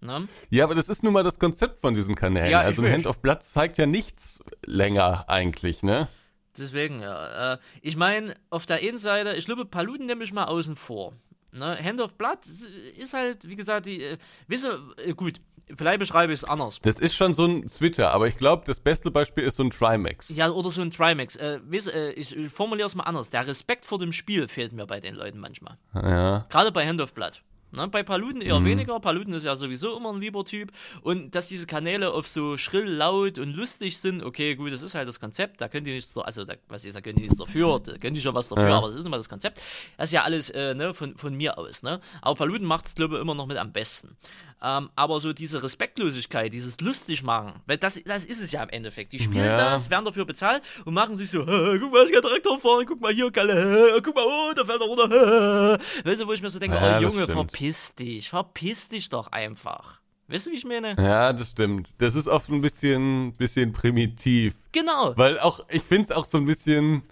Ne? 0.00 0.26
Ja, 0.48 0.64
aber 0.64 0.74
das 0.74 0.88
ist 0.88 1.02
nun 1.02 1.12
mal 1.12 1.22
das 1.22 1.38
Konzept 1.38 1.82
von 1.82 1.94
diesen 1.94 2.14
Kanälen. 2.14 2.50
Ja, 2.50 2.60
also 2.60 2.80
ein 2.80 2.90
Hand 2.90 3.06
of 3.06 3.20
Blood 3.20 3.42
zeigt 3.42 3.76
ja 3.76 3.84
nichts 3.84 4.40
länger 4.64 5.28
eigentlich, 5.28 5.82
ne? 5.82 6.08
Deswegen, 6.56 7.00
ja. 7.00 7.54
Äh, 7.54 7.58
ich 7.82 7.96
meine, 7.96 8.34
auf 8.48 8.64
der 8.64 8.78
einen 8.78 8.98
Seite, 8.98 9.34
ich 9.34 9.44
glaube, 9.44 9.66
Paluten 9.66 10.06
nehme 10.06 10.24
ich 10.24 10.32
mal 10.32 10.46
außen 10.46 10.76
vor. 10.76 11.12
Ne? 11.52 11.78
Hand 11.78 12.00
of 12.00 12.14
Blood 12.14 12.38
ist 12.46 13.12
halt, 13.12 13.46
wie 13.46 13.56
gesagt, 13.56 13.84
die, 13.84 14.02
äh, 14.02 14.18
wisse, 14.48 14.80
äh, 14.96 15.12
gut, 15.12 15.42
Vielleicht 15.74 16.00
beschreibe 16.00 16.32
ich 16.32 16.40
es 16.40 16.44
anders. 16.44 16.78
Das 16.82 16.98
ist 16.98 17.14
schon 17.14 17.34
so 17.34 17.46
ein 17.46 17.66
Twitter, 17.66 18.12
aber 18.12 18.26
ich 18.28 18.36
glaube, 18.36 18.64
das 18.66 18.80
beste 18.80 19.10
Beispiel 19.10 19.44
ist 19.44 19.56
so 19.56 19.62
ein 19.64 19.70
Trimax. 19.70 20.28
Ja, 20.30 20.50
oder 20.50 20.70
so 20.70 20.82
ein 20.82 20.90
Trimax. 20.90 21.36
Äh, 21.36 21.60
weißt, 21.64 21.88
äh, 21.88 22.12
ich 22.12 22.36
formuliere 22.50 22.86
es 22.86 22.94
mal 22.94 23.04
anders. 23.04 23.30
Der 23.30 23.46
Respekt 23.46 23.84
vor 23.86 23.98
dem 23.98 24.12
Spiel 24.12 24.48
fehlt 24.48 24.72
mir 24.72 24.86
bei 24.86 25.00
den 25.00 25.14
Leuten 25.14 25.38
manchmal. 25.38 25.78
Ja. 25.94 26.46
Gerade 26.50 26.72
bei 26.72 26.86
Hand 26.86 27.00
of 27.00 27.14
Blood. 27.14 27.42
Ne? 27.74 27.88
Bei 27.88 28.02
Paluten 28.02 28.42
eher 28.42 28.60
Mhm. 28.60 28.66
weniger. 28.66 29.00
Paluten 29.00 29.32
ist 29.32 29.44
ja 29.44 29.56
sowieso 29.56 29.96
immer 29.96 30.12
ein 30.12 30.20
lieber 30.20 30.44
Typ. 30.44 30.72
Und 31.00 31.34
dass 31.34 31.48
diese 31.48 31.66
Kanäle 31.66 32.12
auf 32.12 32.28
so 32.28 32.58
schrill, 32.58 32.84
laut 32.86 33.38
und 33.38 33.54
lustig 33.56 33.96
sind, 33.96 34.22
okay, 34.22 34.56
gut, 34.56 34.72
das 34.74 34.82
ist 34.82 34.94
halt 34.94 35.08
das 35.08 35.20
Konzept. 35.20 35.62
Da 35.62 35.68
könnt 35.68 35.86
ihr 35.86 35.94
nichts, 35.94 36.14
also 36.18 36.44
da, 36.44 36.54
was 36.68 36.84
ist, 36.84 36.94
da 36.94 37.00
könnt 37.00 37.16
ihr 37.16 37.22
nichts 37.22 37.38
dafür, 37.38 37.80
da 37.80 37.96
könnt 37.96 38.14
ihr 38.14 38.22
schon 38.22 38.34
was 38.34 38.50
dafür, 38.50 38.68
Ja. 38.68 38.76
aber 38.76 38.88
das 38.88 38.96
ist 38.96 39.06
immer 39.06 39.16
das 39.16 39.30
Konzept. 39.30 39.58
Das 39.96 40.10
ist 40.10 40.12
ja 40.12 40.22
alles 40.24 40.50
äh, 40.50 40.74
ne, 40.74 40.92
von, 40.92 41.16
von 41.16 41.34
mir 41.34 41.56
aus. 41.56 41.82
Ne? 41.82 42.00
Aber 42.20 42.34
Paluten 42.34 42.66
macht 42.66 42.84
es, 42.84 42.94
glaube 42.94 43.14
ich, 43.14 43.22
immer 43.22 43.34
noch 43.34 43.46
mit 43.46 43.56
am 43.56 43.72
besten. 43.72 44.18
Ähm, 44.64 44.90
aber 44.94 45.18
so 45.18 45.32
diese 45.32 45.62
Respektlosigkeit, 45.62 46.52
dieses 46.54 46.80
lustig 46.80 47.22
machen, 47.24 47.54
weil 47.66 47.78
das, 47.78 48.00
das 48.04 48.24
ist 48.24 48.40
es 48.40 48.52
ja 48.52 48.62
im 48.62 48.68
Endeffekt. 48.68 49.12
Die 49.12 49.18
spielen 49.18 49.44
Ja. 49.44 49.56
das, 49.70 49.90
werden 49.90 50.04
dafür 50.04 50.24
bezahlt 50.24 50.62
und 50.84 50.94
machen 50.94 51.16
sich 51.16 51.30
so, 51.30 51.44
"Hä, 51.44 51.78
guck 51.80 51.92
mal, 51.92 52.06
ich 52.06 52.12
kann 52.12 52.22
Traktor 52.22 52.60
fahren, 52.60 52.84
guck 52.86 53.00
mal 53.00 53.12
hier, 53.12 53.30
Kalle, 53.32 54.00
guck 54.04 54.14
mal, 54.14 54.24
oh, 54.24 54.52
da 54.54 54.64
fällt 54.64 54.80
er 54.80 54.86
runter. 54.86 55.08
hä." 55.08 55.82
Weißt 56.08 56.20
du, 56.20 56.26
wo 56.28 56.32
ich 56.32 56.40
mir 56.42 56.50
so 56.50 56.58
denke, 56.60 56.76
Ja, 56.76 56.98
oh 56.98 57.02
Junge, 57.02 57.26
verpiss 57.26 57.94
dich, 57.96 58.28
verpiss 58.28 58.88
dich 58.88 59.08
doch 59.08 59.32
einfach. 59.32 60.00
Weißt 60.28 60.46
du, 60.46 60.52
wie 60.52 60.56
ich 60.56 60.64
meine? 60.64 60.94
Ja, 60.96 61.32
das 61.32 61.50
stimmt. 61.50 61.90
Das 61.98 62.14
ist 62.14 62.28
oft 62.28 62.48
ein 62.48 62.60
bisschen, 62.60 63.34
bisschen 63.34 63.72
primitiv. 63.72 64.54
Genau. 64.70 65.12
Weil 65.16 65.38
auch, 65.40 65.60
ich 65.68 65.82
find's 65.82 66.10
auch 66.12 66.24
so 66.24 66.38
ein 66.38 66.46
bisschen, 66.46 67.02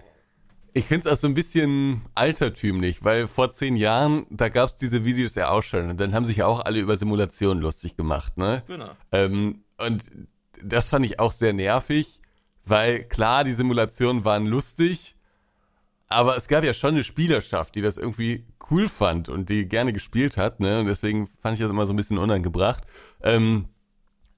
ich 0.72 0.86
find's 0.86 1.06
auch 1.06 1.16
so 1.16 1.26
ein 1.26 1.34
bisschen 1.34 2.02
altertümlich, 2.14 3.04
weil 3.04 3.26
vor 3.26 3.52
zehn 3.52 3.76
Jahren, 3.76 4.26
da 4.30 4.48
gab's 4.48 4.76
diese 4.76 5.04
Videos 5.04 5.34
ja 5.34 5.50
auch 5.50 5.62
schon 5.62 5.90
und 5.90 6.00
dann 6.00 6.14
haben 6.14 6.24
sich 6.24 6.38
ja 6.38 6.46
auch 6.46 6.60
alle 6.60 6.80
über 6.80 6.96
Simulationen 6.96 7.62
lustig 7.62 7.96
gemacht, 7.96 8.36
ne? 8.36 8.62
Genau. 8.66 8.90
Ähm, 9.12 9.64
und 9.78 10.10
das 10.62 10.90
fand 10.90 11.04
ich 11.04 11.18
auch 11.18 11.32
sehr 11.32 11.52
nervig, 11.52 12.20
weil 12.64 13.04
klar, 13.04 13.44
die 13.44 13.54
Simulationen 13.54 14.24
waren 14.24 14.46
lustig, 14.46 15.16
aber 16.08 16.36
es 16.36 16.48
gab 16.48 16.64
ja 16.64 16.74
schon 16.74 16.94
eine 16.94 17.04
Spielerschaft, 17.04 17.74
die 17.74 17.80
das 17.80 17.96
irgendwie 17.96 18.44
cool 18.70 18.88
fand 18.88 19.28
und 19.28 19.48
die 19.48 19.66
gerne 19.66 19.92
gespielt 19.92 20.36
hat, 20.36 20.60
ne? 20.60 20.80
Und 20.80 20.86
deswegen 20.86 21.26
fand 21.26 21.54
ich 21.54 21.60
das 21.60 21.70
immer 21.70 21.86
so 21.86 21.92
ein 21.92 21.96
bisschen 21.96 22.18
unangebracht. 22.18 22.84
Ähm, 23.22 23.68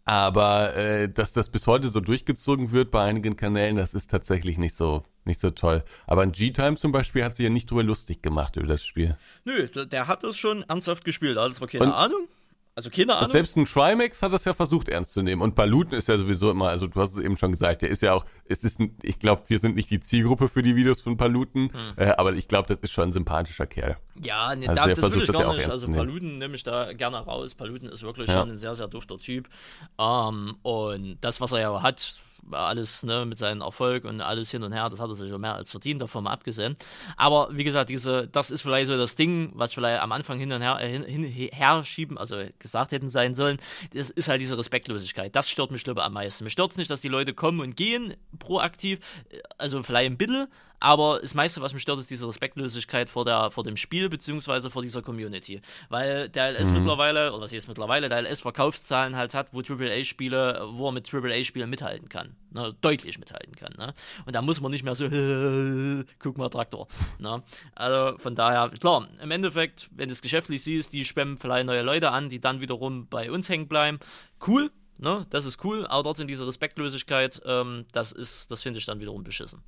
aber 0.05 0.77
äh, 0.77 1.09
dass 1.09 1.33
das 1.33 1.49
bis 1.49 1.67
heute 1.67 1.89
so 1.89 2.01
durchgezogen 2.01 2.73
wird 2.73 2.91
bei 2.91 3.03
einigen 3.05 3.37
Kanälen, 3.37 3.77
das 3.77 3.95
ist 3.95 4.11
tatsächlich 4.11 4.59
nicht 4.59 4.75
so 4.75 5.05
nicht 5.25 5.39
so 5.39 5.51
toll. 5.51 5.85
Aber 6.09 6.23
ein 6.23 6.33
G-Time 6.33 6.77
zum 6.77 6.91
Beispiel 6.91 7.23
hat 7.25 7.37
sich 7.37 7.45
ja 7.45 7.51
nicht 7.51 7.71
drüber 7.71 7.85
lustig 7.85 8.23
gemacht 8.23 8.57
über 8.57 8.67
das 8.67 8.85
Spiel. 8.85 9.17
Nö, 9.45 9.69
der, 9.69 10.09
hat 10.09 10.25
das 10.25 10.37
schon 10.37 10.65
ernsthaft 10.65 11.05
gespielt. 11.05 11.39
Also, 11.39 11.59
zwar 11.59 11.69
keine 11.69 11.85
Und- 11.85 11.93
Ahnung. 11.93 12.27
Also, 12.75 12.89
keine 12.89 13.17
Ahnung. 13.17 13.31
Selbst 13.31 13.55
ein 13.59 13.67
Trimax 13.67 14.23
hat 14.23 14.33
das 14.33 14.47
ja 14.47 14.55
versucht 14.55 14.89
ernst 14.89 15.13
zu 15.13 15.21
nehmen. 15.23 15.43
Und 15.43 15.55
Paluten 15.55 15.93
ist 15.95 16.09
ja 16.09 16.17
sowieso 16.17 16.51
immer, 16.51 16.69
also 16.69 16.87
du 16.87 16.99
hast 17.01 17.13
es 17.13 17.19
eben 17.19 17.37
schon 17.37 17.51
gesagt, 17.51 17.83
der 17.83 17.91
ist 17.91 18.01
ja 18.01 18.15
auch, 18.15 18.25
es 18.47 18.65
ist, 18.65 18.81
ein, 18.81 18.97
ich 19.03 19.19
glaube, 19.19 19.43
wir 19.49 19.59
sind 19.59 19.77
nicht 19.77 19.91
die 19.91 20.01
Zielgruppe 20.01 20.49
für 20.49 20.63
die 20.63 20.75
Videos 20.75 21.03
von 21.03 21.19
Paluten, 21.19 21.71
Hm. 21.73 21.93
äh, 21.97 22.13
aber 22.17 22.33
ich 22.33 22.49
glaube, 22.49 22.69
das 22.69 22.79
ist 22.79 22.93
schon 22.93 23.11
ein 23.11 23.13
sympathischer 23.13 23.67
Kerl. 23.67 23.99
Ja, 24.23 24.55
nee, 24.55 24.67
Also 24.69 24.77
da, 24.83 24.87
das 24.89 24.97
will 24.97 25.03
versucht 25.03 25.21
ich 25.23 25.27
das 25.27 25.35
ja 25.37 25.43
gar 25.43 25.51
auch 25.53 25.57
nicht. 25.57 25.69
Also. 25.69 25.93
Paluten 25.93 26.39
nehme 26.39 26.55
ich 26.55 26.63
da 26.63 26.93
gerne 26.95 27.19
raus. 27.19 27.55
Paluten 27.55 27.91
ist 27.91 28.03
wirklich 28.05 28.29
Ja. 28.29 28.41
schon 28.41 28.51
ein 28.53 28.57
sehr, 28.57 28.75
sehr 28.75 28.89
dufter 28.89 29.19
Typ. 29.19 29.51
Ähm, 29.99 30.57
und 30.63 31.19
das, 31.21 31.43
was 31.43 31.53
er 31.53 31.61
ja 31.61 31.83
hat, 31.83 32.23
alles 32.51 33.03
ne, 33.03 33.25
mit 33.25 33.39
seinem 33.39 33.61
Erfolg 33.61 34.05
und 34.05 34.21
alles 34.21 34.51
hin 34.51 34.63
und 34.63 34.73
her, 34.73 34.89
das 34.91 35.01
hat 35.01 35.09
er 35.09 35.15
sich 35.15 35.31
schon 35.31 35.41
mehr 35.41 35.55
als 35.55 35.71
verdient, 35.71 36.01
davon 36.01 36.25
mal 36.25 36.33
abgesehen. 36.33 36.77
Aber 37.17 37.49
wie 37.53 37.65
gesagt, 37.65 37.91
diese, 37.91 38.29
das 38.29 38.51
ist 38.51 38.63
vielleicht 38.63 38.89
so 38.89 38.97
das 38.97 39.15
Ding, 39.15 39.53
was 39.55 39.73
vielleicht 39.73 40.03
am 40.03 40.13
Anfang 40.13 40.39
hin 40.39 40.53
und 40.53 40.61
her, 40.61 40.79
äh, 40.81 40.91
hin, 40.91 41.05
hin, 41.05 41.51
her 41.53 41.85
schieben, 41.85 42.19
also 42.19 42.43
gesagt 42.59 42.93
hätten 42.93 43.09
sein 43.09 43.35
sollen, 43.35 43.59
das 43.95 44.11
ist 44.11 44.29
halt 44.29 44.41
diese 44.41 44.59
Respektlosigkeit. 44.59 45.35
Das 45.35 45.49
stört 45.49 45.71
mich, 45.71 45.85
glaube 45.85 46.03
am 46.03 46.13
meisten. 46.13 46.45
Mich 46.45 46.53
stört 46.53 46.73
es 46.73 46.77
nicht, 46.77 46.91
dass 46.91 47.01
die 47.01 47.09
Leute 47.09 47.35
kommen 47.35 47.61
und 47.61 47.77
gehen 47.77 48.15
proaktiv, 48.39 48.99
äh, 49.31 49.39
also 49.59 49.83
vielleicht 49.83 50.11
ein 50.11 50.19
bisschen, 50.19 50.49
aber 50.83 51.21
das 51.21 51.35
meiste, 51.35 51.63
was 51.63 51.75
mich 51.75 51.83
stört, 51.83 52.01
ist 52.01 52.11
diese 52.11 52.27
Respektlosigkeit 52.27 53.09
vor, 53.09 53.25
der, 53.25 53.53
vor 53.53 53.63
dem 53.63 53.77
Spiel, 53.77 54.09
beziehungsweise 54.09 54.69
vor 54.69 54.83
dieser 54.83 55.01
Community. 55.01 55.63
Weil 55.91 56.29
der 56.29 56.59
LS 56.59 56.73
mittlerweile, 56.73 57.33
oder 57.33 57.43
was 57.45 57.53
jetzt 57.53 57.69
mittlerweile, 57.69 58.09
der 58.09 58.23
LS 58.23 58.41
Verkaufszahlen 58.41 59.15
halt 59.15 59.33
hat, 59.33 59.55
wo 59.55 59.61
AAA-Spiele, 59.61 60.71
wo 60.73 60.89
er 60.89 60.93
mit 60.93 61.09
AAA-Spielen 61.15 61.71
mithalten 61.71 62.09
kann. 62.09 62.35
Ne, 62.51 62.75
deutlich 62.81 63.21
mithalten 63.21 63.55
kann. 63.55 63.75
Ne? 63.79 63.95
Und 64.27 64.35
da 64.35 64.43
muss 64.43 64.61
man 64.61 64.73
nicht 64.73 64.83
mehr 64.83 64.97
so, 64.97 65.05
guck 66.19 66.37
mal, 66.37 66.49
Traktor. 66.49 66.89
Ne? 67.21 67.45
Also 67.77 68.19
von 68.19 68.35
daher, 68.35 68.69
klar, 68.71 69.07
im 69.23 69.31
Endeffekt, 69.31 69.89
wenn 69.95 70.09
du 70.09 70.13
es 70.15 70.21
geschäftlich 70.21 70.65
siehst, 70.65 70.93
die 70.93 71.05
schwemmen 71.05 71.39
vielleicht 71.39 71.67
neue 71.67 71.83
Leute 71.83 72.11
an, 72.11 72.29
die 72.29 72.41
dann 72.41 72.61
wiederum 72.61 73.07
bei 73.07 73.31
uns 73.31 73.49
hängen 73.49 73.69
bleiben. 73.69 74.01
Cool, 74.45 74.73
ne? 74.99 75.27
Das 75.31 75.45
ist 75.45 75.65
cool, 75.65 75.87
aber 75.87 76.03
trotzdem 76.03 76.27
diese 76.27 76.45
Respektlosigkeit, 76.45 77.41
ähm, 77.47 77.87
das 77.93 78.11
ist, 78.11 78.51
das 78.51 78.63
finde 78.63 78.81
ich 78.81 78.87
dann 78.87 78.99
wiederum 78.99 79.23
beschissen. 79.23 79.63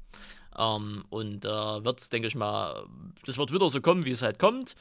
Ähm, 0.58 1.04
und 1.10 1.44
äh, 1.44 1.48
wird, 1.48 2.12
denke 2.12 2.28
ich 2.28 2.34
mal, 2.34 2.84
das 3.24 3.38
wird 3.38 3.52
wieder 3.52 3.68
so 3.70 3.80
kommen, 3.80 4.04
wie 4.04 4.10
es 4.10 4.22
halt 4.22 4.38
kommt. 4.38 4.74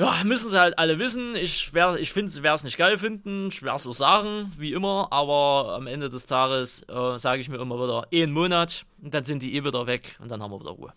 Ja, 0.00 0.24
müssen 0.24 0.50
sie 0.50 0.58
halt 0.58 0.78
alle 0.78 0.98
wissen. 0.98 1.34
Ich, 1.34 1.74
wär, 1.74 1.96
ich 1.96 2.16
werden 2.16 2.54
es 2.54 2.64
nicht 2.64 2.78
geil 2.78 2.96
finden. 2.96 3.48
Ich 3.48 3.62
werde 3.62 3.76
es 3.76 3.82
so 3.82 3.92
sagen, 3.92 4.50
wie 4.56 4.72
immer. 4.72 5.08
Aber 5.10 5.74
am 5.74 5.86
Ende 5.86 6.08
des 6.08 6.24
Tages 6.24 6.82
äh, 6.88 7.18
sage 7.18 7.42
ich 7.42 7.50
mir 7.50 7.58
immer 7.58 7.76
wieder, 7.76 8.06
eh 8.10 8.22
einen 8.22 8.32
Monat. 8.32 8.86
Und 9.02 9.12
dann 9.12 9.24
sind 9.24 9.42
die 9.42 9.54
eh 9.56 9.64
wieder 9.64 9.86
weg. 9.86 10.16
Und 10.20 10.30
dann 10.30 10.42
haben 10.42 10.52
wir 10.52 10.60
wieder 10.60 10.70
Ruhe. 10.70 10.92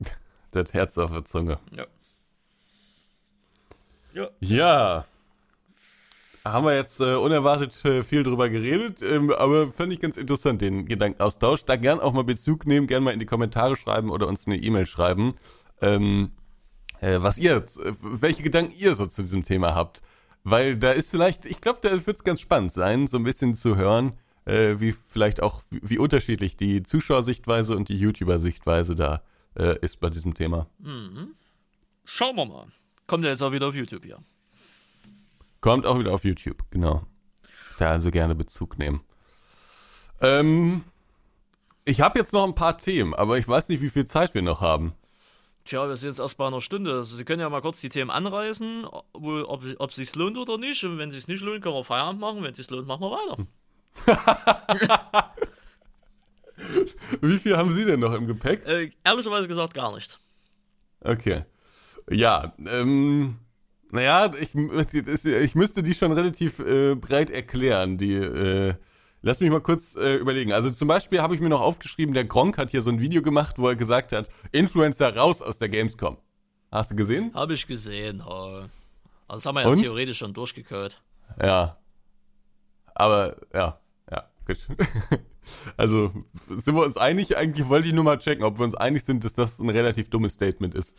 Das 0.50 0.72
Herz 0.72 0.96
auf 0.96 1.10
der 1.10 1.24
Zunge. 1.24 1.58
Ja. 1.74 1.86
Ja. 4.14 4.28
Ja. 4.40 5.04
Haben 6.52 6.64
wir 6.64 6.74
jetzt 6.76 7.00
äh, 7.00 7.14
unerwartet 7.14 7.84
äh, 7.84 8.04
viel 8.04 8.22
drüber 8.22 8.48
geredet, 8.48 9.02
ähm, 9.02 9.30
aber 9.32 9.68
fand 9.68 9.92
ich 9.92 9.98
ganz 9.98 10.16
interessant, 10.16 10.60
den 10.60 10.86
Gedankenaustausch. 10.86 11.64
Da 11.64 11.74
gern 11.74 11.98
auch 11.98 12.12
mal 12.12 12.22
Bezug 12.22 12.66
nehmen, 12.66 12.86
gern 12.86 13.02
mal 13.02 13.10
in 13.10 13.18
die 13.18 13.26
Kommentare 13.26 13.74
schreiben 13.74 14.10
oder 14.10 14.28
uns 14.28 14.46
eine 14.46 14.56
E-Mail 14.56 14.86
schreiben, 14.86 15.34
ähm, 15.80 16.30
äh, 17.00 17.18
was 17.20 17.38
ihr, 17.38 17.56
äh, 17.56 17.92
welche 18.00 18.44
Gedanken 18.44 18.72
ihr 18.78 18.94
so 18.94 19.06
zu 19.06 19.22
diesem 19.22 19.42
Thema 19.42 19.74
habt. 19.74 20.02
Weil 20.44 20.76
da 20.76 20.92
ist 20.92 21.10
vielleicht, 21.10 21.46
ich 21.46 21.60
glaube, 21.60 21.80
da 21.82 21.90
wird 22.06 22.16
es 22.16 22.22
ganz 22.22 22.40
spannend 22.40 22.70
sein, 22.70 23.08
so 23.08 23.16
ein 23.16 23.24
bisschen 23.24 23.56
zu 23.56 23.76
hören, 23.76 24.12
äh, 24.44 24.76
wie 24.78 24.92
vielleicht 24.92 25.42
auch, 25.42 25.64
wie, 25.70 25.80
wie 25.82 25.98
unterschiedlich 25.98 26.56
die 26.56 26.84
Zuschauersichtweise 26.84 27.76
und 27.76 27.88
die 27.88 27.96
YouTuber-Sichtweise 27.96 28.94
da 28.94 29.22
äh, 29.58 29.76
ist 29.80 29.98
bei 29.98 30.10
diesem 30.10 30.34
Thema. 30.34 30.68
Schauen 32.04 32.36
wir 32.36 32.46
mal. 32.46 32.66
Kommt 33.08 33.24
ja 33.24 33.30
jetzt 33.30 33.42
auch 33.42 33.52
wieder 33.52 33.66
auf 33.66 33.74
YouTube 33.74 34.04
hier. 34.04 34.18
Kommt 35.66 35.84
auch 35.84 35.98
wieder 35.98 36.14
auf 36.14 36.22
YouTube, 36.22 36.62
genau. 36.70 37.02
Da 37.80 37.90
also 37.90 38.12
gerne 38.12 38.36
Bezug 38.36 38.78
nehmen. 38.78 39.00
Ähm, 40.20 40.84
ich 41.84 42.00
habe 42.00 42.20
jetzt 42.20 42.32
noch 42.32 42.44
ein 42.44 42.54
paar 42.54 42.78
Themen, 42.78 43.14
aber 43.14 43.36
ich 43.36 43.48
weiß 43.48 43.68
nicht, 43.68 43.80
wie 43.80 43.90
viel 43.90 44.04
Zeit 44.04 44.32
wir 44.32 44.42
noch 44.42 44.60
haben. 44.60 44.94
Tja, 45.64 45.88
wir 45.88 45.96
sind 45.96 46.10
jetzt 46.10 46.20
erst 46.20 46.38
bei 46.38 46.46
einer 46.46 46.60
Stunde. 46.60 46.92
Also, 46.92 47.16
Sie 47.16 47.24
können 47.24 47.40
ja 47.40 47.50
mal 47.50 47.62
kurz 47.62 47.80
die 47.80 47.88
Themen 47.88 48.12
anreißen, 48.12 48.84
ob, 48.84 49.06
ob, 49.12 49.64
ob 49.78 49.90
es 49.90 49.96
sich 49.96 50.14
lohnt 50.14 50.38
oder 50.38 50.56
nicht. 50.56 50.84
Und 50.84 50.98
wenn 50.98 51.08
es 51.08 51.16
sich 51.16 51.26
nicht 51.26 51.42
lohnt, 51.42 51.62
können 51.62 51.74
wir 51.74 51.82
Feierabend 51.82 52.20
machen. 52.20 52.44
Wenn 52.44 52.52
es 52.52 52.58
sich 52.58 52.70
lohnt, 52.70 52.86
machen 52.86 53.00
wir 53.00 53.10
weiter. 53.10 53.46
Wie 57.20 57.38
viel 57.38 57.56
haben 57.56 57.72
Sie 57.72 57.84
denn 57.84 57.98
noch 57.98 58.12
im 58.12 58.28
Gepäck? 58.28 58.64
Äh, 58.66 58.92
ehrlicherweise 59.02 59.48
gesagt, 59.48 59.74
gar 59.74 59.92
nicht. 59.96 60.20
Okay. 61.00 61.44
Ja, 62.08 62.54
ähm, 62.64 63.40
naja, 63.96 64.30
ich, 64.40 64.54
ich 64.54 65.54
müsste 65.54 65.82
die 65.82 65.94
schon 65.94 66.12
relativ 66.12 66.58
äh, 66.58 66.94
breit 66.94 67.30
erklären, 67.30 67.96
die, 67.98 68.14
äh, 68.14 68.74
lass 69.22 69.40
mich 69.40 69.50
mal 69.50 69.60
kurz 69.60 69.96
äh, 69.96 70.16
überlegen. 70.16 70.52
Also 70.52 70.70
zum 70.70 70.86
Beispiel 70.86 71.20
habe 71.22 71.34
ich 71.34 71.40
mir 71.40 71.48
noch 71.48 71.60
aufgeschrieben, 71.60 72.14
der 72.14 72.24
Gronk 72.24 72.58
hat 72.58 72.70
hier 72.70 72.82
so 72.82 72.90
ein 72.90 73.00
Video 73.00 73.22
gemacht, 73.22 73.56
wo 73.58 73.68
er 73.68 73.76
gesagt 73.76 74.12
hat, 74.12 74.28
Influencer 74.52 75.16
raus 75.16 75.42
aus 75.42 75.58
der 75.58 75.68
Gamescom. 75.68 76.18
Hast 76.70 76.90
du 76.90 76.96
gesehen? 76.96 77.32
Habe 77.34 77.54
ich 77.54 77.66
gesehen. 77.66 78.22
Oh. 78.26 78.30
Also 78.30 78.68
das 79.28 79.46
haben 79.46 79.54
wir 79.54 79.62
ja 79.62 79.68
Und? 79.68 79.80
theoretisch 79.80 80.18
schon 80.18 80.34
durchgekaut. 80.34 81.02
Ja. 81.42 81.78
Aber, 82.94 83.36
ja, 83.52 83.80
ja, 84.10 84.30
gut. 84.46 84.58
Also, 85.76 86.12
sind 86.48 86.74
wir 86.74 86.84
uns 86.84 86.96
einig? 86.96 87.36
Eigentlich 87.36 87.68
wollte 87.68 87.88
ich 87.88 87.94
nur 87.94 88.04
mal 88.04 88.18
checken, 88.18 88.44
ob 88.44 88.58
wir 88.58 88.64
uns 88.64 88.74
einig 88.74 89.04
sind, 89.04 89.24
dass 89.24 89.34
das 89.34 89.58
ein 89.58 89.70
relativ 89.70 90.10
dummes 90.10 90.32
Statement 90.32 90.74
ist. 90.74 90.96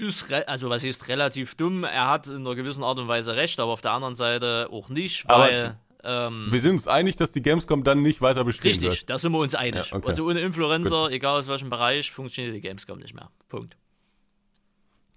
Ist 0.00 0.30
re 0.30 0.48
also 0.48 0.70
was 0.70 0.82
ist 0.82 1.08
relativ 1.08 1.54
dumm. 1.56 1.84
Er 1.84 2.08
hat 2.08 2.26
in 2.26 2.36
einer 2.36 2.54
gewissen 2.54 2.82
Art 2.82 2.98
und 2.98 3.08
Weise 3.08 3.36
recht, 3.36 3.60
aber 3.60 3.72
auf 3.72 3.82
der 3.82 3.92
anderen 3.92 4.14
Seite 4.14 4.68
auch 4.70 4.88
nicht, 4.88 5.28
weil 5.28 5.76
ähm, 6.02 6.46
Wir 6.50 6.60
sind 6.60 6.72
uns 6.72 6.88
einig, 6.88 7.16
dass 7.16 7.32
die 7.32 7.42
Gamescom 7.42 7.84
dann 7.84 8.00
nicht 8.00 8.22
weiter 8.22 8.44
bestehen 8.44 8.70
richtig, 8.70 8.90
wird. 8.90 9.10
da 9.10 9.18
sind 9.18 9.32
wir 9.32 9.38
uns 9.38 9.54
einig. 9.54 9.90
Ja, 9.90 9.96
okay. 9.98 10.08
Also 10.08 10.26
ohne 10.26 10.40
Influencer, 10.40 11.10
egal 11.10 11.38
aus 11.38 11.48
welchem 11.48 11.68
Bereich, 11.68 12.10
funktioniert 12.10 12.54
die 12.54 12.60
Gamescom 12.60 12.98
nicht 12.98 13.14
mehr. 13.14 13.30
Punkt. 13.48 13.76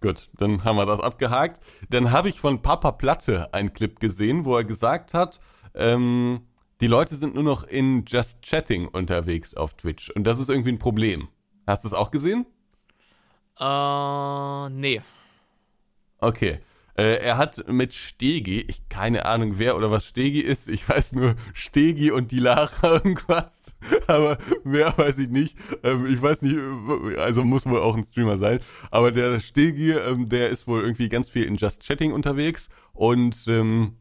Gut, 0.02 0.30
dann 0.34 0.66
haben 0.66 0.76
wir 0.76 0.86
das 0.86 1.00
abgehakt. 1.00 1.64
Dann 1.90 2.12
habe 2.12 2.28
ich 2.28 2.40
von 2.42 2.62
Papa 2.62 2.92
Platte 2.92 3.54
einen 3.54 3.72
Clip 3.72 3.98
gesehen, 4.02 4.44
wo 4.44 4.58
er 4.58 4.66
gesagt 4.66 5.14
hat, 5.14 5.40
ähm, 5.76 6.42
die 6.82 6.88
Leute 6.88 7.16
sind 7.16 7.36
nur 7.36 7.44
noch 7.46 7.64
in 7.64 8.04
Just 8.06 8.42
Chatting 8.42 8.90
unterwegs 8.90 9.54
auf 9.54 9.76
Twitch. 9.76 10.10
Und 10.10 10.26
das 10.26 10.40
ist 10.40 10.50
irgendwie 10.50 10.74
ein 10.74 10.80
Problem. 10.80 11.30
Hast 11.66 11.86
du 11.86 11.88
es 11.88 11.94
auch 11.94 12.12
gesehen? 12.12 12.46
Äh, 13.60 14.70
nee. 14.70 15.02
Okay. 16.20 16.60
Äh, 16.96 17.18
er 17.18 17.38
hat 17.38 17.68
mit 17.68 17.94
Stegi, 17.96 18.62
ich 18.62 18.88
keine 18.88 19.26
Ahnung 19.26 19.58
wer 19.58 19.76
oder 19.76 19.90
was 19.90 20.06
Stegi 20.06 20.42
ist, 20.42 20.70
ich 20.70 20.88
weiß 20.88 21.14
nur 21.14 21.34
Stegi 21.54 22.12
und 22.12 22.32
die 22.32 22.40
Lara 22.40 22.72
irgendwas, 22.84 23.76
aber 24.06 24.38
mehr 24.64 24.96
weiß 24.96 25.18
ich 25.18 25.30
nicht. 25.30 25.58
Ähm, 25.84 26.06
ich 26.06 26.22
weiß 26.22 26.44
nicht, 26.44 26.56
also 27.18 27.44
muss 27.44 27.66
wohl 27.66 27.82
auch 27.82 27.96
ein 27.96 28.04
Streamer 28.04 28.38
sein. 28.38 28.60
Aber 28.92 29.12
der 29.12 29.40
Stegi, 29.40 29.92
ähm, 29.92 30.30
der 30.30 30.50
ist 30.50 30.68
wohl 30.68 30.82
irgendwie 30.82 31.10
ganz 31.10 31.30
viel 31.30 31.46
in 31.46 31.56
Just 31.56 31.82
Chatting 31.82 32.14
unterwegs 32.14 32.70
und 32.94 33.46
ähm, 33.48 33.98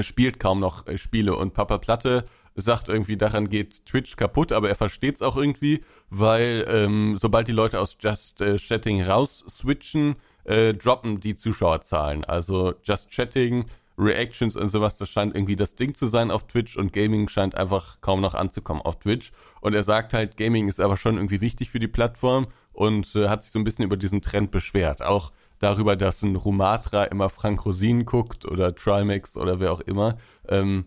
spielt 0.00 0.40
kaum 0.40 0.58
noch 0.58 0.88
äh, 0.88 0.98
Spiele 0.98 1.36
und 1.36 1.54
Papa 1.54 1.78
Platte 1.78 2.24
sagt 2.60 2.88
irgendwie, 2.88 3.16
daran 3.16 3.48
geht 3.48 3.86
Twitch 3.86 4.16
kaputt, 4.16 4.52
aber 4.52 4.68
er 4.68 4.74
versteht 4.74 5.16
es 5.16 5.22
auch 5.22 5.36
irgendwie, 5.36 5.84
weil 6.10 6.66
ähm, 6.68 7.16
sobald 7.20 7.48
die 7.48 7.52
Leute 7.52 7.80
aus 7.80 7.96
Just 8.00 8.40
äh, 8.40 8.56
Chatting 8.56 9.02
raus 9.02 9.44
switchen, 9.48 10.16
äh, 10.44 10.74
droppen 10.74 11.20
die 11.20 11.36
Zuschauerzahlen. 11.36 12.24
Also 12.24 12.74
Just 12.82 13.10
Chatting, 13.10 13.66
Reactions 13.98 14.56
und 14.56 14.68
sowas, 14.68 14.96
das 14.96 15.08
scheint 15.08 15.34
irgendwie 15.34 15.56
das 15.56 15.74
Ding 15.74 15.94
zu 15.94 16.06
sein 16.06 16.30
auf 16.30 16.46
Twitch 16.46 16.76
und 16.76 16.92
Gaming 16.92 17.28
scheint 17.28 17.54
einfach 17.54 18.00
kaum 18.00 18.20
noch 18.20 18.34
anzukommen 18.34 18.82
auf 18.82 18.98
Twitch. 18.98 19.32
Und 19.60 19.74
er 19.74 19.82
sagt 19.82 20.12
halt, 20.14 20.36
Gaming 20.36 20.68
ist 20.68 20.80
aber 20.80 20.96
schon 20.96 21.16
irgendwie 21.16 21.40
wichtig 21.40 21.70
für 21.70 21.80
die 21.80 21.88
Plattform 21.88 22.46
und 22.72 23.14
äh, 23.16 23.28
hat 23.28 23.42
sich 23.42 23.52
so 23.52 23.58
ein 23.58 23.64
bisschen 23.64 23.84
über 23.84 23.96
diesen 23.96 24.22
Trend 24.22 24.50
beschwert. 24.50 25.02
Auch 25.02 25.32
darüber, 25.58 25.96
dass 25.96 26.22
ein 26.22 26.36
Rumatra 26.36 27.04
immer 27.04 27.28
Frank 27.28 27.64
Rosin 27.66 28.04
guckt 28.04 28.44
oder 28.44 28.74
Trimax 28.74 29.36
oder 29.36 29.60
wer 29.60 29.72
auch 29.72 29.80
immer. 29.80 30.16
Ähm, 30.48 30.86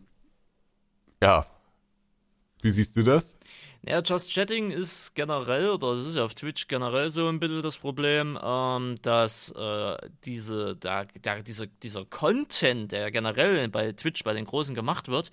ja. 1.21 1.45
Wie 2.61 2.71
siehst 2.71 2.95
du 2.95 3.03
das? 3.03 3.35
Ja, 3.83 3.99
Just 3.99 4.31
Chatting 4.31 4.69
ist 4.69 5.15
generell, 5.15 5.71
oder 5.71 5.93
es 5.93 6.05
ist 6.05 6.15
ja 6.15 6.23
auf 6.23 6.35
Twitch 6.35 6.67
generell 6.67 7.09
so 7.09 7.27
ein 7.27 7.39
bisschen 7.39 7.63
das 7.63 7.79
Problem, 7.79 8.37
ähm, 8.39 8.99
dass 9.01 9.49
äh, 9.57 9.97
diese, 10.23 10.75
der, 10.75 11.05
der, 11.05 11.41
dieser, 11.41 11.65
dieser 11.65 12.05
Content, 12.05 12.91
der 12.91 13.09
generell 13.09 13.67
bei 13.69 13.91
Twitch, 13.93 14.23
bei 14.23 14.33
den 14.33 14.45
Großen 14.45 14.75
gemacht 14.75 15.07
wird, 15.07 15.31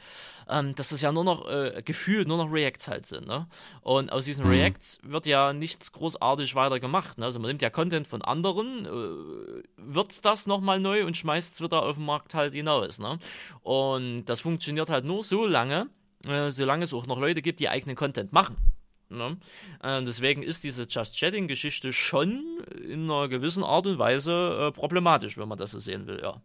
ähm, 0.49 0.75
dass 0.75 0.89
das 0.89 1.03
ja 1.03 1.13
nur 1.13 1.25
noch 1.25 1.47
äh, 1.47 1.83
gefühlt 1.85 2.27
nur 2.27 2.39
noch 2.39 2.51
Reacts 2.51 2.89
halt 2.89 3.05
sind. 3.05 3.27
Ne? 3.27 3.47
Und 3.83 4.11
aus 4.11 4.25
diesen 4.25 4.47
mhm. 4.47 4.53
Reacts 4.53 4.99
wird 5.03 5.27
ja 5.27 5.53
nichts 5.53 5.93
großartig 5.93 6.55
weiter 6.55 6.81
gemacht. 6.81 7.19
Ne? 7.19 7.27
Also 7.27 7.41
man 7.41 7.49
nimmt 7.49 7.61
ja 7.61 7.69
Content 7.69 8.07
von 8.07 8.23
anderen, 8.23 8.87
äh, 8.87 9.63
würzt 9.77 10.25
das 10.25 10.47
nochmal 10.47 10.81
neu 10.81 11.05
und 11.05 11.19
schmeißt 11.19 11.53
es 11.53 11.61
wieder 11.61 11.83
auf 11.83 11.97
den 11.97 12.07
Markt 12.07 12.33
halt 12.33 12.55
hinaus. 12.55 12.99
Ne? 12.99 13.19
Und 13.61 14.25
das 14.25 14.41
funktioniert 14.41 14.89
halt 14.89 15.05
nur 15.05 15.23
so 15.23 15.45
lange, 15.45 15.91
äh, 16.29 16.53
solange 16.53 16.85
es 16.85 16.95
auch 16.95 17.07
noch 17.07 17.19
Leute 17.19 17.43
gibt, 17.43 17.61
die 17.61 17.69
eigenen 17.69 17.97
Content 17.97 18.33
machen. 18.33 18.57
Ne? 19.11 19.39
Äh, 19.83 20.03
deswegen 20.03 20.43
ist 20.43 20.65
diese 20.65 20.85
Just 20.85 21.19
Chatting-Geschichte 21.19 21.93
schon 21.93 22.45
in 22.87 23.05
einer 23.05 23.29
gewissen 23.29 23.65
Art 23.65 23.87
und 23.87 23.99
Weise 23.99 24.69
äh, 24.69 24.73
problematisch, 24.73 25.39
wenn 25.39 25.49
man 25.49 25.59
das 25.59 25.71
so 25.71 25.79
sehen 25.79 26.07
will, 26.07 26.21
ja. 26.23 26.41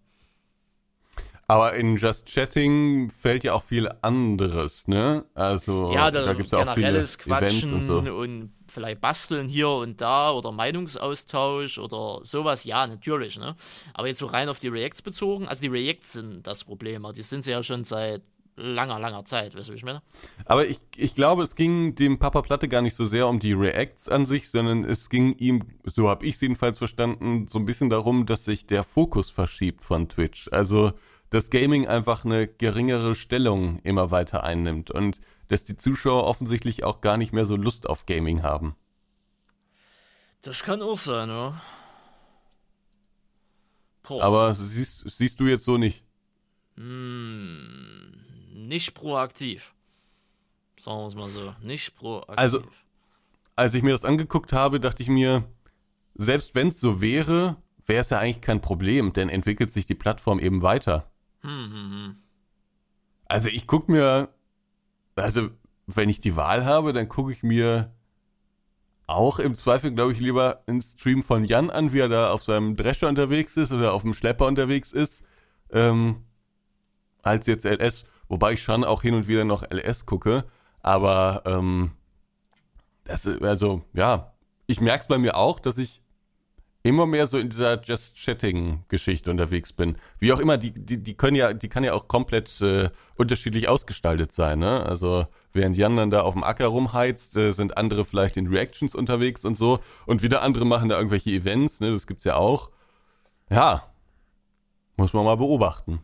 Aber 1.47 1.73
in 1.73 1.97
Just 1.97 2.27
Chatting 2.27 3.09
fällt 3.09 3.43
ja 3.43 3.53
auch 3.53 3.63
viel 3.63 3.89
anderes, 4.01 4.87
ne? 4.87 5.25
Also 5.33 5.91
ja, 5.93 6.09
da, 6.09 6.23
da 6.23 6.33
gibt 6.33 6.45
es 6.45 6.51
ja 6.51 6.59
auch 6.59 6.73
viele 6.73 7.03
Quatschen 7.03 7.73
und, 7.73 7.83
so. 7.83 7.97
und 7.99 8.53
vielleicht 8.67 9.01
basteln 9.01 9.49
hier 9.49 9.67
und 9.67 9.99
da 9.99 10.31
oder 10.31 10.53
Meinungsaustausch 10.53 11.79
oder 11.79 12.21
sowas, 12.23 12.63
ja, 12.63 12.87
natürlich, 12.87 13.37
ne? 13.37 13.57
Aber 13.93 14.07
jetzt 14.07 14.19
so 14.19 14.27
rein 14.27 14.47
auf 14.47 14.59
die 14.59 14.69
Reacts 14.69 15.01
bezogen, 15.01 15.47
also 15.47 15.61
die 15.61 15.67
Reacts 15.67 16.13
sind 16.13 16.47
das 16.47 16.63
Problem, 16.63 17.05
die 17.13 17.23
sind 17.23 17.45
ja 17.45 17.61
schon 17.61 17.83
seit 17.83 18.21
langer, 18.55 18.99
langer 18.99 19.25
Zeit, 19.25 19.55
weißt 19.55 19.69
du, 19.69 19.73
wie 19.73 19.77
ich 19.77 19.83
meine? 19.83 20.01
Aber 20.45 20.67
ich, 20.67 20.79
ich 20.95 21.15
glaube, 21.15 21.43
es 21.43 21.55
ging 21.55 21.95
dem 21.95 22.19
Papa 22.19 22.41
Platte 22.41 22.67
gar 22.67 22.81
nicht 22.81 22.95
so 22.95 23.05
sehr 23.05 23.27
um 23.27 23.39
die 23.39 23.53
Reacts 23.53 24.09
an 24.09 24.25
sich, 24.25 24.49
sondern 24.49 24.83
es 24.83 25.09
ging 25.09 25.33
ihm, 25.37 25.63
so 25.85 26.09
habe 26.09 26.25
ich 26.25 26.35
es 26.35 26.41
jedenfalls 26.41 26.77
verstanden, 26.77 27.47
so 27.47 27.59
ein 27.59 27.65
bisschen 27.65 27.89
darum, 27.89 28.25
dass 28.25 28.45
sich 28.45 28.67
der 28.67 28.83
Fokus 28.83 29.29
verschiebt 29.29 29.83
von 29.83 30.09
Twitch. 30.09 30.49
Also, 30.51 30.93
dass 31.29 31.49
Gaming 31.49 31.87
einfach 31.87 32.25
eine 32.25 32.47
geringere 32.47 33.15
Stellung 33.15 33.79
immer 33.79 34.11
weiter 34.11 34.43
einnimmt 34.43 34.91
und 34.91 35.19
dass 35.47 35.63
die 35.63 35.75
Zuschauer 35.75 36.25
offensichtlich 36.25 36.83
auch 36.83 37.01
gar 37.01 37.17
nicht 37.17 37.33
mehr 37.33 37.45
so 37.45 37.55
Lust 37.55 37.89
auf 37.89 38.05
Gaming 38.05 38.43
haben. 38.43 38.75
Das 40.43 40.61
kann 40.61 40.81
auch 40.81 40.99
sein, 40.99 41.29
ja. 41.29 41.61
Boah. 44.03 44.21
Aber 44.21 44.53
siehst, 44.53 45.09
siehst 45.09 45.39
du 45.39 45.45
jetzt 45.45 45.63
so 45.63 45.77
nicht? 45.77 46.03
Hm, 46.75 48.22
nicht 48.53 48.93
proaktiv. 48.93 49.73
Sagen 50.79 50.99
wir 50.99 51.07
es 51.07 51.15
mal 51.15 51.29
so. 51.29 51.53
Nicht 51.61 51.95
proaktiv. 51.95 52.37
Also, 52.37 52.63
als 53.55 53.73
ich 53.73 53.83
mir 53.83 53.91
das 53.91 54.05
angeguckt 54.05 54.53
habe, 54.53 54.79
dachte 54.79 55.03
ich 55.03 55.09
mir, 55.09 55.43
selbst 56.15 56.55
wenn 56.55 56.69
es 56.69 56.79
so 56.79 57.01
wäre, 57.01 57.57
wäre 57.85 58.01
es 58.01 58.09
ja 58.09 58.19
eigentlich 58.19 58.41
kein 58.41 58.61
Problem, 58.61 59.13
denn 59.13 59.29
entwickelt 59.29 59.71
sich 59.71 59.85
die 59.85 59.95
Plattform 59.95 60.39
eben 60.39 60.61
weiter. 60.61 61.11
Hm, 61.41 61.49
hm, 61.49 61.91
hm. 61.91 62.15
Also 63.25 63.49
ich 63.49 63.67
gucke 63.67 63.91
mir, 63.91 64.29
also 65.15 65.49
wenn 65.87 66.09
ich 66.09 66.19
die 66.19 66.35
Wahl 66.35 66.65
habe, 66.65 66.93
dann 66.93 67.09
gucke 67.09 67.31
ich 67.31 67.43
mir 67.43 67.93
auch 69.07 69.39
im 69.39 69.53
Zweifel, 69.55 69.91
glaube 69.91 70.13
ich, 70.13 70.19
lieber 70.19 70.63
einen 70.65 70.81
Stream 70.81 71.23
von 71.23 71.43
Jan 71.43 71.69
an, 71.69 71.93
wie 71.93 71.99
er 71.99 72.09
da 72.09 72.31
auf 72.31 72.43
seinem 72.43 72.75
Drescher 72.75 73.09
unterwegs 73.09 73.57
ist 73.57 73.71
oder 73.71 73.93
auf 73.93 74.03
dem 74.03 74.13
Schlepper 74.13 74.47
unterwegs 74.47 74.91
ist, 74.91 75.23
ähm, 75.71 76.23
als 77.21 77.47
jetzt 77.47 77.65
LS. 77.65 78.05
Wobei 78.33 78.53
ich 78.53 78.63
schon 78.63 78.83
auch 78.83 79.03
hin 79.03 79.13
und 79.13 79.27
wieder 79.27 79.45
noch 79.45 79.61
LS 79.61 80.07
gucke. 80.07 80.45
Aber 80.79 81.43
ähm, 81.45 81.91
das 83.03 83.27
ist, 83.27 83.43
also, 83.43 83.83
ja, 83.93 84.33
ich 84.65 84.81
merke 84.81 85.01
es 85.01 85.07
bei 85.07 85.19
mir 85.19 85.37
auch, 85.37 85.59
dass 85.59 85.77
ich 85.77 86.01
immer 86.81 87.05
mehr 87.05 87.27
so 87.27 87.37
in 87.37 87.51
dieser 87.51 87.79
Just 87.79 88.17
Chatting-Geschichte 88.17 89.29
unterwegs 89.29 89.71
bin. 89.71 89.97
Wie 90.17 90.33
auch 90.33 90.39
immer, 90.39 90.57
die, 90.57 90.73
die, 90.73 91.03
die 91.03 91.13
können 91.13 91.35
ja, 91.35 91.53
die 91.53 91.69
kann 91.69 91.83
ja 91.83 91.93
auch 91.93 92.07
komplett 92.07 92.59
äh, 92.61 92.89
unterschiedlich 93.13 93.69
ausgestaltet 93.69 94.33
sein, 94.33 94.57
ne? 94.57 94.83
Also 94.83 95.27
während 95.51 95.77
Jan 95.77 95.95
dann 95.95 96.09
da 96.09 96.21
auf 96.21 96.33
dem 96.33 96.43
Acker 96.43 96.65
rumheizt, 96.65 97.37
äh, 97.37 97.51
sind 97.51 97.77
andere 97.77 98.03
vielleicht 98.03 98.35
in 98.35 98.47
Reactions 98.47 98.95
unterwegs 98.95 99.45
und 99.45 99.57
so. 99.57 99.79
Und 100.07 100.23
wieder 100.23 100.41
andere 100.41 100.65
machen 100.65 100.89
da 100.89 100.97
irgendwelche 100.97 101.29
Events, 101.29 101.81
ne? 101.81 101.91
Das 101.91 102.07
gibt's 102.07 102.23
ja 102.23 102.35
auch. 102.35 102.71
Ja. 103.51 103.93
Muss 104.97 105.13
man 105.13 105.23
mal 105.23 105.37
beobachten. 105.37 105.99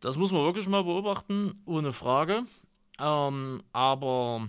Das 0.00 0.16
muss 0.16 0.32
man 0.32 0.42
wirklich 0.42 0.68
mal 0.68 0.84
beobachten, 0.84 1.62
ohne 1.64 1.92
Frage. 1.92 2.44
Ähm, 2.98 3.62
aber 3.72 4.48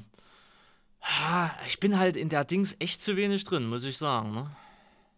ich 1.65 1.79
bin 1.79 1.97
halt 1.97 2.15
in 2.15 2.29
der 2.29 2.45
Dings 2.45 2.75
echt 2.79 3.01
zu 3.01 3.15
wenig 3.15 3.43
drin, 3.43 3.67
muss 3.67 3.83
ich 3.83 3.97
sagen. 3.97 4.31
Ne? 4.31 4.51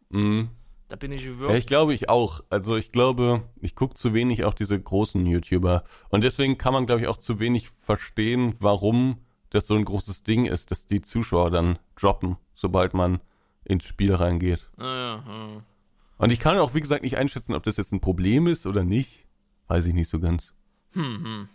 Mhm. 0.10 0.50
Da 0.88 0.96
bin 0.96 1.12
ich 1.12 1.26
wirklich. 1.26 1.50
Ja, 1.50 1.56
ich 1.56 1.68
glaube, 1.68 1.94
ich 1.94 2.10
auch. 2.10 2.42
Also 2.50 2.76
ich 2.76 2.92
glaube, 2.92 3.44
ich 3.62 3.76
gucke 3.76 3.94
zu 3.94 4.14
wenig 4.14 4.44
auch 4.44 4.56
diese 4.56 4.80
großen 4.80 5.24
YouTuber. 5.26 5.84
Und 6.10 6.24
deswegen 6.24 6.58
kann 6.58 6.74
man, 6.74 6.88
glaube 6.88 7.02
ich, 7.02 7.08
auch 7.08 7.18
zu 7.18 7.40
wenig 7.40 7.70
verstehen, 7.70 8.56
warum 8.60 9.20
das 9.52 9.68
so 9.68 9.76
ein 9.76 9.86
großes 9.86 10.24
Ding 10.24 10.46
ist, 10.46 10.72
dass 10.72 10.88
die 10.88 11.02
Zuschauer 11.02 11.52
dann 11.52 11.78
droppen, 11.96 12.38
sobald 12.56 12.96
man 12.96 13.20
ins 13.66 13.86
Spiel 13.86 14.14
reingeht. 14.16 14.68
Ja, 14.80 14.96
ja. 14.96 15.64
Und 16.18 16.32
ich 16.32 16.40
kann 16.40 16.58
auch, 16.58 16.74
wie 16.74 16.82
gesagt, 16.82 17.04
nicht 17.04 17.18
einschätzen, 17.18 17.54
ob 17.54 17.64
das 17.64 17.78
jetzt 17.78 17.94
ein 17.94 18.02
Problem 18.02 18.48
ist 18.48 18.66
oder 18.66 18.84
nicht. 18.84 19.28
Weiß 19.70 19.86
ich 19.86 19.94
nicht 19.94 20.10
so 20.10 20.20
ganz. 20.20 20.52
Hm, 20.94 21.24
hm. 21.24 21.50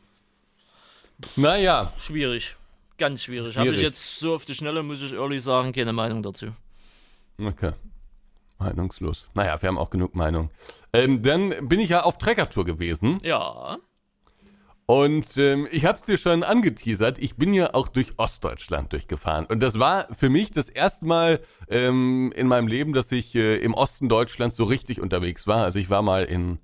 Naja. 1.36 1.93
Schwierig. 1.99 2.57
Ganz 2.97 3.24
schwierig. 3.24 3.55
schwierig. 3.55 3.69
Habe 3.69 3.77
ich 3.77 3.82
jetzt 3.82 4.20
so 4.20 4.36
auf 4.36 4.45
die 4.45 4.55
Schnelle, 4.55 4.82
muss 4.85 5.03
ich 5.03 5.12
ehrlich 5.12 5.43
sagen, 5.43 5.73
keine 5.73 5.93
Meinung 5.93 6.23
dazu. 6.23 6.47
Okay. 7.43 7.73
Meinungslos. 8.59 9.28
Naja, 9.35 9.61
wir 9.61 9.69
haben 9.69 9.78
auch 9.78 9.91
genug 9.91 10.15
Meinung. 10.15 10.51
Ähm, 10.93 11.23
dann 11.23 11.69
bin 11.69 11.81
ich 11.81 11.91
ja 11.91 12.05
auf 12.05 12.16
Treckertour 12.19 12.65
gewesen. 12.65 13.19
Ja. 13.24 13.78
Und 14.86 15.36
ähm, 15.36 15.66
ich 15.73 15.85
habe 15.85 15.99
es 15.99 16.05
dir 16.05 16.19
schon 16.19 16.45
angeteasert, 16.45 17.19
ich 17.19 17.36
bin 17.36 17.53
ja 17.53 17.74
auch 17.74 17.89
durch 17.89 18.12
Ostdeutschland 18.19 18.93
durchgefahren. 18.93 19.47
Und 19.47 19.61
das 19.61 19.78
war 19.78 20.07
für 20.15 20.28
mich 20.28 20.53
das 20.53 20.69
erste 20.69 21.07
Mal 21.07 21.41
ähm, 21.69 22.32
in 22.36 22.47
meinem 22.47 22.69
Leben, 22.69 22.93
dass 22.93 23.11
ich 23.11 23.35
äh, 23.35 23.57
im 23.57 23.74
Osten 23.74 24.09
Deutschlands 24.09 24.57
so 24.57 24.65
richtig 24.65 25.01
unterwegs 25.01 25.49
war. 25.49 25.65
Also 25.65 25.81
ich 25.81 25.91
war 25.91 26.03
mal 26.03 26.24
in 26.24 26.59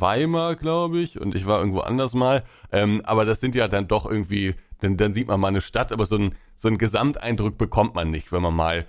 Weimar, 0.00 0.56
glaube 0.56 0.98
ich, 0.98 1.20
und 1.20 1.34
ich 1.34 1.46
war 1.46 1.58
irgendwo 1.58 1.80
anders 1.80 2.14
mal. 2.14 2.44
Ähm, 2.72 3.02
aber 3.04 3.24
das 3.24 3.40
sind 3.40 3.54
ja 3.54 3.68
dann 3.68 3.88
doch 3.88 4.10
irgendwie, 4.10 4.54
dann, 4.80 4.96
dann 4.96 5.12
sieht 5.12 5.28
man 5.28 5.40
mal 5.40 5.48
eine 5.48 5.60
Stadt, 5.60 5.92
aber 5.92 6.06
so 6.06 6.16
ein, 6.16 6.34
so 6.56 6.68
ein 6.68 6.78
Gesamteindruck 6.78 7.58
bekommt 7.58 7.94
man 7.94 8.10
nicht, 8.10 8.32
wenn 8.32 8.42
man 8.42 8.54
mal 8.54 8.86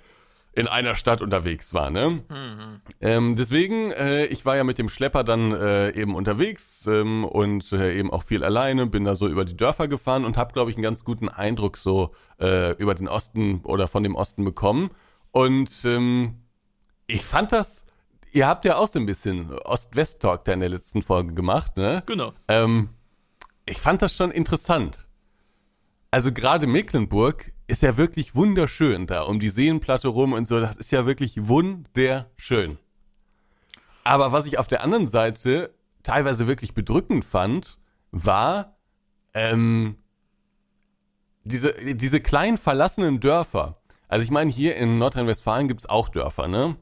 in 0.56 0.66
einer 0.66 0.94
Stadt 0.94 1.20
unterwegs 1.20 1.74
war, 1.74 1.90
ne? 1.90 2.22
Mhm. 2.30 2.80
Ähm, 3.02 3.36
deswegen, 3.36 3.90
äh, 3.90 4.24
ich 4.24 4.46
war 4.46 4.56
ja 4.56 4.64
mit 4.64 4.78
dem 4.78 4.88
Schlepper 4.88 5.22
dann 5.22 5.52
äh, 5.52 5.90
eben 5.90 6.14
unterwegs 6.14 6.86
ähm, 6.86 7.26
und 7.26 7.72
äh, 7.72 7.94
eben 7.98 8.10
auch 8.10 8.22
viel 8.22 8.42
alleine, 8.42 8.86
bin 8.86 9.04
da 9.04 9.16
so 9.16 9.28
über 9.28 9.44
die 9.44 9.56
Dörfer 9.56 9.86
gefahren 9.86 10.24
und 10.24 10.38
habe, 10.38 10.54
glaube 10.54 10.70
ich, 10.70 10.78
einen 10.78 10.82
ganz 10.82 11.04
guten 11.04 11.28
Eindruck 11.28 11.76
so 11.76 12.14
äh, 12.40 12.72
über 12.76 12.94
den 12.94 13.06
Osten 13.06 13.60
oder 13.64 13.86
von 13.86 14.02
dem 14.02 14.14
Osten 14.14 14.44
bekommen. 14.44 14.90
Und 15.30 15.70
ähm, 15.84 16.36
ich 17.06 17.22
fand 17.22 17.52
das 17.52 17.84
ihr 18.36 18.46
habt 18.46 18.66
ja 18.66 18.76
auch 18.76 18.86
so 18.86 18.98
ein 18.98 19.06
bisschen 19.06 19.50
Ost-West-Talk 19.60 20.44
da 20.44 20.52
in 20.52 20.60
der 20.60 20.68
letzten 20.68 21.00
Folge 21.00 21.32
gemacht, 21.32 21.78
ne? 21.78 22.02
Genau. 22.04 22.34
Ähm, 22.48 22.90
ich 23.64 23.78
fand 23.78 24.02
das 24.02 24.14
schon 24.14 24.30
interessant. 24.30 25.06
Also 26.10 26.32
gerade 26.32 26.66
Mecklenburg 26.66 27.52
ist 27.66 27.82
ja 27.82 27.96
wirklich 27.96 28.34
wunderschön 28.34 29.06
da, 29.06 29.22
um 29.22 29.40
die 29.40 29.48
Seenplatte 29.48 30.08
rum 30.08 30.34
und 30.34 30.46
so. 30.46 30.60
Das 30.60 30.76
ist 30.76 30.92
ja 30.92 31.06
wirklich 31.06 31.48
wunderschön. 31.48 32.78
Aber 34.04 34.32
was 34.32 34.46
ich 34.46 34.58
auf 34.58 34.68
der 34.68 34.84
anderen 34.84 35.06
Seite 35.06 35.74
teilweise 36.02 36.46
wirklich 36.46 36.74
bedrückend 36.74 37.24
fand, 37.24 37.78
war 38.12 38.76
ähm, 39.32 39.96
diese, 41.42 41.74
diese 41.94 42.20
kleinen 42.20 42.58
verlassenen 42.58 43.18
Dörfer. 43.18 43.80
Also 44.08 44.22
ich 44.22 44.30
meine, 44.30 44.50
hier 44.50 44.76
in 44.76 44.98
Nordrhein-Westfalen 44.98 45.68
gibt's 45.68 45.86
auch 45.86 46.10
Dörfer, 46.10 46.48
ne? 46.48 46.76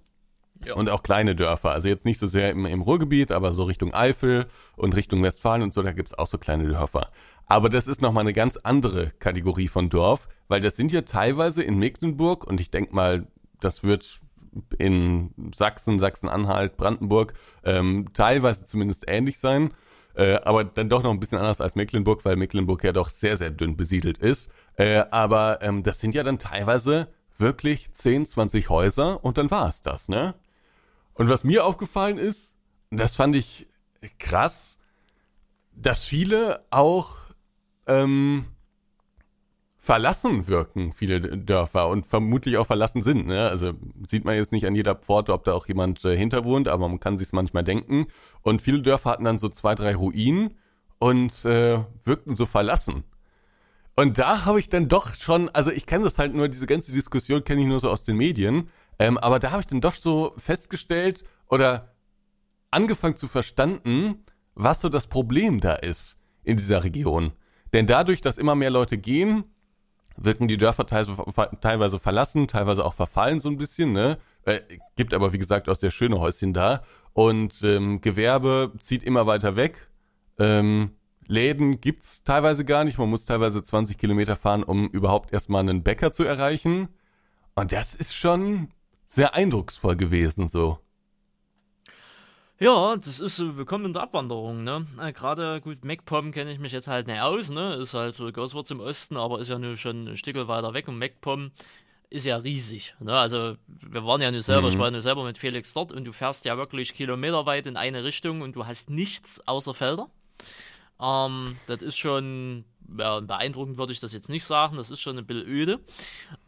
Ja. 0.67 0.75
Und 0.75 0.89
auch 0.91 1.03
kleine 1.03 1.35
Dörfer. 1.35 1.71
Also 1.71 1.89
jetzt 1.89 2.05
nicht 2.05 2.19
so 2.19 2.27
sehr 2.27 2.51
im, 2.51 2.67
im 2.67 2.83
Ruhrgebiet, 2.83 3.33
aber 3.33 3.53
so 3.53 3.65
Richtung 3.65 3.93
Eifel 3.95 4.47
und 4.77 4.95
Richtung 4.95 5.23
Westfalen 5.23 5.63
und 5.63 5.75
so, 5.75 5.83
da 5.83 5.93
gibt's 5.93 6.15
auch 6.15 6.27
so 6.27 6.39
kleine 6.39 6.69
Dörfer. 6.69 7.11
Aber 7.47 7.69
das 7.69 7.87
ist 7.87 8.01
nochmal 8.01 8.23
eine 8.23 8.33
ganz 8.33 8.57
andere 8.57 9.11
Kategorie 9.19 9.69
von 9.69 9.91
Dorf, 9.91 10.29
weil 10.49 10.61
das 10.61 10.77
sind 10.77 10.93
ja 10.93 11.03
teilweise 11.03 11.63
in 11.63 11.79
Mecklenburg 11.79 12.45
und 12.45 12.61
ich 12.61 12.71
denk 12.71 12.93
mal, 12.93 13.27
das 13.61 13.83
wird 13.83 14.21
in 14.79 15.35
Sachsen, 15.55 15.99
Sachsen-Anhalt, 15.99 16.77
Brandenburg 16.77 17.35
ähm, 17.65 18.11
teilweise 18.15 18.65
zumindest 18.67 19.05
ähnlich 19.09 19.39
sein, 19.39 19.75
äh, 20.15 20.37
aber 20.37 20.65
dann 20.65 20.89
doch 20.89 21.03
noch 21.03 21.11
ein 21.11 21.21
bisschen 21.21 21.39
anders 21.39 21.61
als 21.61 21.75
Mecklenburg, 21.75 22.25
weil 22.25 22.37
Mecklenburg 22.37 22.85
ja 22.85 22.93
doch 22.93 23.09
sehr, 23.09 23.37
sehr 23.37 23.51
dünn 23.51 23.77
besiedelt 23.77 24.19
ist. 24.19 24.51
Äh, 24.77 25.05
aber 25.11 25.59
ähm, 25.61 25.83
das 25.83 26.01
sind 26.01 26.15
ja 26.15 26.23
dann 26.23 26.39
teilweise 26.39 27.09
wirklich 27.37 27.93
10, 27.93 28.27
20 28.27 28.69
Häuser 28.69 29.25
und 29.25 29.39
dann 29.39 29.51
war 29.51 29.69
es 29.69 29.83
das, 29.83 30.09
ne? 30.09 30.35
Und 31.15 31.29
was 31.29 31.45
mir 31.45 31.65
aufgefallen 31.65 32.19
ist, 32.19 32.55
das 32.91 33.17
fand 33.17 33.37
ich 33.37 33.67
krass, 34.19 34.79
dass 35.73 36.05
viele 36.05 36.65
auch 36.71 37.17
ähm, 37.87 38.47
verlassen 39.77 40.49
wirken, 40.49 40.93
viele 40.93 41.21
Dörfer 41.21 41.89
und 41.89 42.07
vermutlich 42.07 42.57
auch 42.57 42.67
verlassen 42.67 43.03
sind. 43.03 43.27
Ne? 43.27 43.49
Also 43.49 43.73
sieht 44.09 44.25
man 44.25 44.35
jetzt 44.35 44.53
nicht 44.53 44.67
an 44.67 44.75
jeder 44.75 44.95
Pforte, 44.95 45.33
ob 45.33 45.45
da 45.45 45.53
auch 45.53 45.69
jemand 45.69 46.05
äh, 46.05 46.17
hinter 46.17 46.45
wohnt, 46.45 46.69
aber 46.69 46.89
man 46.89 47.01
kann 47.01 47.19
sich 47.19 47.33
manchmal 47.33 47.65
denken. 47.65 48.07
Und 48.43 48.63
viele 48.63 48.81
Dörfer 48.81 49.11
hatten 49.11 49.25
dann 49.25 49.39
so 49.39 49.49
zwei, 49.49 49.75
drei 49.75 49.95
Ruinen 49.95 50.55
und 50.99 51.45
äh, 51.45 51.81
wirkten 52.05 52.35
so 52.35 52.47
verlassen. 52.47 53.05
Und 53.95 54.19
da 54.19 54.45
habe 54.47 54.59
ich 54.59 54.71
dann 54.71 54.89
doch 54.89 55.15
schon, 55.15 55.51
also 55.51 55.71
ich 55.71 55.85
kenne 55.85 56.05
das 56.05 56.19
halt 56.19 56.35
nur, 56.35 56.49
diese 56.49 56.67
ganze 56.67 56.93
Diskussion 56.93 57.45
kenne 57.45 57.61
ich 57.61 57.69
nur 57.69 57.79
so 57.79 57.91
aus 57.91 58.05
den 58.05 58.17
Medien, 58.17 58.71
ähm, 58.99 59.19
aber 59.19 59.39
da 59.39 59.51
habe 59.51 59.61
ich 59.61 59.67
dann 59.67 59.81
doch 59.81 59.95
so 59.95 60.35
festgestellt 60.37 61.25
oder 61.49 61.95
angefangen 62.71 63.17
zu 63.17 63.29
verstanden, 63.29 64.25
was 64.55 64.81
so 64.81 64.89
das 64.89 65.07
Problem 65.07 65.61
da 65.61 65.75
ist 65.75 66.19
in 66.43 66.57
dieser 66.57 66.85
Region. 66.85 67.33
Denn 67.73 67.87
dadurch, 67.87 68.21
dass 68.21 68.39
immer 68.39 68.55
mehr 68.55 68.71
Leute 68.71 68.99
gehen, 68.99 69.45
wirken 70.17 70.47
die 70.47 70.57
Dörfer 70.57 70.87
teilweise 70.87 71.99
verlassen, 71.99 72.47
teilweise 72.47 72.85
auch 72.85 72.95
verfallen 72.95 73.41
so 73.41 73.49
ein 73.49 73.57
bisschen, 73.57 73.93
ne? 73.93 74.19
Äh, 74.45 74.61
gibt 74.97 75.15
aber, 75.15 75.33
wie 75.33 75.39
gesagt, 75.39 75.69
auch 75.69 75.77
sehr 75.77 75.91
schöne 75.91 76.21
Häuschen 76.21 76.53
da. 76.53 76.83
Und 77.15 77.63
ähm, 77.63 78.01
Gewerbe 78.01 78.73
zieht 78.79 79.03
immer 79.03 79.27
weiter 79.27 79.57
weg. 79.57 79.89
Ähm, 80.39 80.91
Läden 81.27 81.81
gibt's 81.81 82.23
teilweise 82.23 82.65
gar 82.65 82.85
nicht. 82.85 82.99
Man 82.99 83.09
muss 83.09 83.25
teilweise 83.25 83.63
20 83.63 83.97
Kilometer 83.97 84.37
fahren, 84.37 84.63
um 84.63 84.89
überhaupt 84.89 85.33
erstmal 85.33 85.61
einen 85.61 85.83
Bäcker 85.83 86.13
zu 86.13 86.25
erreichen. 86.25 86.89
Und 87.55 87.73
das 87.73 87.95
ist 87.95 88.15
schon 88.15 88.69
sehr 89.15 89.35
eindrucksvoll 89.35 89.97
gewesen, 89.97 90.49
so. 90.49 90.79
Ja, 92.59 92.97
das 92.97 93.21
ist 93.21 93.37
so 93.37 93.57
willkommen 93.57 93.87
in 93.87 93.93
der 93.93 94.03
Abwanderung, 94.03 94.65
ne? 94.65 94.87
Äh, 95.01 95.13
Gerade 95.13 95.61
gut, 95.61 95.85
MacPom 95.85 96.33
kenne 96.33 96.53
ich 96.53 96.59
mich 96.59 96.73
jetzt 96.73 96.89
halt 96.89 97.07
nicht 97.07 97.21
aus, 97.21 97.51
ne? 97.51 97.75
Ist 97.75 97.95
halt 97.95 98.15
so 98.15 98.31
Goswurz 98.33 98.71
im 98.71 98.81
Osten, 98.81 99.17
aber 99.17 99.41
ist 99.41 99.51
ja 99.51 99.59
nur 99.59 99.77
schon 99.77 100.09
ein 100.09 100.17
Stück 100.17 100.37
weiter 100.49 100.75
weg 100.75 100.89
und 100.89 100.99
MacPom 100.99 101.51
ist 102.11 102.27
ja 102.27 102.37
riesig. 102.37 102.95
Ne? 103.01 103.13
Also 103.13 103.57
wir 103.67 104.05
waren 104.05 104.21
ja 104.21 104.31
nur 104.31 104.43
selber, 104.43 104.69
ich 104.69 104.79
war 104.79 104.91
nur 104.91 105.01
selber 105.01 105.25
mit 105.25 105.37
Felix 105.37 105.75
dort 105.75 105.93
und 105.93 106.05
du 106.05 106.13
fährst 106.13 106.45
ja 106.45 106.57
wirklich 106.57 106.95
kilometerweit 106.95 107.67
in 107.67 107.77
eine 107.77 108.05
Richtung 108.05 108.41
und 108.41 108.55
du 108.55 108.67
hast 108.67 108.89
nichts 108.89 109.47
außer 109.49 109.75
Felder. 109.75 110.09
Ähm, 111.01 111.57
das 111.67 111.83
ist 111.83 111.99
schon 111.99 112.65
ja, 112.99 113.21
beeindruckend, 113.21 113.79
würde 113.79 113.93
ich 113.93 114.01
das 114.01 114.13
jetzt 114.13 114.29
nicht 114.29 114.45
sagen. 114.45 114.77
Das 114.77 114.91
ist 114.91 115.01
schon 115.01 115.19
ein 115.19 115.27
bisschen 115.27 115.47
öde. 115.47 115.81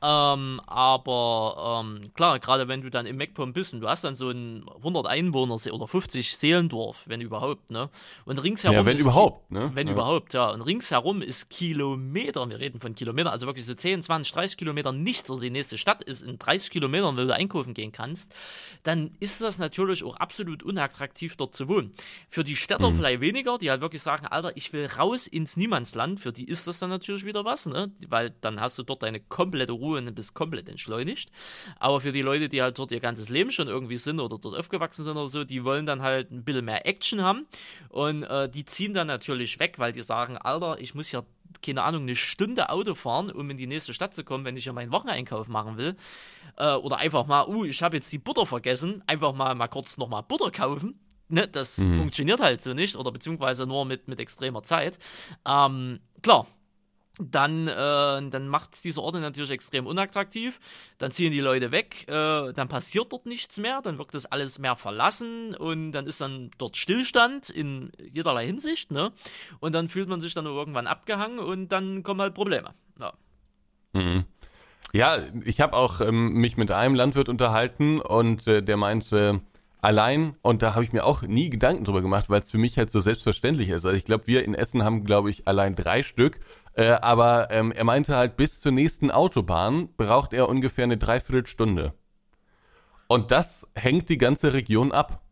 Ähm, 0.03 0.61
aber 0.67 1.83
ähm, 1.85 2.13
klar, 2.15 2.39
gerade 2.39 2.69
wenn 2.69 2.83
du 2.83 2.91
dann 2.91 3.07
im 3.07 3.17
MacPom 3.17 3.53
bist 3.53 3.75
und 3.75 3.81
du 3.81 3.89
hast 3.89 4.05
dann 4.05 4.15
so 4.15 4.31
ein 4.31 4.69
100 4.79 5.07
Einwohner 5.07 5.57
oder 5.71 5.87
50 5.87 6.37
Seelendorf, 6.37 7.05
wenn 7.07 7.21
überhaupt, 7.21 7.71
ne? 7.71 7.91
Und 8.25 8.43
ringsherum. 8.43 8.77
Ja, 8.77 8.87
wenn 8.87 8.97
ist 8.97 9.03
überhaupt, 9.03 9.51
ne? 9.51 9.71
Wenn 9.75 9.87
ja. 9.87 9.93
überhaupt, 9.93 10.35
ja. 10.35 10.51
Und 10.51 10.63
ringsherum 10.63 11.23
ist 11.23 11.51
Kilometer, 11.51 12.49
wir 12.49 12.59
reden 12.59 12.81
von 12.81 12.95
Kilometern, 12.95 13.33
also 13.33 13.47
wirklich 13.47 13.67
so 13.67 13.75
10, 13.75 14.03
20, 14.03 14.33
30 14.33 14.57
Kilometer 14.57 14.93
nichts 14.93 15.31
oder 15.31 15.41
die 15.41 15.51
nächste 15.51 15.79
Stadt 15.79 16.03
ist 16.03 16.23
in 16.23 16.39
30 16.39 16.71
Kilometern, 16.71 17.17
wenn 17.17 17.29
du 17.29 17.35
einkaufen 17.35 17.75
gehen 17.75 17.93
kannst, 17.93 18.33
dann 18.83 19.13
ist 19.21 19.41
das 19.41 19.59
natürlich 19.59 20.05
auch 20.05 20.17
absolut 20.17 20.63
unattraktiv, 20.63 21.37
dort 21.37 21.55
zu 21.55 21.69
wohnen. 21.69 21.93
Für 22.29 22.45
die 22.45 22.57
Städter 22.57 22.91
Mhm. 22.91 22.97
vielleicht 22.97 23.21
weniger, 23.21 23.59
die 23.59 23.71
halt 23.71 23.81
wirklich 23.81 24.03
sagen, 24.03 24.27
Alter, 24.27 24.57
ich 24.57 24.73
will 24.73 24.87
raus 24.87 25.27
ins 25.27 25.57
Niemandsland, 25.57 26.21
für 26.21 26.33
die 26.37 26.45
ist 26.47 26.67
das 26.67 26.79
dann 26.79 26.91
natürlich 26.91 27.25
wieder 27.25 27.45
was, 27.45 27.67
ne? 27.67 27.91
Weil 28.09 28.35
dann 28.41 28.61
hast 28.61 28.79
du 28.79 28.83
dort 28.83 29.03
deine 29.03 29.21
komplette 29.21 29.73
Ruhe 29.73 29.99
und 29.99 30.15
bist 30.15 30.35
komplett 30.35 30.69
entschleunigt. 30.69 31.31
Aber 31.79 32.01
für 32.01 32.13
die 32.13 32.23
Leute, 32.23 32.49
die 32.49 32.63
halt 32.63 32.79
dort 32.79 32.93
ihr 32.93 33.01
ganzes 33.01 33.29
Leben 33.29 33.51
schon 33.51 33.69
irgendwie 33.69 33.97
sind 33.97 34.21
oder 34.21 34.39
dort 34.39 34.57
aufgewachsen 34.57 35.05
sind 35.05 35.17
oder 35.17 35.29
so, 35.29 35.45
die 35.45 35.65
wollen 35.65 35.87
dann 35.87 36.03
halt 36.03 36.31
ein 36.31 36.45
bisschen 36.45 36.65
mehr 36.65 36.87
Action 36.87 37.23
haben. 37.23 37.47
Und 37.89 38.23
äh, 38.25 38.49
die 38.49 38.65
ziehen 38.65 38.95
dann 38.95 39.07
natürlich 39.07 39.59
weg, 39.59 39.79
weil 39.79 39.93
die 39.93 40.03
sagen, 40.03 40.37
Alter, 40.37 40.79
ich 40.81 40.95
muss 40.95 41.11
ja 41.13 41.23
keine 41.63 41.83
Ahnung, 41.83 42.03
eine 42.03 42.17
Stunde 42.17 42.69
Auto 42.69 42.95
fahren, 42.95 43.31
um 43.31 43.49
in 43.51 43.57
die 43.57 43.67
nächste 43.67 43.95
Stadt 43.95 44.15
zu 44.15 44.25
kommen, 44.25 44.45
wenn 44.45 44.57
ich 44.57 44.67
ja 44.67 44.73
meinen 44.73 44.93
Wocheneinkauf 44.93 45.49
machen 45.49 45.79
will. 45.79 45.97
Äh, 46.57 46.75
oder 46.75 46.99
einfach 46.99 47.27
mal, 47.27 47.49
uh, 47.49 47.65
ich 47.65 47.83
habe 47.83 47.97
jetzt 47.97 48.13
die 48.13 48.19
Butter 48.19 48.47
vergessen, 48.47 49.03
einfach 49.07 49.33
mal, 49.33 49.55
mal 49.55 49.69
kurz 49.69 49.97
nochmal 49.97 50.23
Butter 50.23 50.51
kaufen. 50.51 51.01
Ne, 51.29 51.49
das 51.49 51.75
funktioniert 51.97 52.39
halt 52.39 52.63
so 52.63 52.73
nicht, 52.73 52.95
oder 52.95 53.11
beziehungsweise 53.11 53.67
nur 53.67 53.85
mit, 53.85 54.07
mit 54.07 54.21
extremer 54.21 54.63
Zeit. 54.63 55.01
Ähm, 55.45 55.99
klar, 56.27 56.49
dann, 57.21 57.69
äh, 57.69 57.73
dann 58.31 58.49
macht 58.49 58.83
diese 58.83 59.01
Orte 59.01 59.21
natürlich 59.21 59.51
extrem 59.53 59.87
unattraktiv. 59.87 60.59
Dann 60.99 61.13
ziehen 61.13 61.31
die 61.31 61.41
Leute 61.41 61.71
weg, 61.71 62.05
äh, 62.09 62.53
dann 62.53 62.67
passiert 62.67 63.13
dort 63.13 63.27
nichts 63.27 63.59
mehr, 63.59 63.81
dann 63.81 63.97
wird 63.99 64.13
das 64.13 64.27
alles 64.27 64.59
mehr 64.59 64.75
verlassen 64.75 65.55
und 65.55 65.93
dann 65.93 66.07
ist 66.09 66.21
dann 66.21 66.51
dort 66.59 66.77
Stillstand 66.77 67.49
in 67.49 67.93
jederlei 68.03 68.45
Hinsicht, 68.45 68.91
ne? 68.91 69.13
Und 69.61 69.73
dann 69.73 69.89
fühlt 69.89 70.09
man 70.09 70.21
sich 70.21 70.35
dann 70.35 70.47
irgendwann 70.47 70.89
abgehangen 70.89 71.39
und 71.39 71.69
dann 71.69 72.03
kommen 72.03 72.21
halt 72.21 72.35
Probleme. 72.35 72.75
Ja. 72.99 73.13
Ja, 74.93 75.19
ich 75.45 75.61
habe 75.61 75.77
auch 75.77 76.01
ähm, 76.01 76.33
mich 76.33 76.57
mit 76.57 76.73
einem 76.73 76.97
Landwirt 76.97 77.29
unterhalten 77.29 78.01
und 78.01 78.49
äh, 78.49 78.65
der 78.65 78.77
meinte, 78.77 79.43
allein, 79.81 80.37
und 80.43 80.63
da 80.63 80.75
habe 80.75 80.85
ich 80.85 80.93
mir 80.93 81.05
auch 81.05 81.23
nie 81.23 81.51
Gedanken 81.51 81.85
drüber 81.85 82.03
gemacht, 82.03 82.29
weil 82.29 82.43
es 82.43 82.51
für 82.51 82.59
mich 82.59 82.79
halt 82.79 82.91
so 82.91 83.01
selbstverständlich 83.01 83.69
ist. 83.69 83.85
Also 83.85 83.97
ich 83.97 84.05
glaube, 84.05 84.27
wir 84.27 84.45
in 84.45 84.55
Essen 84.55 84.83
haben, 84.83 85.05
glaube 85.05 85.31
ich, 85.31 85.47
allein 85.47 85.75
drei 85.75 86.03
Stück. 86.03 86.41
Äh, 86.75 86.91
aber 86.91 87.51
ähm, 87.51 87.73
er 87.73 87.85
meinte 87.85 88.17
halt, 88.17 88.37
bis 88.37 88.61
zur 88.61 88.73
nächsten 88.73 89.11
Autobahn 89.11 89.89
braucht 89.97 90.33
er 90.33 90.49
ungefähr 90.49 90.85
eine 90.85 90.99
Dreiviertelstunde. 90.99 91.95
Und 93.09 93.31
das 93.31 93.69
hängt 93.75 94.09
die 94.09 94.19
ganze 94.19 94.53
Region 94.53 94.93
ab. 94.93 95.23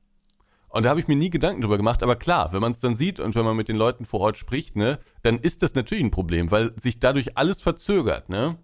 Und 0.69 0.85
da 0.85 0.91
habe 0.91 0.99
ich 0.99 1.07
mir 1.07 1.15
nie 1.15 1.31
Gedanken 1.31 1.63
drüber 1.63 1.77
gemacht, 1.77 2.03
aber 2.03 2.17
klar, 2.17 2.53
wenn 2.53 2.61
man 2.61 2.73
es 2.73 2.81
dann 2.81 2.97
sieht 2.97 3.21
und 3.21 3.37
wenn 3.37 3.45
man 3.45 3.57
mit 3.57 3.69
den 3.69 3.77
Leuten 3.77 4.05
vor 4.05 4.19
Ort 4.19 4.39
spricht, 4.39 4.75
ne, 4.75 4.99
dann 5.23 5.39
ist 5.39 5.63
das 5.63 5.75
natürlich 5.75 6.03
ein 6.03 6.11
Problem, 6.11 6.51
weil 6.51 6.73
sich 6.81 6.99
dadurch 6.99 7.39
alles 7.39 7.63
verzögert, 7.63 8.29
ne? 8.29 8.59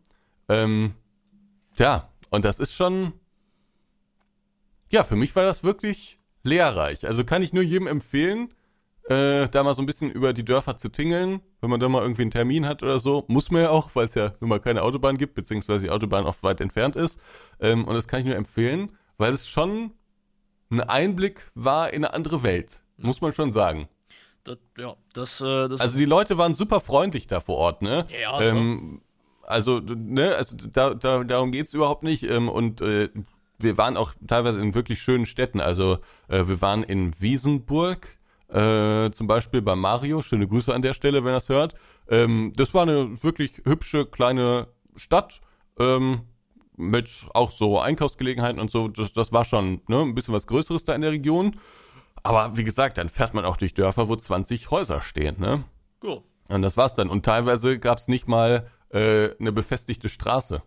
Ähm, 0.49 0.95
tja, 1.77 2.09
und 2.31 2.45
das 2.45 2.59
ist 2.59 2.75
schon, 2.75 3.13
ja, 4.91 5.05
für 5.05 5.17
mich 5.17 5.35
war 5.37 5.45
das 5.45 5.63
wirklich 5.63 6.19
lehrreich. 6.43 7.07
Also 7.07 7.25
kann 7.25 7.43
ich 7.43 7.53
nur 7.53 7.63
jedem 7.63 7.87
empfehlen, 7.87 8.53
äh, 9.09 9.49
da 9.49 9.63
mal 9.63 9.75
so 9.75 9.83
ein 9.83 9.87
bisschen 9.87 10.11
über 10.11 10.33
die 10.33 10.45
Dörfer 10.45 10.77
zu 10.77 10.89
tingeln, 10.89 11.41
wenn 11.61 11.71
man 11.71 11.81
da 11.81 11.89
mal 11.89 12.03
irgendwie 12.03 12.23
einen 12.23 12.31
Termin 12.31 12.67
hat 12.67 12.83
oder 12.83 13.01
so. 13.01 13.25
Muss 13.29 13.51
man 13.51 13.63
ja 13.63 13.71
auch, 13.71 13.91
weil 13.95 14.07
es 14.07 14.15
ja 14.15 14.35
nun 14.41 14.51
mal 14.51 14.61
keine 14.61 14.83
Autobahn 14.83 15.17
gibt, 15.17 15.35
beziehungsweise 15.35 15.87
die 15.87 15.91
Autobahn 15.91 16.27
oft 16.27 16.43
weit 16.43 16.61
entfernt 16.61 16.97
ist. 16.97 17.19
Ähm, 17.61 17.85
und 17.85 17.95
das 17.95 18.09
kann 18.09 18.21
ich 18.21 18.27
nur 18.27 18.37
empfehlen, 18.37 18.97
weil 19.17 19.33
es 19.33 19.49
schon 19.49 19.93
ein 20.71 20.81
Einblick 20.81 21.51
war 21.55 21.93
in 21.93 22.05
eine 22.05 22.15
andere 22.15 22.43
Welt. 22.43 22.83
Muss 22.97 23.21
man 23.21 23.33
schon 23.33 23.51
sagen. 23.53 23.89
Das, 24.45 24.59
ja, 24.79 24.95
das, 25.13 25.41
äh, 25.41 25.69
das 25.69 25.81
Also 25.81 25.99
die 25.99 26.05
Leute 26.05 26.39
waren 26.39 26.55
super 26.55 26.81
freundlich 26.81 27.27
da 27.27 27.41
vor 27.41 27.57
Ort, 27.57 27.83
ne? 27.83 28.07
Ja, 28.21 28.41
ähm, 28.41 29.03
also, 29.43 29.81
ne, 29.81 30.37
also 30.37 30.57
da, 30.57 30.95
da, 30.95 31.25
darum 31.25 31.51
geht's 31.51 31.75
überhaupt 31.75 32.05
nicht. 32.05 32.23
Ähm, 32.23 32.49
und 32.49 32.81
äh, 32.81 33.09
wir 33.63 33.79
waren 33.79 33.97
auch 33.97 34.13
teilweise 34.27 34.61
in 34.61 34.75
wirklich 34.75 35.01
schönen 35.03 35.27
Städten. 35.27 35.61
Also 35.61 35.99
äh, 36.29 36.47
wir 36.47 36.61
waren 36.61 36.83
in 36.83 37.13
Wiesenburg, 37.21 38.07
äh, 38.49 39.11
zum 39.11 39.27
Beispiel 39.27 39.63
bei 39.63 39.77
Mario. 39.77 40.23
Schöne 40.23 40.49
Grüße 40.49 40.75
an 40.75 40.83
der 40.83 40.95
Stelle, 40.95 41.25
wenn 41.25 41.33
er 41.33 41.39
es 41.39 41.49
hört. 41.49 41.75
Ähm, 42.09 42.53
das 42.57 42.75
war 42.75 42.83
eine 42.83 43.23
wirklich 43.23 43.63
hübsche 43.65 44.07
kleine 44.07 44.69
Stadt. 44.97 45.41
Ähm, 45.79 46.23
mit 46.81 47.27
auch 47.35 47.53
so 47.53 47.79
Einkaufsgelegenheiten 47.79 48.61
und 48.61 48.71
so, 48.71 48.89
das, 48.89 49.13
das 49.13 49.33
war 49.33 49.45
schon 49.45 49.83
ne, 49.87 50.01
ein 50.01 50.15
bisschen 50.15 50.35
was 50.35 50.47
Größeres 50.47 50.85
da 50.85 50.95
in 50.95 51.03
der 51.03 51.13
Region. 51.13 51.57
Aber 52.23 52.57
wie 52.57 52.65
gesagt, 52.65 52.99
dann 52.99 53.09
fährt 53.09 53.35
man 53.35 53.45
auch 53.45 53.57
durch 53.57 53.75
Dörfer, 53.75 54.09
wo 54.09 54.17
20 54.17 54.71
Häuser 54.71 55.03
stehen, 55.03 55.39
ne? 55.39 55.65
ja. 56.03 56.17
Und 56.49 56.63
das 56.63 56.77
war's 56.77 56.95
dann. 56.95 57.09
Und 57.09 57.25
teilweise 57.25 57.79
gab's 57.79 58.09
nicht 58.09 58.27
mal 58.27 58.69
äh, 58.89 59.31
eine 59.39 59.53
befestigte 59.53 60.09
Straße. 60.09 60.63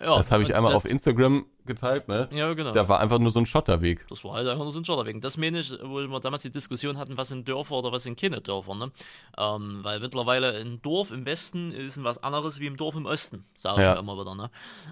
Ja, 0.00 0.16
Das 0.16 0.30
habe 0.32 0.42
ich 0.42 0.54
einmal 0.54 0.74
auf 0.74 0.84
Instagram 0.84 1.44
geteilt, 1.66 2.08
ne? 2.08 2.28
Ja, 2.32 2.52
genau. 2.54 2.72
Da 2.72 2.88
war 2.88 3.00
einfach 3.00 3.18
nur 3.18 3.30
so 3.30 3.38
ein 3.38 3.46
Schotterweg. 3.46 4.06
Das 4.08 4.24
war 4.24 4.34
halt 4.34 4.48
einfach 4.48 4.64
nur 4.64 4.72
so 4.72 4.80
ein 4.80 4.84
Schotterweg. 4.84 5.20
Das 5.20 5.36
meine 5.36 5.60
ich, 5.60 5.72
wo 5.82 6.00
wir 6.00 6.20
damals 6.20 6.42
die 6.42 6.50
Diskussion 6.50 6.96
hatten, 6.98 7.16
was 7.16 7.28
sind 7.28 7.46
Dörfer 7.46 7.74
oder 7.76 7.92
was 7.92 8.04
sind 8.04 8.18
keine 8.18 8.40
Dörfer. 8.40 8.74
Ne? 8.74 8.90
Ähm, 9.38 9.80
weil 9.82 10.00
mittlerweile 10.00 10.52
ein 10.58 10.80
Dorf 10.82 11.10
im 11.10 11.26
Westen 11.26 11.70
ist 11.72 12.02
was 12.02 12.22
anderes 12.22 12.60
wie 12.60 12.66
im 12.66 12.76
Dorf 12.76 12.94
im 12.96 13.06
Osten, 13.06 13.44
sage 13.54 13.80
ich 13.80 13.84
Ja. 13.86 13.94
immer 13.94 14.18
wieder. 14.18 14.34
Ne? 14.34 14.50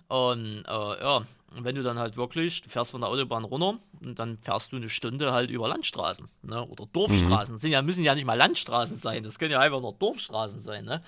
Und 0.08 0.64
äh, 0.66 0.70
ja, 1.02 1.22
wenn 1.52 1.74
du 1.74 1.82
dann 1.82 1.98
halt 1.98 2.16
wirklich, 2.18 2.60
du 2.60 2.68
fährst 2.68 2.90
von 2.90 3.00
der 3.00 3.08
Autobahn 3.08 3.44
runter 3.44 3.78
und 4.02 4.18
dann 4.18 4.36
fährst 4.42 4.72
du 4.72 4.76
eine 4.76 4.90
Stunde 4.90 5.32
halt 5.32 5.50
über 5.50 5.68
Landstraßen 5.68 6.28
ne? 6.42 6.64
oder 6.66 6.86
Dorfstraßen. 6.92 7.56
Sind 7.56 7.70
ja, 7.70 7.80
müssen 7.80 8.04
ja 8.04 8.14
nicht 8.14 8.26
mal 8.26 8.34
Landstraßen 8.36 8.98
sein, 8.98 9.22
das 9.24 9.38
können 9.38 9.52
ja 9.52 9.60
einfach 9.60 9.80
nur 9.80 9.94
Dorfstraßen 9.94 10.60
sein. 10.60 10.84
Ne? 10.84 11.02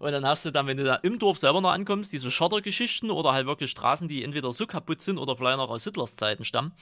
Und 0.00 0.12
dann 0.12 0.26
hast 0.26 0.46
du 0.46 0.50
dann, 0.50 0.66
wenn 0.66 0.78
du 0.78 0.84
da 0.84 0.94
im 0.96 1.18
Dorf 1.18 1.36
selber 1.36 1.60
noch 1.60 1.70
ankommst, 1.70 2.10
diese 2.14 2.30
Schottergeschichten 2.30 3.10
oder 3.10 3.34
halt 3.34 3.46
wirklich 3.46 3.70
Straßen, 3.70 4.08
die 4.08 4.24
entweder 4.24 4.50
so 4.50 4.66
kaputt 4.66 5.02
sind 5.02 5.18
oder 5.18 5.36
vielleicht 5.36 5.58
noch 5.58 5.68
aus 5.68 5.84
Hitlers 5.84 6.16
Zeiten 6.16 6.42
stammen. 6.44 6.72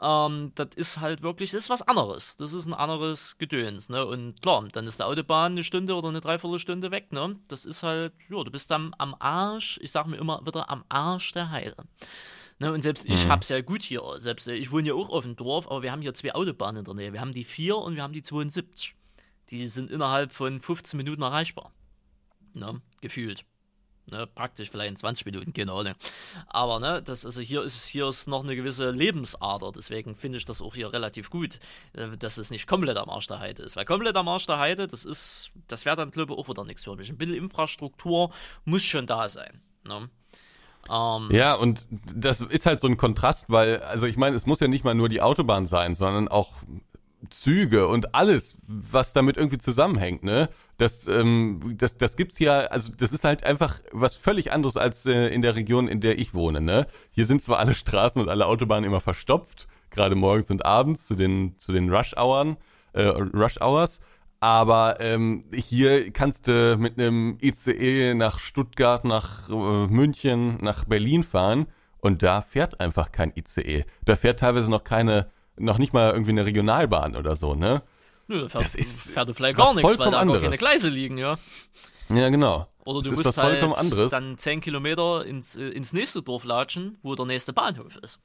Ähm, 0.00 0.50
das 0.54 0.68
ist 0.74 0.98
halt 0.98 1.22
wirklich, 1.22 1.50
das 1.50 1.64
ist 1.64 1.70
was 1.70 1.82
anderes. 1.82 2.38
Das 2.38 2.54
ist 2.54 2.64
ein 2.64 2.72
anderes 2.72 3.36
Gedöns, 3.36 3.90
ne? 3.90 4.06
Und 4.06 4.40
klar, 4.40 4.66
dann 4.72 4.86
ist 4.86 4.98
der 4.98 5.08
Autobahn 5.08 5.52
eine 5.52 5.62
Stunde 5.62 5.94
oder 5.94 6.08
eine 6.08 6.22
Dreiviertelstunde 6.22 6.90
weg, 6.90 7.12
ne? 7.12 7.36
Das 7.48 7.66
ist 7.66 7.82
halt, 7.82 8.14
ja, 8.30 8.42
du 8.42 8.50
bist 8.50 8.70
dann 8.70 8.94
am 8.96 9.14
Arsch, 9.18 9.78
ich 9.82 9.90
sag 9.90 10.06
mir 10.06 10.16
immer 10.16 10.40
wieder, 10.46 10.70
am 10.70 10.84
Arsch 10.88 11.32
der 11.32 11.50
Heide. 11.50 11.76
Ne, 12.60 12.72
und 12.72 12.80
selbst 12.80 13.04
ich 13.04 13.28
hab's 13.28 13.50
ja 13.50 13.60
gut 13.60 13.82
hier. 13.82 14.00
Selbst 14.18 14.48
äh, 14.48 14.54
ich 14.54 14.70
wohne 14.70 14.88
ja 14.88 14.94
auch 14.94 15.10
auf 15.10 15.24
dem 15.24 15.36
Dorf, 15.36 15.70
aber 15.70 15.82
wir 15.82 15.92
haben 15.92 16.00
hier 16.00 16.14
zwei 16.14 16.34
Autobahnen 16.34 16.78
in 16.78 16.84
der 16.84 16.94
Nähe. 16.94 17.12
Wir 17.12 17.20
haben 17.20 17.32
die 17.32 17.44
4 17.44 17.76
und 17.76 17.96
wir 17.96 18.02
haben 18.02 18.14
die 18.14 18.22
72. 18.22 18.94
Die 19.50 19.68
sind 19.68 19.90
innerhalb 19.90 20.32
von 20.32 20.60
15 20.60 20.96
Minuten 20.96 21.20
erreichbar. 21.20 21.72
Ne, 22.54 22.80
gefühlt. 23.00 23.44
Ne, 24.06 24.26
praktisch 24.26 24.70
vielleicht 24.70 24.90
in 24.90 24.96
20 24.96 25.24
Minuten, 25.24 25.52
genau. 25.54 25.82
Ne. 25.82 25.94
Aber 26.46 26.78
ne, 26.78 27.02
das, 27.02 27.24
also 27.24 27.40
hier 27.40 27.62
ist 27.62 27.86
hier 27.86 28.06
ist 28.06 28.28
noch 28.28 28.44
eine 28.44 28.54
gewisse 28.54 28.90
Lebensader, 28.90 29.72
deswegen 29.72 30.14
finde 30.14 30.36
ich 30.36 30.44
das 30.44 30.60
auch 30.60 30.74
hier 30.74 30.92
relativ 30.92 31.30
gut, 31.30 31.58
äh, 31.94 32.14
dass 32.18 32.36
es 32.36 32.50
nicht 32.50 32.66
komplett 32.66 32.98
am 32.98 33.08
Arsch 33.08 33.28
der 33.28 33.38
Heide 33.38 33.62
ist. 33.62 33.76
Weil 33.76 33.86
komplett 33.86 34.16
am 34.16 34.28
Arsch 34.28 34.44
der 34.44 34.58
Heide, 34.58 34.86
das 34.88 35.06
ist, 35.06 35.52
das 35.68 35.86
wäre 35.86 35.96
dann 35.96 36.10
glaube 36.10 36.34
ich 36.34 36.38
auch 36.38 36.48
wieder 36.48 36.64
nichts 36.64 36.84
für 36.84 36.94
mich. 36.96 37.08
Ein 37.08 37.16
bisschen 37.16 37.36
Infrastruktur 37.36 38.30
muss 38.66 38.82
schon 38.82 39.06
da 39.06 39.28
sein. 39.30 39.62
Ne? 39.84 40.10
Ähm, 40.90 41.28
Ja, 41.30 41.54
und 41.54 41.86
das 42.14 42.42
ist 42.42 42.66
halt 42.66 42.82
so 42.82 42.88
ein 42.88 42.98
Kontrast, 42.98 43.46
weil, 43.48 43.80
also 43.80 44.06
ich 44.06 44.18
meine, 44.18 44.36
es 44.36 44.44
muss 44.44 44.60
ja 44.60 44.68
nicht 44.68 44.84
mal 44.84 44.94
nur 44.94 45.08
die 45.08 45.22
Autobahn 45.22 45.64
sein, 45.64 45.94
sondern 45.94 46.28
auch 46.28 46.56
Züge 47.30 47.88
und 47.88 48.14
alles, 48.14 48.56
was 48.66 49.12
damit 49.12 49.36
irgendwie 49.36 49.58
zusammenhängt, 49.58 50.24
ne? 50.24 50.48
Das, 50.78 51.06
ähm, 51.06 51.74
das, 51.78 51.98
das 51.98 52.16
gibt's 52.16 52.38
ja, 52.38 52.60
also 52.60 52.92
das 52.96 53.12
ist 53.12 53.24
halt 53.24 53.44
einfach 53.44 53.80
was 53.92 54.16
völlig 54.16 54.52
anderes 54.52 54.76
als 54.76 55.06
äh, 55.06 55.28
in 55.28 55.42
der 55.42 55.54
Region, 55.56 55.88
in 55.88 56.00
der 56.00 56.18
ich 56.18 56.34
wohne, 56.34 56.60
ne? 56.60 56.86
Hier 57.10 57.26
sind 57.26 57.42
zwar 57.42 57.58
alle 57.58 57.74
Straßen 57.74 58.20
und 58.20 58.28
alle 58.28 58.46
Autobahnen 58.46 58.84
immer 58.84 59.00
verstopft, 59.00 59.68
gerade 59.90 60.14
morgens 60.14 60.50
und 60.50 60.64
abends 60.64 61.06
zu 61.06 61.14
den, 61.14 61.56
zu 61.56 61.72
den 61.72 61.92
Rush-Hours, 61.92 62.56
äh, 62.92 63.02
Rush-Hours, 63.02 64.00
aber 64.44 65.00
ähm, 65.00 65.42
hier 65.54 66.12
kannst 66.12 66.48
du 66.48 66.76
mit 66.76 66.98
einem 66.98 67.38
ICE 67.40 68.12
nach 68.14 68.38
Stuttgart, 68.38 69.04
nach 69.04 69.48
äh, 69.48 69.86
München, 69.86 70.58
nach 70.60 70.84
Berlin 70.84 71.22
fahren 71.22 71.66
und 72.04 72.22
da 72.22 72.42
fährt 72.42 72.80
einfach 72.80 73.10
kein 73.10 73.32
ICE. 73.34 73.86
Da 74.04 74.16
fährt 74.16 74.40
teilweise 74.40 74.70
noch 74.70 74.84
keine, 74.84 75.30
noch 75.56 75.78
nicht 75.78 75.92
mal 75.92 76.12
irgendwie 76.12 76.32
eine 76.32 76.44
Regionalbahn 76.46 77.16
oder 77.16 77.36
so, 77.36 77.54
ne? 77.54 77.82
Nö, 78.26 78.40
da 78.42 78.48
fährt, 78.48 78.64
Das 78.64 78.74
ist 78.74 79.10
fährt 79.10 79.28
du 79.28 79.34
vielleicht 79.34 79.56
gar 79.58 79.74
nichts, 79.74 79.98
weil 79.98 80.10
da 80.10 80.24
gar 80.24 80.40
keine. 80.40 80.56
Gleise 80.56 80.88
liegen, 80.88 81.18
ja. 81.18 81.36
Ja, 82.08 82.28
genau. 82.28 82.68
Oder 82.84 83.00
du 83.00 83.10
das 83.10 83.24
musst 83.24 83.38
halt 83.38 83.62
anderes. 83.62 84.10
dann 84.10 84.36
10 84.36 84.60
Kilometer 84.60 85.24
ins, 85.24 85.56
äh, 85.56 85.68
ins 85.68 85.92
nächste 85.92 86.22
Dorf 86.22 86.44
latschen, 86.44 86.98
wo 87.02 87.14
der 87.14 87.24
nächste 87.26 87.52
Bahnhof 87.52 87.96
ist. 87.96 88.18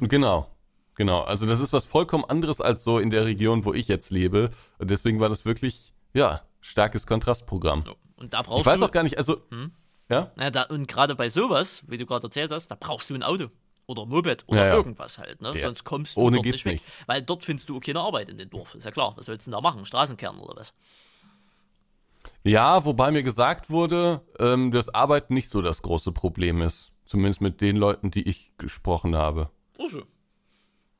Genau. 0.00 0.46
Genau. 0.94 1.22
Also 1.22 1.46
das 1.46 1.58
ist 1.60 1.72
was 1.72 1.84
vollkommen 1.84 2.24
anderes 2.24 2.60
als 2.60 2.84
so 2.84 2.98
in 2.98 3.10
der 3.10 3.24
Region, 3.24 3.64
wo 3.64 3.72
ich 3.72 3.88
jetzt 3.88 4.10
lebe. 4.10 4.50
Und 4.78 4.90
deswegen 4.90 5.20
war 5.20 5.28
das 5.28 5.44
wirklich, 5.44 5.92
ja, 6.12 6.42
starkes 6.60 7.06
Kontrastprogramm. 7.06 7.84
Ja. 7.86 7.92
Und 8.16 8.34
da 8.34 8.42
brauchst 8.42 8.60
Ich 8.60 8.66
weiß 8.66 8.78
du. 8.78 8.84
auch 8.86 8.92
gar 8.92 9.02
nicht, 9.02 9.18
also, 9.18 9.40
ja? 10.08 10.30
Ja, 10.38 10.50
da, 10.50 10.62
und 10.64 10.86
gerade 10.86 11.14
bei 11.16 11.28
sowas, 11.28 11.82
wie 11.88 11.98
du 11.98 12.06
gerade 12.06 12.26
erzählt 12.26 12.52
hast, 12.52 12.68
da 12.68 12.76
brauchst 12.78 13.10
du 13.10 13.14
ein 13.14 13.22
Auto. 13.22 13.46
Oder 13.86 14.06
Moped 14.06 14.44
oder 14.46 14.68
Ja, 14.68 14.74
irgendwas 14.74 15.18
halt, 15.18 15.40
ne? 15.42 15.52
Ja. 15.54 15.62
Sonst 15.62 15.84
kommst 15.84 16.16
du 16.16 16.20
Ohne 16.20 16.36
dort 16.36 16.46
nicht 16.46 16.64
weg. 16.64 16.74
nicht. 16.74 16.84
Weil 17.06 17.22
dort 17.22 17.44
findest 17.44 17.68
du 17.68 17.80
keine 17.80 18.00
Arbeit 18.00 18.28
in 18.28 18.38
dem 18.38 18.48
Dorf. 18.48 18.74
Ist 18.74 18.84
ja 18.84 18.90
klar. 18.90 19.12
Was 19.16 19.26
sollst 19.26 19.46
du 19.46 19.50
denn 19.50 19.56
da 19.56 19.60
machen? 19.60 19.84
Straßenkern 19.84 20.38
oder 20.38 20.56
was? 20.56 20.72
Ja, 22.44 22.84
wobei 22.84 23.10
mir 23.10 23.22
gesagt 23.22 23.70
wurde, 23.70 24.20
ähm, 24.38 24.70
dass 24.70 24.88
Arbeit 24.88 25.30
nicht 25.30 25.50
so 25.50 25.62
das 25.62 25.82
große 25.82 26.12
Problem 26.12 26.60
ist. 26.62 26.92
Zumindest 27.04 27.40
mit 27.40 27.60
den 27.60 27.76
Leuten, 27.76 28.10
die 28.10 28.28
ich 28.28 28.52
gesprochen 28.58 29.14
habe. 29.16 29.50
Also. 29.78 30.02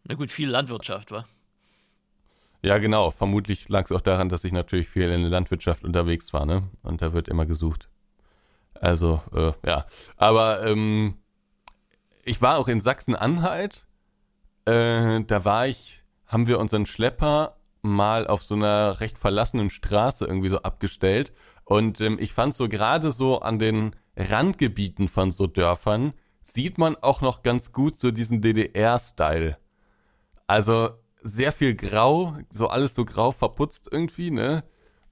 Na 0.04 0.14
gut, 0.14 0.30
viel 0.30 0.50
Landwirtschaft, 0.50 1.10
wa? 1.12 1.24
Ja, 2.62 2.78
genau. 2.78 3.10
Vermutlich 3.10 3.68
lag 3.68 3.86
es 3.86 3.92
auch 3.92 4.00
daran, 4.00 4.28
dass 4.28 4.44
ich 4.44 4.52
natürlich 4.52 4.88
viel 4.88 5.08
in 5.08 5.22
der 5.22 5.30
Landwirtschaft 5.30 5.84
unterwegs 5.84 6.32
war, 6.32 6.44
ne? 6.46 6.68
Und 6.82 7.02
da 7.02 7.12
wird 7.12 7.28
immer 7.28 7.46
gesucht. 7.46 7.88
Also, 8.74 9.20
äh, 9.32 9.52
ja. 9.64 9.86
Aber 10.16 10.64
ähm, 10.66 11.14
ich 12.24 12.42
war 12.42 12.58
auch 12.58 12.68
in 12.68 12.80
Sachsen-Anhalt. 12.80 13.86
Äh, 14.64 15.24
da 15.24 15.44
war 15.44 15.66
ich, 15.66 16.02
haben 16.26 16.46
wir 16.46 16.58
unseren 16.58 16.86
Schlepper 16.86 17.56
mal 17.82 18.26
auf 18.26 18.42
so 18.42 18.54
einer 18.54 19.00
recht 19.00 19.18
verlassenen 19.18 19.70
Straße 19.70 20.24
irgendwie 20.24 20.48
so 20.48 20.62
abgestellt. 20.62 21.32
Und 21.64 22.00
ähm, 22.00 22.18
ich 22.20 22.32
fand 22.32 22.54
so 22.54 22.68
gerade 22.68 23.12
so 23.12 23.40
an 23.40 23.58
den 23.58 23.96
Randgebieten 24.16 25.08
von 25.08 25.30
so 25.30 25.46
Dörfern 25.46 26.12
sieht 26.42 26.78
man 26.78 26.96
auch 26.96 27.20
noch 27.20 27.42
ganz 27.42 27.72
gut 27.72 28.00
so 28.00 28.10
diesen 28.10 28.40
DDR-Style. 28.40 29.56
Also 30.46 30.90
sehr 31.22 31.52
viel 31.52 31.74
grau, 31.74 32.36
so 32.50 32.68
alles 32.68 32.94
so 32.94 33.04
grau 33.04 33.32
verputzt 33.32 33.88
irgendwie, 33.90 34.30
ne? 34.30 34.64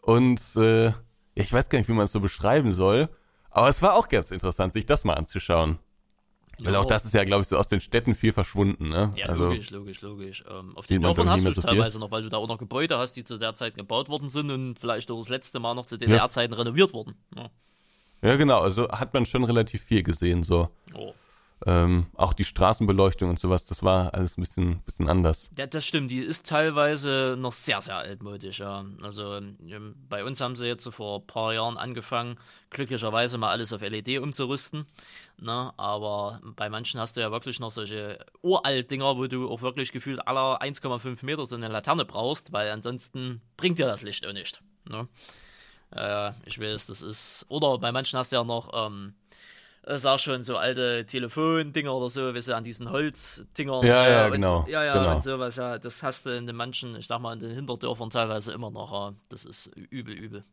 Und 0.03 0.41
äh, 0.57 0.93
ich 1.35 1.53
weiß 1.53 1.69
gar 1.69 1.79
nicht, 1.79 1.89
wie 1.89 1.93
man 1.93 2.05
es 2.05 2.13
so 2.13 2.21
beschreiben 2.21 2.73
soll. 2.73 3.09
Aber 3.51 3.69
es 3.69 3.83
war 3.83 3.95
auch 3.95 4.09
ganz 4.09 4.31
interessant, 4.31 4.73
sich 4.73 4.87
das 4.87 5.05
mal 5.05 5.15
anzuschauen. 5.15 5.79
Weil 6.63 6.77
auch 6.77 6.87
das 6.87 7.05
ist 7.05 7.15
ja, 7.15 7.25
glaube 7.25 7.43
ich, 7.43 7.49
so 7.49 7.57
aus 7.57 7.67
den 7.67 7.81
Städten 7.81 8.15
viel 8.15 8.33
verschwunden, 8.33 8.89
ne? 8.89 9.13
Ja, 9.17 9.27
also, 9.27 9.47
logisch, 9.47 9.71
logisch, 9.71 10.01
logisch. 10.03 10.45
Ähm, 10.51 10.77
auf 10.77 10.87
den 10.87 11.03
Dörfern 11.03 11.29
hast 11.29 11.45
du 11.45 11.49
es 11.49 11.55
so 11.57 11.63
viel. 11.63 11.71
teilweise 11.71 11.99
noch, 11.99 12.11
weil 12.11 12.23
du 12.23 12.29
da 12.29 12.37
auch 12.37 12.49
noch 12.49 12.59
Gebäude 12.59 12.99
hast, 12.99 13.15
die 13.15 13.25
zu 13.25 13.39
der 13.39 13.55
Zeit 13.55 13.75
gebaut 13.75 14.09
worden 14.09 14.29
sind 14.29 14.51
und 14.51 14.79
vielleicht 14.79 15.11
auch 15.11 15.19
das 15.19 15.29
letzte 15.29 15.61
Mal 15.61 15.75
noch 15.75 15.87
zu 15.87 15.97
DDR-Zeiten 15.97 16.55
renoviert 16.55 16.93
wurden. 16.93 17.15
Ja. 17.37 17.51
ja, 18.23 18.37
genau, 18.37 18.61
also 18.61 18.89
hat 18.91 19.15
man 19.15 19.27
schon 19.27 19.45
relativ 19.45 19.83
viel 19.83 20.03
gesehen, 20.03 20.43
so. 20.43 20.69
Oh. 20.95 21.13
Ähm, 21.67 22.07
auch 22.15 22.33
die 22.33 22.45
Straßenbeleuchtung 22.45 23.29
und 23.29 23.39
sowas, 23.39 23.67
das 23.67 23.83
war 23.83 24.15
alles 24.15 24.39
ein 24.39 24.41
bisschen, 24.41 24.81
bisschen 24.83 25.09
anders. 25.11 25.51
Ja, 25.59 25.67
das 25.67 25.85
stimmt, 25.85 26.11
die 26.11 26.21
ist 26.21 26.47
teilweise 26.47 27.37
noch 27.39 27.53
sehr, 27.53 27.83
sehr 27.83 27.97
altmodisch, 27.97 28.61
ja. 28.61 28.85
Also 29.03 29.37
ähm, 29.37 29.95
bei 30.09 30.25
uns 30.25 30.41
haben 30.41 30.57
sie 30.57 30.67
jetzt 30.67 30.85
so 30.85 30.91
vor 30.91 31.21
ein 31.21 31.27
paar 31.27 31.53
Jahren 31.53 31.77
angefangen, 31.77 32.39
glücklicherweise 32.71 33.37
mal 33.37 33.51
alles 33.51 33.75
auf 33.75 33.83
LED 33.83 34.21
umzurüsten. 34.21 34.87
Ne? 35.39 35.73
Aber 35.77 36.41
bei 36.57 36.71
manchen 36.71 36.99
hast 36.99 37.19
du 37.19 37.21
ja 37.21 37.31
wirklich 37.31 37.61
noch 37.61 37.71
solche 37.71 38.25
Uralt-Dinger, 38.41 39.19
wo 39.19 39.27
du 39.27 39.51
auch 39.51 39.61
wirklich 39.61 39.93
gefühlt 39.93 40.27
aller 40.27 40.63
1,5 40.63 41.25
Meter 41.27 41.45
so 41.45 41.57
eine 41.57 41.69
Laterne 41.69 42.07
brauchst, 42.07 42.53
weil 42.53 42.71
ansonsten 42.71 43.43
bringt 43.59 43.79
dir 43.79 43.87
das 43.87 44.01
Licht 44.01 44.27
auch 44.27 44.33
nicht. 44.33 44.63
Ne? 44.89 45.09
Äh, 45.95 46.33
ich 46.47 46.59
weiß, 46.59 46.87
das 46.87 47.03
ist. 47.03 47.45
Oder 47.49 47.79
bei 47.79 47.93
manchen 47.93 48.19
hast 48.19 48.33
du 48.33 48.37
ja 48.37 48.45
noch. 48.45 48.71
Ähm, 48.73 49.15
ist 49.97 50.07
auch 50.07 50.19
schon 50.19 50.43
so 50.43 50.57
alte 50.57 51.05
Telefondinger 51.07 51.95
oder 51.95 52.09
so, 52.11 52.35
weißt 52.35 52.49
du, 52.49 52.57
an 52.57 52.65
diesen 52.65 52.91
Holzdingern. 52.91 53.85
Ja, 53.87 54.09
ja, 54.09 54.27
und, 54.27 54.33
genau, 54.33 54.65
Ja, 54.69 54.85
ja, 54.85 54.95
genau. 54.95 55.15
und 55.15 55.23
sowas, 55.23 55.57
ja. 55.57 55.79
Das 55.79 56.03
hast 56.03 56.27
du 56.27 56.31
in 56.37 56.47
den 56.47 56.57
manchen, 56.57 56.95
ich 56.97 57.07
sag 57.07 57.21
mal, 57.21 57.33
in 57.35 57.41
den 57.41 57.51
Hinterdörfern 57.53 58.11
teilweise 58.11 58.53
immer 58.53 58.71
noch. 58.71 58.93
Ja. 58.93 59.15
Das 59.29 59.45
ist 59.45 59.67
übel, 59.77 60.15
übel. 60.15 60.45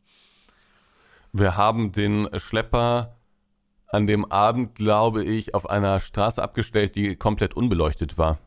Wir 1.34 1.58
haben 1.58 1.92
den 1.92 2.30
Schlepper 2.40 3.18
an 3.90 4.08
dem 4.08 4.26
Abend, 4.32 4.76
glaube 4.76 5.24
ich, 5.24 5.54
auf 5.54 5.70
einer 5.70 6.00
Straße 6.00 6.42
abgestellt, 6.42 6.96
die 6.96 7.16
komplett 7.16 7.54
unbeleuchtet 7.56 8.18
war. 8.18 8.38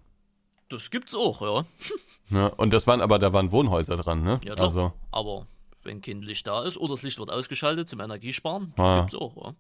Das 0.69 0.91
gibt's 0.91 1.15
auch, 1.15 1.41
ja. 1.43 1.65
Ne? 2.33 2.49
Und 2.55 2.73
das 2.73 2.87
waren 2.87 3.01
aber, 3.01 3.19
da 3.19 3.33
waren 3.33 3.51
Wohnhäuser 3.51 3.97
dran, 3.97 4.23
ne? 4.23 4.41
Ja, 4.45 4.55
doch. 4.55 4.67
also, 4.67 4.93
Aber 5.11 5.49
wenn 5.83 6.01
kein 6.01 6.23
Licht 6.23 6.47
da 6.47 6.63
ist 6.63 6.77
oder 6.77 6.95
das 6.95 7.03
Licht 7.03 7.19
wird 7.19 7.29
ausgeschaltet 7.29 7.89
zum 7.89 7.99
Energiesparen, 7.99 8.73
das 8.77 8.85
Ah. 8.87 9.01
gibt's 9.01 9.17
auch, 9.17 9.37
ja. 9.37 9.55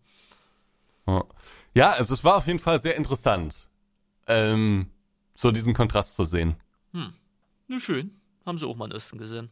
Ja. 1.75 1.91
also 1.91 2.15
es 2.15 2.25
war 2.25 2.37
auf 2.37 2.47
jeden 2.47 2.59
Fall 2.59 2.81
sehr 2.81 2.97
interessant, 2.97 3.69
ähm, 4.27 4.91
so 5.35 5.51
diesen 5.51 5.75
Kontrast 5.75 6.17
zu 6.17 6.25
sehen. 6.25 6.57
Na 7.71 7.79
schön. 7.79 8.11
Haben 8.45 8.59
sie 8.59 8.67
auch 8.67 8.75
mal 8.75 8.87
in 8.87 8.93
Osten 8.93 9.17
gesehen. 9.17 9.49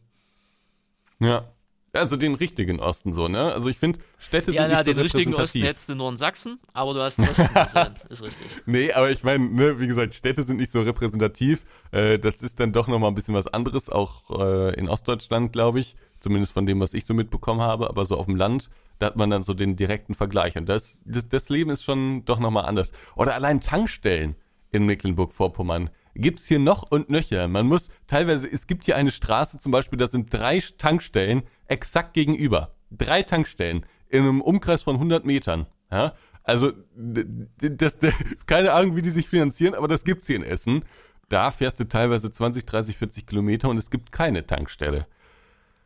Ja. 1.19 1.45
Also 1.93 2.17
den 2.17 2.35
richtigen 2.35 2.81
Osten 2.81 3.13
so, 3.13 3.29
ne? 3.29 3.53
Also 3.53 3.69
ich 3.69 3.77
finde, 3.77 3.99
Städte 4.17 4.51
Ja, 4.51 4.63
sind 4.63 4.71
na, 4.71 4.77
nicht 4.79 4.85
so 4.85 4.93
den 4.93 5.01
richtigen 5.01 5.33
Osten 5.35 5.61
hättest 5.61 5.87
du 5.87 5.95
nur 5.95 6.09
in 6.09 6.17
Sachsen, 6.17 6.59
aber 6.73 6.93
du 6.93 7.01
hast 7.01 7.17
den 7.17 7.29
Osten 7.29 7.47
gesehen. 7.53 7.95
Ist 8.09 8.21
richtig. 8.21 8.47
Nee, 8.65 8.91
aber 8.91 9.09
ich 9.09 9.23
meine, 9.23 9.47
ne, 9.47 9.79
wie 9.79 9.87
gesagt, 9.87 10.13
Städte 10.13 10.43
sind 10.43 10.57
nicht 10.57 10.69
so 10.69 10.81
repräsentativ. 10.81 11.63
Äh, 11.91 12.19
das 12.19 12.41
ist 12.43 12.59
dann 12.59 12.73
doch 12.73 12.89
nochmal 12.89 13.09
ein 13.09 13.15
bisschen 13.15 13.35
was 13.35 13.47
anderes, 13.47 13.89
auch 13.89 14.29
äh, 14.37 14.75
in 14.77 14.89
Ostdeutschland, 14.89 15.53
glaube 15.53 15.79
ich. 15.79 15.95
Zumindest 16.19 16.51
von 16.51 16.65
dem, 16.65 16.81
was 16.81 16.93
ich 16.93 17.05
so 17.05 17.13
mitbekommen 17.13 17.61
habe. 17.61 17.89
Aber 17.89 18.03
so 18.03 18.17
auf 18.17 18.25
dem 18.25 18.35
Land 18.35 18.69
Da 18.99 19.07
hat 19.07 19.15
man 19.15 19.29
dann 19.29 19.43
so 19.43 19.53
den 19.53 19.75
direkten 19.75 20.13
Vergleich. 20.13 20.57
Und 20.57 20.67
das, 20.67 21.03
das, 21.05 21.27
das 21.27 21.49
Leben 21.49 21.71
ist 21.71 21.83
schon 21.83 22.25
doch 22.25 22.39
nochmal 22.39 22.65
anders. 22.65 22.91
Oder 23.15 23.33
allein 23.33 23.61
Tankstellen 23.61 24.35
in 24.71 24.85
Mecklenburg-Vorpommern 24.85 25.89
gibt's 26.15 26.47
hier 26.47 26.59
noch 26.59 26.83
und 26.91 27.09
nöcher. 27.09 27.47
Man 27.47 27.65
muss 27.65 27.89
teilweise, 28.07 28.51
es 28.51 28.67
gibt 28.67 28.85
hier 28.85 28.97
eine 28.97 29.11
Straße 29.11 29.59
zum 29.59 29.71
Beispiel, 29.71 29.97
da 29.97 30.07
sind 30.07 30.33
drei 30.33 30.61
Tankstellen 30.77 31.43
exakt 31.65 32.13
gegenüber. 32.13 32.75
Drei 32.91 33.23
Tankstellen 33.23 33.85
in 34.09 34.23
einem 34.23 34.41
Umkreis 34.41 34.81
von 34.81 34.95
100 34.95 35.25
Metern. 35.25 35.67
Ja? 35.91 36.13
Also, 36.43 36.73
das, 36.95 37.99
das, 37.99 38.13
keine 38.47 38.73
Ahnung, 38.73 38.95
wie 38.95 39.01
die 39.01 39.11
sich 39.11 39.29
finanzieren, 39.29 39.75
aber 39.75 39.87
das 39.87 40.03
gibt's 40.03 40.27
hier 40.27 40.35
in 40.35 40.43
Essen. 40.43 40.83
Da 41.29 41.51
fährst 41.51 41.79
du 41.79 41.87
teilweise 41.87 42.31
20, 42.31 42.65
30, 42.65 42.97
40 42.97 43.27
Kilometer 43.27 43.69
und 43.69 43.77
es 43.77 43.91
gibt 43.91 44.11
keine 44.11 44.45
Tankstelle. 44.45 45.05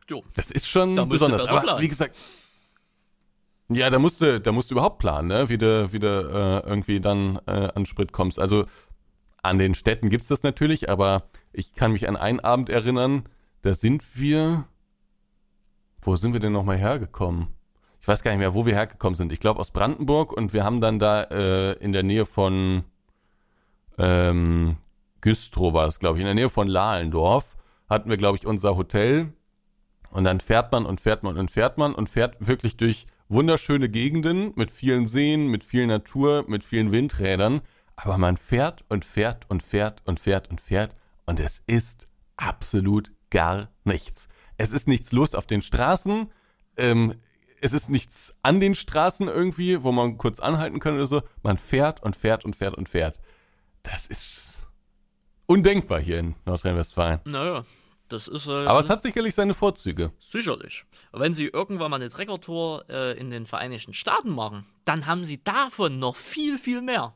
Jo. 0.08 0.22
Das 0.34 0.50
ist 0.50 0.68
schon 0.68 0.96
Da 0.96 1.04
besonders. 1.04 1.46
Aber 1.46 1.80
wie 1.80 1.88
gesagt, 1.88 2.16
ja, 3.68 3.90
da 3.90 3.98
musst 3.98 4.20
du, 4.20 4.40
da 4.40 4.52
musst 4.52 4.70
du 4.70 4.74
überhaupt 4.74 4.98
planen, 4.98 5.28
ne? 5.28 5.48
wie 5.48 5.58
du, 5.58 5.92
wie 5.92 5.98
du 5.98 6.06
äh, 6.06 6.68
irgendwie 6.68 7.00
dann 7.00 7.38
äh, 7.46 7.70
an 7.74 7.86
Sprit 7.86 8.12
kommst. 8.12 8.38
Also 8.38 8.66
an 9.42 9.58
den 9.58 9.74
Städten 9.74 10.10
gibt's 10.10 10.28
das 10.28 10.42
natürlich, 10.42 10.88
aber 10.88 11.24
ich 11.52 11.74
kann 11.74 11.92
mich 11.92 12.08
an 12.08 12.16
einen 12.16 12.40
Abend 12.40 12.68
erinnern, 12.68 13.24
da 13.62 13.74
sind 13.74 14.02
wir, 14.14 14.64
wo 16.02 16.16
sind 16.16 16.32
wir 16.32 16.40
denn 16.40 16.52
nochmal 16.52 16.76
hergekommen? 16.76 17.48
Ich 18.00 18.08
weiß 18.08 18.22
gar 18.22 18.32
nicht 18.32 18.40
mehr, 18.40 18.54
wo 18.54 18.66
wir 18.66 18.74
hergekommen 18.74 19.16
sind. 19.16 19.32
Ich 19.32 19.40
glaube 19.40 19.60
aus 19.60 19.70
Brandenburg 19.70 20.32
und 20.32 20.52
wir 20.52 20.64
haben 20.64 20.82
dann 20.82 20.98
da 20.98 21.22
äh, 21.22 21.72
in 21.78 21.92
der 21.92 22.02
Nähe 22.02 22.26
von 22.26 22.84
ähm, 23.96 24.76
Güstrow 25.22 25.72
war 25.72 25.86
es, 25.86 26.00
glaube 26.00 26.18
ich, 26.18 26.20
in 26.20 26.26
der 26.26 26.34
Nähe 26.34 26.50
von 26.50 26.66
Lahlendorf 26.66 27.56
hatten 27.88 28.10
wir, 28.10 28.16
glaube 28.16 28.36
ich, 28.36 28.46
unser 28.46 28.76
Hotel. 28.76 29.32
Und 30.10 30.24
dann 30.24 30.40
fährt 30.40 30.70
man 30.70 30.86
und 30.86 31.00
fährt 31.00 31.22
man 31.22 31.38
und 31.38 31.50
fährt 31.50 31.78
man 31.78 31.94
und 31.94 32.08
fährt 32.08 32.36
wirklich 32.46 32.76
durch 32.76 33.06
wunderschöne 33.28 33.88
Gegenden 33.88 34.52
mit 34.56 34.70
vielen 34.70 35.06
Seen, 35.06 35.48
mit 35.48 35.64
viel 35.64 35.86
Natur, 35.86 36.44
mit 36.48 36.64
vielen 36.64 36.92
Windrädern. 36.92 37.60
Aber 37.96 38.18
man 38.18 38.36
fährt 38.36 38.84
und 38.88 39.04
fährt 39.04 39.48
und 39.48 39.62
fährt 39.62 40.02
und 40.04 40.20
fährt 40.20 40.50
und 40.50 40.60
fährt 40.60 40.96
und 41.26 41.40
es 41.40 41.62
ist 41.66 42.08
absolut 42.36 43.12
gar 43.30 43.70
nichts. 43.84 44.28
Es 44.56 44.72
ist 44.72 44.88
nichts 44.88 45.12
los 45.12 45.34
auf 45.34 45.46
den 45.46 45.62
Straßen. 45.62 46.30
Ähm, 46.76 47.14
es 47.60 47.72
ist 47.72 47.88
nichts 47.88 48.34
an 48.42 48.60
den 48.60 48.74
Straßen 48.74 49.28
irgendwie, 49.28 49.82
wo 49.82 49.92
man 49.92 50.18
kurz 50.18 50.40
anhalten 50.40 50.80
kann 50.80 50.94
oder 50.94 51.06
so. 51.06 51.22
Man 51.42 51.58
fährt 51.58 52.02
und 52.02 52.16
fährt 52.16 52.44
und 52.44 52.56
fährt 52.56 52.76
und 52.76 52.88
fährt. 52.88 53.18
Das 53.82 54.06
ist 54.06 54.62
undenkbar 55.46 56.00
hier 56.00 56.18
in 56.18 56.34
Nordrhein-Westfalen. 56.46 57.20
Naja, 57.24 57.64
das 58.08 58.28
ist 58.28 58.46
halt. 58.46 58.68
Aber 58.68 58.78
es 58.78 58.88
hat 58.90 59.02
sicherlich 59.02 59.34
seine 59.34 59.54
Vorzüge. 59.54 60.12
Sicherlich. 60.20 60.84
Wenn 61.12 61.34
sie 61.34 61.46
irgendwann 61.46 61.90
mal 61.90 61.96
eine 61.96 62.10
Treckertour 62.10 62.84
äh, 62.88 63.18
in 63.18 63.30
den 63.30 63.46
Vereinigten 63.46 63.92
Staaten 63.94 64.30
machen, 64.30 64.66
dann 64.84 65.06
haben 65.06 65.24
sie 65.24 65.42
davon 65.42 65.98
noch 65.98 66.16
viel, 66.16 66.58
viel 66.58 66.82
mehr. 66.82 67.14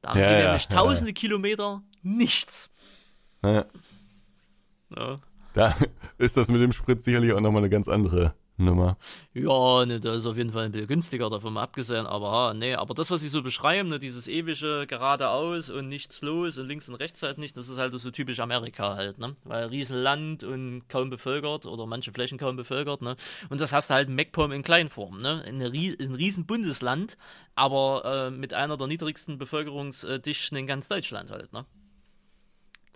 Da 0.00 0.10
haben 0.10 0.18
Ja, 0.20 0.24
sie 0.26 0.32
ja, 0.32 0.44
nämlich 0.44 0.64
ja, 0.70 0.76
tausende 0.76 1.12
Kilometer 1.12 1.82
nichts. 2.02 2.70
Da 5.52 5.74
ist 6.18 6.36
das 6.36 6.48
mit 6.48 6.60
dem 6.60 6.72
Sprit 6.72 7.02
sicherlich 7.02 7.32
auch 7.32 7.40
nochmal 7.40 7.62
eine 7.62 7.70
ganz 7.70 7.88
andere 7.88 8.34
Nummer. 8.58 8.96
ja 9.34 9.84
ne, 9.84 10.00
das 10.00 10.18
ist 10.18 10.26
auf 10.26 10.36
jeden 10.36 10.50
Fall 10.50 10.64
ein 10.64 10.72
bisschen 10.72 10.86
günstiger, 10.86 11.28
davon 11.28 11.52
mal 11.52 11.62
abgesehen. 11.62 12.06
Aber 12.06 12.54
nee, 12.54 12.74
aber 12.74 12.94
das, 12.94 13.10
was 13.10 13.20
sie 13.20 13.28
so 13.28 13.42
beschreiben, 13.42 13.88
ne, 13.90 13.98
dieses 13.98 14.28
ewige 14.28 14.86
geradeaus 14.86 15.68
und 15.68 15.88
nichts 15.88 16.22
los 16.22 16.56
und 16.58 16.66
links 16.66 16.88
und 16.88 16.94
rechts 16.94 17.22
halt 17.22 17.38
nicht, 17.38 17.56
das 17.56 17.68
ist 17.68 17.76
halt 17.78 17.92
so 17.92 18.10
typisch 18.10 18.40
Amerika 18.40 18.94
halt, 18.94 19.18
ne? 19.18 19.36
Weil 19.44 19.66
Riesenland 19.66 20.42
und 20.44 20.88
kaum 20.88 21.10
bevölkert 21.10 21.66
oder 21.66 21.86
manche 21.86 22.12
Flächen 22.12 22.38
kaum 22.38 22.56
bevölkert, 22.56 23.02
ne? 23.02 23.16
Und 23.50 23.60
das 23.60 23.72
hast 23.72 23.90
du 23.90 23.94
halt 23.94 24.08
in 24.08 24.14
MacPom 24.14 24.52
in 24.52 24.62
Kleinform, 24.62 25.18
ne? 25.20 25.44
Rie- 25.46 25.96
ein 26.00 26.14
riesen 26.14 26.46
Bundesland, 26.46 27.18
aber 27.54 28.28
äh, 28.28 28.30
mit 28.30 28.54
einer 28.54 28.76
der 28.76 28.86
niedrigsten 28.86 29.38
Bevölkerungsdichten 29.38 30.56
in 30.56 30.66
ganz 30.66 30.88
Deutschland 30.88 31.30
halt, 31.30 31.52
ne? 31.52 31.66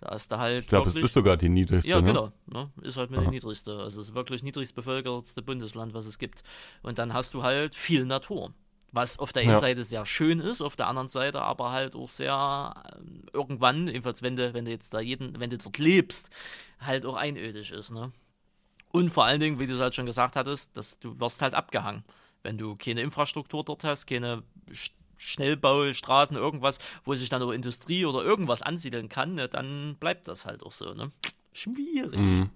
Da 0.01 0.09
hast 0.11 0.31
du 0.31 0.37
halt 0.37 0.63
Ich 0.63 0.67
glaube, 0.69 0.89
es 0.89 0.95
ist 0.95 1.13
sogar 1.13 1.37
die 1.37 1.47
niedrigste. 1.47 1.89
ja, 1.89 2.01
ne? 2.01 2.07
genau. 2.07 2.31
Ne? 2.47 2.69
Ist 2.81 2.97
halt 2.97 3.11
mit 3.11 3.19
Aha. 3.19 3.25
der 3.25 3.31
niedrigste. 3.31 3.77
Also 3.77 4.01
es 4.01 4.09
ist 4.09 4.15
wirklich 4.15 4.41
niedrigst 4.43 4.75
bevölkertste 4.75 5.41
Bundesland, 5.41 5.93
was 5.93 6.05
es 6.07 6.17
gibt. 6.17 6.43
Und 6.81 6.97
dann 6.99 7.13
hast 7.13 7.33
du 7.33 7.43
halt 7.43 7.75
viel 7.75 8.05
Natur. 8.05 8.53
Was 8.91 9.19
auf 9.19 9.31
der 9.31 9.43
einen 9.43 9.51
Ja. 9.51 9.59
Seite 9.59 9.83
sehr 9.85 10.05
schön 10.05 10.39
ist, 10.41 10.61
auf 10.61 10.75
der 10.75 10.87
anderen 10.87 11.07
Seite 11.07 11.41
aber 11.41 11.71
halt 11.71 11.95
auch 11.95 12.09
sehr 12.09 12.73
ähm, 12.99 13.21
irgendwann, 13.31 13.87
jedenfalls 13.87 14.21
wenn 14.21 14.35
du, 14.35 14.53
wenn 14.53 14.65
du 14.65 14.71
jetzt 14.71 14.93
da 14.93 14.99
jeden, 14.99 15.39
wenn 15.39 15.49
du 15.49 15.57
dort 15.57 15.77
lebst, 15.77 16.29
halt 16.79 17.05
auch 17.05 17.15
einödig 17.15 17.71
ist, 17.71 17.91
ne? 17.91 18.11
Und 18.91 19.09
vor 19.11 19.23
allen 19.23 19.39
Dingen, 19.39 19.59
wie 19.59 19.67
du 19.67 19.75
es 19.75 19.79
halt 19.79 19.95
schon 19.95 20.05
gesagt 20.05 20.35
hattest, 20.35 20.75
dass 20.75 20.99
du 20.99 21.17
wirst 21.21 21.41
halt 21.41 21.53
abgehangen. 21.53 22.03
Wenn 22.43 22.57
du 22.57 22.75
keine 22.75 22.99
Infrastruktur 23.01 23.63
dort 23.63 23.85
hast, 23.85 24.07
keine 24.07 24.43
Sch- 25.21 25.33
Schnellbaustraßen, 25.33 26.35
irgendwas, 26.37 26.79
wo 27.03 27.13
sich 27.13 27.29
dann 27.29 27.41
auch 27.41 27.51
Industrie 27.51 28.05
oder 28.05 28.23
irgendwas 28.23 28.61
ansiedeln 28.61 29.09
kann, 29.09 29.35
ne, 29.35 29.47
dann 29.47 29.95
bleibt 29.99 30.27
das 30.27 30.45
halt 30.45 30.63
auch 30.63 30.71
so, 30.71 30.93
ne? 30.93 31.11
Schwierig. 31.53 32.19
Mhm. 32.19 32.49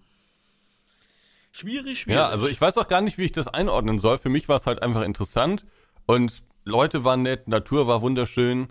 Schwierig, 1.52 2.00
schwierig. 2.02 2.18
Ja, 2.18 2.28
also 2.28 2.48
ich 2.48 2.60
weiß 2.60 2.78
auch 2.78 2.88
gar 2.88 3.02
nicht, 3.02 3.18
wie 3.18 3.24
ich 3.24 3.32
das 3.32 3.48
einordnen 3.48 4.00
soll. 4.00 4.18
Für 4.18 4.30
mich 4.30 4.50
war 4.50 4.58
es 4.58 4.68
halt 4.68 4.84
einfach 4.84 5.04
interessant 5.04 5.66
und 6.06 6.44
Leute 6.66 7.04
waren 7.04 7.22
nett, 7.22 7.48
Natur 7.48 7.88
war 7.88 8.02
wunderschön. 8.02 8.68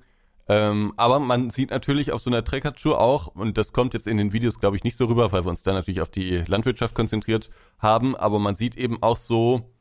Ähm, 0.47 0.93
aber 0.99 1.21
man 1.21 1.49
sieht 1.49 1.71
natürlich 1.71 2.13
auf 2.13 2.21
so 2.21 2.29
einer 2.29 2.45
Treckertour 2.45 3.01
auch, 3.01 3.29
und 3.29 3.57
das 3.57 3.73
kommt 3.73 3.95
jetzt 3.95 4.07
in 4.07 4.19
den 4.19 4.35
Videos, 4.35 4.61
glaube 4.61 4.77
ich, 4.77 4.85
nicht 4.85 4.99
so 4.99 5.07
rüber, 5.07 5.33
weil 5.33 5.47
wir 5.47 5.49
uns 5.49 5.63
da 5.63 5.73
natürlich 5.73 6.03
auf 6.03 6.11
die 6.11 6.45
Landwirtschaft 6.47 6.95
konzentriert 6.95 7.49
haben, 7.79 8.15
aber 8.15 8.39
man 8.39 8.55
sieht 8.55 8.77
eben 8.77 9.03
auch 9.03 9.17
so, 9.17 9.74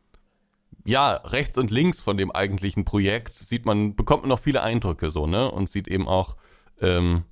ja, 0.86 1.14
rechts 1.14 1.58
und 1.58 1.72
links 1.72 2.02
von 2.02 2.18
dem 2.18 2.32
eigentlichen 2.32 2.86
Projekt 2.86 3.36
sieht 3.36 3.66
man, 3.66 3.96
bekommt 3.96 4.24
man 4.24 4.30
noch 4.30 4.40
viele 4.40 4.64
Eindrücke 4.64 5.10
so, 5.10 5.28
ne? 5.28 5.50
Und 5.50 5.70
sieht 5.70 5.88
eben 5.88 6.08
auch 6.08 6.36
ähm, 6.82 7.24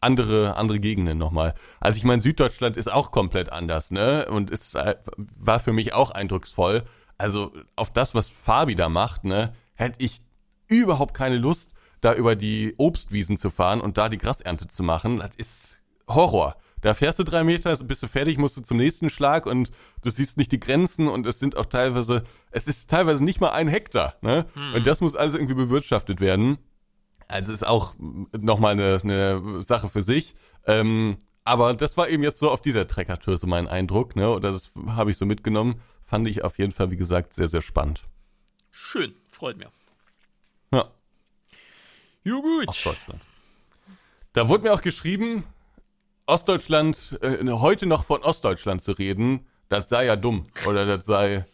andere, 0.00 0.56
andere 0.56 0.80
Gegenden 0.80 1.18
nochmal. 1.18 1.54
Also 1.80 1.98
ich 1.98 2.04
meine, 2.04 2.22
Süddeutschland 2.22 2.76
ist 2.76 2.90
auch 2.90 3.10
komplett 3.10 3.50
anders, 3.50 3.90
ne? 3.90 4.26
Und 4.30 4.50
ist, 4.50 4.74
äh, 4.74 4.96
war 5.16 5.60
für 5.60 5.72
mich 5.72 5.92
auch 5.94 6.10
eindrucksvoll. 6.10 6.84
Also 7.18 7.52
auf 7.76 7.92
das, 7.92 8.14
was 8.14 8.30
Fabi 8.30 8.74
da 8.74 8.88
macht, 8.88 9.24
ne, 9.24 9.52
hätte 9.74 10.02
ich 10.02 10.22
überhaupt 10.68 11.12
keine 11.12 11.36
Lust, 11.36 11.70
da 12.00 12.14
über 12.14 12.34
die 12.34 12.74
Obstwiesen 12.78 13.36
zu 13.36 13.50
fahren 13.50 13.82
und 13.82 13.98
da 13.98 14.08
die 14.08 14.16
Grasernte 14.16 14.68
zu 14.68 14.82
machen. 14.82 15.18
Das 15.18 15.34
ist 15.34 15.82
Horror. 16.08 16.56
Da 16.80 16.94
fährst 16.94 17.18
du 17.18 17.24
drei 17.24 17.44
Meter, 17.44 17.76
bist 17.84 18.02
du 18.02 18.08
fertig, 18.08 18.38
musst 18.38 18.56
du 18.56 18.62
zum 18.62 18.78
nächsten 18.78 19.10
Schlag 19.10 19.44
und 19.44 19.70
du 20.02 20.08
siehst 20.08 20.38
nicht 20.38 20.50
die 20.50 20.60
Grenzen 20.60 21.08
und 21.08 21.26
es 21.26 21.38
sind 21.38 21.56
auch 21.56 21.66
teilweise, 21.66 22.24
es 22.50 22.66
ist 22.66 22.90
teilweise 22.90 23.22
nicht 23.24 23.40
mal 23.40 23.50
ein 23.50 23.68
Hektar, 23.68 24.14
ne? 24.22 24.46
Und 24.74 24.86
das 24.86 25.00
muss 25.00 25.14
also 25.14 25.38
irgendwie 25.38 25.54
bewirtschaftet 25.54 26.20
werden. 26.20 26.58
Also 27.28 27.52
ist 27.52 27.66
auch 27.66 27.94
nochmal 27.98 28.72
eine, 28.72 29.00
eine 29.02 29.62
Sache 29.62 29.88
für 29.88 30.02
sich. 30.02 30.34
Ähm, 30.66 31.18
aber 31.44 31.74
das 31.74 31.96
war 31.96 32.08
eben 32.08 32.22
jetzt 32.22 32.38
so 32.38 32.50
auf 32.50 32.60
dieser 32.60 32.86
Treckertour 32.86 33.36
so 33.36 33.46
mein 33.46 33.68
Eindruck, 33.68 34.16
ne? 34.16 34.30
Oder 34.30 34.52
das 34.52 34.70
habe 34.88 35.10
ich 35.10 35.16
so 35.16 35.26
mitgenommen. 35.26 35.80
Fand 36.04 36.26
ich 36.26 36.42
auf 36.42 36.58
jeden 36.58 36.72
Fall, 36.72 36.90
wie 36.90 36.96
gesagt, 36.96 37.34
sehr, 37.34 37.48
sehr 37.48 37.62
spannend. 37.62 38.02
Schön, 38.70 39.14
freut 39.30 39.56
mir. 39.56 39.70
Ja, 40.72 40.90
Jo, 42.22 42.42
gut. 42.42 42.68
Ostdeutschland. 42.68 43.20
Da 44.32 44.48
wurde 44.48 44.64
mir 44.64 44.72
auch 44.72 44.82
geschrieben, 44.82 45.44
Ostdeutschland, 46.26 47.18
äh, 47.22 47.44
heute 47.50 47.86
noch 47.86 48.04
von 48.04 48.22
Ostdeutschland 48.22 48.82
zu 48.82 48.92
reden, 48.92 49.46
das 49.68 49.88
sei 49.88 50.06
ja 50.06 50.16
dumm. 50.16 50.46
Oder 50.66 50.84
das 50.84 51.06
sei 51.06 51.46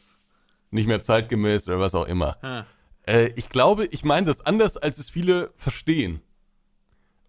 nicht 0.71 0.87
mehr 0.87 1.03
zeitgemäß 1.03 1.69
oder 1.69 1.81
was 1.81 1.95
auch 1.95 2.07
immer. 2.07 2.37
Ah. 2.43 2.65
Äh, 3.07 3.31
ich 3.37 3.49
glaube, 3.49 3.87
ich 3.87 4.05
meine 4.05 4.27
das 4.27 4.41
anders, 4.41 4.77
als 4.77 4.99
es 4.99 5.11
viele 5.11 5.53
verstehen. 5.57 6.21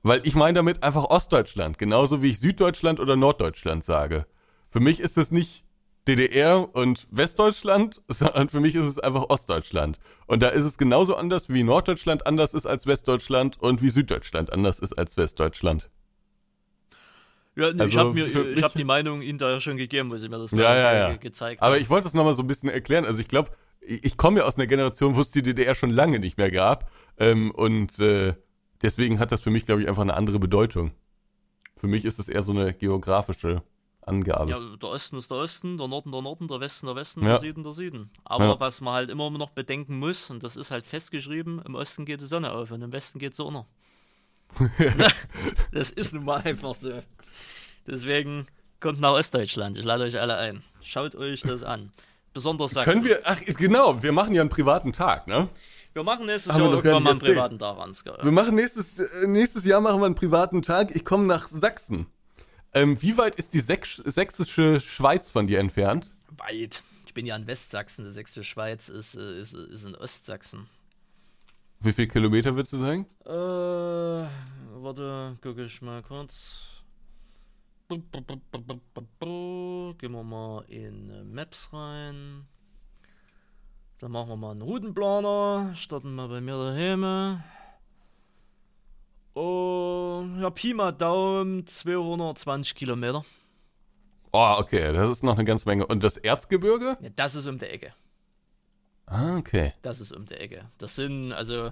Weil 0.03 0.21
ich 0.23 0.35
meine 0.35 0.55
damit 0.55 0.83
einfach 0.83 1.05
Ostdeutschland, 1.05 1.77
genauso 1.77 2.21
wie 2.21 2.29
ich 2.29 2.39
Süddeutschland 2.39 2.99
oder 2.99 3.15
Norddeutschland 3.15 3.83
sage. 3.83 4.25
Für 4.69 4.79
mich 4.79 4.99
ist 4.99 5.17
es 5.17 5.31
nicht 5.31 5.65
DDR 6.07 6.73
und 6.73 7.07
Westdeutschland, 7.11 8.01
sondern 8.07 8.49
für 8.49 8.59
mich 8.59 8.75
ist 8.75 8.85
es 8.85 8.99
einfach 8.99 9.29
Ostdeutschland. 9.29 9.99
Und 10.25 10.41
da 10.41 10.49
ist 10.49 10.63
es 10.63 10.77
genauso 10.77 11.15
anders, 11.15 11.49
wie 11.49 11.63
Norddeutschland 11.63 12.25
anders 12.25 12.53
ist 12.53 12.65
als 12.65 12.87
Westdeutschland 12.87 13.59
und 13.61 13.81
wie 13.81 13.89
Süddeutschland 13.89 14.51
anders 14.53 14.79
ist 14.79 14.97
als 14.97 15.17
Westdeutschland. 15.17 15.89
Ja, 17.57 17.73
nee, 17.73 17.77
ich 17.77 17.81
Also 17.81 17.99
habe 17.99 18.13
mir, 18.13 18.27
ich 18.27 18.61
habe 18.63 18.77
die 18.77 18.83
Meinung 18.83 19.21
Ihnen 19.21 19.39
da 19.39 19.49
ja 19.49 19.59
schon 19.59 19.77
gegeben, 19.77 20.11
wo 20.11 20.17
Sie 20.17 20.29
mir 20.29 20.37
das 20.37 20.51
Ja, 20.51 20.57
da 20.57 20.75
ja, 20.75 21.09
ja. 21.09 21.15
gezeigt 21.17 21.61
Aber 21.61 21.73
haben. 21.73 21.81
ich 21.81 21.89
wollte 21.89 22.07
es 22.07 22.13
nochmal 22.13 22.33
so 22.35 22.43
ein 22.43 22.47
bisschen 22.47 22.69
erklären. 22.69 23.03
Also 23.03 23.19
ich 23.19 23.27
glaube, 23.27 23.49
ich, 23.81 24.03
ich 24.05 24.17
komme 24.17 24.39
ja 24.39 24.45
aus 24.45 24.57
einer 24.57 24.67
Generation, 24.67 25.15
wo 25.15 25.21
es 25.21 25.31
die 25.31 25.41
DDR 25.41 25.73
schon 25.73 25.89
lange 25.89 26.19
nicht 26.19 26.37
mehr 26.37 26.51
gab. 26.51 26.91
Ähm, 27.17 27.49
und 27.51 27.97
äh, 27.99 28.35
deswegen 28.83 29.17
hat 29.19 29.31
das 29.31 29.41
für 29.41 29.49
mich, 29.49 29.65
glaube 29.65 29.81
ich, 29.81 29.87
einfach 29.89 30.03
eine 30.03 30.13
andere 30.13 30.37
Bedeutung. 30.39 30.91
Für 31.77 31.87
mich 31.87 32.05
ist 32.05 32.19
es 32.19 32.29
eher 32.29 32.43
so 32.43 32.51
eine 32.51 32.73
geografische 32.75 33.63
Angabe. 34.01 34.51
Ja, 34.51 34.59
der 34.75 34.89
Osten 34.89 35.17
ist 35.17 35.31
der 35.31 35.37
Osten, 35.37 35.77
der 35.77 35.87
Norden 35.87 36.11
der 36.11 36.21
Norden, 36.21 36.47
der 36.47 36.59
Westen 36.59 36.85
der 36.85 36.95
Westen, 36.95 37.23
Ja. 37.23 37.29
der 37.29 37.39
Süden 37.39 37.63
der 37.63 37.73
Süden. 37.73 38.09
Aber 38.23 38.45
Ja. 38.45 38.59
was 38.59 38.81
man 38.81 38.93
halt 38.93 39.09
immer 39.09 39.29
noch 39.31 39.49
bedenken 39.49 39.97
muss, 39.99 40.29
und 40.29 40.43
das 40.43 40.57
ist 40.57 40.69
halt 40.71 40.85
festgeschrieben, 40.85 41.61
im 41.65 41.75
Osten 41.75 42.05
geht 42.05 42.21
die 42.21 42.25
Sonne 42.27 42.51
auf 42.51 42.71
und 42.71 42.81
im 42.83 42.91
Westen 42.93 43.19
geht 43.19 43.35
sie 43.35 43.43
unter. 43.43 43.65
das 45.71 45.89
ist 45.91 46.13
nun 46.13 46.25
mal 46.25 46.41
einfach 46.41 46.75
so. 46.75 47.01
Deswegen 47.87 48.47
kommt 48.79 48.99
nach 48.99 49.13
Ostdeutschland. 49.13 49.77
Ich 49.77 49.85
lade 49.85 50.03
euch 50.03 50.19
alle 50.19 50.37
ein. 50.37 50.63
Schaut 50.83 51.15
euch 51.15 51.41
das 51.41 51.63
an. 51.63 51.91
besonders 52.33 52.71
Sachsen. 52.71 52.91
Können 52.91 53.05
wir, 53.05 53.21
ach, 53.23 53.39
genau, 53.45 54.01
wir 54.03 54.11
machen 54.11 54.33
ja 54.35 54.41
einen 54.41 54.49
privaten 54.49 54.91
Tag, 54.91 55.27
ne? 55.27 55.49
Wir 55.93 56.03
machen 56.03 56.27
nächstes 56.27 56.53
Haben 56.53 56.61
wir 56.61 56.65
Jahr 56.67 56.75
irgendwann 56.75 57.03
mal 57.03 57.09
einen 57.09 57.19
erzählt. 57.19 57.35
privaten 57.35 57.59
Tag, 57.59 57.79
Ansgar. 57.79 58.23
Wir 58.23 58.31
machen 58.31 58.55
nächstes, 58.55 58.99
äh, 58.99 59.25
nächstes 59.27 59.65
Jahr 59.65 59.81
machen 59.81 59.99
wir 60.01 60.05
einen 60.05 60.13
privaten 60.15 60.61
Tag. 60.61 60.95
Ich 60.95 61.03
komme 61.03 61.25
nach 61.25 61.47
Sachsen. 61.47 62.05
Ähm, 62.73 63.01
wie 63.01 63.17
weit 63.17 63.35
ist 63.35 63.53
die 63.55 63.59
Sächs 63.61 63.95
sächsische 63.95 64.79
Schweiz 64.79 65.31
von 65.31 65.47
dir 65.47 65.59
entfernt? 65.59 66.11
Weit. 66.37 66.83
Ich 67.07 67.15
bin 67.15 67.25
ja 67.25 67.35
in 67.35 67.47
Westsachsen, 67.47 68.05
die 68.05 68.11
sächsische 68.11 68.43
Schweiz 68.43 68.89
ist, 68.89 69.15
äh, 69.15 69.41
ist, 69.41 69.55
ist 69.55 69.85
in 69.85 69.95
Ostsachsen. 69.95 70.67
Wie 71.79 71.93
viel 71.93 72.07
Kilometer 72.07 72.55
würdest 72.55 72.73
du 72.73 72.77
sagen? 72.79 73.07
Äh, 73.25 74.27
warte, 74.83 75.37
gucke 75.41 75.63
ich 75.63 75.81
mal 75.81 76.03
kurz. 76.03 76.61
Gehen 77.89 78.03
wir 80.11 80.23
mal 80.23 80.65
in 80.67 81.09
äh, 81.09 81.23
Maps 81.23 81.71
rein. 81.71 82.45
Dann 83.99 84.11
machen 84.11 84.27
wir 84.29 84.35
mal 84.35 84.51
einen 84.51 84.61
Routenplaner. 84.61 85.73
Starten 85.73 86.13
wir 86.15 86.27
bei 86.27 86.41
mir 86.41 86.57
daheim. 86.57 87.41
Oh, 89.35 90.25
ja, 90.37 90.49
Pi 90.49 90.73
mal 90.73 90.91
Daumen, 90.91 91.65
220 91.65 92.75
Kilometer. 92.75 93.23
Oh, 94.33 94.55
okay, 94.57 94.91
das 94.91 95.09
ist 95.09 95.23
noch 95.23 95.35
eine 95.35 95.45
ganze 95.45 95.69
Menge. 95.69 95.87
Und 95.87 96.03
das 96.03 96.17
Erzgebirge? 96.17 96.97
Ja, 96.99 97.09
das 97.15 97.35
ist 97.35 97.47
um 97.47 97.57
die 97.57 97.67
Ecke. 97.67 97.93
Ah, 99.05 99.37
okay. 99.37 99.71
Das 99.81 100.01
ist 100.01 100.11
um 100.11 100.25
die 100.25 100.33
Ecke. 100.33 100.69
Das 100.77 100.95
sind 100.95 101.31
also 101.31 101.71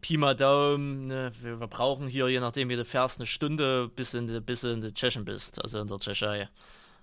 Pi 0.00 0.16
mal 0.16 0.36
Daumen. 0.36 1.08
Ne, 1.08 1.32
wir, 1.40 1.60
wir 1.60 1.66
brauchen 1.66 2.08
hier, 2.08 2.28
je 2.28 2.40
nachdem 2.40 2.68
wie 2.68 2.76
du 2.76 2.84
fährst, 2.84 3.18
eine 3.18 3.26
Stunde, 3.26 3.88
bis, 3.88 4.14
in 4.14 4.26
die, 4.26 4.40
bis 4.40 4.62
du 4.62 4.68
in 4.68 4.80
der 4.80 4.94
Tschechien 4.94 5.24
bist, 5.24 5.62
also 5.62 5.80
in 5.80 5.88
der 5.88 5.98
Tschechei. 5.98 6.48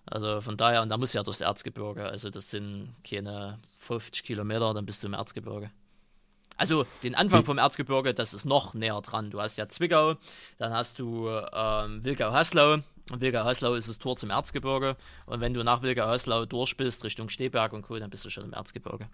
Also 0.06 0.42
von 0.42 0.58
daher, 0.58 0.82
und 0.82 0.90
da 0.90 0.98
muss 0.98 1.14
ja 1.14 1.24
durchs 1.24 1.42
Erzgebirge. 1.42 2.06
Also 2.06 2.30
das 2.30 2.52
sind 2.52 2.94
keine 3.10 3.60
50 3.80 4.24
Kilometer, 4.24 4.74
dann 4.74 4.86
bist 4.86 5.04
du 5.04 5.08
im 5.08 5.14
Erzgebirge. 5.14 5.72
Also 6.56 6.86
den 7.02 7.16
Anfang 7.16 7.44
vom 7.44 7.58
Erzgebirge, 7.58 8.14
das 8.14 8.34
ist 8.34 8.46
noch 8.46 8.74
näher 8.74 9.02
dran. 9.02 9.32
Du 9.32 9.42
hast 9.42 9.58
ja 9.58 9.68
Zwickau, 9.68 10.16
dann 10.58 10.72
hast 10.74 11.00
du 11.00 11.30
ähm, 11.30 12.04
Wilgau-Haslau. 12.04 12.84
Und 13.12 13.22
Wilgau-Haslau 13.22 13.74
ist 13.74 13.90
das 13.90 13.98
Tor 13.98 14.16
zum 14.18 14.30
Erzgebirge. 14.30 14.96
Und 15.26 15.42
wenn 15.42 15.54
du 15.54 15.64
nach 15.64 15.82
Wilgau-Haslau 15.82 16.46
durch 16.46 16.78
bist, 16.78 17.04
Richtung 17.04 17.30
Steberg 17.30 17.74
und 17.74 17.82
Co., 17.82 17.98
dann 17.98 18.10
bist 18.10 18.24
du 18.24 18.30
schon 18.30 18.46
im 18.46 18.54
Erzgebirge. 18.54 19.10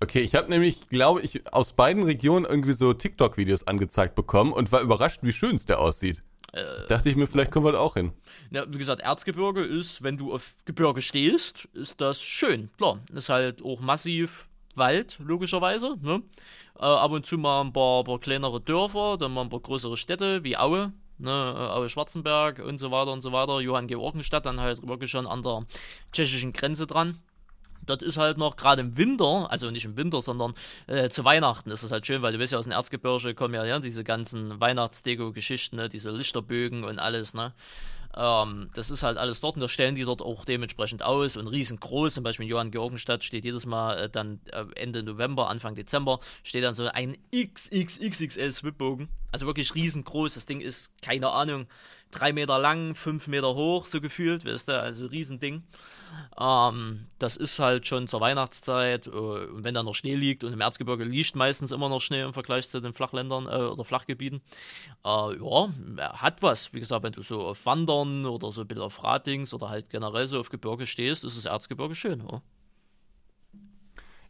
Okay, 0.00 0.20
ich 0.20 0.34
habe 0.34 0.50
nämlich, 0.50 0.88
glaube 0.88 1.22
ich, 1.22 1.52
aus 1.52 1.72
beiden 1.72 2.02
Regionen 2.02 2.44
irgendwie 2.44 2.74
so 2.74 2.92
TikTok-Videos 2.92 3.66
angezeigt 3.66 4.14
bekommen 4.14 4.52
und 4.52 4.70
war 4.70 4.80
überrascht, 4.80 5.20
wie 5.22 5.32
schön 5.32 5.56
es 5.56 5.64
der 5.64 5.78
aussieht. 5.78 6.22
Dachte 6.88 7.10
ich 7.10 7.16
mir, 7.16 7.26
vielleicht 7.26 7.50
kommen 7.50 7.66
wir 7.66 7.72
da 7.72 7.80
auch 7.80 7.94
hin. 7.94 8.12
Ja, 8.50 8.64
wie 8.68 8.78
gesagt, 8.78 9.02
Erzgebirge 9.02 9.62
ist, 9.62 10.02
wenn 10.02 10.16
du 10.16 10.32
auf 10.32 10.54
Gebirge 10.64 11.02
stehst, 11.02 11.66
ist 11.74 12.00
das 12.00 12.22
schön. 12.22 12.70
Klar, 12.78 13.00
ist 13.12 13.28
halt 13.28 13.62
auch 13.62 13.80
massiv 13.80 14.48
Wald, 14.74 15.18
logischerweise. 15.18 15.96
Ne? 16.00 16.22
Äh, 16.78 16.84
ab 16.84 17.10
und 17.10 17.26
zu 17.26 17.36
mal 17.38 17.62
ein 17.62 17.72
paar, 17.72 18.04
paar 18.04 18.18
kleinere 18.20 18.60
Dörfer, 18.60 19.16
dann 19.18 19.32
mal 19.32 19.42
ein 19.42 19.48
paar 19.48 19.60
größere 19.60 19.96
Städte 19.96 20.44
wie 20.44 20.56
Aue, 20.56 20.92
ne? 21.18 21.30
äh, 21.30 21.72
Aue 21.72 21.88
Schwarzenberg 21.88 22.58
und 22.60 22.78
so 22.78 22.90
weiter 22.90 23.12
und 23.12 23.20
so 23.20 23.32
weiter. 23.32 23.60
Johann 23.60 23.86
Georgenstadt, 23.86 24.46
dann 24.46 24.60
halt 24.60 24.86
wirklich 24.86 25.10
schon 25.10 25.26
an 25.26 25.42
der 25.42 25.66
tschechischen 26.12 26.52
Grenze 26.52 26.86
dran. 26.86 27.18
Das 27.86 28.02
ist 28.02 28.16
halt 28.16 28.38
noch 28.38 28.56
gerade 28.56 28.82
im 28.82 28.96
Winter, 28.96 29.50
also 29.50 29.70
nicht 29.70 29.84
im 29.84 29.96
Winter, 29.96 30.20
sondern 30.22 30.54
äh, 30.86 31.08
zu 31.08 31.24
Weihnachten 31.24 31.70
ist 31.70 31.82
es 31.82 31.92
halt 31.92 32.06
schön, 32.06 32.22
weil 32.22 32.32
du 32.32 32.38
weißt 32.38 32.52
ja, 32.52 32.58
aus 32.58 32.64
dem 32.66 32.72
Erzgebirge 32.72 33.34
kommen 33.34 33.54
ja, 33.54 33.64
ja 33.64 33.78
diese 33.78 34.04
ganzen 34.04 34.60
Weihnachtsdeko-Geschichten, 34.60 35.76
ne? 35.76 35.88
diese 35.88 36.10
Lichterbögen 36.10 36.84
und 36.84 36.98
alles, 36.98 37.34
ne? 37.34 37.52
Ähm, 38.16 38.70
das 38.74 38.90
ist 38.90 39.02
halt 39.02 39.18
alles 39.18 39.40
dort 39.40 39.56
und 39.56 39.60
das 39.60 39.70
stellen 39.70 39.94
die 39.94 40.04
dort 40.04 40.22
auch 40.22 40.46
dementsprechend 40.46 41.02
aus 41.02 41.36
und 41.36 41.46
riesengroß. 41.48 42.14
Zum 42.14 42.24
Beispiel 42.24 42.44
in 42.46 42.50
Johann 42.50 42.70
Georgenstadt 42.70 43.22
steht 43.22 43.44
jedes 43.44 43.66
Mal 43.66 43.98
äh, 43.98 44.08
dann 44.08 44.40
äh, 44.52 44.64
Ende 44.74 45.02
November, 45.02 45.50
Anfang 45.50 45.74
Dezember, 45.74 46.20
steht 46.42 46.64
dann 46.64 46.72
so 46.72 46.86
ein 46.86 47.18
XXXXL 47.34 48.52
Swipbogen. 48.52 49.08
Also 49.32 49.46
wirklich 49.46 49.74
riesengroß. 49.74 50.34
Das 50.34 50.46
Ding 50.46 50.60
ist, 50.62 50.90
keine 51.02 51.30
Ahnung, 51.30 51.66
drei 52.10 52.32
Meter 52.32 52.58
lang, 52.58 52.94
fünf 52.94 53.26
Meter 53.26 53.54
hoch, 53.54 53.86
so 53.86 54.00
gefühlt, 54.00 54.44
weißt 54.44 54.68
du, 54.68 54.80
also 54.80 55.06
Riesending. 55.06 55.62
Ähm, 56.38 57.06
das 57.18 57.36
ist 57.36 57.58
halt 57.58 57.86
schon 57.86 58.08
zur 58.08 58.20
Weihnachtszeit. 58.20 59.06
Äh, 59.06 59.12
wenn 59.12 59.74
da 59.74 59.82
noch 59.82 59.94
Schnee 59.94 60.14
liegt 60.14 60.44
und 60.44 60.52
im 60.52 60.60
Erzgebirge 60.60 61.04
liegt 61.04 61.36
meistens 61.36 61.72
immer 61.72 61.88
noch 61.88 62.00
Schnee 62.00 62.22
im 62.22 62.32
Vergleich 62.32 62.68
zu 62.68 62.80
den 62.80 62.92
Flachländern 62.92 63.46
äh, 63.46 63.66
oder 63.66 63.84
Flachgebieten. 63.84 64.40
Äh, 65.04 65.36
ja, 65.36 65.68
hat 66.22 66.42
was. 66.42 66.72
Wie 66.72 66.80
gesagt, 66.80 67.02
wenn 67.02 67.12
du 67.12 67.22
so 67.22 67.40
auf 67.40 67.66
Wandern 67.66 68.26
oder 68.26 68.52
so 68.52 68.62
ein 68.62 68.66
bisschen 68.66 68.82
auf 68.82 69.02
Radings 69.02 69.52
oder 69.52 69.68
halt 69.68 69.90
generell 69.90 70.26
so 70.26 70.40
auf 70.40 70.50
Gebirge 70.50 70.86
stehst, 70.86 71.24
ist 71.24 71.36
das 71.36 71.44
Erzgebirge 71.44 71.94
schön. 71.94 72.26
Ja. 72.30 72.40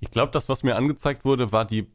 Ich 0.01 0.11
glaube, 0.11 0.32
das, 0.32 0.48
was 0.48 0.62
mir 0.62 0.77
angezeigt 0.77 1.24
wurde, 1.24 1.53
war 1.53 1.65
die 1.65 1.90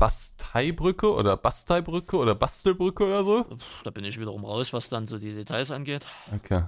Basteibrücke 0.00 1.12
oder 1.12 1.36
Basteibrücke 1.36 2.16
oder 2.16 2.34
Bastelbrücke 2.34 3.04
oder 3.04 3.22
so. 3.22 3.46
Da 3.84 3.90
bin 3.90 4.04
ich 4.04 4.18
wiederum 4.18 4.46
raus, 4.46 4.72
was 4.72 4.88
dann 4.88 5.06
so 5.06 5.18
die 5.18 5.34
Details 5.34 5.70
angeht. 5.70 6.06
Okay. 6.34 6.64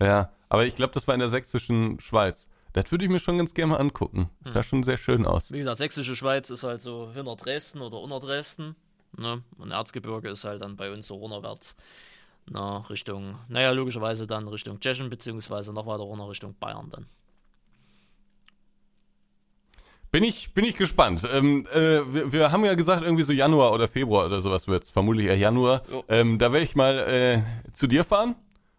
Ja, 0.00 0.32
aber 0.48 0.66
ich 0.66 0.74
glaube, 0.74 0.92
das 0.92 1.06
war 1.06 1.14
in 1.14 1.20
der 1.20 1.30
sächsischen 1.30 2.00
Schweiz. 2.00 2.48
Das 2.72 2.90
würde 2.90 3.04
ich 3.04 3.10
mir 3.10 3.20
schon 3.20 3.38
ganz 3.38 3.54
gerne 3.54 3.72
mal 3.72 3.78
angucken. 3.78 4.28
Das 4.42 4.54
sah 4.54 4.62
schon 4.64 4.82
sehr 4.82 4.96
schön 4.96 5.24
aus. 5.24 5.52
Wie 5.52 5.58
gesagt, 5.58 5.78
sächsische 5.78 6.16
Schweiz 6.16 6.50
ist 6.50 6.64
halt 6.64 6.80
so 6.80 7.10
hinter 7.14 7.36
Dresden 7.36 7.80
oder 7.80 8.00
unter 8.00 8.18
Dresden. 8.18 8.74
Ne? 9.16 9.42
Und 9.56 9.70
Erzgebirge 9.70 10.28
ist 10.28 10.44
halt 10.44 10.60
dann 10.62 10.76
bei 10.76 10.92
uns 10.92 11.06
so 11.06 11.14
runterwärts. 11.14 11.76
Na, 12.50 12.78
Richtung, 12.90 13.38
naja, 13.48 13.70
logischerweise 13.70 14.26
dann 14.26 14.48
Richtung 14.48 14.80
Tschechien, 14.80 15.10
beziehungsweise 15.10 15.72
noch 15.72 15.86
weiter 15.86 16.02
runter 16.02 16.28
Richtung 16.28 16.54
Bayern 16.58 16.90
dann. 16.90 17.06
Bin 20.10 20.24
ich, 20.24 20.54
bin 20.54 20.64
ich 20.64 20.74
gespannt. 20.74 21.28
Ähm, 21.30 21.66
äh, 21.72 22.00
wir, 22.12 22.32
wir 22.32 22.52
haben 22.52 22.64
ja 22.64 22.74
gesagt, 22.74 23.02
irgendwie 23.02 23.24
so 23.24 23.32
Januar 23.32 23.72
oder 23.72 23.88
Februar 23.88 24.26
oder 24.26 24.40
sowas 24.40 24.66
wird's. 24.66 24.90
Vermutlich 24.90 25.26
eher 25.26 25.36
Januar. 25.36 25.82
Jo. 25.90 26.04
Ähm, 26.08 26.38
da 26.38 26.52
werde 26.52 26.64
ich 26.64 26.74
mal 26.74 26.98
äh, 26.98 27.42
zu 27.74 27.86
dir 27.86 28.04
fahren 28.04 28.34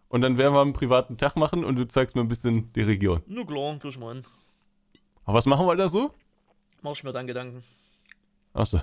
und 0.08 0.22
dann 0.22 0.38
werden 0.38 0.54
wir 0.54 0.60
einen 0.60 0.72
privaten 0.72 1.16
Tag 1.18 1.36
machen 1.36 1.64
und 1.64 1.76
du 1.76 1.86
zeigst 1.86 2.16
mir 2.16 2.22
ein 2.22 2.28
bisschen 2.28 2.72
die 2.72 2.82
Region. 2.82 3.22
Nur 3.26 3.46
klar, 3.46 3.78
krieg 3.78 3.92
ich 3.92 3.98
mal 3.98 4.14
hin. 4.14 4.24
Aber 5.24 5.38
was 5.38 5.46
machen 5.46 5.66
wir 5.66 5.76
da 5.76 5.88
so? 5.88 6.12
Mach 6.82 6.92
ich 6.92 7.04
mir 7.04 7.12
dann 7.12 7.28
Gedanken. 7.28 7.62
Achso. 8.52 8.78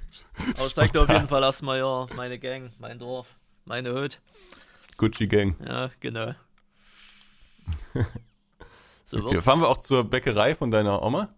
Aber 0.56 0.66
ich 0.66 0.74
zeig 0.74 0.92
dir 0.92 1.02
auf 1.02 1.08
jeden 1.08 1.28
Fall 1.28 1.42
erstmal 1.44 1.78
ja 1.78 2.06
meine 2.16 2.38
Gang, 2.40 2.72
mein 2.78 2.98
Dorf, 2.98 3.28
meine 3.64 3.94
Hut. 3.94 4.20
Gucci 4.96 5.28
Gang. 5.28 5.56
Ja, 5.64 5.90
genau. 6.00 6.34
So 9.04 9.18
Okay, 9.18 9.42
fahren 9.42 9.60
wir 9.60 9.68
auch 9.68 9.76
zur 9.76 10.04
Bäckerei 10.04 10.54
von 10.54 10.70
deiner 10.70 11.02
Oma? 11.02 11.28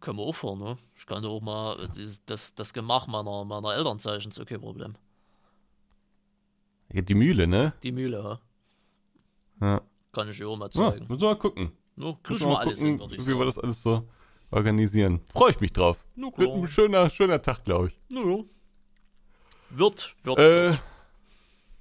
Können 0.00 0.18
wir 0.18 0.24
auch 0.24 0.34
fahren, 0.34 0.58
ne? 0.58 0.78
Ich 0.96 1.06
kann 1.06 1.24
auch 1.24 1.40
mal 1.40 1.78
äh, 1.80 2.08
das, 2.26 2.54
das 2.54 2.72
Gemach 2.72 3.06
meiner, 3.06 3.44
meiner 3.44 3.74
Eltern 3.74 3.98
zeichnen, 3.98 4.30
ist 4.32 4.40
okay 4.40 4.58
Problem. 4.58 4.94
Ja, 6.92 7.02
Die 7.02 7.14
Mühle, 7.14 7.46
ne? 7.46 7.72
Die 7.82 7.92
Mühle, 7.92 8.18
ja. 9.60 9.66
Ja. 9.66 9.80
Kann 10.12 10.28
ich 10.28 10.38
dir 10.38 10.48
auch 10.48 10.56
mal 10.56 10.66
ja 10.66 10.70
zeigen. 10.90 11.06
müssen 11.08 11.20
wir 11.22 11.28
mal 11.28 11.38
gucken. 11.38 11.72
No, 11.96 12.14
krieg 12.22 12.22
ich 12.24 12.30
Müssen 12.30 12.46
wir 12.48 12.52
mal 12.54 12.60
alles 12.60 12.80
hin, 12.80 12.98
gucken, 12.98 13.16
ich 13.18 13.26
wie 13.26 13.36
wir 13.38 13.44
das 13.44 13.58
alles 13.58 13.82
so 13.82 14.08
organisieren. 14.50 15.20
Freue 15.32 15.50
ich 15.50 15.60
mich 15.60 15.72
drauf. 15.72 16.04
Na 16.14 16.28
Wird 16.36 16.50
ein 16.50 16.66
schöner, 16.66 17.10
schöner 17.10 17.42
Tag, 17.42 17.64
glaube 17.64 17.88
ich. 17.88 17.98
Ja. 18.08 18.44
Wird, 19.70 20.16
wird, 20.22 20.38
Äh, 20.38 20.70
wird. 20.70 20.80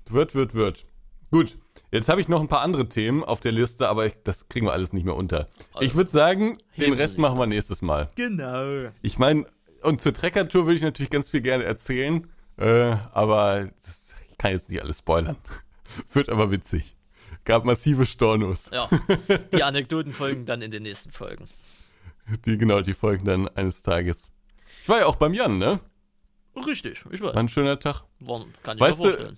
wird, 0.08 0.36
wird, 0.36 0.54
wird. 0.56 0.86
Gut, 1.32 1.58
jetzt 1.92 2.10
habe 2.10 2.22
ich 2.22 2.28
noch 2.28 2.42
ein 2.42 2.48
paar 2.48 2.62
andere 2.62 2.88
Themen 2.90 3.24
auf 3.24 3.40
der 3.40 3.52
Liste, 3.52 3.90
aber 3.90 4.06
ich, 4.06 4.14
das 4.24 4.48
kriegen 4.50 4.66
wir 4.66 4.74
alles 4.74 4.94
nicht 4.94 5.06
mehr 5.06 5.16
unter. 5.16 5.48
ich 5.80 5.96
würde 5.96 6.10
sagen, 6.10 6.58
den 6.78 6.94
Rest 6.94 7.18
machen 7.18 7.38
wir 7.40 7.46
nächstes 7.48 7.82
Mal. 7.82 8.10
Genau. 8.16 8.90
Ich 9.02 9.18
meine, 9.20 9.46
und 9.84 10.02
zur 10.02 10.14
Trekker-Tour 10.14 10.66
würde 10.66 10.76
ich 10.76 10.82
natürlich 10.82 11.10
ganz 11.10 11.30
viel 11.30 11.42
gerne 11.42 11.64
erzählen, 11.64 12.28
äh, 12.58 12.96
aber 13.14 13.70
das, 13.86 14.14
ich 14.32 14.38
kann 14.38 14.52
jetzt 14.52 14.70
nicht 14.70 14.82
alles 14.82 15.00
spoilern. 15.00 15.38
wird 16.14 16.30
aber 16.30 16.52
witzig. 16.52 16.96
Gab 17.46 17.64
massive 17.64 18.06
Stornos. 18.06 18.70
Ja, 18.74 18.90
die 19.54 19.64
Anekdoten 19.64 20.12
folgen 20.12 20.46
dann 20.46 20.62
in 20.62 20.72
den 20.72 20.84
nächsten 20.84 21.12
Folgen. 21.12 21.48
Die, 22.46 22.58
genau, 22.58 22.82
die 22.82 22.94
folgen 22.94 23.24
dann 23.24 23.48
eines 23.50 23.82
Tages. 23.84 24.32
Ich 24.84 24.90
war 24.90 25.00
ja 25.00 25.06
auch 25.06 25.16
beim 25.16 25.34
Jan, 25.34 25.58
ne? 25.58 25.80
Richtig, 26.66 27.06
ich 27.12 27.22
weiß. 27.22 27.36
War 27.36 27.38
ein 27.38 27.48
schöner 27.50 27.80
Tag. 27.80 28.04
War, 28.20 28.44
kann 28.64 28.78
ich 28.78 28.82
Weißt 28.82 29.00
mir 29.00 29.04
du- 29.06 29.12
vorstellen. 29.14 29.38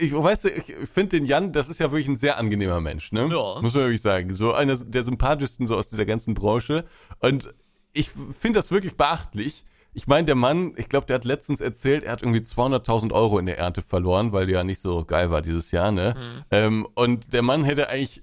Ich 0.00 0.12
weißt 0.12 0.44
du, 0.44 0.48
ich 0.50 0.74
finde 0.92 1.18
den 1.18 1.24
Jan, 1.26 1.52
das 1.52 1.68
ist 1.68 1.78
ja 1.80 1.90
wirklich 1.90 2.08
ein 2.08 2.16
sehr 2.16 2.38
angenehmer 2.38 2.80
Mensch, 2.80 3.12
ne? 3.12 3.22
Ja. 3.22 3.60
Muss 3.60 3.74
man 3.74 3.84
wirklich 3.84 4.00
sagen. 4.00 4.34
So 4.34 4.52
einer 4.52 4.76
der 4.76 5.02
sympathischsten 5.02 5.66
so 5.66 5.76
aus 5.76 5.88
dieser 5.88 6.06
ganzen 6.06 6.34
Branche. 6.34 6.84
Und 7.20 7.52
ich 7.92 8.10
finde 8.10 8.58
das 8.58 8.70
wirklich 8.70 8.96
beachtlich. 8.96 9.64
Ich 9.92 10.06
meine, 10.06 10.24
der 10.24 10.36
Mann, 10.36 10.74
ich 10.76 10.88
glaube, 10.88 11.06
der 11.06 11.16
hat 11.16 11.24
letztens 11.24 11.60
erzählt, 11.60 12.04
er 12.04 12.12
hat 12.12 12.22
irgendwie 12.22 12.40
200.000 12.40 13.12
Euro 13.12 13.38
in 13.38 13.46
der 13.46 13.58
Ernte 13.58 13.82
verloren, 13.82 14.32
weil 14.32 14.46
die 14.46 14.52
ja 14.52 14.62
nicht 14.62 14.80
so 14.80 15.04
geil 15.04 15.30
war 15.30 15.42
dieses 15.42 15.72
Jahr, 15.72 15.90
ne? 15.90 16.14
Mhm. 16.16 16.44
Ähm, 16.50 16.88
und 16.94 17.32
der 17.32 17.42
Mann 17.42 17.64
hätte 17.64 17.88
eigentlich 17.88 18.22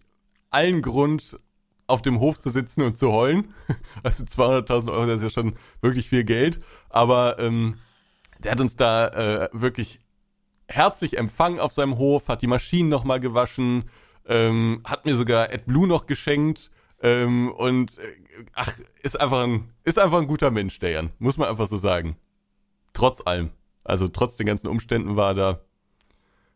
allen 0.49 0.81
Grund, 0.81 1.37
auf 1.87 2.01
dem 2.01 2.19
Hof 2.19 2.39
zu 2.39 2.49
sitzen 2.49 2.83
und 2.83 2.97
zu 2.97 3.11
heulen. 3.11 3.53
Also 4.03 4.23
200.000 4.23 4.91
Euro, 4.91 5.05
das 5.07 5.17
ist 5.17 5.23
ja 5.23 5.29
schon 5.29 5.55
wirklich 5.81 6.09
viel 6.09 6.23
Geld. 6.23 6.59
Aber 6.89 7.39
ähm, 7.39 7.79
der 8.39 8.51
hat 8.51 8.61
uns 8.61 8.75
da 8.75 9.07
äh, 9.07 9.49
wirklich 9.53 9.99
herzlich 10.67 11.17
empfangen 11.17 11.59
auf 11.59 11.71
seinem 11.71 11.97
Hof, 11.97 12.27
hat 12.27 12.41
die 12.41 12.47
Maschinen 12.47 12.89
nochmal 12.89 13.19
gewaschen, 13.19 13.89
ähm, 14.25 14.81
hat 14.85 15.05
mir 15.05 15.15
sogar 15.15 15.49
AdBlue 15.51 15.87
noch 15.87 16.05
geschenkt. 16.05 16.71
Ähm, 17.01 17.51
und 17.51 17.97
äh, 17.99 18.15
ach, 18.55 18.79
ist 19.03 19.19
einfach 19.19 19.43
ein, 19.43 19.73
ist 19.83 19.99
einfach 19.99 20.19
ein 20.19 20.27
guter 20.27 20.51
Mensch, 20.51 20.79
der 20.79 20.91
Jan. 20.91 21.11
Muss 21.19 21.37
man 21.37 21.47
einfach 21.47 21.67
so 21.67 21.77
sagen. 21.77 22.17
Trotz 22.93 23.25
allem. 23.25 23.51
Also 23.83 24.07
trotz 24.07 24.35
den 24.35 24.47
ganzen 24.47 24.67
Umständen 24.67 25.15
war 25.15 25.29
er 25.29 25.33
da, 25.33 25.61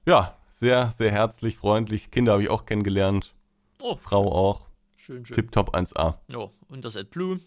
ja, 0.05 0.37
sehr, 0.51 0.91
sehr 0.91 1.11
herzlich, 1.11 1.57
freundlich. 1.57 2.11
Kinder 2.11 2.33
habe 2.33 2.43
ich 2.43 2.49
auch 2.49 2.65
kennengelernt. 2.65 3.35
Oh, 3.81 3.95
Frau 3.95 4.31
auch. 4.31 4.69
schön, 4.95 5.25
schön. 5.25 5.35
Tipptopp 5.35 5.75
1A. 5.75 6.15
Ja, 6.31 6.49
und 6.67 6.83
das 6.83 6.97
AdBlue. 6.97 7.39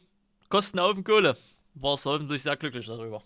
Kosten 0.49 0.78
auf 0.78 0.95
den 0.95 1.05
Kohle. 1.05 1.36
Warst 1.74 2.07
hoffentlich 2.07 2.43
sehr 2.43 2.57
glücklich 2.57 2.86
darüber. 2.86 3.23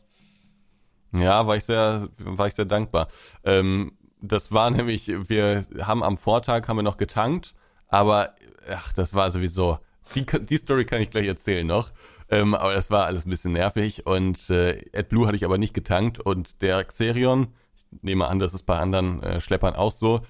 Ja, 1.12 1.46
war 1.46 1.56
ich 1.56 1.64
sehr, 1.64 2.08
war 2.18 2.46
ich 2.46 2.54
sehr 2.54 2.64
dankbar. 2.64 3.08
Ähm, 3.44 3.92
das 4.20 4.52
war 4.52 4.70
nämlich, 4.70 5.08
wir 5.28 5.64
haben 5.80 6.02
am 6.02 6.16
Vortag 6.16 6.68
haben 6.68 6.76
wir 6.76 6.82
noch 6.82 6.96
getankt, 6.96 7.54
aber 7.88 8.34
ach, 8.70 8.92
das 8.92 9.14
war 9.14 9.30
sowieso. 9.30 9.78
Die, 10.14 10.24
die 10.24 10.56
Story 10.56 10.84
kann 10.84 11.02
ich 11.02 11.10
gleich 11.10 11.26
erzählen 11.26 11.66
noch. 11.66 11.92
Ähm, 12.30 12.54
aber 12.54 12.74
das 12.74 12.90
war 12.90 13.06
alles 13.06 13.24
ein 13.24 13.30
bisschen 13.30 13.52
nervig 13.52 14.06
und 14.06 14.50
äh, 14.50 14.84
AdBlue 14.94 15.26
hatte 15.26 15.36
ich 15.36 15.44
aber 15.44 15.56
nicht 15.56 15.72
getankt 15.72 16.20
und 16.20 16.60
der 16.60 16.84
Xerion, 16.84 17.48
ich 17.76 18.02
nehme 18.02 18.28
an, 18.28 18.38
das 18.38 18.52
ist 18.52 18.64
bei 18.64 18.78
anderen 18.78 19.22
äh, 19.22 19.40
Schleppern 19.40 19.74
auch 19.74 19.92
so, 19.92 20.20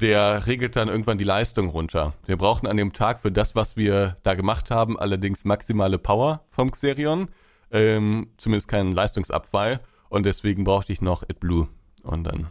der 0.00 0.46
regelt 0.46 0.76
dann 0.76 0.88
irgendwann 0.88 1.18
die 1.18 1.24
Leistung 1.24 1.68
runter. 1.68 2.14
Wir 2.24 2.38
brauchten 2.38 2.66
an 2.66 2.78
dem 2.78 2.94
Tag 2.94 3.20
für 3.20 3.32
das, 3.32 3.54
was 3.54 3.76
wir 3.76 4.16
da 4.22 4.34
gemacht 4.34 4.70
haben, 4.70 4.98
allerdings 4.98 5.44
maximale 5.44 5.98
Power 5.98 6.44
vom 6.48 6.70
Xerion, 6.70 7.28
ähm, 7.70 8.30
zumindest 8.38 8.68
keinen 8.68 8.92
Leistungsabfall 8.92 9.80
und 10.08 10.26
deswegen 10.26 10.64
brauchte 10.64 10.92
ich 10.92 11.00
noch 11.00 11.22
AdBlue 11.22 11.68
und 12.02 12.24
dann 12.24 12.48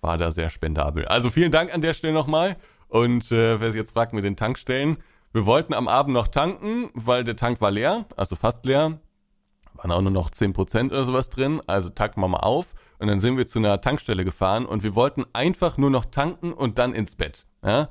war 0.00 0.18
da 0.18 0.30
sehr 0.30 0.50
spendabel. 0.50 1.06
Also 1.06 1.30
vielen 1.30 1.52
Dank 1.52 1.74
an 1.74 1.82
der 1.82 1.94
Stelle 1.94 2.14
nochmal 2.14 2.56
und 2.88 3.30
äh, 3.32 3.60
wer 3.60 3.72
sich 3.72 3.78
jetzt 3.78 3.92
fragt 3.92 4.12
mit 4.12 4.24
den 4.24 4.36
Tankstellen, 4.36 4.98
wir 5.32 5.44
wollten 5.44 5.74
am 5.74 5.88
Abend 5.88 6.14
noch 6.14 6.28
tanken, 6.28 6.90
weil 6.94 7.22
der 7.22 7.36
Tank 7.36 7.60
war 7.60 7.70
leer, 7.70 8.06
also 8.16 8.34
fast 8.34 8.64
leer. 8.64 8.98
Waren 9.74 9.92
auch 9.92 10.00
nur 10.00 10.10
noch 10.10 10.30
10% 10.30 10.86
oder 10.86 11.04
sowas 11.04 11.28
drin, 11.28 11.62
also 11.66 11.90
tanken 11.90 12.20
wir 12.20 12.28
mal 12.28 12.38
auf. 12.38 12.74
Und 12.98 13.08
dann 13.08 13.20
sind 13.20 13.36
wir 13.36 13.46
zu 13.46 13.58
einer 13.58 13.80
Tankstelle 13.80 14.24
gefahren 14.24 14.66
und 14.66 14.82
wir 14.82 14.94
wollten 14.94 15.24
einfach 15.32 15.76
nur 15.76 15.90
noch 15.90 16.06
tanken 16.06 16.52
und 16.52 16.78
dann 16.78 16.94
ins 16.94 17.14
Bett. 17.14 17.46
Ja? 17.62 17.90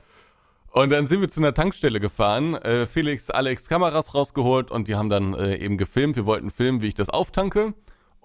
Und 0.72 0.90
dann 0.90 1.08
sind 1.08 1.22
wir 1.22 1.30
zu 1.30 1.40
einer 1.40 1.54
Tankstelle 1.54 2.00
gefahren, 2.00 2.56
äh, 2.56 2.86
Felix, 2.86 3.30
Alex 3.30 3.70
Kameras 3.70 4.14
rausgeholt 4.14 4.70
und 4.70 4.88
die 4.88 4.96
haben 4.96 5.10
dann 5.10 5.34
äh, 5.34 5.56
eben 5.56 5.78
gefilmt. 5.78 6.16
Wir 6.16 6.26
wollten 6.26 6.52
filmen, 6.52 6.82
wie 6.82 6.88
ich 6.88 6.94
das 6.94 7.10
auftanke. 7.10 7.74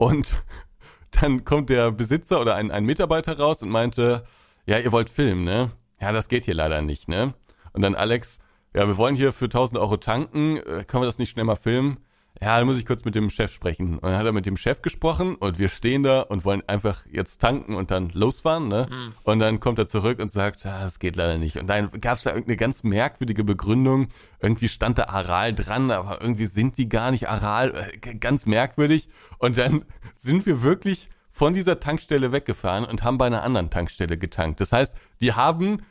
Und 0.02 0.34
dann 1.20 1.44
kommt 1.44 1.70
der 1.70 1.92
Besitzer 1.92 2.40
oder 2.40 2.56
ein, 2.56 2.72
ein 2.72 2.84
Mitarbeiter 2.84 3.38
raus 3.38 3.62
und 3.62 3.68
meinte, 3.68 4.24
ja, 4.66 4.78
ihr 4.78 4.90
wollt 4.90 5.08
filmen, 5.08 5.44
ne? 5.44 5.70
Ja, 6.00 6.10
das 6.10 6.28
geht 6.28 6.44
hier 6.44 6.54
leider 6.54 6.82
nicht, 6.82 7.08
ne? 7.08 7.34
Und 7.72 7.82
dann 7.82 7.94
Alex, 7.94 8.40
ja, 8.74 8.88
wir 8.88 8.96
wollen 8.96 9.14
hier 9.14 9.32
für 9.32 9.44
1000 9.44 9.78
Euro 9.78 9.98
tanken, 9.98 10.56
äh, 10.56 10.84
können 10.84 11.02
wir 11.02 11.06
das 11.06 11.18
nicht 11.18 11.30
schnell 11.30 11.44
mal 11.44 11.54
filmen? 11.54 11.98
Ja, 12.40 12.58
dann 12.58 12.66
muss 12.66 12.78
ich 12.78 12.86
kurz 12.86 13.04
mit 13.04 13.14
dem 13.14 13.30
Chef 13.30 13.52
sprechen. 13.52 13.98
Und 13.98 14.02
dann 14.02 14.16
hat 14.16 14.26
er 14.26 14.32
mit 14.32 14.46
dem 14.46 14.56
Chef 14.56 14.82
gesprochen 14.82 15.36
und 15.36 15.58
wir 15.58 15.68
stehen 15.68 16.02
da 16.02 16.22
und 16.22 16.44
wollen 16.44 16.62
einfach 16.66 17.04
jetzt 17.10 17.40
tanken 17.40 17.76
und 17.76 17.90
dann 17.90 18.08
losfahren, 18.10 18.66
ne? 18.68 18.88
Und 19.22 19.38
dann 19.38 19.60
kommt 19.60 19.78
er 19.78 19.86
zurück 19.86 20.18
und 20.18 20.30
sagt, 20.30 20.64
ja, 20.64 20.80
das 20.80 20.98
geht 20.98 21.14
leider 21.14 21.38
nicht. 21.38 21.56
Und 21.56 21.68
dann 21.68 21.90
gab 22.00 22.18
es 22.18 22.24
da 22.24 22.30
irgendeine 22.30 22.56
ganz 22.56 22.82
merkwürdige 22.82 23.44
Begründung. 23.44 24.08
Irgendwie 24.40 24.68
stand 24.68 24.98
da 24.98 25.04
Aral 25.04 25.54
dran, 25.54 25.90
aber 25.92 26.20
irgendwie 26.20 26.46
sind 26.46 26.78
die 26.78 26.88
gar 26.88 27.10
nicht 27.12 27.28
Aral. 27.28 27.90
Äh, 28.02 28.16
Ganz 28.16 28.46
merkwürdig. 28.46 29.08
Und 29.38 29.58
dann 29.58 29.84
sind 30.16 30.44
wir 30.46 30.62
wirklich 30.62 31.10
von 31.30 31.54
dieser 31.54 31.80
Tankstelle 31.80 32.32
weggefahren 32.32 32.84
und 32.84 33.02
haben 33.04 33.18
bei 33.18 33.26
einer 33.26 33.42
anderen 33.42 33.70
Tankstelle 33.70 34.18
getankt. 34.18 34.60
Das 34.60 34.72
heißt, 34.72 34.96
die 35.20 35.32
haben 35.32 35.82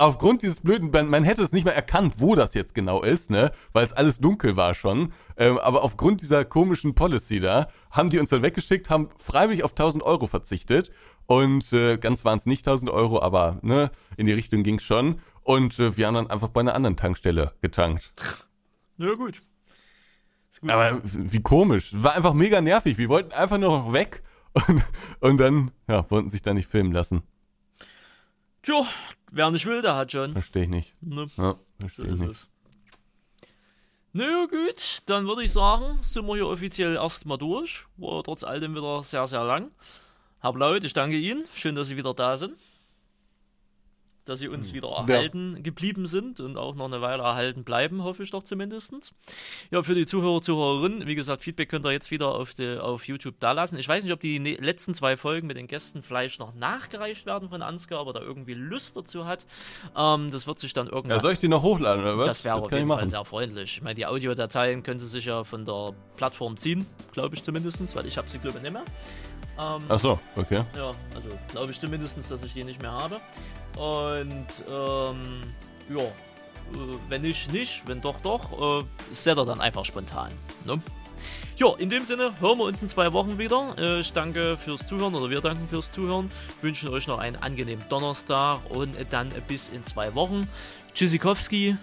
aufgrund 0.00 0.42
dieses 0.42 0.60
blöden, 0.60 0.90
man, 0.90 1.08
man 1.08 1.24
hätte 1.24 1.42
es 1.42 1.52
nicht 1.52 1.64
mehr 1.64 1.74
erkannt, 1.76 2.14
wo 2.18 2.34
das 2.34 2.54
jetzt 2.54 2.74
genau 2.74 3.02
ist, 3.02 3.30
ne, 3.30 3.52
weil 3.72 3.84
es 3.84 3.92
alles 3.92 4.18
dunkel 4.18 4.56
war 4.56 4.74
schon. 4.74 5.12
Ähm, 5.36 5.58
aber 5.58 5.82
aufgrund 5.82 6.22
dieser 6.22 6.44
komischen 6.44 6.94
Policy 6.94 7.40
da 7.40 7.68
haben 7.90 8.10
die 8.10 8.18
uns 8.18 8.30
dann 8.30 8.42
weggeschickt, 8.42 8.90
haben 8.90 9.10
freiwillig 9.16 9.62
auf 9.62 9.72
1000 9.72 10.02
Euro 10.02 10.26
verzichtet 10.26 10.90
und 11.26 11.72
äh, 11.72 11.98
ganz 11.98 12.24
waren 12.24 12.38
es 12.38 12.46
nicht 12.46 12.66
1000 12.66 12.90
Euro, 12.90 13.22
aber 13.22 13.58
ne, 13.62 13.90
in 14.16 14.26
die 14.26 14.32
Richtung 14.32 14.62
ging 14.62 14.78
schon. 14.78 15.20
Und 15.42 15.78
äh, 15.78 15.96
wir 15.96 16.06
haben 16.06 16.14
dann 16.14 16.30
einfach 16.30 16.48
bei 16.48 16.60
einer 16.60 16.74
anderen 16.74 16.96
Tankstelle 16.96 17.52
getankt. 17.60 18.12
Ja, 18.98 19.14
gut. 19.14 19.42
Gut. 20.60 20.70
Aber 20.70 21.00
wie 21.02 21.40
komisch. 21.40 21.90
War 21.94 22.14
einfach 22.14 22.34
mega 22.34 22.60
nervig. 22.60 22.98
Wir 22.98 23.08
wollten 23.08 23.32
einfach 23.32 23.56
nur 23.58 23.70
noch 23.70 23.92
weg 23.92 24.22
und, 24.68 24.84
und 25.20 25.38
dann, 25.38 25.70
ja, 25.88 26.10
wollten 26.10 26.28
sich 26.28 26.42
da 26.42 26.52
nicht 26.52 26.68
filmen 26.68 26.92
lassen. 26.92 27.22
Tja, 28.62 28.84
wer 29.30 29.50
nicht 29.50 29.66
will, 29.66 29.82
der 29.82 29.96
hat 29.96 30.12
schon. 30.12 30.32
Verstehe 30.32 30.64
ich 30.64 30.68
nicht. 30.68 30.94
Ne? 31.00 31.28
Ja, 31.36 31.54
So 31.54 31.58
verstehe 31.78 32.06
ich 32.06 32.12
ist 32.14 32.20
nicht. 32.20 32.30
es. 32.30 32.46
Na 34.12 34.24
ja, 34.24 34.46
gut, 34.46 35.02
dann 35.06 35.26
würde 35.28 35.44
ich 35.44 35.52
sagen, 35.52 35.98
sind 36.02 36.26
wir 36.26 36.34
hier 36.34 36.46
offiziell 36.48 36.96
erstmal 36.96 37.38
durch. 37.38 37.86
War 37.96 38.24
trotz 38.24 38.42
all 38.42 38.58
dem 38.58 38.74
wieder 38.74 39.02
sehr, 39.04 39.26
sehr 39.28 39.44
lang. 39.44 39.70
Herr 40.40 40.52
Blaut, 40.52 40.82
ich 40.84 40.92
danke 40.92 41.16
Ihnen. 41.16 41.44
Schön, 41.54 41.74
dass 41.76 41.88
Sie 41.88 41.96
wieder 41.96 42.12
da 42.14 42.36
sind. 42.36 42.56
Dass 44.30 44.38
Sie 44.38 44.46
uns 44.46 44.72
wieder 44.72 44.90
erhalten 44.90 45.60
geblieben 45.64 46.06
sind 46.06 46.38
und 46.38 46.56
auch 46.56 46.76
noch 46.76 46.84
eine 46.84 47.00
Weile 47.00 47.24
erhalten 47.24 47.64
bleiben, 47.64 48.04
hoffe 48.04 48.22
ich 48.22 48.30
doch 48.30 48.44
zumindest. 48.44 49.12
Ja, 49.72 49.82
für 49.82 49.96
die 49.96 50.06
Zuhörer, 50.06 50.40
Zuhörerinnen, 50.40 51.08
wie 51.08 51.16
gesagt, 51.16 51.42
Feedback 51.42 51.68
könnt 51.68 51.84
ihr 51.84 51.90
jetzt 51.90 52.12
wieder 52.12 52.28
auf, 52.28 52.54
die, 52.54 52.78
auf 52.78 53.08
YouTube 53.08 53.34
da 53.40 53.50
lassen. 53.50 53.76
Ich 53.76 53.88
weiß 53.88 54.04
nicht, 54.04 54.12
ob 54.12 54.20
die 54.20 54.38
ne 54.38 54.54
letzten 54.54 54.94
zwei 54.94 55.16
Folgen 55.16 55.48
mit 55.48 55.56
den 55.56 55.66
Gästen 55.66 56.04
vielleicht 56.04 56.38
noch 56.38 56.54
nachgereicht 56.54 57.26
werden 57.26 57.48
von 57.48 57.60
Ansgar, 57.60 57.98
aber 57.98 58.12
da 58.12 58.20
irgendwie 58.20 58.54
Lust 58.54 58.96
dazu 58.96 59.26
hat. 59.26 59.46
Ähm, 59.96 60.30
das 60.30 60.46
wird 60.46 60.60
sich 60.60 60.74
dann 60.74 60.86
irgendwann. 60.86 61.16
Ja, 61.16 61.20
soll 61.20 61.32
ich 61.32 61.40
die 61.40 61.48
noch 61.48 61.64
hochladen 61.64 62.04
oder 62.04 62.16
was? 62.16 62.26
Das 62.28 62.44
wäre 62.44 62.54
auf 62.54 62.70
jeden 62.70 62.86
Fall 62.86 63.08
sehr 63.08 63.24
freundlich. 63.24 63.78
Ich 63.78 63.82
meine, 63.82 63.96
die 63.96 64.06
Audiodateien 64.06 64.84
können 64.84 65.00
Sie 65.00 65.08
sich 65.08 65.24
ja 65.24 65.42
von 65.42 65.64
der 65.64 65.92
Plattform 66.16 66.56
ziehen, 66.56 66.86
glaube 67.10 67.34
ich 67.34 67.42
zumindest, 67.42 67.96
weil 67.96 68.06
ich 68.06 68.16
habe 68.16 68.28
sie, 68.28 68.38
glaube 68.38 68.58
ich, 68.58 68.62
nicht 68.62 68.72
mehr. 68.72 68.84
Ähm, 69.58 69.82
Ach 69.88 69.98
so, 69.98 70.18
okay. 70.36 70.64
ja, 70.76 70.94
also 71.14 71.28
glaube 71.48 71.72
ich 71.72 71.80
zumindest, 71.80 72.16
dass 72.30 72.44
ich 72.44 72.54
die 72.54 72.64
nicht 72.64 72.80
mehr 72.80 72.92
habe. 72.92 73.20
Und 73.76 74.46
ähm, 74.68 75.40
ja, 75.88 76.02
äh, 76.02 76.98
wenn 77.08 77.22
nicht, 77.22 77.52
nicht, 77.52 77.82
wenn 77.86 78.00
doch, 78.00 78.20
doch, 78.20 78.80
äh, 78.80 78.84
ihr 79.12 79.34
dann 79.34 79.60
einfach 79.60 79.84
spontan. 79.84 80.32
Ne? 80.64 80.80
Ja, 81.56 81.68
in 81.78 81.90
dem 81.90 82.04
Sinne 82.04 82.32
hören 82.40 82.58
wir 82.58 82.64
uns 82.64 82.80
in 82.80 82.88
zwei 82.88 83.12
Wochen 83.12 83.38
wieder. 83.38 83.74
Äh, 83.78 84.00
ich 84.00 84.12
danke 84.12 84.56
fürs 84.56 84.86
Zuhören 84.86 85.14
oder 85.14 85.28
wir 85.28 85.40
danken 85.40 85.68
fürs 85.68 85.92
Zuhören. 85.92 86.30
Wünschen 86.62 86.88
euch 86.88 87.06
noch 87.06 87.18
einen 87.18 87.36
angenehmen 87.36 87.84
Donnerstag 87.88 88.60
und 88.70 88.96
dann 89.10 89.30
bis 89.46 89.68
in 89.68 89.84
zwei 89.84 90.14
Wochen. 90.14 90.48
Tschüssikowski. 90.94 91.76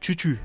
Tschü 0.00 0.16
tschü. 0.16 0.36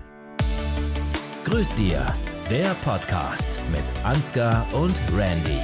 Grüß 1.44 1.76
dir, 1.76 2.06
der 2.49 2.74
Podcast 2.86 3.60
mit 3.72 3.84
Ansgar 4.06 4.66
und 4.74 5.02
Randy. 5.18 5.60